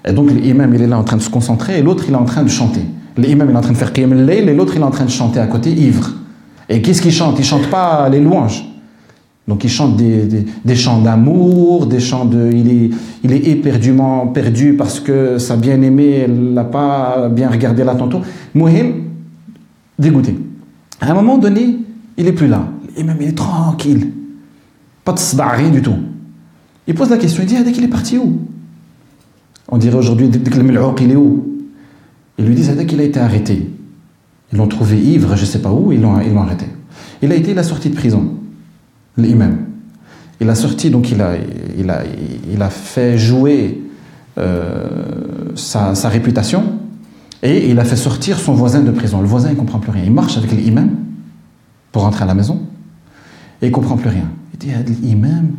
Et 0.05 0.13
donc 0.13 0.31
l'imam, 0.31 0.73
il 0.75 0.83
est 0.83 0.87
là 0.87 0.99
en 0.99 1.05
train 1.05 1.17
de 1.17 1.23
se 1.23 1.31
concentrer 1.31 1.79
et 1.79 1.83
l'autre, 1.83 2.05
il 2.07 2.13
est 2.13 2.17
en 2.17 2.25
train 2.25 2.43
de 2.43 2.51
chanter. 2.51 2.83
L'imam, 3.17 3.51
est 3.51 3.57
en 3.57 3.61
train 3.61 3.73
de 3.73 3.77
faire 3.77 3.93
qiyam 3.93 4.13
al 4.13 4.31
et 4.31 4.55
l'autre, 4.55 4.77
est 4.77 4.83
en 4.83 4.91
train 4.91 5.05
de 5.05 5.11
chanter 5.11 5.39
à 5.39 5.47
côté, 5.47 5.71
ivre. 5.71 6.13
Et 6.69 6.81
qu'est-ce 6.81 7.03
qu'il 7.03 7.13
chante? 7.13 7.39
Il 7.39 7.45
chante 7.45 7.69
pas 7.69 8.09
les 8.09 8.21
louanges. 8.21 8.65
Donc 9.49 9.65
il 9.65 9.71
chante 9.71 9.97
des, 9.97 10.47
des, 10.65 10.75
chants 10.77 11.01
d'amour, 11.01 11.87
des 11.87 11.99
chants 11.99 12.25
de... 12.25 12.51
Il 12.53 12.71
est, 12.71 12.91
il 13.25 13.33
est 13.33 13.49
éperdument 13.49 14.29
perdu 14.29 14.75
parce 14.75 15.01
que 15.01 15.39
sa 15.39 15.57
bien-aimée, 15.57 16.23
elle 16.25 16.53
n'a 16.55 16.65
pas 16.65 17.29
bien 17.29 17.51
regardé 17.51 17.83
là 17.83 17.95
tantôt. 17.95 18.21
Mohim, 18.55 19.03
dégoûté. 19.99 20.39
À 21.01 21.11
un 21.11 21.15
moment 21.15 21.39
donné, 21.39 21.77
il 22.17 22.29
est 22.29 22.33
plus 22.33 22.47
là. 22.47 22.69
Même 22.97 23.17
il 23.21 23.29
est 23.29 23.37
tranquille. 23.37 24.13
Pas 25.05 25.13
de 25.13 25.19
sda, 25.19 25.49
rien 25.49 25.71
du 25.71 25.83
tout. 25.83 25.97
Il 26.87 26.95
pose 26.95 27.11
la 27.11 27.19
question, 27.19 27.43
il 27.43 27.47
dit, 27.47 27.57
ah, 27.59 27.65
dès 27.65 27.73
qu'il 27.73 27.85
est 27.85 27.89
parti 27.89 28.19
où? 28.19 28.41
On 29.69 29.79
dirait 29.79 29.97
aujourd'hui, 29.97 30.29
dès 30.29 30.39
qu'il 30.51 30.63
il 30.63 31.11
est 31.11 31.17
où? 31.17 31.52
Ils 32.39 32.47
lui 32.47 32.55
disent, 32.55 32.75
qu'il 32.87 33.01
a 33.01 33.05
été 33.05 33.21
arrêté. 33.21 33.71
Ils 34.53 34.59
l'ont 34.59 34.69
trouvé 34.69 34.99
ivre, 34.99 35.37
je 35.37 35.43
ne 35.43 35.47
sais 35.47 35.61
pas 35.61 35.73
où, 35.73 35.93
ils 35.93 36.01
l'ont 36.01 36.41
arrêté. 36.41 36.67
Il 37.23 37.31
a 37.33 37.35
été 37.35 37.55
la 37.55 37.63
sortie 37.63 37.91
de 37.91 37.95
prison 37.95 38.37
l'imam. 39.17 39.59
Il 40.41 40.49
a 40.51 40.55
sorti, 40.55 40.91
donc 40.91 41.11
il 41.11 41.21
a, 41.21 41.35
il 41.79 41.91
a, 41.91 42.03
il 42.51 42.63
a 42.63 42.71
fait 42.71 43.19
jouer 43.19 43.83
euh, 44.39 45.53
sa, 45.55 45.95
sa, 45.95 46.09
réputation 46.09 46.65
et 47.43 47.69
il 47.71 47.79
a 47.79 47.85
fait 47.85 47.97
sortir 47.97 48.39
son 48.39 48.55
voisin 48.55 48.81
de 48.81 48.91
prison. 48.91 49.21
Le 49.21 49.29
voisin, 49.29 49.51
il 49.51 49.55
ne 49.55 49.59
comprend 49.59 49.79
plus 49.79 49.93
rien. 49.93 50.05
Il 50.05 50.13
marche 50.13 50.37
avec 50.37 50.51
l'imam 50.53 50.91
pour 51.93 52.03
rentrer 52.03 52.25
à 52.25 52.27
la 52.27 52.35
maison 52.35 52.61
et 53.61 53.67
il 53.67 53.69
ne 53.69 53.75
comprend 53.75 53.97
plus 53.97 54.09
rien. 54.09 54.31
Il 54.55 54.59
dit, 54.59 54.71
ah, 54.75 54.83
l'imam, 55.03 55.51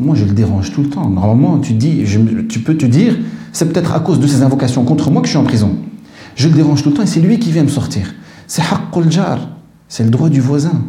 moi 0.00 0.16
je 0.16 0.24
le 0.24 0.32
dérange 0.32 0.72
tout 0.72 0.82
le 0.82 0.88
temps. 0.88 1.08
Normalement, 1.08 1.58
tu, 1.58 1.74
dis, 1.74 2.04
tu 2.48 2.60
peux 2.60 2.76
te 2.76 2.86
dire, 2.86 3.16
c'est 3.54 3.72
peut-être 3.72 3.94
à 3.94 4.00
cause 4.00 4.18
de 4.20 4.26
ses 4.26 4.42
invocations 4.42 4.84
contre 4.84 5.10
moi 5.10 5.22
que 5.22 5.28
je 5.28 5.30
suis 5.30 5.38
en 5.38 5.44
prison. 5.44 5.76
Je 6.34 6.48
le 6.48 6.54
dérange 6.54 6.82
tout 6.82 6.90
le 6.90 6.96
temps 6.96 7.02
et 7.02 7.06
c'est 7.06 7.20
lui 7.20 7.38
qui 7.38 7.52
vient 7.52 7.62
me 7.62 7.68
sortir. 7.68 8.12
C'est 8.48 8.62
haqqul 8.62 9.10
jar, 9.10 9.38
c'est 9.88 10.02
le 10.02 10.10
droit 10.10 10.28
du 10.28 10.40
voisin. 10.40 10.82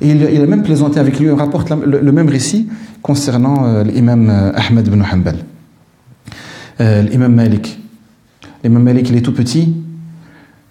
Et 0.00 0.10
il, 0.10 0.40
a 0.40 0.46
même 0.46 0.62
plaisanté 0.62 1.00
avec 1.00 1.18
lui, 1.18 1.26
il 1.26 1.32
rapporte 1.32 1.70
le, 1.70 2.12
même 2.12 2.28
récit 2.28 2.68
concernant 3.02 3.66
euh, 3.66 3.82
l'imam 3.82 4.30
euh, 4.30 4.52
Ahmed 4.54 4.86
ibn 4.86 5.02
Hanbal. 5.02 5.38
Euh, 6.80 7.02
l'imam 7.02 7.34
Malik. 7.34 7.80
L'imam 8.62 8.84
Malik, 8.84 9.10
il 9.10 9.16
est 9.16 9.22
tout 9.22 9.34
petit. 9.34 9.74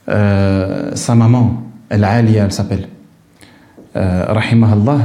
sa 0.07 1.15
maman, 1.15 1.63
elle 1.89 2.05
Aliya, 2.05 2.45
elle 2.45 2.53
s'appelle. 2.53 2.87
Rahimahullah, 3.95 4.99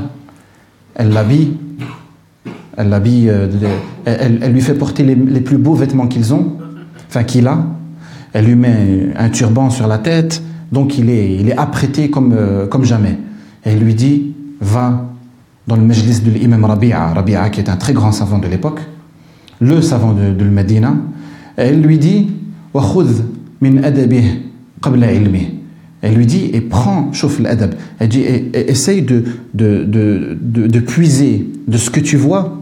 elle 0.94 1.08
l'habille. 1.10 1.56
Elle 2.76 2.88
l'habille, 2.88 3.30
elle, 4.04 4.52
lui 4.52 4.60
fait 4.60 4.74
porter 4.74 5.02
les, 5.02 5.40
plus 5.40 5.58
beaux 5.58 5.74
vêtements 5.74 6.06
qu'ils 6.06 6.32
ont, 6.32 6.56
enfin 7.08 7.22
qu'il 7.22 7.46
a. 7.46 7.64
Elle 8.32 8.46
lui 8.46 8.54
met 8.54 9.10
un 9.16 9.28
turban 9.28 9.68
sur 9.68 9.86
la 9.86 9.98
tête, 9.98 10.42
donc 10.72 10.96
il 10.96 11.10
est, 11.10 11.34
il 11.34 11.50
est 11.50 11.56
apprêté 11.56 12.08
comme, 12.08 12.34
comme 12.70 12.84
jamais. 12.84 13.18
Et 13.66 13.72
il 13.72 13.78
lui 13.78 13.94
dit 13.94 14.32
Va 14.60 15.04
dans 15.66 15.76
le 15.76 15.82
majlis 15.82 16.20
de 16.20 16.30
l'imam 16.30 16.64
Rabi'a, 16.64 17.12
Rabi'a 17.12 17.50
qui 17.50 17.60
est 17.60 17.68
un 17.68 17.76
très 17.76 17.92
grand 17.92 18.12
savant 18.12 18.38
de 18.38 18.48
l'époque, 18.48 18.80
le 19.60 19.82
savant 19.82 20.12
de, 20.12 20.32
de 20.32 20.44
Medina, 20.44 20.94
et 21.58 21.62
elle 21.62 21.82
lui 21.82 21.98
dit 21.98 22.28
min 23.60 23.80
qabla 24.82 25.12
ilmi. 25.12 25.58
Elle 26.02 26.16
lui 26.16 26.26
dit, 26.26 26.50
et 26.52 26.60
prends, 26.60 27.12
chauffe 27.12 27.38
l'adab. 27.38 27.74
Elle 28.00 28.08
dit, 28.08 28.22
et, 28.22 28.70
essaye 28.70 29.02
de, 29.02 29.22
de, 29.54 29.84
de, 29.84 30.36
de, 30.66 30.80
puiser 30.80 31.48
de 31.68 31.76
ce 31.76 31.90
que 31.90 32.00
tu 32.00 32.16
vois, 32.16 32.61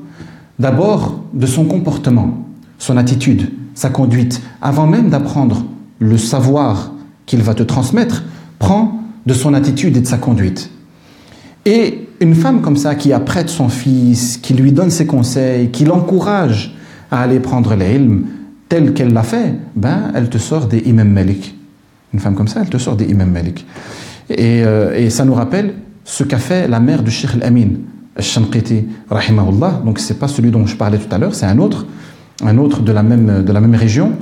d'abord 0.61 1.25
de 1.33 1.47
son 1.47 1.65
comportement, 1.65 2.47
son 2.79 2.97
attitude, 2.97 3.51
sa 3.75 3.89
conduite, 3.89 4.43
avant 4.61 4.87
même 4.87 5.09
d'apprendre 5.09 5.65
le 5.99 6.19
savoir 6.19 6.93
qu'il 7.27 7.43
va 7.43 7.55
te 7.55 7.63
transmettre, 7.63 8.23
prends 8.59 9.01
de 9.27 9.33
son 9.33 9.55
attitude 9.55 9.97
et 9.97 10.01
de 10.01 10.07
sa 10.07 10.19
conduite. 10.19 10.71
Et 11.65 12.09
une 12.21 12.35
femme 12.35 12.61
comme 12.61 12.77
ça 12.77 12.95
qui 12.95 13.13
apprête 13.13 13.49
son 13.49 13.69
fils, 13.69 14.37
qui 14.37 14.55
lui 14.55 14.73
donne 14.73 14.91
ses 14.91 15.07
conseils, 15.07 15.71
qui 15.71 15.85
l'encourage 15.85 16.77
à 17.11 17.23
aller 17.23 17.41
prendre 17.41 17.75
l'ilm 17.75 18.27
tel 18.69 18.93
qu'elle 18.93 19.13
l'a 19.13 19.23
fait, 19.23 19.55
ben 19.75 20.13
elle 20.15 20.29
te 20.29 20.39
sort 20.39 20.67
des 20.67 20.79
imam 20.79 21.09
Malik. 21.09 21.55
Une 22.13 22.21
femme 22.21 22.35
comme 22.35 22.49
ça, 22.49 22.61
elle 22.63 22.71
te 22.71 22.79
sort 22.79 22.97
des 22.97 23.07
imam 23.07 23.31
Malik. 23.31 23.67
Et, 24.29 24.63
euh, 24.65 25.09
ça 25.11 25.25
nous 25.25 25.35
rappelle 25.35 25.75
ce 26.05 26.23
qu'a 26.23 26.39
fait 26.39 26.69
la 26.69 26.81
mère 26.81 27.03
du 27.03 27.11
Sheikh 27.11 27.35
Al-Amin, 27.35 27.71
Al-Shamqiti, 28.21 28.85
rahimahullah. 29.09 29.83
Donc 29.85 29.99
c'est 29.99 30.19
pas 30.19 30.29
celui 30.29 30.51
dont 30.51 30.67
je 30.67 30.77
parlais 30.77 30.99
tout 30.99 31.13
à 31.15 31.19
l'heure, 31.19 31.35
c'est 31.35 31.47
un 31.47 31.59
autre, 31.59 31.87
un 32.45 32.59
autre 32.59 32.83
de 32.83 32.93
la 32.93 33.03
même, 33.03 33.43
de 33.43 33.53
la 33.53 33.61
même 33.61 33.75
région, 33.75 34.13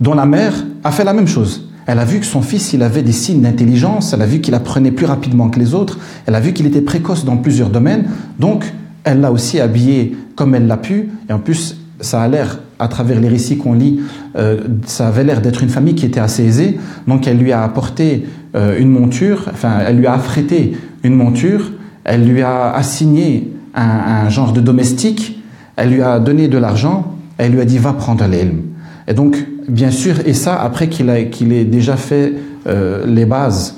dont 0.00 0.14
la 0.14 0.26
mère 0.26 0.52
a 0.82 0.90
fait 0.90 1.04
la 1.04 1.12
même 1.12 1.28
chose. 1.28 1.68
Elle 1.86 1.98
a 1.98 2.04
vu 2.04 2.18
que 2.20 2.26
son 2.26 2.42
fils, 2.42 2.72
il 2.72 2.82
avait 2.82 3.02
des 3.02 3.12
signes 3.12 3.42
d'intelligence, 3.42 4.12
elle 4.12 4.22
a 4.22 4.26
vu 4.26 4.40
qu'il 4.40 4.54
apprenait 4.54 4.90
plus 4.90 5.06
rapidement 5.06 5.48
que 5.48 5.58
les 5.58 5.74
autres, 5.74 5.98
elle 6.26 6.34
a 6.34 6.40
vu 6.40 6.52
qu'il 6.52 6.66
était 6.66 6.80
précoce 6.80 7.24
dans 7.24 7.36
plusieurs 7.36 7.70
domaines, 7.70 8.06
donc 8.38 8.72
elle 9.04 9.20
l'a 9.20 9.32
aussi 9.32 9.60
habillé 9.60 10.16
comme 10.36 10.54
elle 10.54 10.66
l'a 10.66 10.76
pu, 10.76 11.08
et 11.28 11.32
en 11.32 11.38
plus, 11.38 11.76
ça 12.00 12.22
a 12.22 12.28
l'air, 12.28 12.58
à 12.78 12.88
travers 12.88 13.20
les 13.20 13.28
récits 13.28 13.58
qu'on 13.58 13.74
lit, 13.74 14.00
euh, 14.36 14.60
ça 14.86 15.06
avait 15.06 15.22
l'air 15.22 15.40
d'être 15.40 15.62
une 15.62 15.68
famille 15.68 15.94
qui 15.94 16.06
était 16.06 16.20
assez 16.20 16.44
aisée, 16.44 16.78
donc 17.06 17.28
elle 17.28 17.38
lui 17.38 17.52
a 17.52 17.62
apporté 17.62 18.26
euh, 18.56 18.78
une 18.78 18.90
monture, 18.90 19.48
enfin, 19.52 19.78
elle 19.86 19.98
lui 19.98 20.06
a 20.06 20.14
affrété 20.14 20.76
une 21.04 21.14
monture, 21.14 21.70
elle 22.04 22.24
lui 22.24 22.42
a 22.42 22.72
assigné 22.72 23.52
un, 23.74 24.28
genre 24.28 24.52
de 24.52 24.60
domestique, 24.60 25.42
elle 25.76 25.90
lui 25.90 26.02
a 26.02 26.18
donné 26.18 26.48
de 26.48 26.58
l'argent, 26.58 27.14
elle 27.38 27.52
lui 27.52 27.60
a 27.60 27.64
dit 27.64 27.78
va 27.78 27.92
prendre 27.92 28.24
l'ilm. 28.26 28.62
Et 29.08 29.14
donc, 29.14 29.36
bien 29.68 29.90
sûr, 29.90 30.16
et 30.26 30.34
ça 30.34 30.60
après 30.60 30.88
qu'il 30.88 31.08
ait 31.08 31.64
déjà 31.64 31.96
fait 31.96 32.34
euh, 32.66 33.06
les 33.06 33.24
bases. 33.24 33.76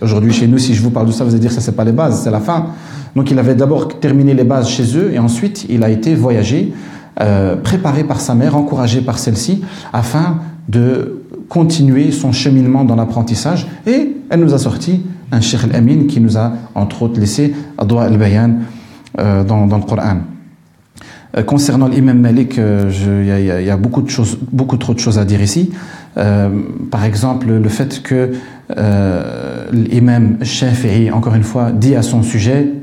Aujourd'hui, 0.00 0.32
chez 0.32 0.46
nous, 0.46 0.58
si 0.58 0.74
je 0.74 0.82
vous 0.82 0.90
parle 0.90 1.06
de 1.06 1.12
ça, 1.12 1.24
vous 1.24 1.30
allez 1.30 1.40
dire 1.40 1.52
ça, 1.52 1.60
c'est 1.60 1.72
pas 1.74 1.84
les 1.84 1.92
bases, 1.92 2.22
c'est 2.22 2.30
la 2.30 2.40
fin. 2.40 2.66
Donc, 3.16 3.30
il 3.30 3.38
avait 3.38 3.54
d'abord 3.54 4.00
terminé 4.00 4.34
les 4.34 4.44
bases 4.44 4.68
chez 4.68 4.96
eux 4.96 5.12
et 5.12 5.18
ensuite, 5.18 5.66
il 5.68 5.82
a 5.82 5.90
été 5.90 6.14
voyagé, 6.14 6.72
euh, 7.20 7.56
préparé 7.56 8.04
par 8.04 8.20
sa 8.20 8.34
mère, 8.34 8.56
encouragé 8.56 9.00
par 9.00 9.18
celle-ci, 9.18 9.62
afin 9.92 10.38
de 10.68 11.22
continuer 11.48 12.10
son 12.10 12.32
cheminement 12.32 12.84
dans 12.84 12.96
l'apprentissage. 12.96 13.66
Et 13.86 14.16
elle 14.30 14.40
nous 14.40 14.54
a 14.54 14.58
sorti 14.58 15.02
un 15.31 15.41
Sheikh 15.41 15.63
al-Amin 15.65 16.07
qui 16.07 16.19
nous 16.19 16.37
a, 16.37 16.53
entre 16.75 17.03
autres, 17.03 17.19
laissé 17.19 17.53
Adwa 17.77 18.03
al-Bayan 18.03 18.51
euh, 19.19 19.43
dans, 19.43 19.67
dans 19.67 19.77
le 19.77 19.83
Coran. 19.83 20.19
Euh, 21.37 21.43
concernant 21.43 21.87
l'imam 21.87 22.19
Malik, 22.19 22.57
euh, 22.57 22.89
il 23.21 23.65
y, 23.65 23.69
a 23.69 23.77
beaucoup 23.77 24.01
de 24.01 24.09
choses, 24.09 24.37
beaucoup 24.51 24.77
trop 24.77 24.93
de 24.93 24.99
choses 24.99 25.19
à 25.19 25.25
dire 25.25 25.41
ici. 25.41 25.71
Euh, 26.17 26.49
par 26.89 27.05
exemple, 27.05 27.47
le 27.47 27.69
fait 27.69 28.01
que 28.01 28.33
l'imam 29.71 30.37
Shafi'i, 30.43 31.11
encore 31.11 31.35
une 31.35 31.43
fois, 31.43 31.71
dit 31.71 31.95
à 31.95 32.01
son 32.01 32.23
sujet 32.23 32.73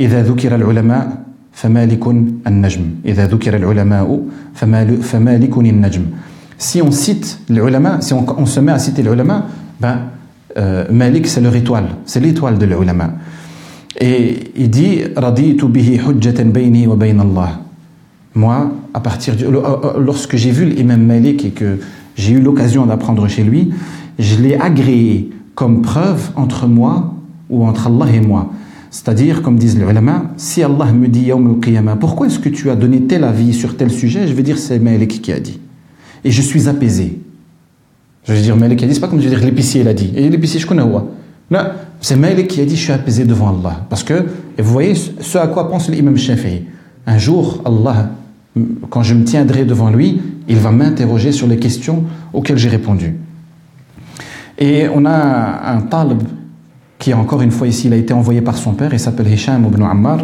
إذا 0.00 0.22
ذكر 0.22 0.54
العلماء 0.54 1.18
فمالك 1.52 2.06
النجم 2.46 2.84
إذا 3.04 3.26
ذكر 3.26 3.56
العلماء 3.56 4.20
فمالك 5.02 5.58
النجم 5.58 6.04
Si 6.56 6.82
on 6.82 6.90
cite 6.90 7.40
les 7.48 7.60
ulama, 7.60 8.02
si 8.02 8.12
on, 8.12 8.24
on 8.38 8.44
se 8.44 8.60
met 8.60 8.72
à 8.72 8.78
citer 8.78 9.02
les 9.02 9.10
ulama, 9.10 9.46
ben, 9.80 10.10
euh, 10.57 10.85
Malik, 10.89 11.27
c'est 11.27 11.41
leur 11.41 11.55
étoile, 11.55 11.87
c'est 12.05 12.19
l'étoile 12.19 12.57
de 12.57 12.65
l'ulama. 12.65 13.13
Et 13.99 14.51
il 14.55 14.69
dit 14.69 15.01
Raditu 15.15 15.67
bihi 15.67 15.99
hujjatan 15.99 16.45
bayni 16.45 16.87
wa. 16.87 16.97
Moi, 18.35 18.71
à 18.93 18.99
partir 18.99 19.35
du, 19.35 19.45
euh, 19.45 19.51
euh, 19.55 19.99
lorsque 19.99 20.35
j'ai 20.35 20.51
vu 20.51 20.65
l'imam 20.65 21.01
Malik 21.01 21.45
et 21.45 21.51
que 21.51 21.79
j'ai 22.17 22.33
eu 22.33 22.41
l'occasion 22.41 22.85
d'apprendre 22.85 23.27
chez 23.27 23.43
lui, 23.43 23.71
je 24.19 24.35
l'ai 24.35 24.55
agréé 24.55 25.29
comme 25.55 25.81
preuve 25.81 26.31
entre 26.35 26.67
moi 26.67 27.15
ou 27.49 27.65
entre 27.65 27.87
Allah 27.87 28.11
et 28.13 28.19
moi. 28.19 28.51
C'est-à-dire, 28.91 29.41
comme 29.41 29.57
disent 29.57 29.77
les 29.77 29.85
ulama, 29.85 30.31
si 30.37 30.63
Allah 30.63 30.91
me 30.93 31.07
dit 31.07 31.23
Yawm 31.23 31.59
al 31.65 31.99
pourquoi 31.99 32.27
est-ce 32.27 32.39
que 32.39 32.49
tu 32.49 32.69
as 32.69 32.75
donné 32.75 33.01
tel 33.01 33.23
avis 33.23 33.53
sur 33.53 33.75
tel 33.75 33.89
sujet? 33.89 34.27
Je 34.27 34.33
vais 34.33 34.43
dire 34.43 34.57
c'est 34.57 34.79
Malik 34.79 35.21
qui 35.21 35.31
a 35.31 35.39
dit. 35.39 35.59
Et 36.23 36.31
je 36.31 36.41
suis 36.41 36.67
apaisé. 36.67 37.19
Je 38.27 38.33
vais 38.33 38.41
dire 38.41 38.55
Malik 38.57 38.83
a 38.83 38.87
dit, 38.87 38.93
c'est 38.93 38.99
pas 38.99 39.07
comme 39.07 39.21
je 39.21 39.29
vais 39.29 39.35
dire 39.35 39.45
l'épicier 39.45 39.83
l'a 39.83 39.93
dit. 39.93 40.11
Et 40.15 40.29
l'épicier, 40.29 40.59
je 40.59 40.67
connais 40.67 40.81
où 40.81 40.99
Non, 41.51 41.59
c'est 42.01 42.15
Malik 42.15 42.47
qui 42.47 42.61
a 42.61 42.65
dit 42.65 42.75
je 42.75 42.81
suis 42.81 42.91
apaisé 42.91 43.25
devant 43.25 43.49
Allah. 43.49 43.85
Parce 43.89 44.03
que, 44.03 44.25
et 44.57 44.61
vous 44.61 44.71
voyez 44.71 44.95
ce 44.95 45.37
à 45.37 45.47
quoi 45.47 45.69
pense 45.69 45.89
l'imam 45.89 46.17
Shafi'i. 46.17 46.63
Un 47.07 47.17
jour, 47.17 47.61
Allah 47.65 48.09
quand 48.89 49.03
je 49.03 49.13
me 49.13 49.23
tiendrai 49.23 49.65
devant 49.65 49.89
lui, 49.89 50.21
il 50.47 50.57
va 50.57 50.71
m'interroger 50.71 51.31
sur 51.31 51.47
les 51.47 51.57
questions 51.57 52.03
auxquelles 52.33 52.57
j'ai 52.57 52.69
répondu. 52.69 53.15
Et 54.57 54.87
on 54.93 55.05
a 55.05 55.73
un 55.73 55.81
talib 55.81 56.23
qui, 56.97 57.13
encore 57.13 57.41
une 57.41 57.51
fois 57.51 57.67
ici, 57.67 57.87
il 57.87 57.93
a 57.93 57.97
été 57.97 58.13
envoyé 58.13 58.41
par 58.41 58.55
son 58.55 58.73
père, 58.73 58.93
il 58.93 58.99
s'appelle 58.99 59.27
Hisham 59.27 59.65
ibn 59.65 59.83
Ammar, 59.83 60.19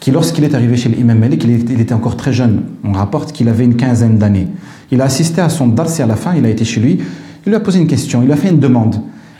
qui 0.00 0.10
lorsqu'il 0.10 0.44
est 0.44 0.54
arrivé 0.54 0.76
chez 0.76 0.88
l'imam 0.88 1.18
Malik, 1.18 1.44
il 1.44 1.80
était 1.80 1.92
encore 1.92 2.16
très 2.16 2.32
jeune. 2.32 2.62
On 2.84 2.92
rapporte 2.92 3.32
qu'il 3.32 3.48
avait 3.48 3.64
une 3.64 3.76
quinzaine 3.76 4.16
d'années. 4.16 4.48
Il 4.90 5.02
a 5.02 5.04
assisté 5.04 5.42
à 5.42 5.50
son 5.50 5.66
dars 5.66 5.88
et 5.98 6.02
à 6.02 6.06
la 6.06 6.16
fin, 6.16 6.34
il 6.34 6.46
a 6.46 6.48
été 6.48 6.64
chez 6.64 6.80
lui, 6.80 7.00
il 7.46 7.50
lui 7.50 7.56
a 7.56 7.60
posé 7.60 7.78
une 7.78 7.86
question, 7.86 8.22
il 8.22 8.32
a 8.32 8.36
fait 8.36 8.48
une 8.48 8.58
demande. 8.58 8.96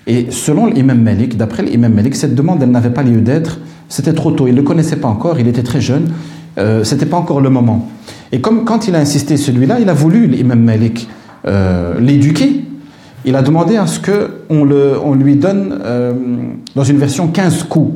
Et 0.06 0.28
selon 0.30 0.66
l'imam 0.66 1.00
Malik, 1.00 1.36
d'après 1.36 1.64
l'imam 1.64 1.92
Malik, 1.92 2.14
cette 2.14 2.36
demande, 2.36 2.62
elle 2.62 2.70
n'avait 2.70 2.90
pas 2.90 3.02
lieu 3.02 3.20
d'être, 3.20 3.58
c'était 3.88 4.12
trop 4.12 4.30
tôt, 4.30 4.46
il 4.46 4.52
ne 4.52 4.58
le 4.58 4.62
connaissait 4.62 4.96
pas 4.96 5.08
encore, 5.08 5.40
il 5.40 5.48
était 5.48 5.64
très 5.64 5.80
jeune, 5.80 6.12
euh, 6.58 6.84
c'était 6.84 7.06
pas 7.06 7.16
encore 7.16 7.40
le 7.40 7.50
moment. 7.50 7.90
Et 8.30 8.40
comme 8.40 8.64
quand 8.64 8.86
il 8.86 8.94
a 8.94 8.98
insisté 8.98 9.36
celui-là, 9.36 9.80
il 9.80 9.88
a 9.88 9.92
voulu 9.92 10.26
l'imam 10.28 10.60
Malik 10.60 11.08
euh, 11.46 11.98
l'éduquer. 12.00 12.64
Il 13.24 13.34
a 13.34 13.42
demandé 13.42 13.76
à 13.76 13.88
ce 13.88 13.98
qu'on 13.98 15.14
lui 15.14 15.36
donne 15.36 15.76
euh, 15.84 16.12
dans 16.76 16.84
une 16.84 16.98
version 16.98 17.26
15 17.26 17.64
coups. 17.64 17.92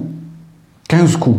15 0.89 1.17
coups. 1.19 1.39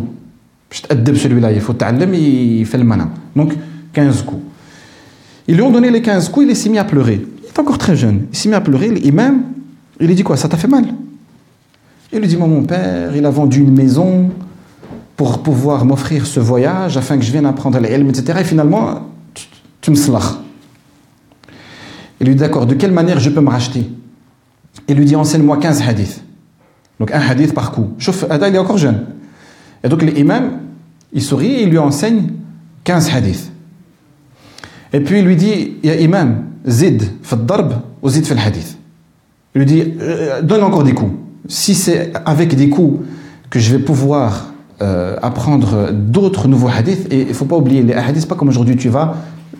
celui-là, 0.70 1.52
il 1.52 1.60
faut 1.60 1.76
il 2.14 2.64
fait 2.66 2.78
le 2.78 2.84
malin. 2.84 3.10
Donc 3.36 3.52
15 3.92 4.22
coups. 4.22 4.42
Ils 5.46 5.56
lui 5.56 5.62
ont 5.62 5.70
donné 5.70 5.90
les 5.90 6.00
15 6.00 6.30
coups, 6.30 6.46
il 6.48 6.56
s'est 6.56 6.70
mis 6.70 6.78
à 6.78 6.84
pleurer. 6.84 7.22
Est 7.54 7.58
encore 7.58 7.78
très 7.78 7.96
jeune. 7.96 8.26
Il 8.32 8.36
s'est 8.36 8.48
mis 8.48 8.54
à 8.54 8.60
pleurer. 8.60 8.88
L'imam, 8.88 9.42
il 10.00 10.06
lui 10.06 10.14
dit 10.14 10.22
quoi 10.22 10.36
Ça 10.36 10.48
t'a 10.48 10.56
fait 10.56 10.68
mal? 10.68 10.86
Il 12.12 12.20
lui 12.20 12.28
dit 12.28 12.36
Moi, 12.36 12.48
mon 12.48 12.62
père, 12.62 13.14
il 13.14 13.24
a 13.26 13.30
vendu 13.30 13.60
une 13.60 13.74
maison, 13.74 14.30
pour 15.22 15.42
pouvoir 15.42 15.84
m'offrir 15.84 16.26
ce 16.26 16.40
voyage 16.40 16.96
afin 16.96 17.16
que 17.16 17.24
je 17.24 17.30
vienne 17.30 17.46
apprendre 17.46 17.78
les 17.78 17.94
ilm, 17.94 18.08
etc. 18.08 18.40
Et 18.40 18.44
finalement, 18.44 19.08
tu, 19.80 19.90
me 19.90 19.96
slach. 19.96 20.38
Il 22.20 22.26
lui 22.26 22.34
dit 22.34 22.40
d'accord, 22.40 22.66
de 22.66 22.74
quelle 22.74 22.92
manière 22.92 23.20
je 23.20 23.30
peux 23.30 23.40
me 23.40 23.48
racheter? 23.48 23.88
Il 24.88 24.96
lui 24.96 25.04
dit 25.04 25.16
enseigne-moi 25.16 25.58
15 25.58 25.82
hadiths. 25.82 26.24
Donc 26.98 27.12
un 27.12 27.20
hadith 27.20 27.54
par 27.54 27.72
coup. 27.72 27.90
Chauffe, 27.98 28.24
Ada, 28.28 28.48
il 28.48 28.54
est 28.54 28.58
encore 28.58 28.78
jeune. 28.78 29.06
Et 29.84 29.88
donc 29.88 30.02
l'imam, 30.02 30.58
il 31.12 31.22
sourit 31.22 31.52
et 31.52 31.62
il 31.62 31.70
lui 31.70 31.78
enseigne 31.78 32.30
15 32.84 33.14
hadiths. 33.14 33.52
Et 34.92 35.00
puis 35.00 35.20
il 35.20 35.24
lui 35.24 35.36
dit, 35.36 35.76
il 35.82 35.88
y 35.88 35.92
a 35.92 36.00
imam, 36.00 36.46
zid 36.66 37.10
darb 37.46 37.74
ou 38.02 38.08
zid 38.08 38.26
fait 38.26 38.38
hadith. 38.38 38.78
Il 39.54 39.60
lui 39.60 39.66
dit, 39.66 39.84
euh, 40.00 40.42
donne 40.42 40.62
encore 40.62 40.84
des 40.84 40.94
coups. 40.94 41.12
Si 41.48 41.74
c'est 41.74 42.12
avec 42.24 42.54
des 42.56 42.68
coups 42.68 43.04
que 43.50 43.58
je 43.58 43.70
vais 43.70 43.82
pouvoir 43.82 44.52
euh, 44.82 45.16
apprendre 45.22 45.92
d'autres 45.92 46.48
nouveaux 46.48 46.68
hadiths. 46.68 47.06
Et 47.12 47.20
il 47.20 47.28
ne 47.28 47.32
faut 47.34 47.44
pas 47.44 47.56
oublier, 47.56 47.82
les 47.82 47.92
hadiths, 47.92 48.26
pas 48.26 48.34
comme 48.34 48.48
aujourd'hui, 48.48 48.76
tu 48.76 48.88
vas, 48.88 49.14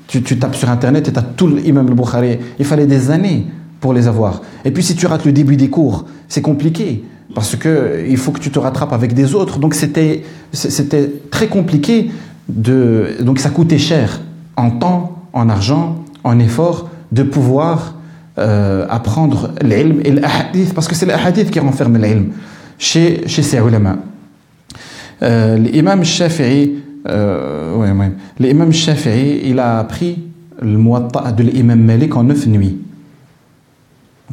tu, 0.09 0.21
tapes 0.23 0.57
sur 0.57 0.69
Internet 0.69 1.07
et 1.07 1.13
tu 1.13 1.19
as 1.19 1.23
tout 1.23 1.47
l'imam 1.47 1.87
al-Bukhari. 1.87 2.39
Il 2.59 2.65
fallait 2.65 2.87
des 2.87 3.11
années 3.11 3.47
pour 3.79 3.93
les 3.93 4.09
avoir. 4.09 4.43
Et 4.65 4.73
puis 4.73 4.83
si 4.83 4.97
tu 4.97 5.07
rates 5.07 5.25
le 5.25 5.33
début 5.33 5.57
des 5.57 5.69
cours, 5.69 6.07
c'est 6.29 6.43
compliqué. 6.43 7.05
Parce 7.37 7.55
que 7.55 8.05
il 8.09 8.17
faut 8.17 8.33
que 8.33 8.41
tu 8.41 8.51
te 8.51 8.59
rattrapes 8.59 8.93
avec 8.93 9.15
des 9.15 9.37
autres. 9.37 9.59
Donc 9.59 9.75
c'était, 9.75 10.25
c'était 10.53 11.09
très 11.31 11.47
compliqué. 11.47 12.11
De, 12.49 13.19
donc 13.21 13.39
ça 13.39 13.51
coûtait 13.51 13.79
cher 13.79 14.23
en 14.57 14.71
temps, 14.71 15.23
en 15.33 15.49
argent, 15.49 16.05
en 16.25 16.39
effort, 16.41 16.91
de 17.13 17.23
pouvoir 17.23 17.95
euh, 18.39 18.87
apprendre 18.89 19.53
l'ilm 19.63 20.01
et 20.05 20.11
l'ahadith. 20.11 20.75
Parce 20.75 20.89
que 20.89 20.95
c'est 20.95 21.07
l'ahadith 21.07 21.51
qui 21.51 21.61
renferme 21.61 21.99
l'ilm 21.99 22.31
chez, 22.79 23.23
chez 23.29 23.43
ces 23.43 23.59
ulama. 23.59 23.99
Euh, 25.23 25.57
l'imam 25.59 26.03
Shafi'i, 26.03 26.73
euh, 27.09 27.77
ouais, 27.77 27.89
l'imam 28.41 28.71
il 29.45 29.59
a 29.59 29.79
appris 29.79 30.19
le 30.61 30.79
muatta 30.79 31.31
de 31.33 31.43
l'imam 31.43 31.81
Malik 31.81 32.17
en 32.17 32.25
neuf 32.25 32.47
nuits. 32.47 32.79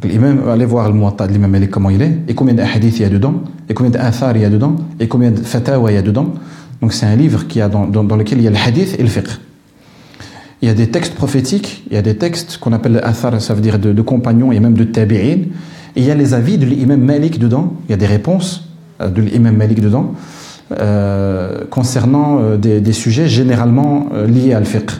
L'imam, 0.03 0.43
allez 0.49 0.65
voir 0.65 0.87
le 0.87 0.95
muatta 0.95 1.27
de 1.27 1.33
l'imam 1.33 1.51
Malik 1.51 1.69
comment 1.69 1.89
il 1.89 2.01
est, 2.01 2.19
et 2.27 2.33
combien 2.33 2.53
d'ahadith 2.53 2.97
il 2.99 3.01
y 3.01 3.05
a 3.05 3.09
dedans, 3.09 3.43
et 3.67 3.73
combien 3.73 3.91
d'athar 3.91 4.35
il 4.35 4.43
y 4.43 4.45
a 4.45 4.49
dedans, 4.49 4.77
et 4.99 5.07
combien 5.07 5.31
de 5.31 5.41
fatawa 5.41 5.91
il 5.91 5.95
y 5.95 5.97
a 5.97 6.01
dedans. 6.01 6.33
Donc 6.81 6.93
c'est 6.93 7.05
un 7.05 7.15
livre 7.15 7.47
qui 7.47 7.59
a 7.59 7.67
dans, 7.67 7.85
dans, 7.85 8.05
dans, 8.05 8.15
lequel 8.15 8.37
il 8.37 8.45
y 8.45 8.47
a 8.47 8.51
le 8.51 8.57
hadith 8.57 8.95
et 8.97 9.03
le 9.03 9.09
fiqh. 9.09 9.27
Il 10.61 10.67
y 10.67 10.71
a 10.71 10.73
des 10.73 10.89
textes 10.89 11.15
prophétiques, 11.15 11.83
il 11.89 11.95
y 11.95 11.97
a 11.97 12.01
des 12.01 12.17
textes 12.17 12.57
qu'on 12.57 12.73
appelle 12.73 12.99
athar, 13.03 13.41
ça 13.41 13.53
veut 13.53 13.61
dire 13.61 13.79
de, 13.79 14.01
compagnons 14.01 14.51
et 14.51 14.59
même 14.59 14.73
de 14.73 14.83
tabi'in. 14.83 15.43
Et 15.95 16.01
il 16.01 16.03
y 16.03 16.11
a 16.11 16.15
les 16.15 16.33
avis 16.33 16.57
de 16.57 16.65
l'imam 16.65 16.99
Malik 16.99 17.39
dedans, 17.39 17.73
il 17.87 17.91
y 17.91 17.93
a 17.93 17.97
des 17.97 18.05
réponses 18.05 18.69
euh, 19.01 19.07
de 19.07 19.21
l'imam 19.21 19.55
Malik 19.55 19.79
dedans. 19.79 20.13
Euh, 20.79 21.61
concernant 21.71 22.39
euh, 22.41 22.57
des, 22.57 22.93
sujets 22.93 23.27
généralement 23.27 24.09
liés 24.27 24.53
à 24.53 24.57
al-fiqh. 24.57 24.91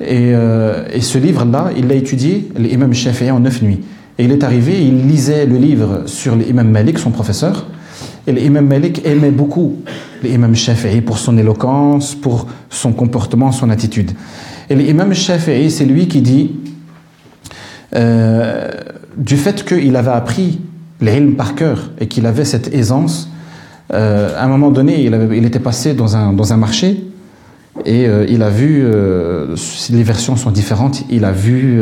Et, 0.00 0.32
et, 0.32 1.00
ce 1.00 1.18
livre-là, 1.18 1.70
il 1.76 1.86
l'a 1.86 1.94
étudié, 1.94 2.48
l'imam 2.58 2.92
Shafi'i, 2.92 3.30
en 3.30 3.40
neuf 3.40 3.62
nuits. 3.62 3.80
Et 4.18 4.24
il 4.24 4.32
est 4.32 4.42
arrivé, 4.42 4.84
il 4.84 5.06
lisait 5.06 5.46
le 5.46 5.56
livre 5.56 6.02
sur 6.06 6.34
l'imam 6.34 6.68
Malik, 6.68 6.98
son 6.98 7.10
professeur. 7.10 7.66
Et 8.26 8.32
l'imam 8.32 8.66
Malik 8.66 9.06
aimait 9.06 9.30
beaucoup 9.30 9.76
l'imam 10.22 10.54
Shafi'i 10.54 11.00
pour 11.00 11.18
son 11.18 11.38
éloquence, 11.38 12.14
pour 12.14 12.48
son 12.70 12.92
comportement, 12.92 13.52
son 13.52 13.70
attitude. 13.70 14.10
Et 14.70 14.74
l'imam 14.74 15.12
Shafi'i, 15.12 15.70
c'est 15.70 15.84
lui 15.84 16.08
qui 16.08 16.22
dit, 16.22 16.52
euh, 17.94 18.70
du 19.16 19.36
fait 19.36 19.64
qu'il 19.64 19.94
avait 19.96 20.10
appris 20.10 20.60
l'ilm 21.00 21.34
par 21.34 21.54
cœur 21.54 21.90
et 22.00 22.08
qu'il 22.08 22.26
avait 22.26 22.44
cette 22.44 22.74
aisance, 22.74 23.30
euh, 23.92 24.34
à 24.36 24.44
un 24.44 24.48
moment 24.48 24.70
donné, 24.70 25.02
il, 25.02 25.44
était 25.44 25.60
passé 25.60 25.94
dans 25.94 26.16
un, 26.16 26.56
marché 26.56 27.04
et 27.84 28.06
euh, 28.06 28.26
il 28.28 28.42
a 28.42 28.50
vu, 28.50 28.84
les 29.90 30.02
versions 30.02 30.36
sont 30.36 30.50
différentes, 30.50 31.02
il 31.10 31.24
a 31.24 31.32
vu 31.32 31.80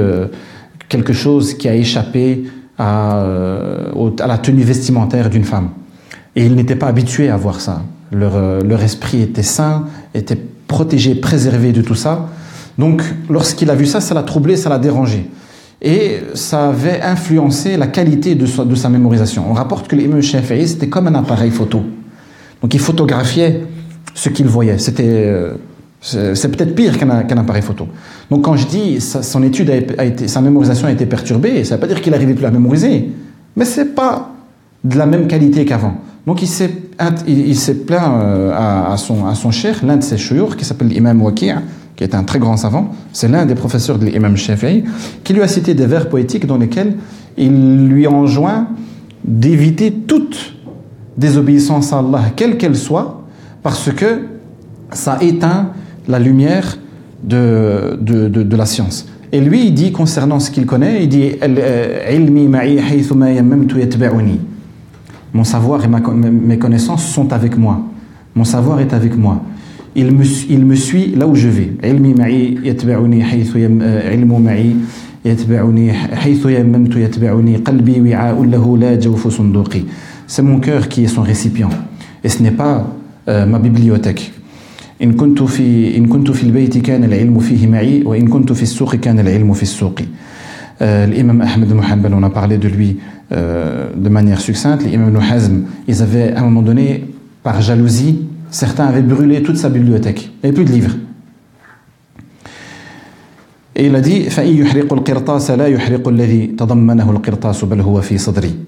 quelque 0.89 1.13
chose 1.13 1.55
qui 1.55 1.69
a 1.69 1.75
échappé 1.75 2.45
à, 2.79 3.25
la 4.27 4.39
tenue 4.39 4.65
vestimentaire 4.65 5.31
d'une 5.31 5.45
femme. 5.45 5.71
Et 6.35 6.45
il 6.45 6.55
n'était 6.55 6.77
pas 6.77 6.89
habitué 6.89 7.31
à 7.31 7.37
voir 7.37 7.61
ça. 7.61 7.83
Leur 8.11 8.83
esprit 8.83 9.23
était 9.23 9.43
sain, 9.43 9.87
était 10.15 10.39
protégé, 10.67 11.15
préservé 11.15 11.73
de 11.73 11.81
tout 11.81 11.95
ça. 11.95 12.29
Donc, 12.78 13.03
lorsqu'il 13.28 13.70
a 13.70 13.74
vu 13.74 13.86
ça, 13.86 14.01
ça 14.01 14.15
l'a 14.15 14.23
troublé, 14.23 14.57
ça 14.57 14.69
l'a 14.70 14.78
dérangé. 14.78 15.28
Et 15.81 16.20
ça 16.35 16.69
avait 16.69 17.03
influencé 17.03 17.77
la 17.77 17.89
qualité 17.89 18.35
de 18.35 18.47
sa, 18.47 18.65
sa 18.77 18.89
mémorisation. 18.89 19.44
On 19.51 19.53
rapporte 19.53 19.89
que 19.89 19.97
l'imam 19.97 20.23
Shafi'i, 20.23 20.69
c'était 20.69 20.89
comme 20.89 21.09
un 21.09 21.15
appareil 21.15 21.51
photo. 21.51 21.82
Donc 22.62 22.73
il 22.74 22.81
photographiait 22.81 23.65
ce 24.15 24.28
qu'il 24.28 24.47
voyait. 24.47 24.78
C'était, 24.78 25.03
euh, 25.05 25.55
c'est 26.01 26.57
peut-être 26.57 26.74
pire 26.74 26.97
qu'un 26.99 27.11
appareil 27.11 27.62
photo. 27.62 27.89
Donc 28.31 28.44
quand 28.44 28.57
je 28.57 28.66
dis 28.66 29.01
son 29.01 29.43
étude 29.43 29.70
a, 29.99 30.05
été, 30.05 30.28
sa 30.28 30.40
mémorisation 30.40 30.86
a 30.86 30.93
été 30.93 31.07
perturbée, 31.07 31.65
ça 31.65 31.74
ne 31.74 31.77
veut 31.77 31.81
pas 31.81 31.93
dire 31.93 32.01
qu'il 32.01 32.12
n'arrivait 32.12 32.35
plus 32.35 32.47
à 32.47 32.51
mémoriser, 32.51 33.11
mais 33.57 33.65
c'est 33.65 33.94
pas 33.94 34.32
de 34.85 34.97
la 34.97 35.07
même 35.07 35.27
qualité 35.27 35.65
qu'avant. 35.65 35.94
Donc 36.27 36.43
il 36.43 36.49
s'est, 36.49 36.73
il, 37.27 37.57
s'est 37.57 37.74
plaint 37.74 38.23
euh, 38.23 38.53
à, 38.55 38.97
son, 38.97 39.27
à 39.27 39.35
son 39.35 39.51
cher, 39.51 39.81
l'un 39.85 39.97
de 39.97 40.05
ses 40.05 40.16
chouyours, 40.16 40.57
qui 40.57 40.65
s'appelle 40.65 40.89
l'imam 40.89 41.20
Waqi', 41.20 41.53
qui 41.97 42.05
est 42.05 42.14
un 42.14 42.24
très 42.24 42.39
grand 42.39 42.56
savant, 42.56 42.90
c'est 43.12 43.28
l'un 43.28 43.47
des 43.47 43.55
professeurs 43.55 43.98
de 43.98 44.06
l'imam 44.06 44.36
Shafi'i, 44.36 44.85
qui 45.24 45.32
lui 45.32 45.43
a 45.43 45.48
cité 45.48 45.74
des 45.74 45.86
vers 45.86 46.09
poétiques 46.09 46.47
dans 46.47 46.59
lesquels 46.59 46.97
il 47.36 47.89
lui 47.89 48.06
enjoint 48.06 48.69
d'éviter 49.24 49.93
toute 49.93 50.55
désobéissance 51.16 51.93
à 51.93 51.98
Allah, 51.98 52.24
quelle 52.35 52.56
qu'elle 52.56 52.77
soit, 52.77 53.23
parce 53.62 53.90
que 53.93 54.23
ça 54.93 55.19
éteint 55.20 55.70
la 56.09 56.19
lumière 56.19 56.78
de, 57.23 57.98
de, 58.01 58.28
de, 58.28 58.56
la 58.56 58.66
science. 58.66 59.06
Et 59.31 59.40
lui, 59.40 59.66
il 59.66 59.74
dit 59.74 59.93
concernant 59.93 60.40
ce 60.40 60.51
qu'il 60.51 60.66
connaît, 60.66 61.05
il 61.05 61.09
dit 61.09 61.32
Mon 65.32 65.44
savoir 65.44 65.85
et 65.85 65.89
mes 65.89 66.59
connaissances 66.59 67.06
sont 67.06 67.32
avec 67.32 67.56
moi. 67.56 67.81
Mon 68.35 68.44
savoir 68.44 68.81
est 68.81 68.93
avec 68.93 69.16
moi 69.16 69.43
Il 69.95 70.11
me, 70.11 70.24
il 70.49 70.64
me 70.65 70.76
suit 70.76 71.15
là 71.15 71.28
où 71.28 71.34
je 71.34 71.48
vais. 71.48 71.72
C'est 80.28 80.41
mon 80.41 80.60
cœur 80.60 80.88
qui 80.88 81.03
est 81.03 81.07
son 81.07 81.22
récipient. 81.22 81.69
Et 82.24 82.30
ce 82.30 82.44
n'est 82.44 82.52
pas 82.52 82.88
euh, 83.28 83.45
ma 83.45 83.60
bibliothèque. 83.60 84.34
إن 85.03 85.14
كنت 85.14 85.44
في 85.44 85.98
إن 85.98 86.06
كنت 86.06 86.32
في 86.32 86.44
البيت 86.44 86.78
كان 86.78 87.03
العلم 87.03 87.40
فيه 87.40 87.68
معي 87.68 88.03
وإن 88.03 88.28
كنت 88.28 88.52
في 88.53 88.64
السوق 88.64 88.95
كان 88.95 89.19
العلم 89.19 89.53
في 89.53 89.64
السوق. 89.64 90.02
Euh, 90.82 91.06
L'imam 91.07 91.41
Ahmed 91.41 91.69
ibn 91.69 91.80
Hanbal, 91.80 92.14
on 92.14 92.24
a 92.24 92.30
parlé 92.30 92.57
de 92.57 92.68
lui 92.68 92.98
euh, 93.32 93.90
de 93.95 94.10
manière 94.10 94.40
succincte. 94.40 94.84
L'imam 94.86 95.10
ibn 95.10 95.22
Hazm, 95.22 95.64
ils 95.88 96.02
avaient 96.02 96.34
à 96.34 96.41
un 96.41 96.44
moment 96.44 96.61
donné, 96.61 97.03
par 97.44 97.61
jalousie, 97.61 98.26
certains 98.53 98.87
avaient 98.87 99.03
brûlé 99.03 99.43
toute 99.43 99.57
sa 99.57 99.69
bibliothèque. 99.69 100.27
Il 100.27 100.31
n'y 100.45 100.49
avait 100.51 100.55
plus 100.55 100.65
de 100.65 100.73
livres. 100.73 100.95
Et 103.74 103.87
il 103.87 103.95
a 103.97 104.01
dit 104.03 104.27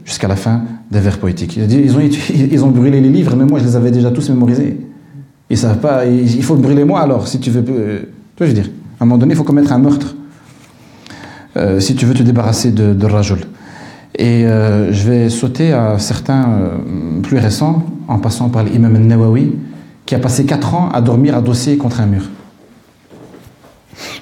jusqu'à 0.04 0.28
la 0.28 0.36
fin 0.36 0.62
des 0.90 1.00
vers 1.00 1.18
poétiques. 1.18 1.56
Il 1.56 1.62
a 1.62 1.66
dit 1.66 1.78
ils 1.84 1.94
ont, 1.94 2.00
ils 2.00 2.64
ont 2.64 2.70
brûlé 2.70 3.00
les 3.02 3.10
livres, 3.10 3.36
mais 3.36 3.44
moi 3.44 3.60
je 3.60 3.64
les 3.66 3.76
avais 3.76 3.90
déjà 3.90 4.10
tous 4.10 4.30
mémorisés. 4.30 4.80
Ils 5.50 5.58
savent 5.58 5.78
pas, 5.78 6.06
il 6.06 6.42
faut 6.42 6.56
brûler 6.56 6.84
moi 6.84 7.00
alors, 7.00 7.28
si 7.28 7.38
tu 7.38 7.50
veux. 7.50 7.62
Euh, 7.68 7.98
tu 8.34 8.38
vois, 8.38 8.46
je 8.46 8.52
veux 8.52 8.62
dire, 8.62 8.70
à 8.98 9.04
un 9.04 9.06
moment 9.06 9.18
donné, 9.18 9.34
il 9.34 9.36
faut 9.36 9.44
commettre 9.44 9.72
un 9.72 9.78
meurtre. 9.78 10.16
Euh, 11.58 11.80
si 11.80 11.94
tu 11.94 12.06
veux 12.06 12.14
te 12.14 12.22
débarrasser 12.22 12.72
de, 12.72 12.94
de. 12.94 13.06
Et 14.16 14.46
euh, 14.46 14.90
je 14.90 15.08
vais 15.08 15.28
sauter 15.28 15.72
à 15.72 15.98
certains 15.98 16.70
plus 17.22 17.36
récents, 17.36 17.84
en 18.08 18.18
passant 18.18 18.48
par 18.48 18.64
l'imam 18.64 18.96
al-Nawawi, 18.96 19.52
qui 20.06 20.14
a 20.14 20.18
passé 20.18 20.44
4 20.44 20.74
ans 20.74 20.88
à 20.92 21.00
dormir 21.00 21.36
adossé 21.36 21.76
contre 21.76 22.00
un 22.00 22.06
mur. 22.06 22.28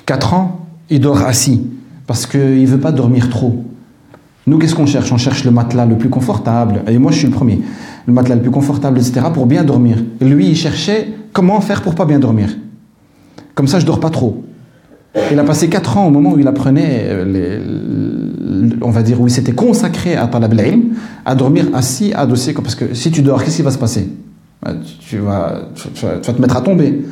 4 0.06 0.34
ans, 0.34 0.66
il 0.90 1.00
dort 1.00 1.22
assis, 1.22 1.66
parce 2.06 2.26
qu'il 2.26 2.62
ne 2.62 2.66
veut 2.66 2.80
pas 2.80 2.92
dormir 2.92 3.30
trop. 3.30 3.64
Nous, 4.46 4.58
qu'est-ce 4.58 4.74
qu'on 4.74 4.86
cherche? 4.86 5.12
On 5.12 5.18
cherche 5.18 5.44
le 5.44 5.50
matelas 5.50 5.86
le 5.86 5.96
plus 5.96 6.08
confortable. 6.08 6.82
Et 6.88 6.98
moi, 6.98 7.12
je 7.12 7.18
suis 7.18 7.28
le 7.28 7.32
premier. 7.32 7.60
Le 8.06 8.12
matelas 8.12 8.34
le 8.34 8.42
plus 8.42 8.50
confortable, 8.50 8.98
etc., 8.98 9.26
pour 9.32 9.46
bien 9.46 9.62
dormir. 9.62 9.98
lui, 10.20 10.48
il 10.48 10.56
cherchait 10.56 11.12
comment 11.32 11.60
faire 11.60 11.82
pour 11.82 11.94
pas 11.94 12.04
bien 12.04 12.18
dormir. 12.18 12.48
Comme 13.54 13.68
ça, 13.68 13.78
je 13.78 13.86
dors 13.86 14.00
pas 14.00 14.10
trop. 14.10 14.44
Il 15.30 15.38
a 15.38 15.44
passé 15.44 15.68
4 15.68 15.98
ans 15.98 16.06
au 16.06 16.10
moment 16.10 16.32
où 16.32 16.38
il 16.38 16.48
apprenait, 16.48 17.02
euh, 17.04 17.60
on 18.80 18.90
va 18.90 19.02
dire, 19.02 19.20
où 19.20 19.26
il 19.26 19.30
s'était 19.30 19.52
consacré 19.52 20.16
à 20.16 20.26
Talab 20.26 20.58
al 20.58 20.78
à 21.24 21.34
dormir 21.34 21.66
assis, 21.74 22.12
adossé. 22.12 22.52
Parce 22.54 22.74
que 22.74 22.94
si 22.94 23.10
tu 23.10 23.22
dors, 23.22 23.44
qu'est-ce 23.44 23.56
qui 23.56 23.62
va 23.62 23.70
se 23.70 23.78
passer? 23.78 24.08
Bah, 24.62 24.72
tu 25.00 25.18
vas, 25.18 25.62
tu 25.74 26.06
vas, 26.06 26.18
te 26.18 26.40
mettre 26.40 26.56
à 26.56 26.60
tomber. 26.60 27.02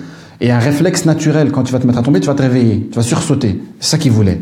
Et 0.40 0.50
un 0.50 0.58
réflexe 0.58 1.04
naturel, 1.04 1.50
quand 1.50 1.64
tu 1.64 1.72
vas 1.72 1.78
te 1.78 1.86
mettre 1.86 1.98
à 1.98 2.02
tomber, 2.02 2.20
tu 2.20 2.26
vas 2.26 2.34
te 2.34 2.42
réveiller, 2.42 2.88
tu 2.90 2.96
vas 2.96 3.02
sursauter. 3.02 3.60
C'est 3.78 3.90
ça 3.90 3.98
qu'il 3.98 4.12
voulait. 4.12 4.40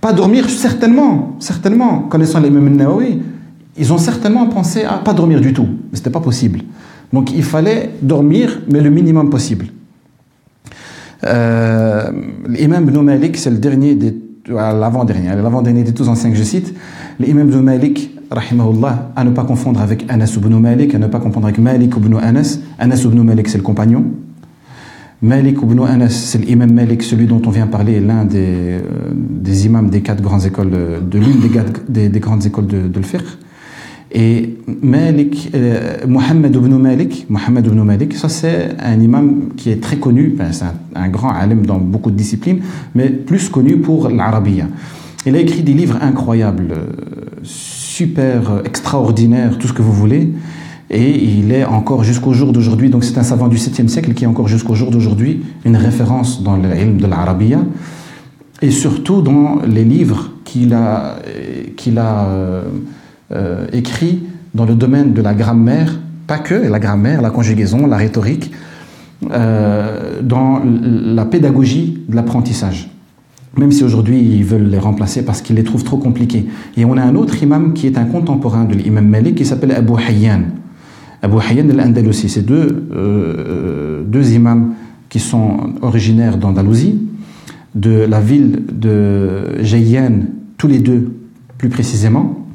Pas 0.00 0.12
dormir, 0.12 0.48
certainement, 0.48 1.36
certainement. 1.40 2.00
Connaissant 2.00 2.40
les 2.40 2.50
mêmes 2.50 2.76
Nawawi, 2.76 3.22
ils 3.76 3.92
ont 3.92 3.98
certainement 3.98 4.46
pensé 4.46 4.84
à 4.84 4.94
pas 4.98 5.12
dormir 5.12 5.40
du 5.40 5.52
tout. 5.52 5.66
Mais 5.90 5.96
ce 5.96 6.00
n'était 6.00 6.10
pas 6.10 6.20
possible. 6.20 6.60
Donc 7.12 7.32
il 7.32 7.42
fallait 7.42 7.90
dormir, 8.02 8.60
mais 8.68 8.80
le 8.80 8.90
minimum 8.90 9.30
possible. 9.30 9.66
Euh, 11.24 12.10
L'imam 12.48 12.88
Ibn 12.88 13.00
Malik, 13.00 13.36
c'est 13.36 13.50
le 13.50 13.58
dernier 13.58 13.94
des 13.94 14.14
l'avant-dernier, 14.48 15.28
l'avant-dernier 15.28 15.84
des 15.84 15.92
tous 15.92 16.08
anciens 16.08 16.30
que 16.30 16.36
je 16.36 16.42
cite, 16.42 16.74
l'imam 17.18 17.48
Ibn 17.48 17.60
Malik, 17.60 18.10
rahimahullah, 18.30 19.12
à 19.16 19.24
ne 19.24 19.30
pas 19.30 19.44
confondre 19.44 19.80
avec 19.80 20.04
Anas 20.08 20.34
ibn 20.36 20.54
Malik, 20.58 20.94
à 20.94 20.98
ne 20.98 21.06
pas 21.08 21.18
confondre 21.18 21.46
avec 21.46 21.58
Malik 21.58 21.94
ibn 21.96 22.16
Anas. 22.16 22.58
Anas 22.78 23.02
ibn 23.04 23.20
Malik, 23.22 23.48
c'est 23.48 23.58
le 23.58 23.64
compagnon. 23.64 24.04
Malik 25.22 25.58
ibn 25.62 25.80
Anas, 25.82 26.10
c'est 26.10 26.38
l'imam 26.38 26.72
Malik, 26.72 27.02
celui 27.02 27.26
dont 27.26 27.42
on 27.44 27.50
vient 27.50 27.66
parler, 27.66 28.00
l'un 28.00 28.24
des, 28.24 28.38
euh, 28.38 28.80
des 29.12 29.66
imams 29.66 29.90
des 29.90 30.00
quatre 30.00 30.22
grandes 30.22 30.46
écoles, 30.46 30.70
de, 30.70 31.18
l'une 31.18 31.40
des, 31.88 32.08
des, 32.08 32.20
grandes 32.20 32.46
écoles 32.46 32.66
de, 32.66 32.88
de 32.88 33.00
Et 34.12 34.56
Malik, 34.80 35.50
euh, 35.54 36.06
Mohammed 36.08 36.54
ibn 36.54 36.74
Malik, 36.78 37.26
ibn 37.28 37.82
Malik, 37.82 38.14
ça 38.14 38.30
c'est 38.30 38.68
un 38.78 38.98
imam 38.98 39.50
qui 39.58 39.68
est 39.68 39.82
très 39.82 39.96
connu, 39.98 40.36
c'est 40.52 40.64
un, 40.94 41.08
grand 41.08 41.32
alim 41.32 41.66
dans 41.66 41.78
beaucoup 41.78 42.10
de 42.10 42.16
disciplines, 42.16 42.60
mais 42.94 43.10
plus 43.10 43.50
connu 43.50 43.76
pour 43.76 44.08
l'Arabia. 44.08 44.68
Il 45.26 45.36
a 45.36 45.40
écrit 45.40 45.62
des 45.62 45.74
livres 45.74 45.98
incroyables, 46.00 46.72
euh, 46.72 47.19
super, 48.00 48.62
extraordinaires, 48.64 49.58
tout 49.58 49.68
ce 49.68 49.74
que 49.74 49.82
vous 49.82 49.92
voulez. 49.92 50.32
Et 50.88 51.10
il 51.22 51.52
est 51.52 51.66
encore 51.66 52.02
jusqu'au 52.02 52.32
jour 52.32 52.50
d'aujourd'hui, 52.50 52.88
donc 52.88 53.04
c'est 53.04 53.18
un 53.18 53.22
savant 53.22 53.46
du 53.46 53.58
7e 53.58 53.88
siècle 53.88 54.14
qui 54.14 54.24
est 54.24 54.26
encore 54.26 54.48
jusqu'au 54.48 54.74
jour 54.74 54.90
d'aujourd'hui 54.90 55.42
une 55.66 55.76
référence 55.76 56.42
dans 56.42 56.56
l'ilm 56.56 56.96
de 56.96 57.06
l'Arabia, 57.06 57.60
et 58.62 58.70
surtout 58.70 59.20
dans 59.20 59.60
les 59.66 59.84
livres 59.84 60.30
qu'il 60.44 60.72
a, 60.72 61.16
qu'il 61.76 61.98
a 61.98 62.24
euh, 62.24 62.62
euh, 63.32 63.66
écrits 63.74 64.22
dans 64.54 64.64
le 64.64 64.74
domaine 64.74 65.12
de 65.12 65.20
la 65.20 65.34
grammaire, 65.34 65.92
pas 66.26 66.38
que 66.38 66.54
la 66.54 66.78
grammaire, 66.78 67.20
la 67.20 67.30
conjugaison, 67.30 67.86
la 67.86 67.98
rhétorique, 67.98 68.50
euh, 69.30 70.22
dans 70.22 70.62
la 70.64 71.26
pédagogie 71.26 71.98
de 72.08 72.16
l'apprentissage. 72.16 72.89
Même 73.56 73.72
si 73.72 73.82
aujourd'hui 73.82 74.20
ils 74.20 74.44
veulent 74.44 74.68
les 74.68 74.78
remplacer 74.78 75.24
parce 75.24 75.42
qu'ils 75.42 75.56
les 75.56 75.64
trouvent 75.64 75.84
trop 75.84 75.96
compliqués. 75.96 76.46
Et 76.76 76.84
on 76.84 76.96
a 76.96 77.02
un 77.02 77.16
autre 77.16 77.42
imam 77.42 77.72
qui 77.72 77.86
est 77.86 77.98
un 77.98 78.04
contemporain 78.04 78.64
de 78.64 78.74
l'imam 78.74 79.06
Malik 79.06 79.36
qui 79.36 79.44
s'appelle 79.44 79.72
Abu 79.72 79.94
Hayyan. 80.08 80.42
Abu 81.22 81.36
Hayyan 81.38 81.68
al-Andalusi. 81.70 82.28
C'est 82.28 82.46
deux, 82.46 82.86
euh, 82.92 84.02
deux 84.04 84.32
imams 84.32 84.74
qui 85.08 85.18
sont 85.18 85.74
originaires 85.82 86.38
d'Andalousie, 86.38 87.00
de 87.74 88.06
la 88.08 88.20
ville 88.20 88.62
de 88.72 89.62
Jayyan, 89.62 90.20
tous 90.56 90.68
les 90.68 90.78
deux 90.78 91.12
plus 91.58 91.68
précisément. 91.68 92.46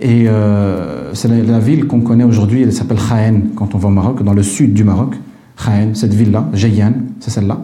Et 0.00 0.28
euh, 0.28 1.14
c'est 1.14 1.28
la, 1.28 1.58
ville 1.58 1.86
qu'on 1.86 2.00
connaît 2.00 2.24
aujourd'hui, 2.24 2.62
elle 2.62 2.72
s'appelle 2.72 2.98
Khaen 2.98 3.50
quand 3.54 3.74
on 3.74 3.78
va 3.78 3.88
au 3.88 3.92
Maroc, 3.92 4.22
dans 4.22 4.34
le 4.34 4.42
sud 4.42 4.74
du 4.74 4.84
Maroc. 4.84 5.14
Khaen, 5.62 5.94
cette 5.94 6.14
ville-là, 6.14 6.48
Jayyan, 6.52 6.92
c'est 7.20 7.30
celle-là. 7.30 7.60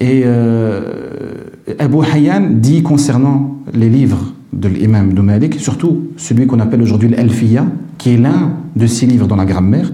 Et 0.00 0.22
euh, 0.24 1.39
Abu 1.78 1.98
Hayyan 2.04 2.42
dit 2.54 2.82
concernant 2.82 3.56
les 3.72 3.88
livres 3.88 4.32
de 4.52 4.68
l'imam 4.68 5.12
de 5.12 5.58
surtout 5.58 6.08
celui 6.16 6.46
qu'on 6.46 6.60
appelle 6.60 6.82
aujourd'hui 6.82 7.08
l'Alfiya, 7.08 7.66
qui 7.98 8.10
est 8.10 8.16
l'un 8.16 8.52
de 8.76 8.86
six 8.86 9.06
livres 9.06 9.26
dans 9.26 9.36
la 9.36 9.44
grammaire. 9.44 9.92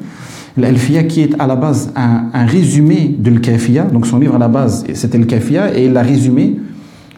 L'Alfiya 0.56 1.04
qui 1.04 1.20
est 1.20 1.38
à 1.38 1.46
la 1.46 1.56
base 1.56 1.92
un, 1.94 2.46
résumé 2.46 3.14
de 3.18 3.30
l'Kafiya, 3.30 3.84
donc 3.84 4.06
son 4.06 4.18
livre 4.18 4.36
à 4.36 4.38
la 4.38 4.48
base 4.48 4.84
c'était 4.94 5.18
le 5.18 5.26
Kafiya, 5.26 5.76
et 5.78 5.86
il 5.86 5.92
l'a 5.92 6.02
résumé, 6.02 6.56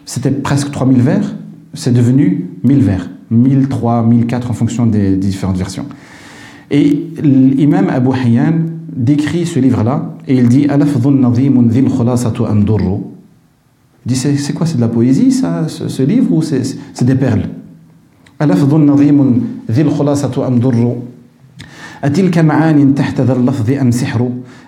c'était 0.04 0.30
presque 0.30 0.70
3000 0.70 1.00
vers, 1.00 1.36
c'est 1.74 1.92
devenu 1.92 2.50
1000 2.64 2.78
vers, 2.80 3.08
1003, 3.30 4.02
1004 4.04 4.50
en 4.50 4.54
fonction 4.54 4.86
des, 4.86 5.16
différentes 5.16 5.58
versions. 5.58 5.86
Et 6.70 7.06
l'imam 7.22 7.88
Abu 7.88 8.10
Hayyan 8.16 8.54
décrit 8.94 9.46
ce 9.46 9.60
livre-là, 9.60 10.16
et 10.26 10.34
il 10.34 10.48
dit 10.48 10.66
dit 14.05 14.15
c'est 14.15 14.53
quoi, 14.53 14.65
c'est 14.65 14.75
de 14.75 14.81
la 14.81 14.87
poésie 14.87 15.31
ça, 15.31 15.67
ce, 15.67 16.03
livre, 16.03 16.31
ou 16.33 16.41
c'est 16.41 17.03
des 17.03 17.15
perles 17.15 17.49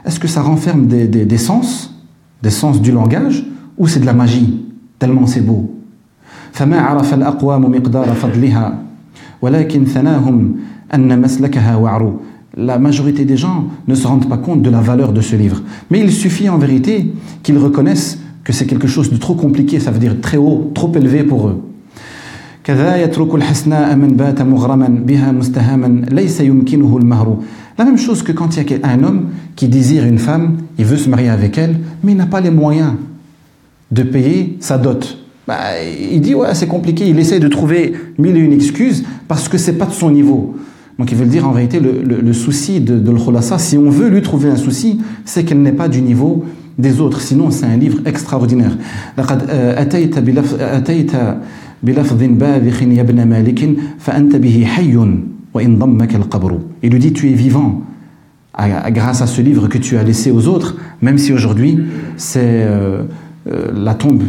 Est-ce 0.06 0.20
que 0.20 0.28
ça 0.28 0.42
renferme 0.42 0.88
des, 0.88 1.08
des, 1.08 1.26
des 1.26 1.38
sens, 1.38 1.94
des 2.42 2.50
sens 2.50 2.82
du 2.82 2.92
langage, 2.92 3.46
ou 3.78 3.88
c'est 3.88 4.00
de 4.00 4.06
la 4.06 4.14
magie, 4.14 4.66
tellement 5.00 5.26
c'est 5.26 5.42
beau 5.42 5.72
فما 6.56 6.80
عرف 6.80 7.14
الأقوام 7.14 7.62
مقدار 7.72 8.14
فضلها 8.14 8.84
ولكن 9.42 9.86
ثناهم 9.86 10.56
أن 10.94 11.22
مسلكها 11.22 11.76
وعر 11.76 12.14
la 12.58 12.80
majorité 12.80 13.26
des 13.26 13.36
gens 13.36 13.66
ne 13.86 13.96
se 13.96 14.08
rendent 14.08 14.30
pas 14.30 14.38
compte 14.38 14.62
de 14.62 14.70
la 14.70 14.80
valeur 14.80 15.12
de 15.12 15.20
ce 15.20 15.36
livre. 15.36 15.62
Mais 15.92 16.00
il 16.00 16.10
suffit 16.10 16.48
en 16.48 16.58
vérité 16.58 17.14
qu'ils 17.44 17.58
reconnaissent 17.58 18.19
c'est 18.53 18.67
quelque 18.67 18.89
chose 18.89 19.11
de 19.11 19.17
trop 19.17 19.35
compliqué, 19.35 19.81
ça 19.81 19.91
veut 19.91 19.99
dire 19.99 20.21
très 20.21 20.37
haut, 20.37 20.71
trop 20.75 20.93
élevé 20.95 21.23
pour 21.23 21.49
eux. 21.49 21.63
La 27.79 27.85
même 27.85 27.99
chose 27.99 28.23
que 28.23 28.33
quand 28.33 28.57
il 28.57 28.71
y 28.71 28.75
a 28.75 28.89
un 28.89 29.03
homme 29.03 29.29
qui 29.57 29.69
désire 29.69 30.05
une 30.05 30.19
femme, 30.19 30.59
il 30.79 30.85
veut 30.85 30.99
se 30.99 31.09
marier 31.09 31.31
avec 31.31 31.57
elle, 31.59 31.79
mais 32.05 32.13
il 32.13 32.19
n'a 32.19 32.27
pas 32.27 32.41
les 32.41 32.51
moyens 32.51 32.93
de 33.91 34.03
payer 34.03 34.59
sa 34.61 34.79
dot. 34.79 35.19
Bah, 35.49 35.57
il 35.83 36.21
dit 36.21 36.35
ouais 36.35 36.55
c'est 36.55 36.69
compliqué, 36.69 37.09
il 37.09 37.19
essaie 37.19 37.41
de 37.41 37.49
trouver 37.49 37.95
mille 38.19 38.37
et 38.37 38.41
une 38.41 38.53
excuses 38.53 39.05
parce 39.27 39.49
que 39.49 39.59
c'est 39.59 39.79
pas 39.79 39.87
de 39.87 39.93
son 39.93 40.11
niveau. 40.11 40.55
Donc 40.99 41.11
il 41.11 41.17
veut 41.17 41.27
dire 41.27 41.49
en 41.49 41.53
réalité 41.53 41.81
le, 41.81 42.33
souci 42.35 42.81
de, 42.81 42.99
de 42.99 43.17
si 43.57 43.79
on 43.79 43.89
veut 43.89 44.09
lui 44.09 44.21
trouver 44.21 44.51
un 44.51 44.57
souci, 44.57 45.01
c'est 45.25 45.45
qu'elle 45.45 45.63
n'est 45.63 45.73
pas 45.73 45.89
du 45.89 46.03
niveau 46.03 46.45
des 46.79 47.01
autres. 47.01 47.21
Sinon 47.21 47.51
c'est 47.51 47.67
un 47.67 47.77
livre 47.77 47.99
extraordinaire. 48.07 48.77
Il 56.83 56.91
lui 56.91 56.99
dit 56.99 57.13
tu 57.13 57.31
es 57.31 57.33
vivant 57.33 57.83
grâce 58.91 59.23
à 59.23 59.27
ce 59.27 59.41
livre 59.41 59.69
que 59.69 59.79
tu 59.79 59.97
as 59.97 60.03
laissé 60.03 60.31
aux 60.31 60.47
autres, 60.49 60.77
même 61.01 61.19
si 61.19 61.33
aujourd'hui 61.33 61.79
c'est 62.17 62.41
euh, 62.43 63.05
euh, 63.49 63.71
la 63.75 63.95
tombe 63.95 64.23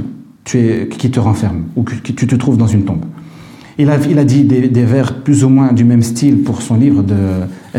qui 0.44 1.12
te 1.12 1.20
renferme 1.20 1.66
ou 1.76 1.84
que, 1.84 1.94
tu 1.96 2.28
te 2.28 2.36
trouves 2.36 2.58
dans 2.58 2.68
une 2.68 2.84
tombe. 2.84 3.06
Il 3.78 3.90
a, 3.90 3.98
il 4.10 4.18
a 4.20 4.26
dit 4.26 4.44
des, 4.44 4.68
des, 4.68 4.84
vers 4.84 5.22
plus 5.22 5.44
ou 5.44 5.50
moins 5.50 5.72
du 5.72 5.84
même 5.84 6.02
style 6.02 6.42
pour 6.44 6.62
son 6.62 6.76
livre 6.76 7.04
de 7.04 7.16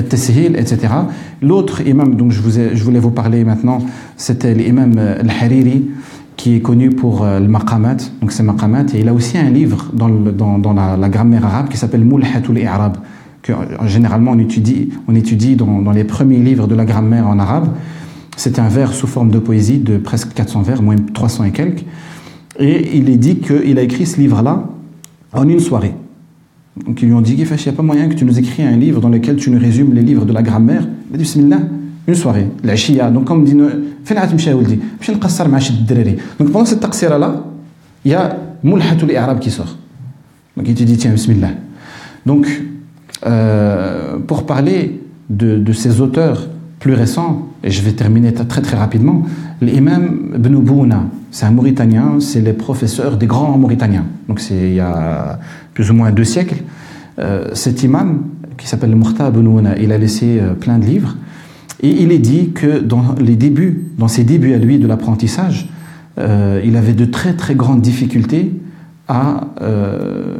Tessihil, 0.08 0.56
etc. 0.56 0.92
L'autre 1.42 1.86
imam 1.86 2.14
dont 2.14 2.30
je, 2.30 2.40
vous 2.40 2.58
ai, 2.58 2.74
je 2.74 2.84
voulais 2.84 3.00
vous 3.00 3.10
parler 3.10 3.44
maintenant, 3.44 3.78
c'était 4.16 4.54
l'imam 4.54 4.96
Al-Hariri, 4.98 5.84
qui 6.36 6.56
est 6.56 6.60
connu 6.60 6.90
pour 6.90 7.22
euh, 7.22 7.38
le 7.38 7.48
maqamat, 7.48 7.96
donc 8.20 8.32
c'est 8.32 8.42
maqamat, 8.42 8.86
et 8.94 9.00
il 9.00 9.08
a 9.08 9.14
aussi 9.14 9.38
un 9.38 9.50
livre 9.50 9.90
dans, 9.92 10.08
le, 10.08 10.32
dans, 10.32 10.72
la, 10.72 11.08
grammaire 11.08 11.44
arabe 11.46 11.68
qui 11.68 11.76
s'appelle 11.76 12.04
Mulhatul 12.04 12.58
I'rab, 12.58 12.96
que 13.42 13.52
euh, 13.52 13.86
généralement 13.86 14.32
on 14.32 14.38
étudie, 14.38 14.90
on 15.08 15.14
étudie 15.14 15.56
dans, 15.56 15.82
dans 15.82 15.92
les 15.92 16.04
premiers 16.04 16.38
livres 16.38 16.66
de 16.66 16.74
la 16.74 16.84
grammaire 16.84 17.28
en 17.28 17.38
arabe. 17.38 17.68
C'est 18.36 18.58
un 18.58 18.68
vers 18.68 18.92
sous 18.92 19.06
forme 19.06 19.30
de 19.30 19.38
poésie 19.38 19.78
de 19.78 19.98
presque 19.98 20.32
400 20.32 20.62
vers, 20.62 20.82
moins 20.82 20.96
300 20.96 21.44
et 21.44 21.50
quelques. 21.50 21.84
Et 22.58 22.96
il 22.96 23.10
est 23.10 23.18
dit 23.18 23.36
qu'il 23.36 23.78
a 23.78 23.82
écrit 23.82 24.06
ce 24.06 24.18
livre-là 24.18 24.64
en 25.32 25.48
une 25.48 25.60
soirée. 25.60 25.94
Donc 26.76 27.02
ils 27.02 27.06
lui 27.06 27.14
ont 27.14 27.20
dit 27.20 27.36
qu'il 27.36 27.44
n'y 27.44 27.68
a 27.68 27.72
pas 27.72 27.82
moyen 27.82 28.08
que 28.08 28.14
tu 28.14 28.24
nous 28.24 28.38
écris 28.38 28.62
un 28.62 28.76
livre 28.76 29.00
dans 29.00 29.08
lequel 29.08 29.36
tu 29.36 29.50
nous 29.50 29.58
résumes 29.58 29.94
les 29.94 30.02
livres 30.02 30.24
de 30.24 30.32
la 30.32 30.42
grammaire. 30.42 30.86
Il 31.10 31.14
a 31.14 31.18
dit 31.18 31.24
Bismillah, 31.24 31.60
une 32.06 32.14
soirée, 32.14 32.48
la 32.64 32.76
Shia. 32.76 33.10
Donc 33.10 33.26
comme 33.26 33.44
dit, 33.44 33.54
donc 33.54 33.70
pendant 36.50 36.64
cette 36.64 36.80
taqsira-là, 36.80 37.44
il 38.04 38.10
y 38.10 38.14
a 38.14 38.36
Mulhatul 38.62 39.10
I'rab 39.10 39.38
qui 39.38 39.50
sort. 39.50 39.76
Donc 40.56 40.66
il 40.68 40.74
te 40.74 40.82
dit 40.82 40.96
tiens, 40.96 41.12
Bismillah. 41.12 41.50
Donc 42.24 42.46
euh, 43.26 44.18
pour 44.26 44.46
parler 44.46 45.00
de 45.28 45.72
ces 45.72 46.00
auteurs 46.00 46.48
plus 46.82 46.94
récents, 46.94 47.46
et 47.62 47.70
je 47.70 47.80
vais 47.80 47.92
terminer 47.92 48.34
très 48.34 48.60
très 48.60 48.76
rapidement, 48.76 49.22
l'imam 49.60 50.32
Ibn 50.34 50.56
c'est 51.30 51.46
un 51.46 51.52
Mauritanien, 51.52 52.18
c'est 52.18 52.40
les 52.40 52.52
professeurs 52.52 53.16
des 53.16 53.28
grands 53.28 53.56
Mauritaniens. 53.56 54.04
Donc 54.28 54.40
c'est 54.40 54.68
il 54.70 54.74
y 54.74 54.80
a 54.80 55.38
plus 55.74 55.92
ou 55.92 55.94
moins 55.94 56.10
deux 56.10 56.24
siècles. 56.24 56.56
Euh, 57.20 57.50
cet 57.52 57.84
imam, 57.84 58.24
qui 58.58 58.66
s'appelle 58.66 58.90
le 58.90 58.96
Mourta 58.96 59.28
Ibn 59.28 59.74
il 59.80 59.92
a 59.92 59.98
laissé 59.98 60.40
euh, 60.40 60.54
plein 60.54 60.78
de 60.78 60.84
livres, 60.84 61.14
et 61.84 62.02
il 62.02 62.10
est 62.10 62.18
dit 62.18 62.50
que 62.50 62.80
dans 62.80 63.14
les 63.14 63.36
débuts, 63.36 63.84
dans 63.96 64.08
ses 64.08 64.24
débuts 64.24 64.52
à 64.52 64.58
lui 64.58 64.80
de 64.80 64.88
l'apprentissage, 64.88 65.68
euh, 66.18 66.60
il 66.64 66.76
avait 66.76 66.94
de 66.94 67.04
très 67.04 67.34
très 67.34 67.54
grandes 67.54 67.80
difficultés 67.80 68.52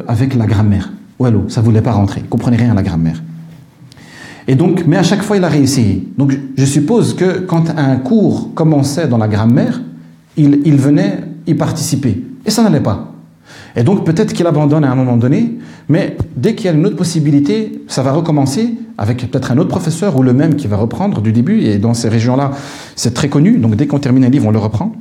avec 0.08 0.34
la 0.34 0.46
grammaire. 0.46 0.92
Wallo, 1.20 1.44
ça 1.48 1.60
voulait 1.60 1.82
pas 1.82 1.92
rentrer, 1.92 2.20
il 2.24 2.28
comprenait 2.28 2.56
rien 2.56 2.72
à 2.72 2.74
la 2.74 2.82
grammaire. 2.82 3.22
Et 4.48 4.54
donc, 4.54 4.84
mais 4.86 4.96
à 4.96 5.02
chaque 5.02 5.22
fois, 5.22 5.36
il 5.36 5.44
a 5.44 5.48
réussi. 5.48 6.08
Donc, 6.18 6.36
je 6.56 6.64
suppose 6.64 7.14
que 7.14 7.40
quand 7.40 7.70
un 7.76 7.96
cours 7.96 8.52
commençait 8.54 9.06
dans 9.06 9.18
la 9.18 9.28
grammaire, 9.28 9.80
il, 10.36 10.60
il 10.64 10.76
venait 10.76 11.20
y 11.46 11.54
participer. 11.54 12.24
Et 12.44 12.50
ça 12.50 12.62
n'allait 12.62 12.80
pas. 12.80 13.12
Et 13.76 13.84
donc, 13.84 14.04
peut-être 14.04 14.32
qu'il 14.32 14.46
abandonne 14.46 14.84
à 14.84 14.90
un 14.90 14.94
moment 14.94 15.16
donné, 15.16 15.58
mais 15.88 16.16
dès 16.36 16.54
qu'il 16.54 16.66
y 16.66 16.68
a 16.68 16.72
une 16.72 16.84
autre 16.86 16.96
possibilité, 16.96 17.82
ça 17.88 18.02
va 18.02 18.12
recommencer 18.12 18.74
avec 18.98 19.30
peut-être 19.30 19.52
un 19.52 19.58
autre 19.58 19.70
professeur 19.70 20.16
ou 20.16 20.22
le 20.22 20.32
même 20.32 20.56
qui 20.56 20.66
va 20.66 20.76
reprendre 20.76 21.20
du 21.20 21.32
début. 21.32 21.60
Et 21.62 21.78
dans 21.78 21.94
ces 21.94 22.08
régions-là, 22.08 22.50
c'est 22.96 23.14
très 23.14 23.28
connu. 23.28 23.58
Donc, 23.58 23.76
dès 23.76 23.86
qu'on 23.86 23.98
termine 23.98 24.24
un 24.24 24.30
livre, 24.30 24.48
on 24.48 24.52
le 24.52 24.58
reprend. 24.58 24.92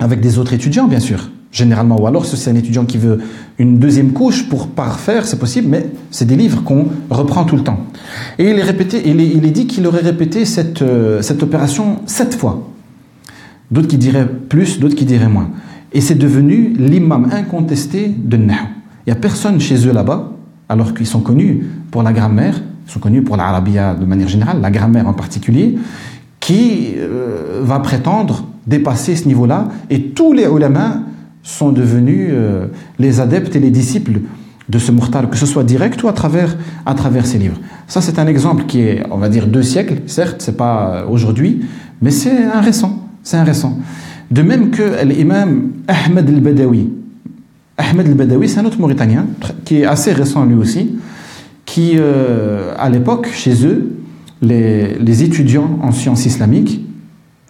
Avec 0.00 0.20
des 0.20 0.38
autres 0.38 0.52
étudiants, 0.52 0.86
bien 0.86 1.00
sûr 1.00 1.30
généralement. 1.50 2.00
Ou 2.00 2.06
alors, 2.06 2.26
si 2.26 2.36
c'est 2.36 2.50
un 2.50 2.54
étudiant 2.54 2.84
qui 2.84 2.98
veut 2.98 3.20
une 3.58 3.78
deuxième 3.78 4.12
couche 4.12 4.48
pour 4.48 4.68
parfaire, 4.68 5.26
c'est 5.26 5.38
possible, 5.38 5.68
mais 5.68 5.86
c'est 6.10 6.26
des 6.26 6.36
livres 6.36 6.62
qu'on 6.62 6.86
reprend 7.10 7.44
tout 7.44 7.56
le 7.56 7.62
temps. 7.62 7.80
Et 8.38 8.50
il 8.50 8.58
est, 8.58 8.62
répété, 8.62 9.02
il 9.06 9.20
est, 9.20 9.28
il 9.28 9.44
est 9.44 9.50
dit 9.50 9.66
qu'il 9.66 9.86
aurait 9.86 10.02
répété 10.02 10.44
cette, 10.44 10.82
euh, 10.82 11.22
cette 11.22 11.42
opération 11.42 12.00
sept 12.06 12.34
fois. 12.34 12.68
D'autres 13.70 13.88
qui 13.88 13.98
diraient 13.98 14.28
plus, 14.28 14.78
d'autres 14.78 14.94
qui 14.96 15.04
diraient 15.04 15.28
moins. 15.28 15.50
Et 15.92 16.00
c'est 16.00 16.14
devenu 16.14 16.74
l'imam 16.78 17.28
incontesté 17.32 18.08
de 18.08 18.36
Nahu. 18.36 18.58
Il 19.06 19.12
n'y 19.12 19.16
a 19.16 19.20
personne 19.20 19.58
chez 19.60 19.86
eux 19.86 19.92
là-bas, 19.92 20.32
alors 20.68 20.94
qu'ils 20.94 21.06
sont 21.06 21.20
connus 21.20 21.66
pour 21.90 22.02
la 22.02 22.12
grammaire, 22.12 22.60
ils 22.86 22.92
sont 22.92 23.00
connus 23.00 23.22
pour 23.22 23.36
l'arabia 23.36 23.94
de 23.94 24.04
manière 24.04 24.28
générale, 24.28 24.60
la 24.60 24.70
grammaire 24.70 25.08
en 25.08 25.14
particulier, 25.14 25.76
qui 26.40 26.94
euh, 26.96 27.60
va 27.62 27.80
prétendre 27.80 28.44
dépasser 28.66 29.16
ce 29.16 29.26
niveau-là. 29.26 29.68
Et 29.90 30.10
tous 30.10 30.32
les 30.32 30.44
ulama 30.44 31.00
sont 31.42 31.72
devenus 31.72 32.28
euh, 32.30 32.66
les 32.98 33.20
adeptes 33.20 33.56
et 33.56 33.60
les 33.60 33.70
disciples 33.70 34.20
de 34.68 34.78
ce 34.78 34.92
Muhtar, 34.92 35.30
que 35.30 35.36
ce 35.36 35.46
soit 35.46 35.64
direct 35.64 36.02
ou 36.02 36.08
à 36.08 36.12
travers, 36.12 36.56
à 36.84 36.94
travers 36.94 37.26
ses 37.26 37.38
livres. 37.38 37.58
Ça, 37.86 38.00
c'est 38.00 38.18
un 38.18 38.26
exemple 38.26 38.64
qui 38.66 38.80
est, 38.80 39.02
on 39.10 39.16
va 39.16 39.28
dire, 39.28 39.46
deux 39.46 39.62
siècles, 39.62 40.02
certes, 40.06 40.36
c'est 40.40 40.56
pas 40.56 40.94
euh, 40.94 41.06
aujourd'hui, 41.08 41.64
mais 42.02 42.10
c'est 42.10 42.44
un 42.44 42.60
récent. 42.60 43.08
C'est 43.22 43.36
un 43.36 43.44
récent. 43.44 43.78
De 44.30 44.42
même 44.42 44.70
que 44.70 45.04
l'imam 45.04 45.70
Ahmed 45.86 46.28
al-Badawi. 46.28 46.90
Ahmed 47.78 48.08
al-Badawi, 48.08 48.48
c'est 48.48 48.60
un 48.60 48.66
autre 48.66 48.78
Mauritanien, 48.78 49.26
qui 49.64 49.76
est 49.76 49.84
assez 49.86 50.12
récent 50.12 50.44
lui 50.44 50.54
aussi, 50.54 50.96
qui, 51.64 51.92
euh, 51.96 52.74
à 52.78 52.90
l'époque, 52.90 53.28
chez 53.32 53.64
eux, 53.66 53.96
les, 54.42 54.98
les, 54.98 55.22
étudiants 55.22 55.78
en 55.82 55.92
sciences 55.92 56.26
islamiques, 56.26 56.84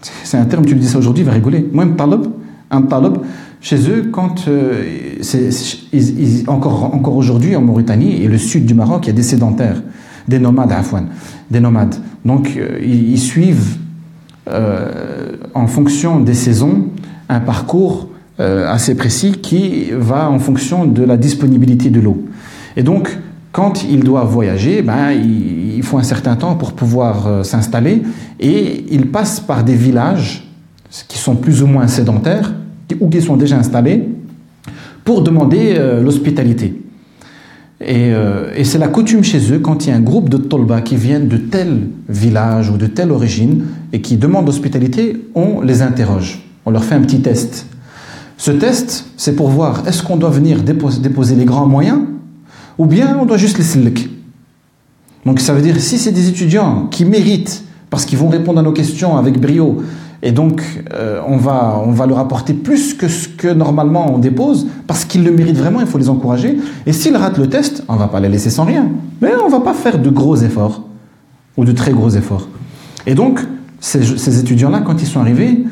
c'est 0.00 0.36
un 0.36 0.44
terme, 0.44 0.64
tu 0.64 0.74
le 0.74 0.80
dis 0.80 0.86
ça 0.86 0.98
aujourd'hui, 0.98 1.22
il 1.22 1.26
va 1.26 1.32
rigoler. 1.32 1.68
Moi, 1.72 1.84
un 1.84 1.90
talib, 1.90 2.26
un 2.70 2.82
talib, 2.82 3.18
chez 3.60 3.90
eux, 3.90 4.08
quand 4.12 4.46
euh, 4.46 4.84
encore, 6.46 6.94
encore 6.94 7.16
aujourd'hui 7.16 7.56
en 7.56 7.60
Mauritanie 7.60 8.22
et 8.22 8.28
le 8.28 8.38
sud 8.38 8.66
du 8.66 8.74
Maroc, 8.74 9.04
il 9.04 9.08
y 9.08 9.10
a 9.10 9.14
des 9.14 9.22
sédentaires, 9.22 9.82
des 10.28 10.38
nomades 10.38 10.70
à 10.70 10.78
Afouane, 10.78 11.08
des 11.50 11.60
nomades. 11.60 11.96
Donc 12.24 12.54
euh, 12.56 12.78
ils, 12.80 13.18
suivent 13.18 13.78
euh, 14.48 15.36
en 15.54 15.66
fonction 15.66 16.20
des 16.20 16.34
saisons 16.34 16.86
un 17.28 17.40
parcours 17.40 18.08
assez 18.38 18.94
précis 18.94 19.32
qui 19.32 19.90
va 19.90 20.30
en 20.30 20.38
fonction 20.38 20.84
de 20.84 21.02
la 21.02 21.16
disponibilité 21.16 21.90
de 21.90 21.98
l'eau. 21.98 22.24
Et 22.76 22.84
donc 22.84 23.18
quand 23.50 23.82
ils 23.82 24.04
doivent 24.04 24.30
voyager, 24.30 24.80
ben, 24.80 25.10
il, 25.10 25.82
faut 25.82 25.98
un 25.98 26.04
certain 26.04 26.36
temps 26.36 26.54
pour 26.54 26.74
pouvoir 26.74 27.44
s'installer 27.44 28.00
et 28.38 28.84
ils 28.92 29.08
passent 29.08 29.40
par 29.40 29.64
des 29.64 29.74
villages 29.74 30.48
qui 31.08 31.18
sont 31.18 31.34
plus 31.34 31.64
ou 31.64 31.66
moins 31.66 31.88
sédentaires 31.88 32.52
ou 33.00 33.08
qui 33.08 33.20
sont 33.20 33.36
déjà 33.36 33.58
installés 33.58 34.08
pour 35.04 35.22
demander 35.22 35.74
euh, 35.78 36.02
l'hospitalité. 36.02 36.82
Et, 37.80 38.12
euh, 38.12 38.52
et 38.56 38.64
c'est 38.64 38.78
la 38.78 38.88
coutume 38.88 39.22
chez 39.22 39.52
eux, 39.52 39.60
quand 39.60 39.86
il 39.86 39.90
y 39.90 39.92
a 39.92 39.96
un 39.96 40.00
groupe 40.00 40.28
de 40.28 40.36
tolba 40.36 40.80
qui 40.80 40.96
viennent 40.96 41.28
de 41.28 41.36
tel 41.36 41.88
village 42.08 42.70
ou 42.70 42.76
de 42.76 42.86
telle 42.86 43.12
origine 43.12 43.64
et 43.92 44.00
qui 44.00 44.16
demandent 44.16 44.46
l'hospitalité, 44.46 45.16
on 45.34 45.60
les 45.60 45.82
interroge. 45.82 46.42
On 46.66 46.70
leur 46.70 46.84
fait 46.84 46.96
un 46.96 47.00
petit 47.00 47.20
test. 47.20 47.66
Ce 48.36 48.50
test, 48.50 49.06
c'est 49.16 49.34
pour 49.34 49.48
voir 49.48 49.86
est-ce 49.86 50.02
qu'on 50.02 50.16
doit 50.16 50.30
venir 50.30 50.62
déposer, 50.62 51.34
les 51.36 51.44
grands 51.44 51.66
moyens 51.66 52.00
ou 52.78 52.86
bien 52.86 53.16
on 53.20 53.26
doit 53.26 53.36
juste 53.36 53.58
les 53.58 53.64
silk? 53.64 54.08
Donc 55.24 55.40
ça 55.40 55.52
veut 55.52 55.62
dire 55.62 55.80
si 55.80 55.98
c'est 55.98 56.12
des 56.12 56.28
étudiants 56.28 56.86
qui 56.90 57.04
méritent, 57.04 57.64
parce 57.90 58.04
qu'ils 58.04 58.18
vont 58.18 58.28
répondre 58.28 58.58
à 58.58 58.62
nos 58.62 58.72
questions 58.72 59.16
avec 59.16 59.40
brio, 59.40 59.82
et 60.22 60.32
donc, 60.32 60.62
euh, 60.92 61.20
on, 61.26 61.36
va, 61.36 61.80
on 61.84 61.92
va 61.92 62.06
leur 62.06 62.18
apporter 62.18 62.52
plus 62.52 62.94
que 62.94 63.06
ce 63.06 63.28
que 63.28 63.48
normalement 63.48 64.12
on 64.12 64.18
dépose, 64.18 64.66
parce 64.86 65.04
qu'ils 65.04 65.22
le 65.22 65.30
méritent 65.30 65.58
vraiment, 65.58 65.80
il 65.80 65.86
faut 65.86 65.98
les 65.98 66.08
encourager. 66.08 66.58
Et 66.86 66.92
s'ils 66.92 67.16
ratent 67.16 67.38
le 67.38 67.48
test, 67.48 67.84
on 67.88 67.94
ne 67.94 67.98
va 67.98 68.08
pas 68.08 68.18
les 68.18 68.28
laisser 68.28 68.50
sans 68.50 68.64
rien. 68.64 68.88
Mais 69.22 69.30
on 69.40 69.46
ne 69.46 69.52
va 69.52 69.60
pas 69.60 69.74
faire 69.74 69.98
de 69.98 70.10
gros 70.10 70.36
efforts, 70.36 70.82
ou 71.56 71.64
de 71.64 71.72
très 71.72 71.92
gros 71.92 72.10
efforts. 72.10 72.48
Et 73.06 73.14
donc, 73.14 73.40
ces, 73.78 74.40
étudiants-là, 74.40 74.80
quand 74.80 75.00
ils 75.00 75.06
sont 75.06 75.20
arrivés, 75.20 75.64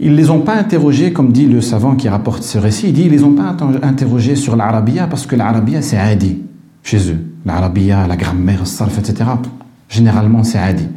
ils 0.00 0.12
ne 0.12 0.16
les 0.16 0.30
ont 0.30 0.40
pas 0.40 0.54
interrogés, 0.54 1.12
comme 1.12 1.30
dit 1.30 1.46
le 1.46 1.60
savant 1.60 1.94
qui 1.94 2.08
rapporte 2.08 2.42
ce 2.42 2.56
récit, 2.56 2.88
il 2.88 2.94
dit, 2.94 3.02
ils 3.02 3.10
les 3.10 3.22
ont 3.22 3.34
pas 3.34 3.54
interrogés 3.82 4.34
sur 4.34 4.56
l'arabia, 4.56 5.06
parce 5.08 5.26
que 5.26 5.36
l'arabia, 5.36 5.82
c'est 5.82 5.98
adi 5.98 6.40
chez 6.82 7.10
eux. 7.10 7.18
L'arabia, 7.44 8.06
la 8.06 8.16
grammaire, 8.16 8.62
le 8.62 8.98
etc. 8.98 9.30
Généralement, 9.90 10.42
c'est 10.42 10.58
adi. 10.58 10.88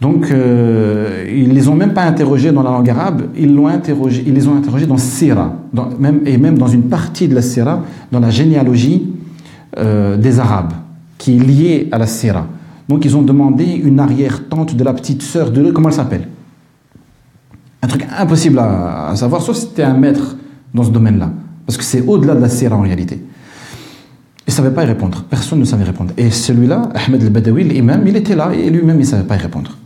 Donc, 0.00 0.30
euh, 0.30 1.24
ils 1.32 1.52
les 1.52 1.68
ont 1.68 1.74
même 1.74 1.94
pas 1.94 2.02
interrogés 2.02 2.52
dans 2.52 2.62
la 2.62 2.70
langue 2.70 2.90
arabe, 2.90 3.22
ils, 3.38 3.58
interrogé, 3.66 4.24
ils 4.26 4.34
les 4.34 4.46
ont 4.48 4.56
interrogés 4.56 4.86
dans 4.86 4.98
Sira, 4.98 5.54
même, 5.98 6.20
et 6.26 6.36
même 6.36 6.58
dans 6.58 6.66
une 6.66 6.82
partie 6.82 7.28
de 7.28 7.34
la 7.34 7.42
Sira, 7.42 7.82
dans 8.10 8.20
la 8.20 8.30
généalogie 8.30 9.06
euh, 9.78 10.16
des 10.16 10.40
Arabes, 10.40 10.72
qui 11.16 11.36
est 11.36 11.40
liée 11.40 11.88
à 11.92 11.98
la 11.98 12.06
Sira. 12.06 12.46
Donc, 12.88 13.04
ils 13.04 13.16
ont 13.16 13.22
demandé 13.22 13.64
une 13.64 13.98
arrière-tante 14.00 14.74
de 14.74 14.84
la 14.84 14.92
petite 14.92 15.22
sœur 15.22 15.50
de... 15.50 15.70
Comment 15.70 15.88
elle 15.88 15.94
s'appelle? 15.94 16.28
Un 17.80 17.86
truc 17.86 18.06
impossible 18.18 18.58
à, 18.58 19.08
à 19.10 19.16
savoir, 19.16 19.42
sauf 19.42 19.56
si 19.56 19.62
c'était 19.66 19.84
un 19.84 19.94
maître 19.94 20.36
dans 20.74 20.82
ce 20.82 20.90
domaine-là. 20.90 21.30
Parce 21.66 21.78
que 21.78 21.84
c'est 21.84 22.02
au-delà 22.02 22.34
de 22.34 22.40
la 22.40 22.48
Sira 22.50 22.76
en 22.76 22.82
réalité. 22.82 23.22
Il 24.46 24.50
ne 24.50 24.52
savait 24.52 24.72
pas 24.72 24.82
y 24.82 24.86
répondre. 24.86 25.24
Personne 25.30 25.60
ne 25.60 25.64
savait 25.64 25.84
répondre. 25.84 26.12
Et 26.18 26.30
celui-là, 26.30 26.90
Ahmed 26.94 27.22
al-Badawi, 27.22 27.64
l'imam, 27.64 28.02
il 28.06 28.16
était 28.16 28.36
là 28.36 28.50
et 28.52 28.68
lui-même, 28.68 28.96
il 28.96 29.04
ne 29.04 29.06
savait 29.06 29.22
pas 29.22 29.36
y 29.36 29.38
répondre. 29.38 29.78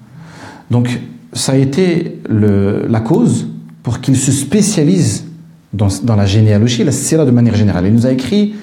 Donc, 0.70 1.01
ça 1.32 1.53
a 1.53 1.57
été 1.57 2.19
la 2.28 3.01
cause 3.01 3.49
pour 3.82 4.01
qu'il 4.01 4.16
se 4.16 4.32
spécialise 4.32 5.24
dans, 5.73 6.16
la 6.16 6.27
généalogie, 6.27 6.85
la 6.85 6.93
sira 6.93 7.24
de 7.24 7.31
manière 7.31 7.55
générale. 7.55 7.86
Il 7.86 7.93
nous 7.93 8.07
a 8.07 8.12
écrit 8.12 8.55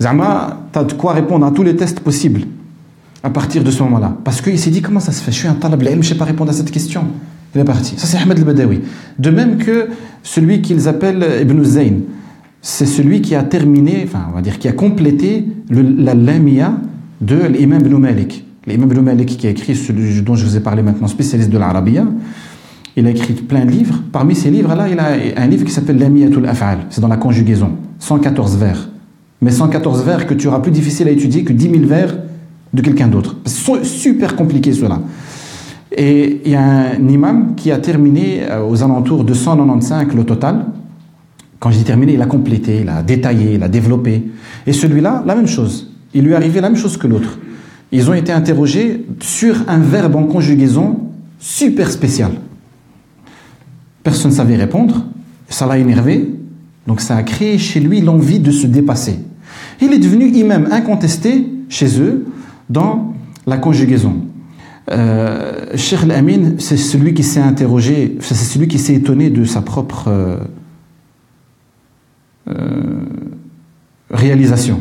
Zama, 0.00 0.58
tu 0.72 0.84
de 0.84 0.92
quoi 0.92 1.12
répondre 1.12 1.46
à 1.46 1.50
tous 1.50 1.62
les 1.62 1.76
tests 1.76 2.00
possibles 2.00 2.42
à 3.22 3.30
partir 3.30 3.64
de 3.64 3.70
ce 3.70 3.82
moment-là. 3.82 4.16
Parce 4.24 4.40
qu'il 4.40 4.58
s'est 4.58 4.70
dit 4.70 4.82
Comment 4.82 5.00
ça 5.00 5.12
se 5.12 5.22
fait? 5.22 5.32
Je 5.32 5.38
suis 5.38 5.48
un 5.48 5.54
talab 5.54 5.82
je 5.82 5.94
ne 5.94 6.02
sais 6.02 6.16
pas 6.16 6.26
répondre 6.26 6.50
à 6.50 6.54
cette 6.54 6.70
question. 6.70 7.04
Il 7.54 7.60
est 7.60 7.64
parti. 7.64 7.94
Ça, 7.96 8.06
c'est 8.06 8.18
Ahmed 8.18 8.38
al-Badawi. 8.38 8.80
De 9.18 9.30
même 9.30 9.58
que 9.58 9.88
celui 10.22 10.60
qu'ils 10.60 10.88
appellent 10.88 11.24
Ibn 11.42 11.62
Zayn 11.62 12.00
c'est 12.66 12.86
celui 12.86 13.20
qui 13.20 13.34
a 13.34 13.42
terminé, 13.42 14.00
enfin 14.04 14.26
on 14.30 14.34
va 14.34 14.40
dire 14.40 14.58
qui 14.58 14.68
a 14.68 14.72
complété 14.72 15.44
la 15.68 16.14
lamia 16.14 16.78
de 17.20 17.36
l'imam 17.36 17.80
ibn 17.84 17.98
Malik. 17.98 18.43
L'imam 18.66 18.90
ibn 18.90 19.00
Malik 19.00 19.36
qui 19.36 19.46
a 19.46 19.50
écrit 19.50 19.74
celui 19.74 20.22
dont 20.22 20.34
je 20.34 20.44
vous 20.44 20.56
ai 20.56 20.60
parlé 20.60 20.82
maintenant, 20.82 21.06
spécialiste 21.06 21.50
de 21.50 21.58
l'arabia, 21.58 22.06
il 22.96 23.06
a 23.06 23.10
écrit 23.10 23.34
plein 23.34 23.64
de 23.64 23.70
livres. 23.70 24.00
Parmi 24.12 24.34
ces 24.34 24.50
livres-là, 24.50 24.88
il 24.88 24.98
a 24.98 25.42
un 25.42 25.46
livre 25.46 25.64
qui 25.64 25.72
s'appelle 25.72 25.98
Lamiyatul 25.98 26.46
Af'al. 26.46 26.78
C'est 26.90 27.00
dans 27.00 27.08
la 27.08 27.16
conjugaison. 27.16 27.72
114 27.98 28.56
vers. 28.56 28.88
Mais 29.42 29.50
114 29.50 30.04
vers 30.04 30.26
que 30.26 30.34
tu 30.34 30.48
auras 30.48 30.60
plus 30.60 30.70
difficile 30.70 31.08
à 31.08 31.10
étudier 31.10 31.44
que 31.44 31.52
10 31.52 31.70
000 31.70 31.86
vers 31.86 32.16
de 32.72 32.80
quelqu'un 32.80 33.08
d'autre. 33.08 33.36
C'est 33.44 33.84
super 33.84 34.36
compliqué 34.36 34.72
cela. 34.72 35.00
Et 35.96 36.40
il 36.44 36.50
y 36.50 36.56
a 36.56 36.62
un 36.62 37.08
imam 37.08 37.54
qui 37.56 37.70
a 37.70 37.78
terminé 37.78 38.42
euh, 38.48 38.66
aux 38.66 38.82
alentours 38.82 39.24
de 39.24 39.34
195 39.34 40.14
le 40.14 40.24
total, 40.24 40.66
quand 41.64 41.70
j'ai 41.70 41.82
terminé, 41.82 42.14
il 42.14 42.20
a 42.20 42.26
complété, 42.26 42.80
il 42.82 42.88
a 42.90 43.02
détaillé, 43.02 43.54
il 43.54 43.62
a 43.62 43.68
développé. 43.68 44.22
Et 44.66 44.72
celui-là, 44.72 45.22
la 45.26 45.34
même 45.34 45.46
chose. 45.46 45.90
Il 46.12 46.24
lui 46.24 46.32
est 46.32 46.36
arrivé 46.36 46.60
la 46.60 46.68
même 46.68 46.78
chose 46.78 46.96
que 46.96 47.06
l'autre. 47.06 47.38
Ils 47.94 48.10
ont 48.10 48.14
été 48.14 48.32
interrogés 48.32 49.06
sur 49.20 49.54
un 49.68 49.78
verbe 49.78 50.16
en 50.16 50.24
conjugaison 50.24 50.98
super 51.38 51.92
spécial. 51.92 52.32
Personne 54.02 54.32
ne 54.32 54.36
savait 54.36 54.56
répondre. 54.56 55.06
Ça 55.48 55.64
l'a 55.64 55.78
énervé. 55.78 56.28
Donc 56.88 57.00
ça 57.00 57.14
a 57.14 57.22
créé 57.22 57.56
chez 57.56 57.78
lui 57.78 58.00
l'envie 58.00 58.40
de 58.40 58.50
se 58.50 58.66
dépasser. 58.66 59.20
Il 59.80 59.92
est 59.92 60.00
devenu 60.00 60.26
imam 60.26 60.66
incontesté 60.72 61.46
chez 61.68 62.00
eux 62.00 62.26
dans 62.68 63.14
la 63.46 63.58
conjugaison. 63.58 64.16
Euh, 64.90 65.76
Cheikh 65.76 66.02
Al-Amin, 66.02 66.54
c'est 66.58 66.76
celui 66.76 67.14
qui 67.14 67.22
s'est 67.22 67.40
interrogé, 67.40 68.16
c'est 68.18 68.34
celui 68.34 68.66
qui 68.66 68.80
s'est 68.80 68.94
étonné 68.94 69.30
de 69.30 69.44
sa 69.44 69.62
propre 69.62 70.08
euh, 70.08 70.38
euh, 72.48 73.04
réalisation. 74.10 74.80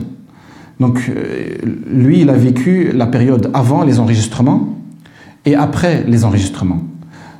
Donc 0.83 1.09
euh, 1.09 1.55
lui, 1.89 2.19
il 2.19 2.29
a 2.29 2.33
vécu 2.33 2.91
la 2.93 3.07
période 3.07 3.49
avant 3.53 3.85
les 3.85 4.01
enregistrements 4.01 4.75
et 5.45 5.55
après 5.55 6.03
les 6.05 6.25
enregistrements. 6.25 6.83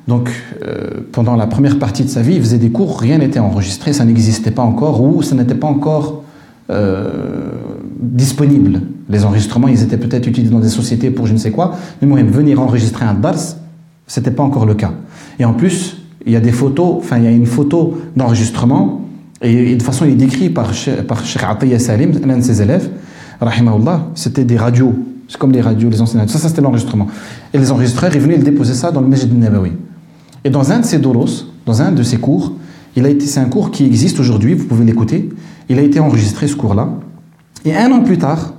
Donc 0.08 0.30
euh, 0.66 1.02
pendant 1.12 1.36
la 1.36 1.46
première 1.46 1.78
partie 1.78 2.06
de 2.06 2.10
sa 2.10 2.22
vie, 2.22 2.36
il 2.36 2.42
faisait 2.42 2.58
des 2.58 2.70
cours, 2.70 2.98
rien 2.98 3.18
n'était 3.18 3.40
enregistré, 3.40 3.92
ça 3.92 4.06
n'existait 4.06 4.52
pas 4.52 4.62
encore 4.62 5.04
ou 5.04 5.22
ça 5.24 5.36
n'était 5.36 5.56
pas 5.56 5.68
encore 5.68 6.24
euh, 6.70 7.52
disponible. 8.00 8.80
Les 9.10 9.26
enregistrements, 9.26 9.68
ils 9.68 9.84
étaient 9.84 9.98
peut-être 9.98 10.26
utilisés 10.26 10.54
dans 10.54 10.62
des 10.62 10.70
sociétés 10.70 11.12
pour 11.12 11.28
je 11.28 11.34
ne 11.34 11.38
sais 11.38 11.52
quoi, 11.52 11.76
mais 12.02 12.08
moi, 12.08 12.24
venir 12.24 12.62
enregistrer 12.62 13.04
un 13.04 13.14
dars, 13.14 13.58
c'était 14.08 14.32
pas 14.32 14.44
encore 14.44 14.66
le 14.66 14.76
cas. 14.76 14.94
Et 15.38 15.44
en 15.44 15.54
plus, 15.54 15.98
il 16.26 16.32
y 16.32 16.38
a 16.38 16.40
des 16.40 16.54
photos, 16.54 16.96
enfin 17.00 17.18
il 17.18 17.26
y 17.26 17.28
a 17.28 17.32
une 17.32 17.46
photo 17.46 17.98
d'enregistrement 18.16 19.02
et, 19.42 19.66
de 19.66 19.72
toute 19.74 19.84
façon, 19.84 20.06
il 20.06 20.12
est 20.12 20.16
décrit 20.16 20.50
par, 20.50 20.72
par 21.06 21.22
Salim, 21.26 22.12
l'un 22.26 22.38
de 22.38 22.42
ses 22.42 22.62
élèves, 22.62 22.90
rahimahullah, 23.42 24.08
c'était 24.16 24.46
des 24.46 24.58
radios. 24.58 24.94
C'est 25.28 25.38
comme 25.38 25.52
les 25.52 25.62
radios, 25.62 25.90
les 25.90 26.02
anciennes 26.02 26.28
Ça, 26.28 26.38
ça 26.38 26.50
c'était 26.50 26.62
l'enregistrement. 26.62 27.08
Et 27.54 27.58
les 27.58 27.72
enregistreurs, 27.72 28.14
ils 28.14 28.22
venaient 28.22 28.38
le 28.38 28.44
déposer 28.44 28.74
ça 28.74 28.92
dans 28.92 29.02
le 29.02 29.08
Masjid 29.08 29.32
Nabawi. 29.34 29.72
Et 30.44 30.50
dans 30.50 30.72
un 30.72 30.80
de 30.80 30.86
ses 30.86 31.00
doros, 31.00 31.46
dans 31.66 31.82
un 31.82 31.92
de 31.92 32.04
ses 32.04 32.18
cours, 32.18 32.54
il 32.96 33.06
a 33.06 33.10
été, 33.10 33.26
c'est 33.26 33.40
un 33.40 33.46
cours 33.46 33.72
qui 33.72 33.86
existe 33.86 34.20
aujourd'hui, 34.20 34.54
vous 34.54 34.66
pouvez 34.66 34.86
l'écouter. 34.86 35.30
Il 35.70 35.80
a 35.80 35.82
été 35.82 36.00
enregistré 36.00 36.48
ce 36.48 36.56
cours-là. 36.56 36.90
Et 37.66 37.76
un 37.76 37.92
an 37.92 38.04
plus 38.04 38.18
tard, 38.18 38.54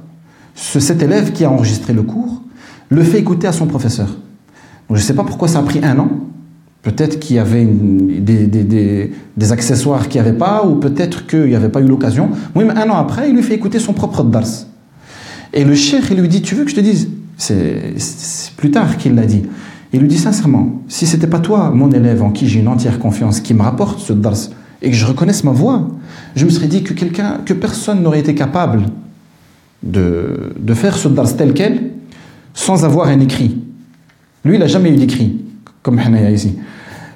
ce, 0.55 0.81
cet 0.81 1.03
élève 1.03 1.33
qui 1.33 1.45
a 1.45 1.51
enregistré 1.51 1.93
le 1.93 2.03
cours 2.03 2.41
le 2.89 3.03
fait 3.03 3.19
écouter 3.19 3.47
à 3.47 3.53
son 3.53 3.67
professeur. 3.67 4.07
Donc 4.89 4.97
je 4.97 5.03
ne 5.03 5.07
sais 5.07 5.15
pas 5.15 5.25
pourquoi 5.25 5.49
ça 5.49 5.59
a 5.59 5.63
pris 5.63 5.81
un 5.83 5.99
an, 5.99 6.09
Peut-être 6.85 7.19
qu'il 7.19 7.37
y 7.37 7.39
avait 7.39 7.65
des, 7.65 8.47
des, 8.47 9.11
des, 9.37 9.53
accessoires 9.53 10.07
qu'il 10.07 10.21
n'y 10.21 10.29
avait 10.29 10.37
pas, 10.37 10.67
ou 10.67 10.75
peut-être 10.75 11.27
qu'il 11.27 11.47
n'y 11.47 11.55
avait 11.55 11.71
pas 11.71 11.81
eu 11.81 11.87
l'occasion. 11.87 12.29
Même 12.55 12.75
un 12.77 12.91
an 12.91 12.97
après, 12.97 13.31
il 13.31 13.35
lui 13.35 13.43
fait 13.43 13.55
écouter 13.55 13.79
son 13.79 13.95
propre 13.95 14.23
dars. 14.23 14.67
Et 15.55 15.65
le 15.65 15.75
cheikh, 15.75 16.05
il 16.11 16.21
lui 16.21 16.29
dit, 16.29 16.43
tu 16.43 16.55
veux 16.55 16.65
que 16.65 16.71
je 16.71 16.77
te 16.77 16.83
dise 16.83 17.09
C'est 17.39 17.95
plus 18.59 18.71
tard 18.71 18.99
qu'il 18.99 19.15
l'a 19.15 19.25
dit. 19.25 19.45
Il 19.95 20.01
lui 20.01 20.09
dit 20.09 20.19
sincèrement, 20.19 20.83
si 20.87 21.07
c'était 21.07 21.27
pas 21.27 21.39
toi, 21.39 21.71
mon 21.71 21.91
élève, 21.91 22.23
en 22.23 22.31
qui 22.31 22.49
j'ai 22.49 22.61
une 22.61 22.69
entière 22.69 22.99
confiance, 22.99 23.41
qui 23.41 23.55
me 23.55 23.63
rapporte 23.63 24.01
ce 24.01 24.13
dars, 24.13 24.51
et 24.83 24.91
que 24.91 24.97
je 24.97 25.07
reconnaisse 25.07 25.43
ma 25.43 25.53
voix, 25.53 25.89
je 26.37 26.45
me 26.45 26.51
serais 26.51 26.67
dit 26.67 26.83
que 26.83 26.93
quelqu'un, 26.93 27.41
que 27.47 27.55
personne 27.55 28.03
n'aurait 28.03 28.21
été 28.21 28.35
capable 28.35 28.89
de, 29.83 30.53
de 30.61 30.75
faire 30.75 30.99
ce 30.99 31.09
dars 31.09 31.35
tel 31.35 31.55
quel, 31.55 31.93
sans 32.53 32.85
avoir 32.85 33.09
un 33.09 33.21
écrit. 33.21 33.63
Lui, 34.45 34.57
il 34.57 34.61
n'a 34.61 34.67
jamais 34.67 34.91
eu 34.91 34.97
d'écrit, 34.97 35.44
comme 35.85 35.99
Hanaya 35.99 36.31
ici. 36.31 36.57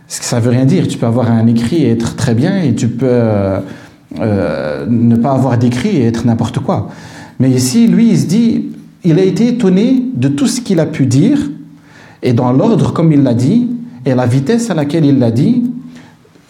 Ça 0.07 0.39
veut 0.39 0.51
rien 0.51 0.67
dire. 0.67 0.87
Tu 0.87 0.99
peux 0.99 1.07
avoir 1.07 1.33
un 1.33 1.47
écrit 1.49 1.83
et 1.83 1.91
être 1.91 2.15
très 2.15 2.35
bien, 2.35 2.63
et 2.63 2.75
tu 2.75 2.89
peux 2.89 3.09
euh, 3.11 4.87
ne 4.87 5.17
pas 5.17 5.33
avoir 5.33 5.59
d'écrit 5.59 5.97
et 5.97 6.05
être 6.05 6.25
n'importe 6.25 6.61
quoi. 6.61 6.91
Mais 7.41 7.51
ici, 7.51 7.89
lui, 7.89 8.11
il 8.11 8.19
se 8.19 8.27
dit, 8.27 8.67
il 9.05 9.19
a 9.19 9.23
été 9.23 9.49
étonné 9.49 10.05
de 10.15 10.29
tout 10.29 10.47
ce 10.47 10.61
qu'il 10.61 10.81
a 10.81 10.87
pu 10.87 11.07
dire, 11.07 11.39
et 12.23 12.33
dans 12.33 12.53
l'ordre 12.53 12.93
comme 12.93 13.11
il 13.13 13.23
l'a 13.23 13.35
dit, 13.35 13.69
et 14.05 14.15
la 14.15 14.27
vitesse 14.27 14.71
à 14.71 14.75
laquelle 14.75 15.05
il 15.05 15.19
l'a 15.19 15.31
dit, 15.31 15.65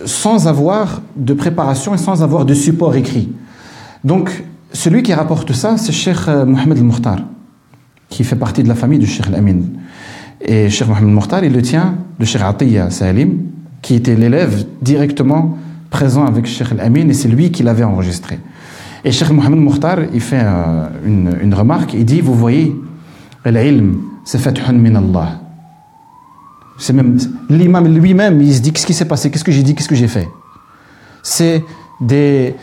sans 0.04 0.48
avoir 0.48 1.02
de 1.16 1.34
préparation 1.34 1.94
et 1.94 1.98
sans 1.98 2.22
avoir 2.22 2.44
de 2.44 2.54
support 2.54 2.96
écrit. 2.96 3.28
Donc, 4.04 4.44
celui 4.72 5.02
qui 5.02 5.12
rapporte 5.14 5.52
ça, 5.52 5.76
c'est 5.76 5.92
Cheikh 5.92 6.28
euh, 6.28 6.44
Mohamed 6.44 6.78
al-Mukhtar, 6.78 7.18
qui 8.08 8.24
fait 8.24 8.36
partie 8.36 8.62
de 8.62 8.68
la 8.68 8.74
famille 8.74 8.98
du 8.98 9.06
Cheikh 9.06 9.26
al-Amin. 9.28 9.60
Et 10.40 10.70
Cheikh 10.70 10.88
Mohamed 10.88 11.08
Mokhtar, 11.08 11.44
il 11.44 11.52
le 11.52 11.62
tient 11.62 11.96
de 12.18 12.24
Cheikh 12.24 12.42
Atiyah 12.42 12.90
Salim, 12.90 13.38
qui 13.82 13.94
était 13.94 14.14
l'élève 14.14 14.64
directement 14.80 15.58
présent 15.90 16.24
avec 16.24 16.46
Cheikh 16.46 16.72
Al-Amin, 16.72 17.08
et 17.08 17.12
c'est 17.12 17.28
lui 17.28 17.50
qui 17.50 17.62
l'avait 17.62 17.84
enregistré. 17.84 18.38
Et 19.04 19.12
Cheikh 19.12 19.30
Mohamed 19.30 19.58
Mokhtar, 19.60 19.98
il 20.12 20.20
fait 20.20 20.40
euh, 20.42 20.88
une, 21.04 21.54
remarque, 21.54 21.94
il 21.94 22.04
dit, 22.04 22.20
vous 22.20 22.34
voyez, 22.34 22.74
l'ilm, 23.44 24.00
c'est 24.24 24.38
fathun 24.38 24.72
min 24.72 24.94
Allah. 24.94 25.40
C'est 26.78 26.92
même, 26.92 27.18
l'imam 27.48 27.92
lui-même, 27.92 28.40
il 28.40 28.54
se 28.54 28.60
dit, 28.60 28.72
qu'est-ce 28.72 28.86
qui 28.86 28.94
s'est 28.94 29.06
passé, 29.08 29.30
qu'est-ce 29.30 29.44
que 29.44 29.52
j'ai 29.52 29.62
dit, 29.62 29.74
qu'est-ce 29.74 29.88
que 29.88 29.94
j'ai 29.94 30.08
fait? 30.08 30.28
C'est 31.22 31.64
des, 32.00 32.54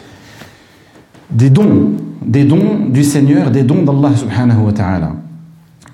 des 1.30 1.49
dons, 1.49 1.91
des 2.22 2.45
dons 2.45 2.85
du 2.88 3.03
Seigneur, 3.03 3.52
des 3.52 3.64
dons 3.64 3.84
d'Allah 3.84 4.15
subhanahu 4.15 4.65
wa 4.65 4.72
ta'ala. 4.72 5.11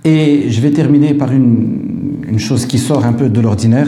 Et 0.03 0.49
je 0.49 0.61
vais 0.61 0.71
terminer 0.71 1.13
par 1.13 1.31
une, 1.31 2.37
chose 2.37 2.65
qui 2.65 2.79
sort 2.79 3.05
un 3.05 3.13
peu 3.13 3.29
de 3.29 3.39
l'ordinaire. 3.39 3.87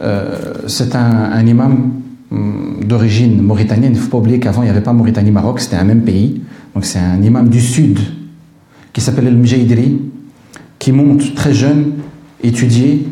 Euh, 0.00 0.54
c'est 0.66 0.94
un, 0.94 1.44
imam 1.44 1.90
hum, 2.30 2.80
d'origine 2.84 3.42
mauritanienne. 3.42 3.92
Il 3.92 3.96
ne 3.96 4.02
faut 4.02 4.10
pas 4.10 4.18
oublier 4.18 4.38
qu'avant, 4.38 4.62
il 4.62 4.66
n'y 4.66 4.70
avait 4.70 4.82
pas 4.82 4.92
Mauritanie-Maroc, 4.92 5.60
c'était 5.60 5.76
un 5.76 5.84
même 5.84 6.02
pays. 6.02 6.42
Donc 6.74 6.84
c'est 6.84 6.98
un 6.98 7.20
imam 7.22 7.48
du 7.48 7.60
sud 7.60 7.98
qui 8.92 9.00
s'appelle 9.00 9.26
El 9.26 9.36
Mjaidri, 9.36 10.00
qui 10.78 10.92
monte 10.92 11.34
très 11.34 11.54
jeune, 11.54 11.92
étudier. 12.42 13.06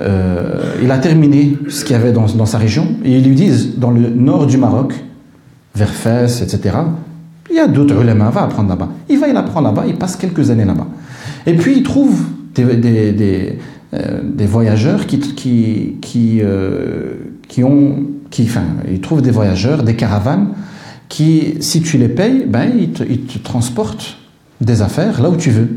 Euh, 0.00 0.74
il 0.82 0.90
a 0.90 0.98
terminé 0.98 1.56
ce 1.68 1.84
qu'il 1.84 1.96
y 1.96 1.98
avait 1.98 2.12
dans, 2.12 2.46
sa 2.46 2.58
région. 2.58 2.88
Et 3.04 3.18
ils 3.18 3.26
lui 3.26 3.34
disent, 3.34 3.78
dans 3.78 3.90
le 3.90 4.10
nord 4.10 4.46
du 4.46 4.58
Maroc, 4.58 4.92
vers 5.74 5.90
Fès, 5.90 6.42
etc., 6.42 6.76
il 7.50 7.56
y 7.56 7.60
a 7.60 7.66
d'autres 7.66 8.00
ulama, 8.00 8.30
va 8.30 8.42
apprendre 8.42 8.68
là-bas. 8.68 8.88
Il 9.08 9.18
va, 9.18 9.28
il 9.28 9.36
apprend 9.36 9.60
là-bas, 9.60 9.84
il 9.86 9.96
passe 9.96 10.16
quelques 10.16 10.50
années 10.50 10.64
là-bas. 10.64 10.86
Et 11.46 11.54
puis 11.54 11.74
il 11.76 11.82
trouve 11.82 12.24
des, 12.54 12.76
des, 13.12 13.58
euh, 13.94 14.20
voyageurs 14.46 15.06
qui, 15.06 15.18
qui, 15.18 15.96
qui, 16.00 16.40
euh, 16.42 17.14
qui 17.48 17.64
ont. 17.64 18.04
Qui, 18.30 18.44
enfin, 18.44 18.64
il 18.90 19.00
trouve 19.00 19.22
des 19.22 19.30
voyageurs, 19.30 19.84
des 19.84 19.94
caravanes, 19.94 20.48
qui, 21.08 21.54
si 21.60 21.82
tu 21.82 21.98
les 21.98 22.08
payes, 22.08 22.46
ben, 22.48 22.68
ils, 22.76 22.90
te, 22.90 23.04
ils 23.04 23.20
te 23.20 23.38
transportent 23.38 24.16
des 24.60 24.82
affaires 24.82 25.22
là 25.22 25.30
où 25.30 25.36
tu 25.36 25.50
veux. 25.50 25.68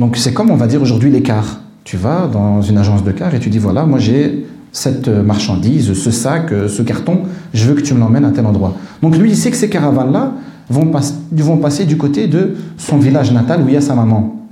Donc 0.00 0.16
c'est 0.16 0.32
comme 0.32 0.50
on 0.50 0.56
va 0.56 0.66
dire 0.66 0.82
aujourd'hui 0.82 1.10
les 1.10 1.22
cars. 1.22 1.60
Tu 1.84 1.96
vas 1.96 2.28
dans 2.32 2.62
une 2.62 2.78
agence 2.78 3.04
de 3.04 3.12
cars 3.12 3.34
et 3.34 3.38
tu 3.38 3.50
dis 3.50 3.58
voilà, 3.58 3.84
moi 3.84 3.98
j'ai 4.00 4.46
cette 4.72 5.06
marchandise, 5.06 5.92
ce 5.92 6.10
sac, 6.10 6.48
ce 6.66 6.82
carton, 6.82 7.20
je 7.52 7.66
veux 7.66 7.74
que 7.74 7.82
tu 7.82 7.94
me 7.94 8.00
l'emmènes 8.00 8.24
à 8.24 8.30
tel 8.30 8.44
endroit. 8.46 8.74
Donc 9.02 9.16
lui, 9.16 9.30
il 9.30 9.36
sait 9.36 9.52
que 9.52 9.56
ces 9.56 9.68
caravanes-là 9.68 10.32
vont, 10.68 10.90
vont 11.30 11.56
passer 11.58 11.84
du 11.84 11.96
côté 11.96 12.26
de 12.26 12.54
son 12.76 12.98
village 12.98 13.30
natal 13.32 13.62
où 13.62 13.68
il 13.68 13.74
y 13.74 13.76
a 13.76 13.80
sa 13.80 13.94
maman. 13.94 14.43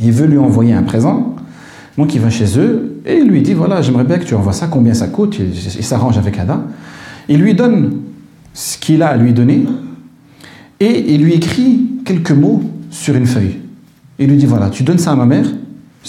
Il 0.00 0.12
veut 0.12 0.26
lui 0.26 0.38
envoyer 0.38 0.72
un 0.72 0.82
présent, 0.82 1.34
donc 1.98 2.14
il 2.14 2.20
va 2.20 2.30
chez 2.30 2.58
eux 2.58 3.00
et 3.04 3.18
il 3.18 3.28
lui 3.28 3.42
dit 3.42 3.54
voilà, 3.54 3.82
j'aimerais 3.82 4.04
bien 4.04 4.18
que 4.18 4.24
tu 4.24 4.34
envoies 4.34 4.52
ça, 4.52 4.66
combien 4.66 4.94
ça 4.94 5.08
coûte, 5.08 5.38
il, 5.38 5.84
s'arrange 5.84 6.18
avec 6.18 6.38
Ada. 6.38 6.62
Il 7.28 7.40
lui 7.40 7.54
donne 7.54 8.00
ce 8.54 8.78
qu'il 8.78 9.02
a 9.02 9.08
à 9.08 9.16
lui 9.16 9.32
donner 9.32 9.64
et 10.80 11.14
il 11.14 11.22
lui 11.22 11.34
écrit 11.34 11.86
quelques 12.04 12.32
mots 12.32 12.62
sur 12.90 13.14
une 13.14 13.26
feuille. 13.26 13.58
Il 14.18 14.28
lui 14.28 14.36
dit 14.36 14.46
voilà, 14.46 14.70
tu 14.70 14.82
donnes 14.82 14.98
ça 14.98 15.12
à 15.12 15.16
ma 15.16 15.26
mère, 15.26 15.46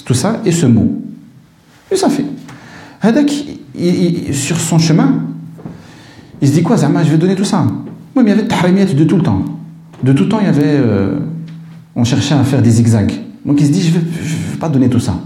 tout 0.05 0.13
ça, 0.13 0.41
et 0.45 0.51
ce 0.51 0.65
mot. 0.65 1.01
Et 1.91 1.95
ça 1.95 2.09
fait. 2.09 2.25
Hadak, 3.01 3.31
sur 4.31 4.57
son 4.57 4.79
chemin, 4.79 5.23
il 6.41 6.47
se 6.47 6.53
dit 6.53 6.63
quoi, 6.63 6.77
Zama, 6.77 7.03
je 7.03 7.11
vais 7.11 7.17
donner 7.17 7.35
tout 7.35 7.43
ça. 7.43 7.65
Oui, 8.15 8.23
mais 8.23 8.31
il 8.31 8.35
y 8.35 8.39
avait 8.39 8.47
tahrimiyat 8.47 8.85
de 8.85 9.03
tout 9.03 9.17
le 9.17 9.23
temps. 9.23 9.43
De 10.03 10.13
tout 10.13 10.23
le 10.23 10.29
temps, 10.29 10.39
il 10.39 10.45
y 10.45 10.49
avait. 10.49 10.63
Euh, 10.65 11.19
on 11.95 12.03
cherchait 12.03 12.35
à 12.35 12.43
faire 12.43 12.61
des 12.61 12.71
zigzags. 12.71 13.13
Donc 13.45 13.59
il 13.59 13.67
se 13.67 13.71
dit 13.71 13.81
je 13.81 13.95
ne 13.95 13.99
vais, 13.99 14.57
pas 14.59 14.69
donner 14.69 14.89
tout 14.89 14.99
ça. 14.99 15.19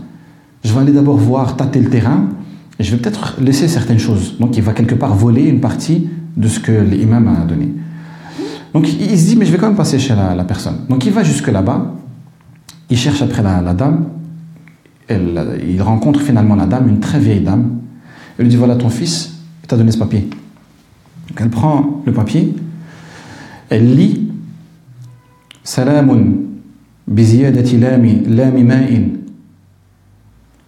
Je 0.64 0.74
vais 0.74 0.80
aller 0.80 0.92
d'abord 0.92 1.18
voir, 1.18 1.56
tâter 1.56 1.80
le 1.80 1.90
terrain, 1.90 2.30
et 2.80 2.84
je 2.84 2.92
vais 2.92 2.98
peut-être 2.98 3.36
laisser 3.40 3.68
certaines 3.68 4.00
choses. 4.00 4.38
Donc 4.40 4.58
il 4.58 4.64
va 4.64 4.74
quelque 4.74 4.96
part 4.96 5.16
voler 5.16 5.44
une 5.44 5.60
partie 5.60 6.10
de 6.36 6.48
ce 6.48 6.60
que 6.60 6.72
l'imam 6.72 7.28
a 7.28 7.46
donné. 7.46 7.72
Donc 8.74 8.88
il 8.92 9.18
se 9.18 9.26
dit 9.28 9.36
mais 9.36 9.46
je 9.46 9.52
vais 9.52 9.58
quand 9.58 9.68
même 9.68 9.78
passer 9.78 10.00
chez 10.00 10.16
la, 10.16 10.44
personne. 10.44 10.80
Donc 10.90 11.06
il 11.06 11.12
va 11.12 11.24
jusque 11.24 11.48
là-bas, 11.48 11.94
il 12.90 12.98
cherche 12.98 13.22
après 13.22 13.42
la, 13.42 13.74
dame, 13.74 14.06
il 15.10 15.82
rencontre 15.82 16.22
finalement 16.22 16.56
la 16.56 16.66
dame, 16.66 16.90
une 16.90 17.00
très 17.00 17.20
vieille 17.20 17.42
dame. 17.42 17.80
Elle 18.38 18.46
lui 18.46 18.50
dit 18.50 18.58
voilà 18.58 18.76
ton 18.76 18.90
fils, 18.90 19.34
il 19.64 19.68
t'a 19.68 19.78
donné 19.78 19.92
ce 19.92 19.98
papier. 19.98 20.30
Elle 21.38 21.50
prend 21.50 22.02
le 22.06 22.12
papier, 22.12 22.54
elle 23.70 23.96
lit 23.96 24.30
Salamun 25.64 26.45
بزيادة 27.08 27.72
لام 27.78 28.06
لام 28.28 28.66
ماء 28.68 29.10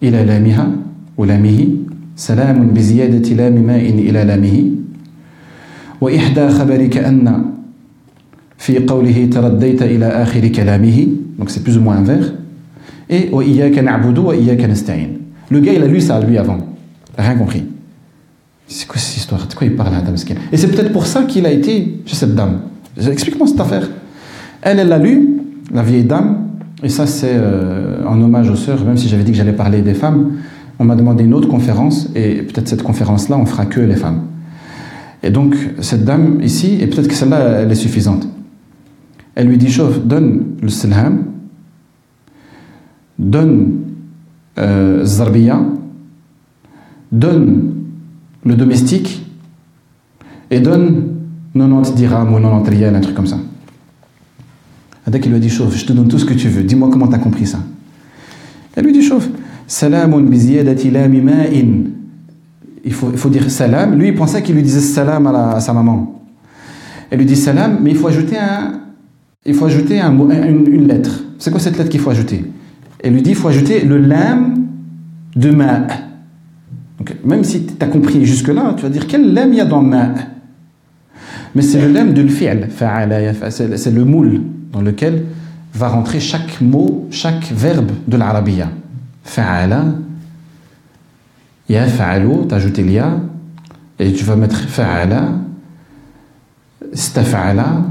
إلى 0.02 0.24
لامها 0.24 0.70
ولامه 1.16 1.68
سلام 2.16 2.66
بزيادة 2.66 3.28
لام 3.34 3.66
ماء 3.66 3.88
إلى 3.90 4.24
لامه 4.24 4.70
وإحدى 6.00 6.48
خبرك 6.48 6.96
أن 6.96 7.44
في 8.58 8.78
قوله 8.78 9.28
ترديت 9.32 9.82
إلى 9.82 10.06
آخر 10.06 10.48
كلامه 10.48 11.06
donc 11.38 11.50
c'est 11.50 11.62
plus 11.62 11.76
ou 11.76 11.80
moins 11.80 11.96
un 11.96 12.02
vers 12.02 12.32
et 13.10 13.32
وإياك 13.32 13.78
نعبد 13.78 14.18
وإياك 14.18 14.60
نستعين 14.64 15.18
le 15.50 15.60
gars 15.60 15.72
il 15.72 15.82
a 15.82 15.86
lu 15.86 16.00
ça 16.00 16.20
lui 16.20 16.38
avant 16.38 16.58
rien 17.16 17.34
compris 17.36 17.64
c'est 18.66 18.86
quoi 18.86 18.98
cette 18.98 19.16
histoire 19.16 19.46
de 19.46 19.54
quoi 19.54 19.66
il 19.66 19.74
parle 19.74 19.94
Adam 19.94 20.14
et 20.52 20.56
c'est 20.56 20.68
peut-être 20.68 20.92
pour 20.92 21.06
ça 21.06 21.22
qu'il 21.22 21.46
a 21.46 21.50
été 21.50 22.00
chez 22.06 22.16
cette 22.16 22.34
dame 22.34 22.60
explique-moi 22.96 23.46
cette 23.46 23.60
affaire 23.60 23.88
elle 24.62 24.78
elle 24.78 24.88
l'a 24.88 24.98
lu 24.98 25.37
la 25.72 25.82
vieille 25.82 26.04
dame, 26.04 26.48
et 26.82 26.88
ça 26.88 27.06
c'est 27.06 27.34
euh, 27.34 28.04
en 28.06 28.20
hommage 28.20 28.50
aux 28.50 28.56
sœurs, 28.56 28.84
même 28.84 28.96
si 28.96 29.08
j'avais 29.08 29.24
dit 29.24 29.32
que 29.32 29.36
j'allais 29.36 29.52
parler 29.52 29.82
des 29.82 29.94
femmes, 29.94 30.32
on 30.78 30.84
m'a 30.84 30.96
demandé 30.96 31.24
une 31.24 31.34
autre 31.34 31.48
conférence, 31.48 32.08
et 32.14 32.42
peut-être 32.42 32.68
cette 32.68 32.82
conférence-là, 32.82 33.36
on 33.36 33.46
fera 33.46 33.66
que 33.66 33.80
les 33.80 33.96
femmes. 33.96 34.22
Et 35.22 35.30
donc, 35.30 35.56
cette 35.80 36.04
dame 36.04 36.38
ici, 36.42 36.78
et 36.80 36.86
peut-être 36.86 37.08
que 37.08 37.14
celle-là, 37.14 37.60
elle 37.60 37.72
est 37.72 37.76
suffisante. 37.76 38.28
Elle 39.34 39.48
lui 39.48 39.58
dit, 39.58 39.70
chauffe, 39.70 40.00
donne 40.04 40.56
le 40.62 40.68
silham, 40.68 41.24
donne 43.18 43.78
euh, 44.58 45.04
zarbiya, 45.04 45.60
donne 47.10 47.74
le 48.44 48.54
domestique, 48.54 49.24
et 50.50 50.60
donne 50.60 51.16
90 51.54 51.94
dirhams 51.94 52.32
ou 52.32 52.36
90 52.36 52.70
riyals, 52.70 52.94
un 52.94 53.00
truc 53.00 53.14
comme 53.14 53.26
ça. 53.26 53.38
Adak 55.08 55.24
lui 55.24 55.34
a 55.34 55.38
dit 55.38 55.48
chauffe, 55.48 55.74
je 55.74 55.86
te 55.86 55.92
donne 55.94 56.06
tout 56.06 56.18
ce 56.18 56.26
que 56.26 56.34
tu 56.34 56.48
veux, 56.48 56.62
dis-moi 56.62 56.90
comment 56.92 57.08
tu 57.08 57.14
as 57.14 57.18
compris 57.18 57.46
ça. 57.46 57.60
Elle 58.76 58.84
lui 58.84 58.92
dit 58.92 59.00
chauffe, 59.00 59.26
salamun 59.66 60.20
biziyadati. 60.20 60.92
Il 62.84 62.92
faut, 62.92 63.08
il 63.10 63.16
faut 63.16 63.30
dire 63.30 63.50
salam. 63.50 63.98
Lui, 63.98 64.08
il 64.08 64.14
pensait 64.14 64.42
qu'il 64.42 64.54
lui 64.54 64.62
disait 64.62 64.80
salam 64.80 65.26
à, 65.26 65.60
sa 65.60 65.72
maman. 65.72 66.22
Elle 67.10 67.20
lui 67.20 67.24
dit 67.24 67.36
salam, 67.36 67.78
mais 67.82 67.92
il 67.92 67.96
faut 67.96 68.08
ajouter 68.08 68.36
un, 68.36 68.80
il 69.46 69.54
faut 69.54 69.64
ajouter 69.64 69.98
un, 69.98 70.12
une, 70.12 70.86
lettre. 70.86 71.24
C'est 71.38 71.50
quoi 71.50 71.58
cette 71.58 71.78
lettre 71.78 71.88
qu'il 71.88 72.00
faut 72.00 72.10
ajouter? 72.10 72.44
Elle 73.02 73.14
lui 73.14 73.22
dit 73.22 73.30
il 73.30 73.36
faut 73.36 73.48
ajouter 73.48 73.86
le 73.86 73.96
lam 73.96 74.66
de 75.34 75.50
ma. 75.50 75.86
Donc, 76.98 77.16
même 77.24 77.44
si 77.44 77.64
tu 77.64 77.72
as 77.80 77.86
compris 77.86 78.26
jusque-là, 78.26 78.74
tu 78.76 78.82
vas 78.82 78.90
dire 78.90 79.06
quel 79.06 79.32
lam 79.32 79.54
il 79.54 79.56
y 79.56 79.60
a 79.62 79.64
dans 79.64 79.82
ma? 79.82 80.12
Mais 81.54 81.62
c'est 81.62 81.80
le 81.80 81.90
lam 81.90 82.12
de 82.12 82.20
l'fi'l, 82.20 82.68
c'est 82.76 83.94
le 83.94 84.04
moule 84.04 84.42
dans 84.72 84.80
lequel 84.80 85.24
va 85.74 85.88
rentrer 85.88 86.20
chaque 86.20 86.60
mot, 86.60 87.06
chaque 87.10 87.50
verbe 87.52 87.90
de 88.06 88.16
l'arabia. 88.16 88.70
Fa'ala, 89.24 89.84
ya 91.68 91.86
fa'alu, 91.86 92.46
t'as 92.48 92.56
ajouté 92.56 92.82
l'ya, 92.82 93.20
et 93.98 94.12
tu 94.12 94.24
vas 94.24 94.36
mettre 94.36 94.58
fa'ala, 94.58 95.32
stafa'ala, 96.92 97.84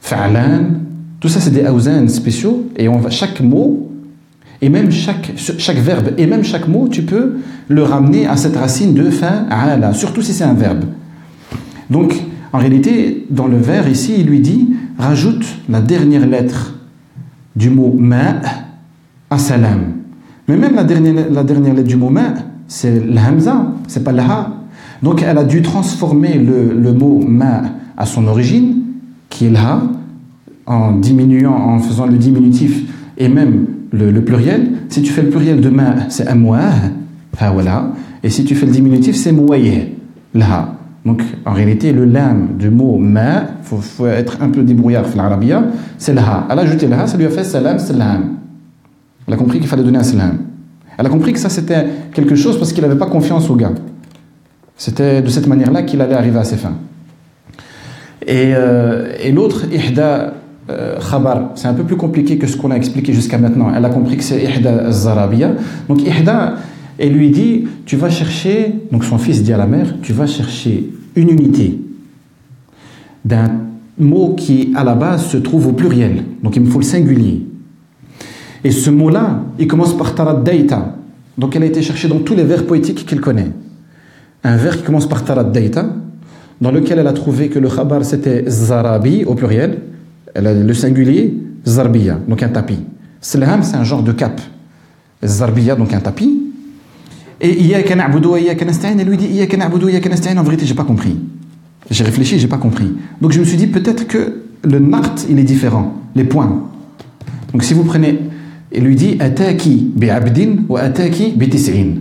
fa'alan, 0.00 0.64
tout 1.20 1.28
ça 1.28 1.40
c'est 1.40 1.50
des 1.50 1.64
awzan 1.64 2.08
spéciaux, 2.08 2.70
et 2.76 2.88
on 2.88 2.98
va, 2.98 3.10
chaque 3.10 3.40
mot, 3.40 3.90
et 4.60 4.68
même 4.68 4.92
chaque, 4.92 5.32
chaque 5.36 5.78
verbe, 5.78 6.12
et 6.18 6.26
même 6.26 6.44
chaque 6.44 6.68
mot, 6.68 6.88
tu 6.88 7.02
peux 7.02 7.38
le 7.68 7.82
ramener 7.82 8.26
à 8.26 8.36
cette 8.36 8.56
racine 8.56 8.94
de 8.94 9.10
fa'ala, 9.10 9.92
surtout 9.92 10.22
si 10.22 10.32
c'est 10.32 10.44
un 10.44 10.54
verbe. 10.54 10.84
Donc, 11.90 12.14
en 12.52 12.58
réalité, 12.58 13.26
dans 13.30 13.48
le 13.48 13.56
vers 13.56 13.88
ici, 13.88 14.14
il 14.18 14.26
lui 14.26 14.40
dit 14.40 14.68
rajoute 14.98 15.46
la 15.68 15.80
dernière 15.80 16.26
lettre 16.26 16.74
du 17.56 17.70
mot 17.70 17.94
ma 17.98 18.40
à 19.30 19.38
salam. 19.38 19.80
Mais 20.48 20.56
même 20.56 20.74
la 20.74 20.84
dernière, 20.84 21.30
la 21.30 21.44
dernière 21.44 21.74
lettre 21.74 21.88
du 21.88 21.96
mot 21.96 22.10
ma, 22.10 22.34
c'est 22.68 23.04
l'hamza, 23.04 23.72
c'est 23.88 24.04
pas 24.04 24.12
l'ha. 24.12 24.50
Donc 25.02 25.22
elle 25.22 25.38
a 25.38 25.44
dû 25.44 25.62
transformer 25.62 26.34
le, 26.38 26.74
le, 26.74 26.92
mot 26.92 27.20
ma 27.26 27.62
à 27.96 28.06
son 28.06 28.26
origine, 28.26 28.82
qui 29.28 29.46
est 29.46 29.50
l'ha, 29.50 29.82
en 30.66 30.92
diminuant, 30.92 31.54
en 31.54 31.78
faisant 31.78 32.06
le 32.06 32.16
diminutif 32.16 32.82
et 33.18 33.28
même 33.28 33.66
le, 33.92 34.20
pluriel. 34.20 34.72
Si 34.88 35.02
tu 35.02 35.12
fais 35.12 35.22
le 35.22 35.30
pluriel 35.30 35.60
de 35.60 35.68
ma, 35.68 36.08
c'est 36.08 36.26
amwah, 36.26 36.72
voilà. 37.52 37.92
Et 38.22 38.30
si 38.30 38.44
tu 38.44 38.54
fais 38.54 38.66
le 38.66 38.72
diminutif, 38.72 39.16
c'est 39.16 39.32
mouayeh, 39.32 39.96
l'ha. 40.34 40.74
Donc, 41.04 41.22
en 41.44 41.52
réalité, 41.52 41.92
le 41.92 42.04
lam 42.04 42.56
du 42.58 42.70
mot 42.70 42.96
ma, 42.96 43.42
il 43.72 43.82
faut, 43.82 44.06
être 44.06 44.38
un 44.40 44.50
peu 44.50 44.62
débrouillard 44.62 45.04
dans 45.08 45.22
l'arabia, 45.22 45.64
c'est 45.98 46.14
l'ha. 46.14 46.46
Elle 46.48 46.58
a 46.58 46.62
ajouté 46.62 46.86
l'ha, 46.86 47.06
ça 47.06 47.16
lui 47.16 47.26
a 47.26 47.30
fait 47.30 47.42
salam, 47.42 47.78
salam. 47.78 48.36
Elle 49.26 49.34
a 49.34 49.36
compris 49.36 49.58
qu'il 49.58 49.68
fallait 49.68 49.82
donner 49.82 49.98
un 49.98 50.04
salam. 50.04 50.38
Elle 50.96 51.06
a 51.06 51.08
compris 51.08 51.32
que 51.32 51.38
ça 51.38 51.48
c'était 51.48 51.86
quelque 52.12 52.36
chose 52.36 52.58
parce 52.58 52.72
qu'il 52.72 52.82
n'avait 52.82 52.98
pas 52.98 53.06
confiance 53.06 53.50
au 53.50 53.56
gars. 53.56 53.72
C'était 54.76 55.22
de 55.22 55.28
cette 55.28 55.46
manière-là 55.46 55.82
qu'il 55.82 56.00
allait 56.00 56.14
arriver 56.14 56.38
à 56.38 56.44
ses 56.44 56.56
fins. 56.56 56.76
Et, 58.24 58.52
euh, 58.54 59.32
l'autre, 59.32 59.64
ihda 59.72 60.34
euh, 60.70 60.98
khabar, 61.10 61.50
c'est 61.56 61.66
un 61.66 61.74
peu 61.74 61.82
plus 61.82 61.96
compliqué 61.96 62.38
que 62.38 62.46
ce 62.46 62.56
qu'on 62.56 62.70
a 62.70 62.76
expliqué 62.76 63.12
jusqu'à 63.12 63.38
maintenant. 63.38 63.72
Elle 63.76 63.84
a 63.84 63.90
compris 63.90 64.16
que 64.16 64.22
c'est 64.22 64.42
ihda 64.42 64.92
zarabia. 64.92 65.50
Donc 65.88 66.02
ihda, 66.02 66.54
et 66.98 67.08
lui 67.08 67.30
dit 67.30 67.64
Tu 67.86 67.96
vas 67.96 68.10
chercher, 68.10 68.74
donc 68.90 69.04
son 69.04 69.18
fils 69.18 69.42
dit 69.42 69.52
à 69.52 69.56
la 69.56 69.66
mère 69.66 69.94
Tu 70.02 70.12
vas 70.12 70.26
chercher 70.26 70.90
une 71.16 71.30
unité 71.30 71.78
d'un 73.24 73.50
mot 73.98 74.34
qui 74.34 74.72
à 74.74 74.84
la 74.84 74.94
base 74.94 75.26
se 75.26 75.36
trouve 75.36 75.68
au 75.68 75.72
pluriel, 75.72 76.24
donc 76.42 76.56
il 76.56 76.62
me 76.62 76.68
faut 76.68 76.80
le 76.80 76.84
singulier. 76.84 77.46
Et 78.64 78.70
ce 78.70 78.90
mot-là, 78.90 79.42
il 79.58 79.66
commence 79.66 79.96
par 79.96 80.14
taraddaita. 80.14 80.96
Donc 81.38 81.56
elle 81.56 81.62
a 81.62 81.66
été 81.66 81.82
cherchée 81.82 82.08
dans 82.08 82.20
tous 82.20 82.34
les 82.34 82.44
vers 82.44 82.66
poétiques 82.66 83.06
qu'elle 83.06 83.20
connaît. 83.20 83.50
Un 84.44 84.56
vers 84.56 84.76
qui 84.76 84.82
commence 84.82 85.08
par 85.08 85.24
taraddaita, 85.24 85.86
dans 86.60 86.70
lequel 86.70 86.98
elle 86.98 87.06
a 87.06 87.12
trouvé 87.12 87.48
que 87.48 87.58
le 87.58 87.68
khabar 87.68 88.04
c'était 88.04 88.44
zarabi 88.48 89.24
au 89.24 89.34
pluriel, 89.34 89.80
elle 90.34 90.46
a 90.46 90.54
le 90.54 90.74
singulier 90.74 91.34
zarbiya, 91.64 92.18
donc 92.28 92.42
un 92.42 92.48
tapis. 92.48 92.78
Slaham 93.20 93.62
c'est 93.62 93.76
un 93.76 93.84
genre 93.84 94.02
de 94.02 94.12
cap. 94.12 94.40
Zarbiya 95.22 95.76
donc 95.76 95.92
un 95.92 96.00
tapis. 96.00 96.41
Et 97.44 97.60
Iyaka 97.60 97.96
na'budu 97.96 98.28
wa 98.28 98.40
Iyaka 98.40 98.64
nasta'in, 98.64 98.96
elle 98.96 99.08
lui 99.08 99.16
dit 99.16 99.26
Iyaka 99.26 99.56
na'budu 99.56 99.86
wa 99.86 99.90
Iyaka 99.90 100.08
en 100.38 100.42
vérité, 100.44 100.64
j'ai 100.64 100.74
pas 100.74 100.84
compris. 100.84 101.16
J'ai 101.90 102.04
réfléchi, 102.04 102.38
j'ai 102.38 102.46
pas 102.46 102.56
compris. 102.56 102.86
Donc 103.20 103.32
je 103.32 103.40
me 103.40 103.44
suis 103.44 103.56
dit 103.56 103.66
peut-être 103.66 104.06
que 104.06 104.42
le 104.62 104.78
nart, 104.78 105.16
il 105.28 105.40
est 105.40 105.44
différent, 105.44 105.92
les 106.14 106.22
points. 106.22 106.62
Donc 107.52 107.64
si 107.64 107.74
vous 107.74 107.82
prenez, 107.82 108.16
il 108.72 108.84
lui 108.84 108.94
dit 108.94 109.16
Ataki 109.18 109.90
bi'abdin 109.96 110.58
ou 110.68 110.76
Ataki 110.76 111.32
bi'tis'in. 111.36 111.96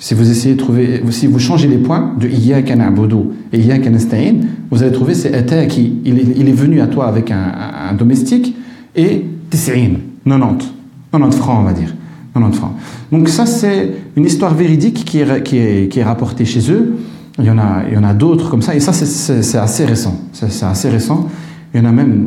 Si 0.00 0.14
vous 0.14 0.28
essayez 0.28 0.56
de 0.56 0.58
trouver, 0.60 1.00
si 1.10 1.28
vous 1.28 1.38
changez 1.38 1.68
les 1.68 1.78
points 1.78 2.14
de 2.18 2.26
Iyaka 2.26 2.74
na'budu 2.74 3.28
et 3.52 3.58
nasta'in, 3.88 4.34
vous 4.68 4.82
allez 4.82 4.90
trouver 4.90 5.14
c'est 5.14 5.32
Ataki, 5.32 6.00
il 6.04 6.18
est, 6.18 6.26
il 6.36 6.48
est 6.48 6.52
venu 6.52 6.80
à 6.80 6.88
toi 6.88 7.06
avec 7.06 7.30
un, 7.30 7.52
un 7.88 7.94
domestique 7.94 8.56
et 8.96 9.24
tis'in, 9.48 9.92
90. 10.26 10.72
90 11.12 11.36
francs, 11.36 11.58
on 11.60 11.64
va 11.64 11.72
dire. 11.72 11.94
90 12.34 12.56
francs. 12.56 12.72
Donc 13.10 13.28
ça, 13.28 13.46
c'est 13.46 13.92
une 14.16 14.24
histoire 14.24 14.54
véridique 14.54 15.04
qui 15.04 15.20
est, 15.20 15.42
qui 15.42 15.58
est, 15.58 15.90
qui 15.90 15.98
est 15.98 16.04
rapportée 16.04 16.44
chez 16.44 16.70
eux. 16.70 16.94
Il 17.38 17.44
y 17.44 17.50
en 17.50 17.58
a, 17.58 17.84
il 17.88 17.94
y 17.94 17.96
en 17.96 18.04
a 18.04 18.14
d'autres 18.14 18.50
comme 18.50 18.62
ça. 18.62 18.74
Et 18.74 18.80
ça, 18.80 18.92
c'est 18.92 19.58
assez 19.58 19.84
récent. 19.84 20.20
C'est 20.32 20.64
assez 20.64 20.88
récent. 20.88 21.28
Il 21.74 21.80
y 21.80 21.82
en 21.82 21.86
a 21.86 21.92
même 21.92 22.26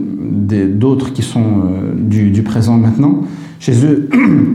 d'autres 0.73 1.13
qui 1.13 1.21
sont 1.21 1.43
euh, 1.43 1.93
du, 1.95 2.31
du, 2.31 2.41
présent 2.41 2.77
maintenant. 2.77 3.21
Chez 3.59 3.85
eux, 3.85 4.09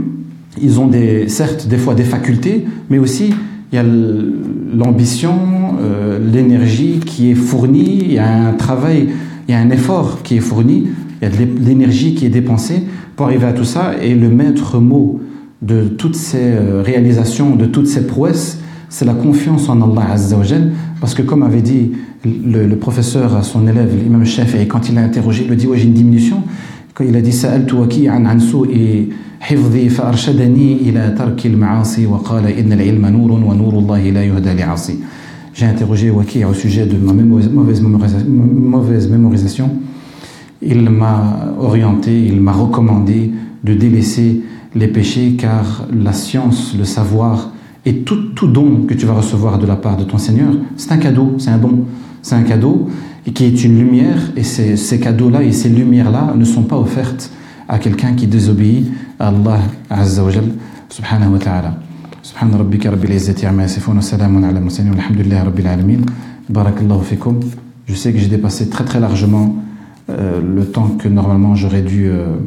ils 0.60 0.80
ont 0.80 0.88
des, 0.88 1.28
certes 1.28 1.68
des 1.68 1.78
fois 1.78 1.94
des 1.94 2.04
facultés, 2.04 2.64
mais 2.88 2.98
aussi 2.98 3.32
il 3.72 3.76
y 3.76 3.78
a 3.78 3.84
l'ambition, 3.84 5.36
euh, 5.80 6.18
l'énergie 6.18 6.98
qui 6.98 7.30
est 7.30 7.36
fournie, 7.36 8.00
il 8.02 8.12
y 8.12 8.18
a 8.18 8.48
un 8.48 8.52
travail, 8.54 9.10
il 9.46 9.52
y 9.52 9.54
a 9.54 9.60
un 9.60 9.70
effort 9.70 10.22
qui 10.22 10.36
est 10.36 10.40
fourni, 10.40 10.88
il 11.22 11.28
y 11.28 11.30
a 11.30 11.30
de 11.30 11.64
l'énergie 11.64 12.14
qui 12.14 12.26
est 12.26 12.30
dépensée 12.30 12.82
pour 13.14 13.26
arriver 13.26 13.46
à 13.46 13.52
tout 13.52 13.64
ça. 13.64 13.92
Et 14.02 14.14
le 14.14 14.28
maître 14.28 14.80
mot 14.80 15.20
de 15.61 15.83
toutes 15.87 16.15
ces 16.15 16.37
euh, 16.41 16.81
réalisations, 16.83 17.55
de 17.55 17.65
toutes 17.65 17.87
ces 17.87 18.05
prouesses, 18.05 18.59
c'est 18.89 19.05
la 19.05 19.13
confiance 19.13 19.67
en 19.69 19.81
Allah 19.81 20.11
Azzawajal. 20.11 20.71
Parce 21.01 21.13
que 21.13 21.21
comme 21.21 21.43
avait 21.43 21.61
dit 21.61 21.91
le, 22.23 22.67
le 22.67 22.75
professeur 22.77 23.35
à 23.35 23.43
son 23.43 23.67
élève, 23.67 23.91
l'imam 24.01 24.25
Shafi'i, 24.25 24.67
quand 24.67 24.89
il 24.89 24.95
l'a 24.95 25.01
interrogé, 25.01 25.43
il 25.43 25.49
lui 25.49 25.57
dit 25.57 25.67
Ouais, 25.67 25.77
j'ai 25.77 25.85
une 25.85 25.93
diminution. 25.93 26.43
Quand 26.93 27.03
il 27.03 27.15
a 27.15 27.21
dit 27.21 27.33
Sa'altu 27.33 27.75
waki 27.75 28.09
an 28.09 28.25
ansu 28.25 28.69
et 28.71 29.09
حفظي 29.45 29.89
فأرشدني 29.89 30.73
إلى 30.89 31.15
ترك 31.17 31.45
المعاصي 31.45 32.05
وقال 32.05 32.47
إن 32.47 32.73
العلم 32.73 33.05
نور 33.05 33.31
ونور 33.31 33.73
الله 33.79 34.09
لا 34.09 34.23
يهدى 34.23 34.53
لعاصي. 34.53 34.95
J'ai 35.53 35.65
interrogé 35.65 36.09
Waki 36.09 36.43
au 36.43 36.53
sujet 36.53 36.85
de 36.85 36.97
ma 36.97 37.13
mauvaise 37.13 37.81
mémorisation. 37.81 38.27
Mauvaise 38.27 39.09
mémorisation. 39.09 39.69
Il 40.61 40.89
m'a 40.89 41.53
orienté, 41.59 42.25
il 42.25 42.41
m'a 42.41 42.51
recommandé 42.51 43.31
de 43.63 43.73
délaisser 43.73 44.41
les 44.73 44.87
péchés 44.87 45.35
car 45.37 45.87
la 45.93 46.13
science, 46.13 46.75
le 46.77 46.85
savoir 46.85 47.51
et 47.85 47.99
tout, 47.99 48.33
tout 48.35 48.47
don 48.47 48.85
que 48.87 48.93
tu 48.93 49.05
vas 49.05 49.13
recevoir 49.13 49.59
de 49.59 49.65
la 49.65 49.75
part 49.75 49.97
de 49.97 50.03
ton 50.03 50.17
Seigneur, 50.17 50.53
c'est 50.75 50.91
un 50.91 50.97
cadeau, 50.97 51.35
c'est 51.37 51.51
un 51.51 51.57
don, 51.57 51.85
c'est 52.21 52.35
un 52.35 52.43
cadeau 52.43 52.89
et 53.27 53.31
qui 53.31 53.45
est 53.45 53.63
une 53.63 53.77
lumière 53.77 54.31
et 54.35 54.43
ces, 54.43 54.75
ces 54.77 54.99
cadeaux-là 54.99 55.43
et 55.43 55.51
ces 55.51 55.69
lumières-là 55.69 56.33
ne 56.35 56.45
sont 56.45 56.63
pas 56.63 56.77
offertes 56.77 57.31
à 57.67 57.79
quelqu'un 57.79 58.13
qui 58.13 58.27
désobéit 58.27 58.91
à 59.19 59.29
Allah 59.29 59.59
Azza 59.89 60.23
wa 60.23 60.31
Jal 60.31 60.45
subhanahu 60.89 61.33
wa 61.33 61.39
ta'ala. 61.39 61.77
سبحان 62.25 62.53
ربك 62.53 62.85
رب 62.87 63.05
العزة 63.05 63.47
عما 63.47 63.63
يصفون 63.63 63.97
وسلام 63.97 64.45
على 64.45 64.57
المرسلين 64.57 64.91
والحمد 64.91 65.19
لله 65.21 65.43
رب 65.43 65.59
العالمين 65.59 66.01
بارك 66.49 66.81
الله 66.81 66.99
فيكم 67.01 67.39
Je 67.87 67.93
sais 67.93 68.11
que 68.13 68.17
j'ai 68.17 68.27
dépassé 68.27 68.67
très 68.67 68.83
très 68.83 68.99
largement 68.99 69.55
euh, 70.09 70.41
le 70.41 70.65
temps 70.65 70.89
que 70.97 71.07
normalement 71.07 71.53
j'aurais 71.55 71.83
dû 71.83 72.07
euh, 72.07 72.37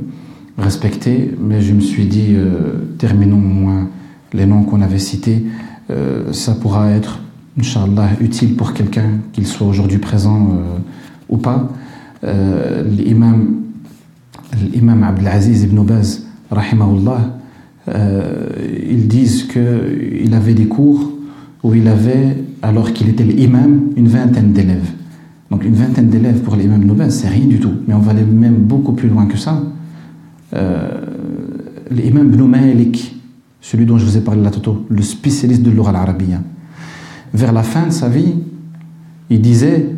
respecter, 0.58 1.34
mais 1.40 1.62
je 1.62 1.74
me 1.74 1.80
suis 1.80 2.06
dit, 2.06 2.34
euh, 2.36 2.96
terminons 2.98 3.38
au 3.38 3.40
moins 3.40 3.90
les 4.34 4.46
noms 4.46 4.64
qu'on 4.64 4.82
avait 4.82 5.00
cités. 5.00 5.44
Euh, 5.90 6.32
ça 6.32 6.54
pourra 6.56 6.90
être, 6.92 7.20
Inch'Allah, 7.60 8.10
utile 8.22 8.56
pour 8.56 8.74
quelqu'un, 8.74 9.20
qu'il 9.32 9.48
soit 9.48 9.68
aujourd'hui 9.68 9.98
présent 9.98 10.50
euh, 10.52 10.78
ou 11.30 11.38
pas. 11.38 11.70
L'imam, 12.26 13.64
l'imam 14.72 15.04
Abdelaziz 15.04 15.64
ibn 15.64 15.84
Baz, 15.84 16.26
rahimahullah, 16.50 17.38
ils 18.88 19.10
disent 19.10 19.44
qu'il 19.44 20.34
avait 20.34 20.54
des 20.54 20.68
cours 20.68 21.12
où 21.64 21.74
il 21.74 21.86
avait, 21.90 22.38
alors 22.62 22.94
qu'il 22.94 23.10
était 23.10 23.26
l'imam, 23.26 23.90
une 23.98 24.08
vingtaine 24.08 24.54
d'élèves. 24.54 24.90
Donc 25.52 25.66
une 25.66 25.74
vingtaine 25.74 26.08
d'élèves 26.08 26.40
pour 26.44 26.56
l'imam 26.56 26.82
Ibn 26.82 27.10
c'est 27.10 27.28
rien 27.28 27.46
du 27.46 27.60
tout. 27.60 27.74
Mais 27.88 27.94
on 27.94 28.00
va 28.00 28.12
aller 28.12 28.24
même 28.24 28.56
beaucoup 28.56 28.94
plus 28.94 29.10
loin 29.10 29.26
que 29.26 29.38
ça. 29.38 29.62
Euh, 30.56 30.90
l'imam 31.90 32.32
Ibn 32.34 32.44
Malik, 32.44 33.16
celui 33.62 33.86
dont 33.86 33.98
je 33.98 34.06
vous 34.06 34.18
ai 34.18 34.22
parlé 34.22 34.42
là 34.42 34.52
tout 34.52 34.86
le 34.90 35.02
spécialiste 35.02 35.64
de 35.64 35.72
l'oral 35.72 35.96
arabien, 35.96 36.44
vers 37.34 37.54
la 37.54 37.64
fin 37.64 37.88
de 37.88 37.92
sa 37.92 38.10
vie, 38.10 38.36
il 39.30 39.42
disait, 39.42 39.90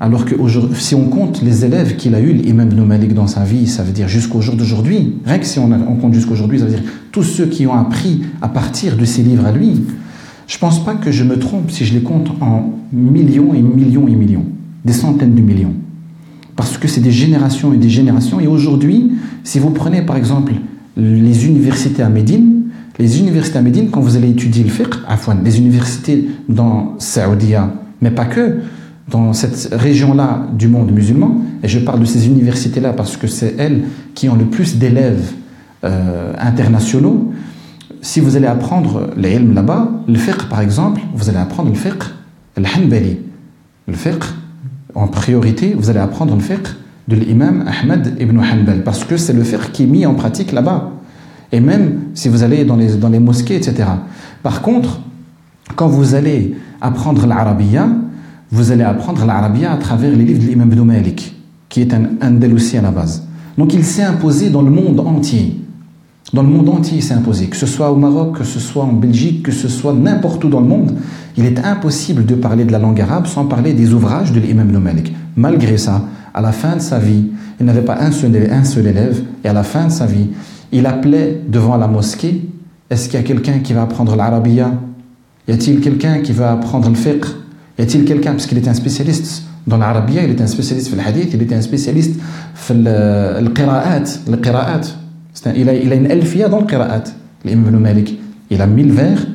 alors 0.00 0.24
que 0.24 0.34
si 0.74 0.94
on 0.94 1.08
compte 1.08 1.42
les 1.42 1.64
élèves 1.64 1.96
qu'il 1.96 2.14
a 2.14 2.20
eu, 2.20 2.32
l'imam 2.32 2.68
Ibn 2.70 2.84
Malik 2.84 3.14
dans 3.14 3.26
sa 3.26 3.44
vie, 3.44 3.66
ça 3.66 3.82
veut 3.82 3.92
dire 3.92 4.08
jusqu'au 4.08 4.40
jour 4.40 4.56
d'aujourd'hui, 4.56 5.14
rien 5.24 5.38
que 5.38 5.46
si 5.46 5.58
on, 5.58 5.70
on 5.70 5.96
compte 5.96 6.14
jusqu'aujourd'hui, 6.14 6.58
ça 6.58 6.64
veut 6.64 6.72
dire 6.72 6.84
tous 7.12 7.22
ceux 7.22 7.46
qui 7.46 7.66
ont 7.66 7.74
appris 7.74 8.22
à 8.40 8.48
partir 8.48 8.96
de 8.96 9.04
ses 9.04 9.22
livres 9.22 9.46
à 9.46 9.52
lui, 9.52 9.82
je 10.46 10.58
pense 10.58 10.84
pas 10.84 10.94
que 10.94 11.10
je 11.10 11.24
me 11.24 11.38
trompe 11.38 11.70
si 11.70 11.84
je 11.84 11.94
les 11.94 12.02
compte 12.02 12.30
en 12.40 12.72
millions 12.92 13.54
et 13.54 13.62
millions 13.62 14.08
et 14.08 14.14
millions, 14.14 14.44
des 14.84 14.92
centaines 14.92 15.34
de 15.34 15.40
millions. 15.40 15.74
Parce 16.56 16.76
que 16.76 16.88
c'est 16.88 17.00
des 17.00 17.12
générations 17.12 17.72
et 17.72 17.78
des 17.78 17.88
générations. 17.88 18.40
Et 18.40 18.46
aujourd'hui, 18.46 19.12
si 19.44 19.58
vous 19.58 19.70
prenez 19.70 20.02
par 20.02 20.16
exemple 20.16 20.52
les 20.96 21.46
universités 21.46 22.02
à 22.02 22.08
Médine, 22.08 22.64
les 22.98 23.18
universités 23.18 23.58
à 23.58 23.62
Médine, 23.62 23.88
quand 23.90 24.00
vous 24.00 24.16
allez 24.16 24.30
étudier 24.30 24.64
le 24.64 24.70
fiqh, 24.70 24.94
les 25.44 25.58
universités 25.58 26.28
dans 26.48 26.94
Saoudia, 26.98 27.72
mais 28.00 28.10
pas 28.10 28.26
que, 28.26 28.58
dans 29.08 29.32
cette 29.32 29.70
région-là 29.72 30.46
du 30.52 30.68
monde 30.68 30.92
musulman, 30.92 31.42
et 31.62 31.68
je 31.68 31.78
parle 31.78 32.00
de 32.00 32.04
ces 32.04 32.26
universités-là 32.26 32.92
parce 32.92 33.16
que 33.16 33.26
c'est 33.26 33.54
elles 33.58 33.82
qui 34.14 34.28
ont 34.28 34.36
le 34.36 34.44
plus 34.44 34.76
d'élèves 34.76 35.32
euh, 35.84 36.32
internationaux, 36.38 37.32
si 38.00 38.20
vous 38.20 38.36
allez 38.36 38.46
apprendre 38.46 39.10
les 39.16 39.34
ilms 39.34 39.54
là-bas, 39.54 39.90
le 40.08 40.18
fiqh 40.18 40.48
par 40.48 40.60
exemple, 40.60 41.00
vous 41.14 41.28
allez 41.28 41.38
apprendre 41.38 41.70
le 41.70 41.76
fiqh 41.76 42.02
al-hanbali. 42.56 43.18
Le 43.88 43.94
fiqh, 43.94 44.24
en 44.94 45.08
priorité, 45.08 45.74
vous 45.76 45.88
allez 45.88 46.00
apprendre 46.00 46.34
le 46.34 46.40
fiqh 46.40 46.68
de 47.12 47.16
l'imam 47.16 47.64
Ahmed 47.66 48.16
ibn 48.18 48.38
Hanbal, 48.38 48.82
parce 48.84 49.04
que 49.04 49.16
c'est 49.16 49.34
le 49.34 49.44
fiqh 49.44 49.70
qui 49.72 49.82
est 49.82 49.86
mis 49.86 50.06
en 50.06 50.14
pratique 50.14 50.52
là-bas. 50.52 50.92
Et 51.52 51.60
même 51.60 52.04
si 52.14 52.28
vous 52.28 52.42
allez 52.42 52.64
dans 52.64 52.76
les, 52.76 52.96
dans 52.96 53.10
les 53.10 53.18
mosquées, 53.18 53.56
etc. 53.56 53.84
Par 54.42 54.62
contre, 54.62 55.00
quand 55.76 55.88
vous 55.88 56.14
allez 56.14 56.56
apprendre 56.80 57.26
l'arabiya, 57.26 57.88
vous 58.50 58.70
allez 58.72 58.84
apprendre 58.84 59.26
l'arabiya 59.26 59.72
à 59.72 59.76
travers 59.76 60.10
les 60.10 60.24
livres 60.24 60.40
de 60.40 60.46
l'imam 60.46 60.72
ibn 60.72 60.82
Malik, 60.82 61.36
qui 61.68 61.82
est 61.82 61.92
un 61.92 62.04
Andalousi 62.22 62.78
à 62.78 62.82
la 62.82 62.90
base. 62.90 63.26
Donc 63.58 63.74
il 63.74 63.84
s'est 63.84 64.02
imposé 64.02 64.48
dans 64.48 64.62
le 64.62 64.70
monde 64.70 65.00
entier. 65.00 65.58
Dans 66.32 66.42
le 66.42 66.48
monde 66.48 66.70
entier, 66.70 66.98
il 66.98 67.02
s'est 67.02 67.12
imposé. 67.12 67.48
Que 67.48 67.56
ce 67.56 67.66
soit 67.66 67.90
au 67.90 67.96
Maroc, 67.96 68.38
que 68.38 68.44
ce 68.44 68.58
soit 68.58 68.84
en 68.84 68.94
Belgique, 68.94 69.42
que 69.42 69.52
ce 69.52 69.68
soit 69.68 69.92
n'importe 69.92 70.42
où 70.44 70.48
dans 70.48 70.60
le 70.60 70.66
monde, 70.66 70.94
il 71.36 71.44
est 71.44 71.58
impossible 71.58 72.24
de 72.24 72.34
parler 72.34 72.64
de 72.64 72.72
la 72.72 72.78
langue 72.78 73.00
arabe 73.02 73.26
sans 73.26 73.44
parler 73.44 73.74
des 73.74 73.92
ouvrages 73.92 74.32
de 74.32 74.40
l'imam 74.40 74.70
ibn 74.70 74.78
Malik. 74.78 75.12
Malgré 75.36 75.76
ça, 75.76 76.02
à 76.34 76.40
la 76.40 76.52
fin 76.52 76.76
de 76.76 76.80
sa 76.80 76.98
vie, 76.98 77.26
il 77.60 77.66
n'avait 77.66 77.82
pas 77.82 77.98
un 78.00 78.10
seul, 78.10 78.32
un 78.50 78.64
seul 78.64 78.86
élève, 78.86 79.22
et 79.44 79.48
à 79.48 79.52
la 79.52 79.62
fin 79.62 79.86
de 79.86 79.92
sa 79.92 80.06
vie, 80.06 80.28
il 80.72 80.86
appelait 80.86 81.40
devant 81.48 81.76
la 81.76 81.86
mosquée 81.86 82.48
Est-ce 82.90 83.08
qu'il 83.08 83.18
y 83.18 83.22
a 83.22 83.26
quelqu'un 83.26 83.60
qui 83.60 83.72
va 83.72 83.82
apprendre 83.82 84.16
l'arabiya? 84.16 84.72
Y 85.48 85.52
a-t-il 85.52 85.80
quelqu'un 85.80 86.20
qui 86.20 86.32
va 86.32 86.52
apprendre 86.52 86.88
le 86.88 86.94
fiqh? 86.94 87.24
Y 87.78 87.82
a-t-il 87.82 88.04
quelqu'un, 88.04 88.32
parce 88.32 88.46
qu'il 88.46 88.58
était 88.58 88.68
un 88.68 88.74
spécialiste 88.74 89.44
dans 89.66 89.78
l'arabiya, 89.78 90.24
il 90.24 90.30
était 90.30 90.42
un 90.42 90.48
spécialiste 90.48 90.90
dans 90.90 91.02
le 91.02 91.08
hadith, 91.08 91.30
il 91.32 91.42
était 91.42 91.54
un 91.54 91.62
spécialiste 91.62 92.20
dans 92.68 92.74
le 92.74 93.48
qira'at. 93.48 94.82
Il 95.56 95.68
a, 95.68 95.74
il 95.74 95.92
a 95.92 95.94
une 95.94 96.10
elfia 96.10 96.48
dans 96.48 96.60
le 96.60 96.66
qira'at, 96.66 97.04
l'imam 97.44 97.68
ibn 97.68 97.78
Malik. 97.78 98.18
Il 98.50 98.60
a 98.60 98.66
mille 98.66 98.92
vers 98.92 99.26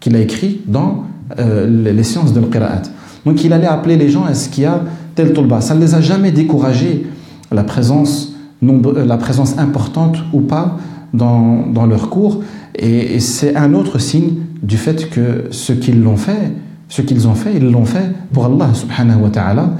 qu'il 0.00 0.14
a 0.16 0.20
écrit 0.20 0.60
dans 0.66 1.04
euh, 1.38 1.92
les 1.92 2.04
sciences 2.04 2.32
de 2.32 2.40
l'qira'at. 2.40 2.82
Donc 3.24 3.42
il 3.42 3.52
allait 3.52 3.66
appeler 3.66 3.96
les 3.96 4.10
gens, 4.10 4.28
est-ce 4.28 4.48
qu'il 4.48 4.64
y 4.64 4.66
a 4.66 4.82
tel 5.14 5.32
tolba 5.32 5.60
Ça 5.60 5.74
ne 5.74 5.80
les 5.80 5.94
a 5.94 6.00
jamais 6.00 6.32
découragés, 6.32 7.06
la 7.52 7.64
présence, 7.64 8.34
euh, 8.62 9.04
la 9.04 9.16
présence 9.16 9.58
importante 9.58 10.18
ou 10.32 10.40
pas 10.40 10.78
dans, 11.12 11.86
leur 11.88 12.10
cours. 12.10 12.42
Et, 12.76 13.20
c'est 13.20 13.56
un 13.56 13.74
autre 13.74 13.98
signe 13.98 14.34
du 14.62 14.76
fait 14.76 15.10
que 15.10 15.46
ce 15.50 15.72
qu'ils 15.72 16.02
l'ont 16.02 16.16
fait, 16.16 16.52
ce 16.88 17.02
qu'ils 17.02 17.28
ont 17.28 17.34
fait, 17.34 17.54
ils 17.56 17.70
l'ont 17.70 17.84
fait 17.84 18.12
pour 18.32 18.46
Allah 18.46 18.70
subhanahu 18.74 19.22
wa 19.22 19.30
ta'ala 19.30 19.70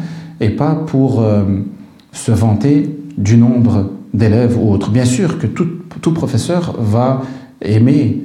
et 0.40 0.50
pas 0.50 0.74
pour 0.74 1.20
euh, 1.20 1.42
se 2.12 2.32
vanter 2.32 2.96
du 3.16 3.36
nombre 3.36 3.90
d'élèves 4.12 4.56
ou 4.58 4.72
autres. 4.72 4.90
Bien 4.90 5.04
sûr 5.04 5.38
que 5.38 5.46
tout, 5.46 6.12
professeur 6.12 6.76
va 6.78 7.22
aimer, 7.62 8.22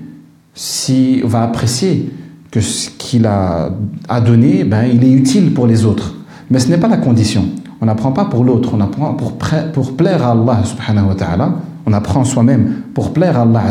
si, 0.53 1.21
va 1.21 1.43
apprécier 1.43 2.11
que 2.51 2.61
ce 2.61 2.89
qu'il 2.89 3.25
a, 3.25 3.71
a 4.07 4.21
donné, 4.21 4.63
ben, 4.63 4.83
il 4.83 5.03
est 5.03 5.11
utile 5.11 5.53
pour 5.53 5.65
les 5.65 5.85
autres. 5.85 6.18
Mais 6.49 6.59
ce 6.59 6.69
n'est 6.69 6.77
pas 6.77 6.87
la 6.87 6.97
condition. 6.97 7.45
On 7.81 7.85
n'apprend 7.85 8.11
pas 8.11 8.25
pour 8.25 8.43
l'autre, 8.43 8.71
on 8.73 8.81
apprend 8.81 9.13
pour, 9.13 9.37
pour 9.73 9.95
plaire 9.95 10.25
à 10.25 10.31
Allah 10.31 10.63
subhanahu 10.63 11.07
wa 11.07 11.15
ta'ala. 11.15 11.53
On 11.85 11.93
apprend 11.93 12.23
soi-même 12.23 12.81
pour 12.93 13.13
plaire 13.13 13.37
à 13.37 13.43
Allah 13.43 13.63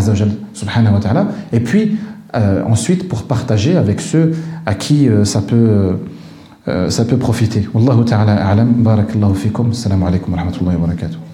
subhanahu 0.54 0.94
wa 0.94 1.00
ta'ala. 1.00 1.26
Et 1.52 1.60
puis, 1.60 1.98
euh, 2.34 2.62
ensuite, 2.64 3.08
pour 3.08 3.24
partager 3.24 3.76
avec 3.76 4.00
ceux 4.00 4.34
à 4.66 4.74
qui 4.74 5.08
euh, 5.08 5.24
ça 5.24 5.40
peut, 5.40 5.98
euh, 6.68 6.90
ça 6.90 7.04
peut 7.04 7.16
profiter. 7.16 7.68
Wallahu 7.74 8.04
ta'ala 8.04 8.34
a'lam. 8.34 8.72
Barakallahu 8.82 9.34
fikum. 9.34 9.70
Assalamu 9.70 10.06
alaikum 10.06 10.32
wa 10.32 10.38
rahmatullahi 10.40 10.76
wa 10.76 10.86
barakatuh. 10.86 11.27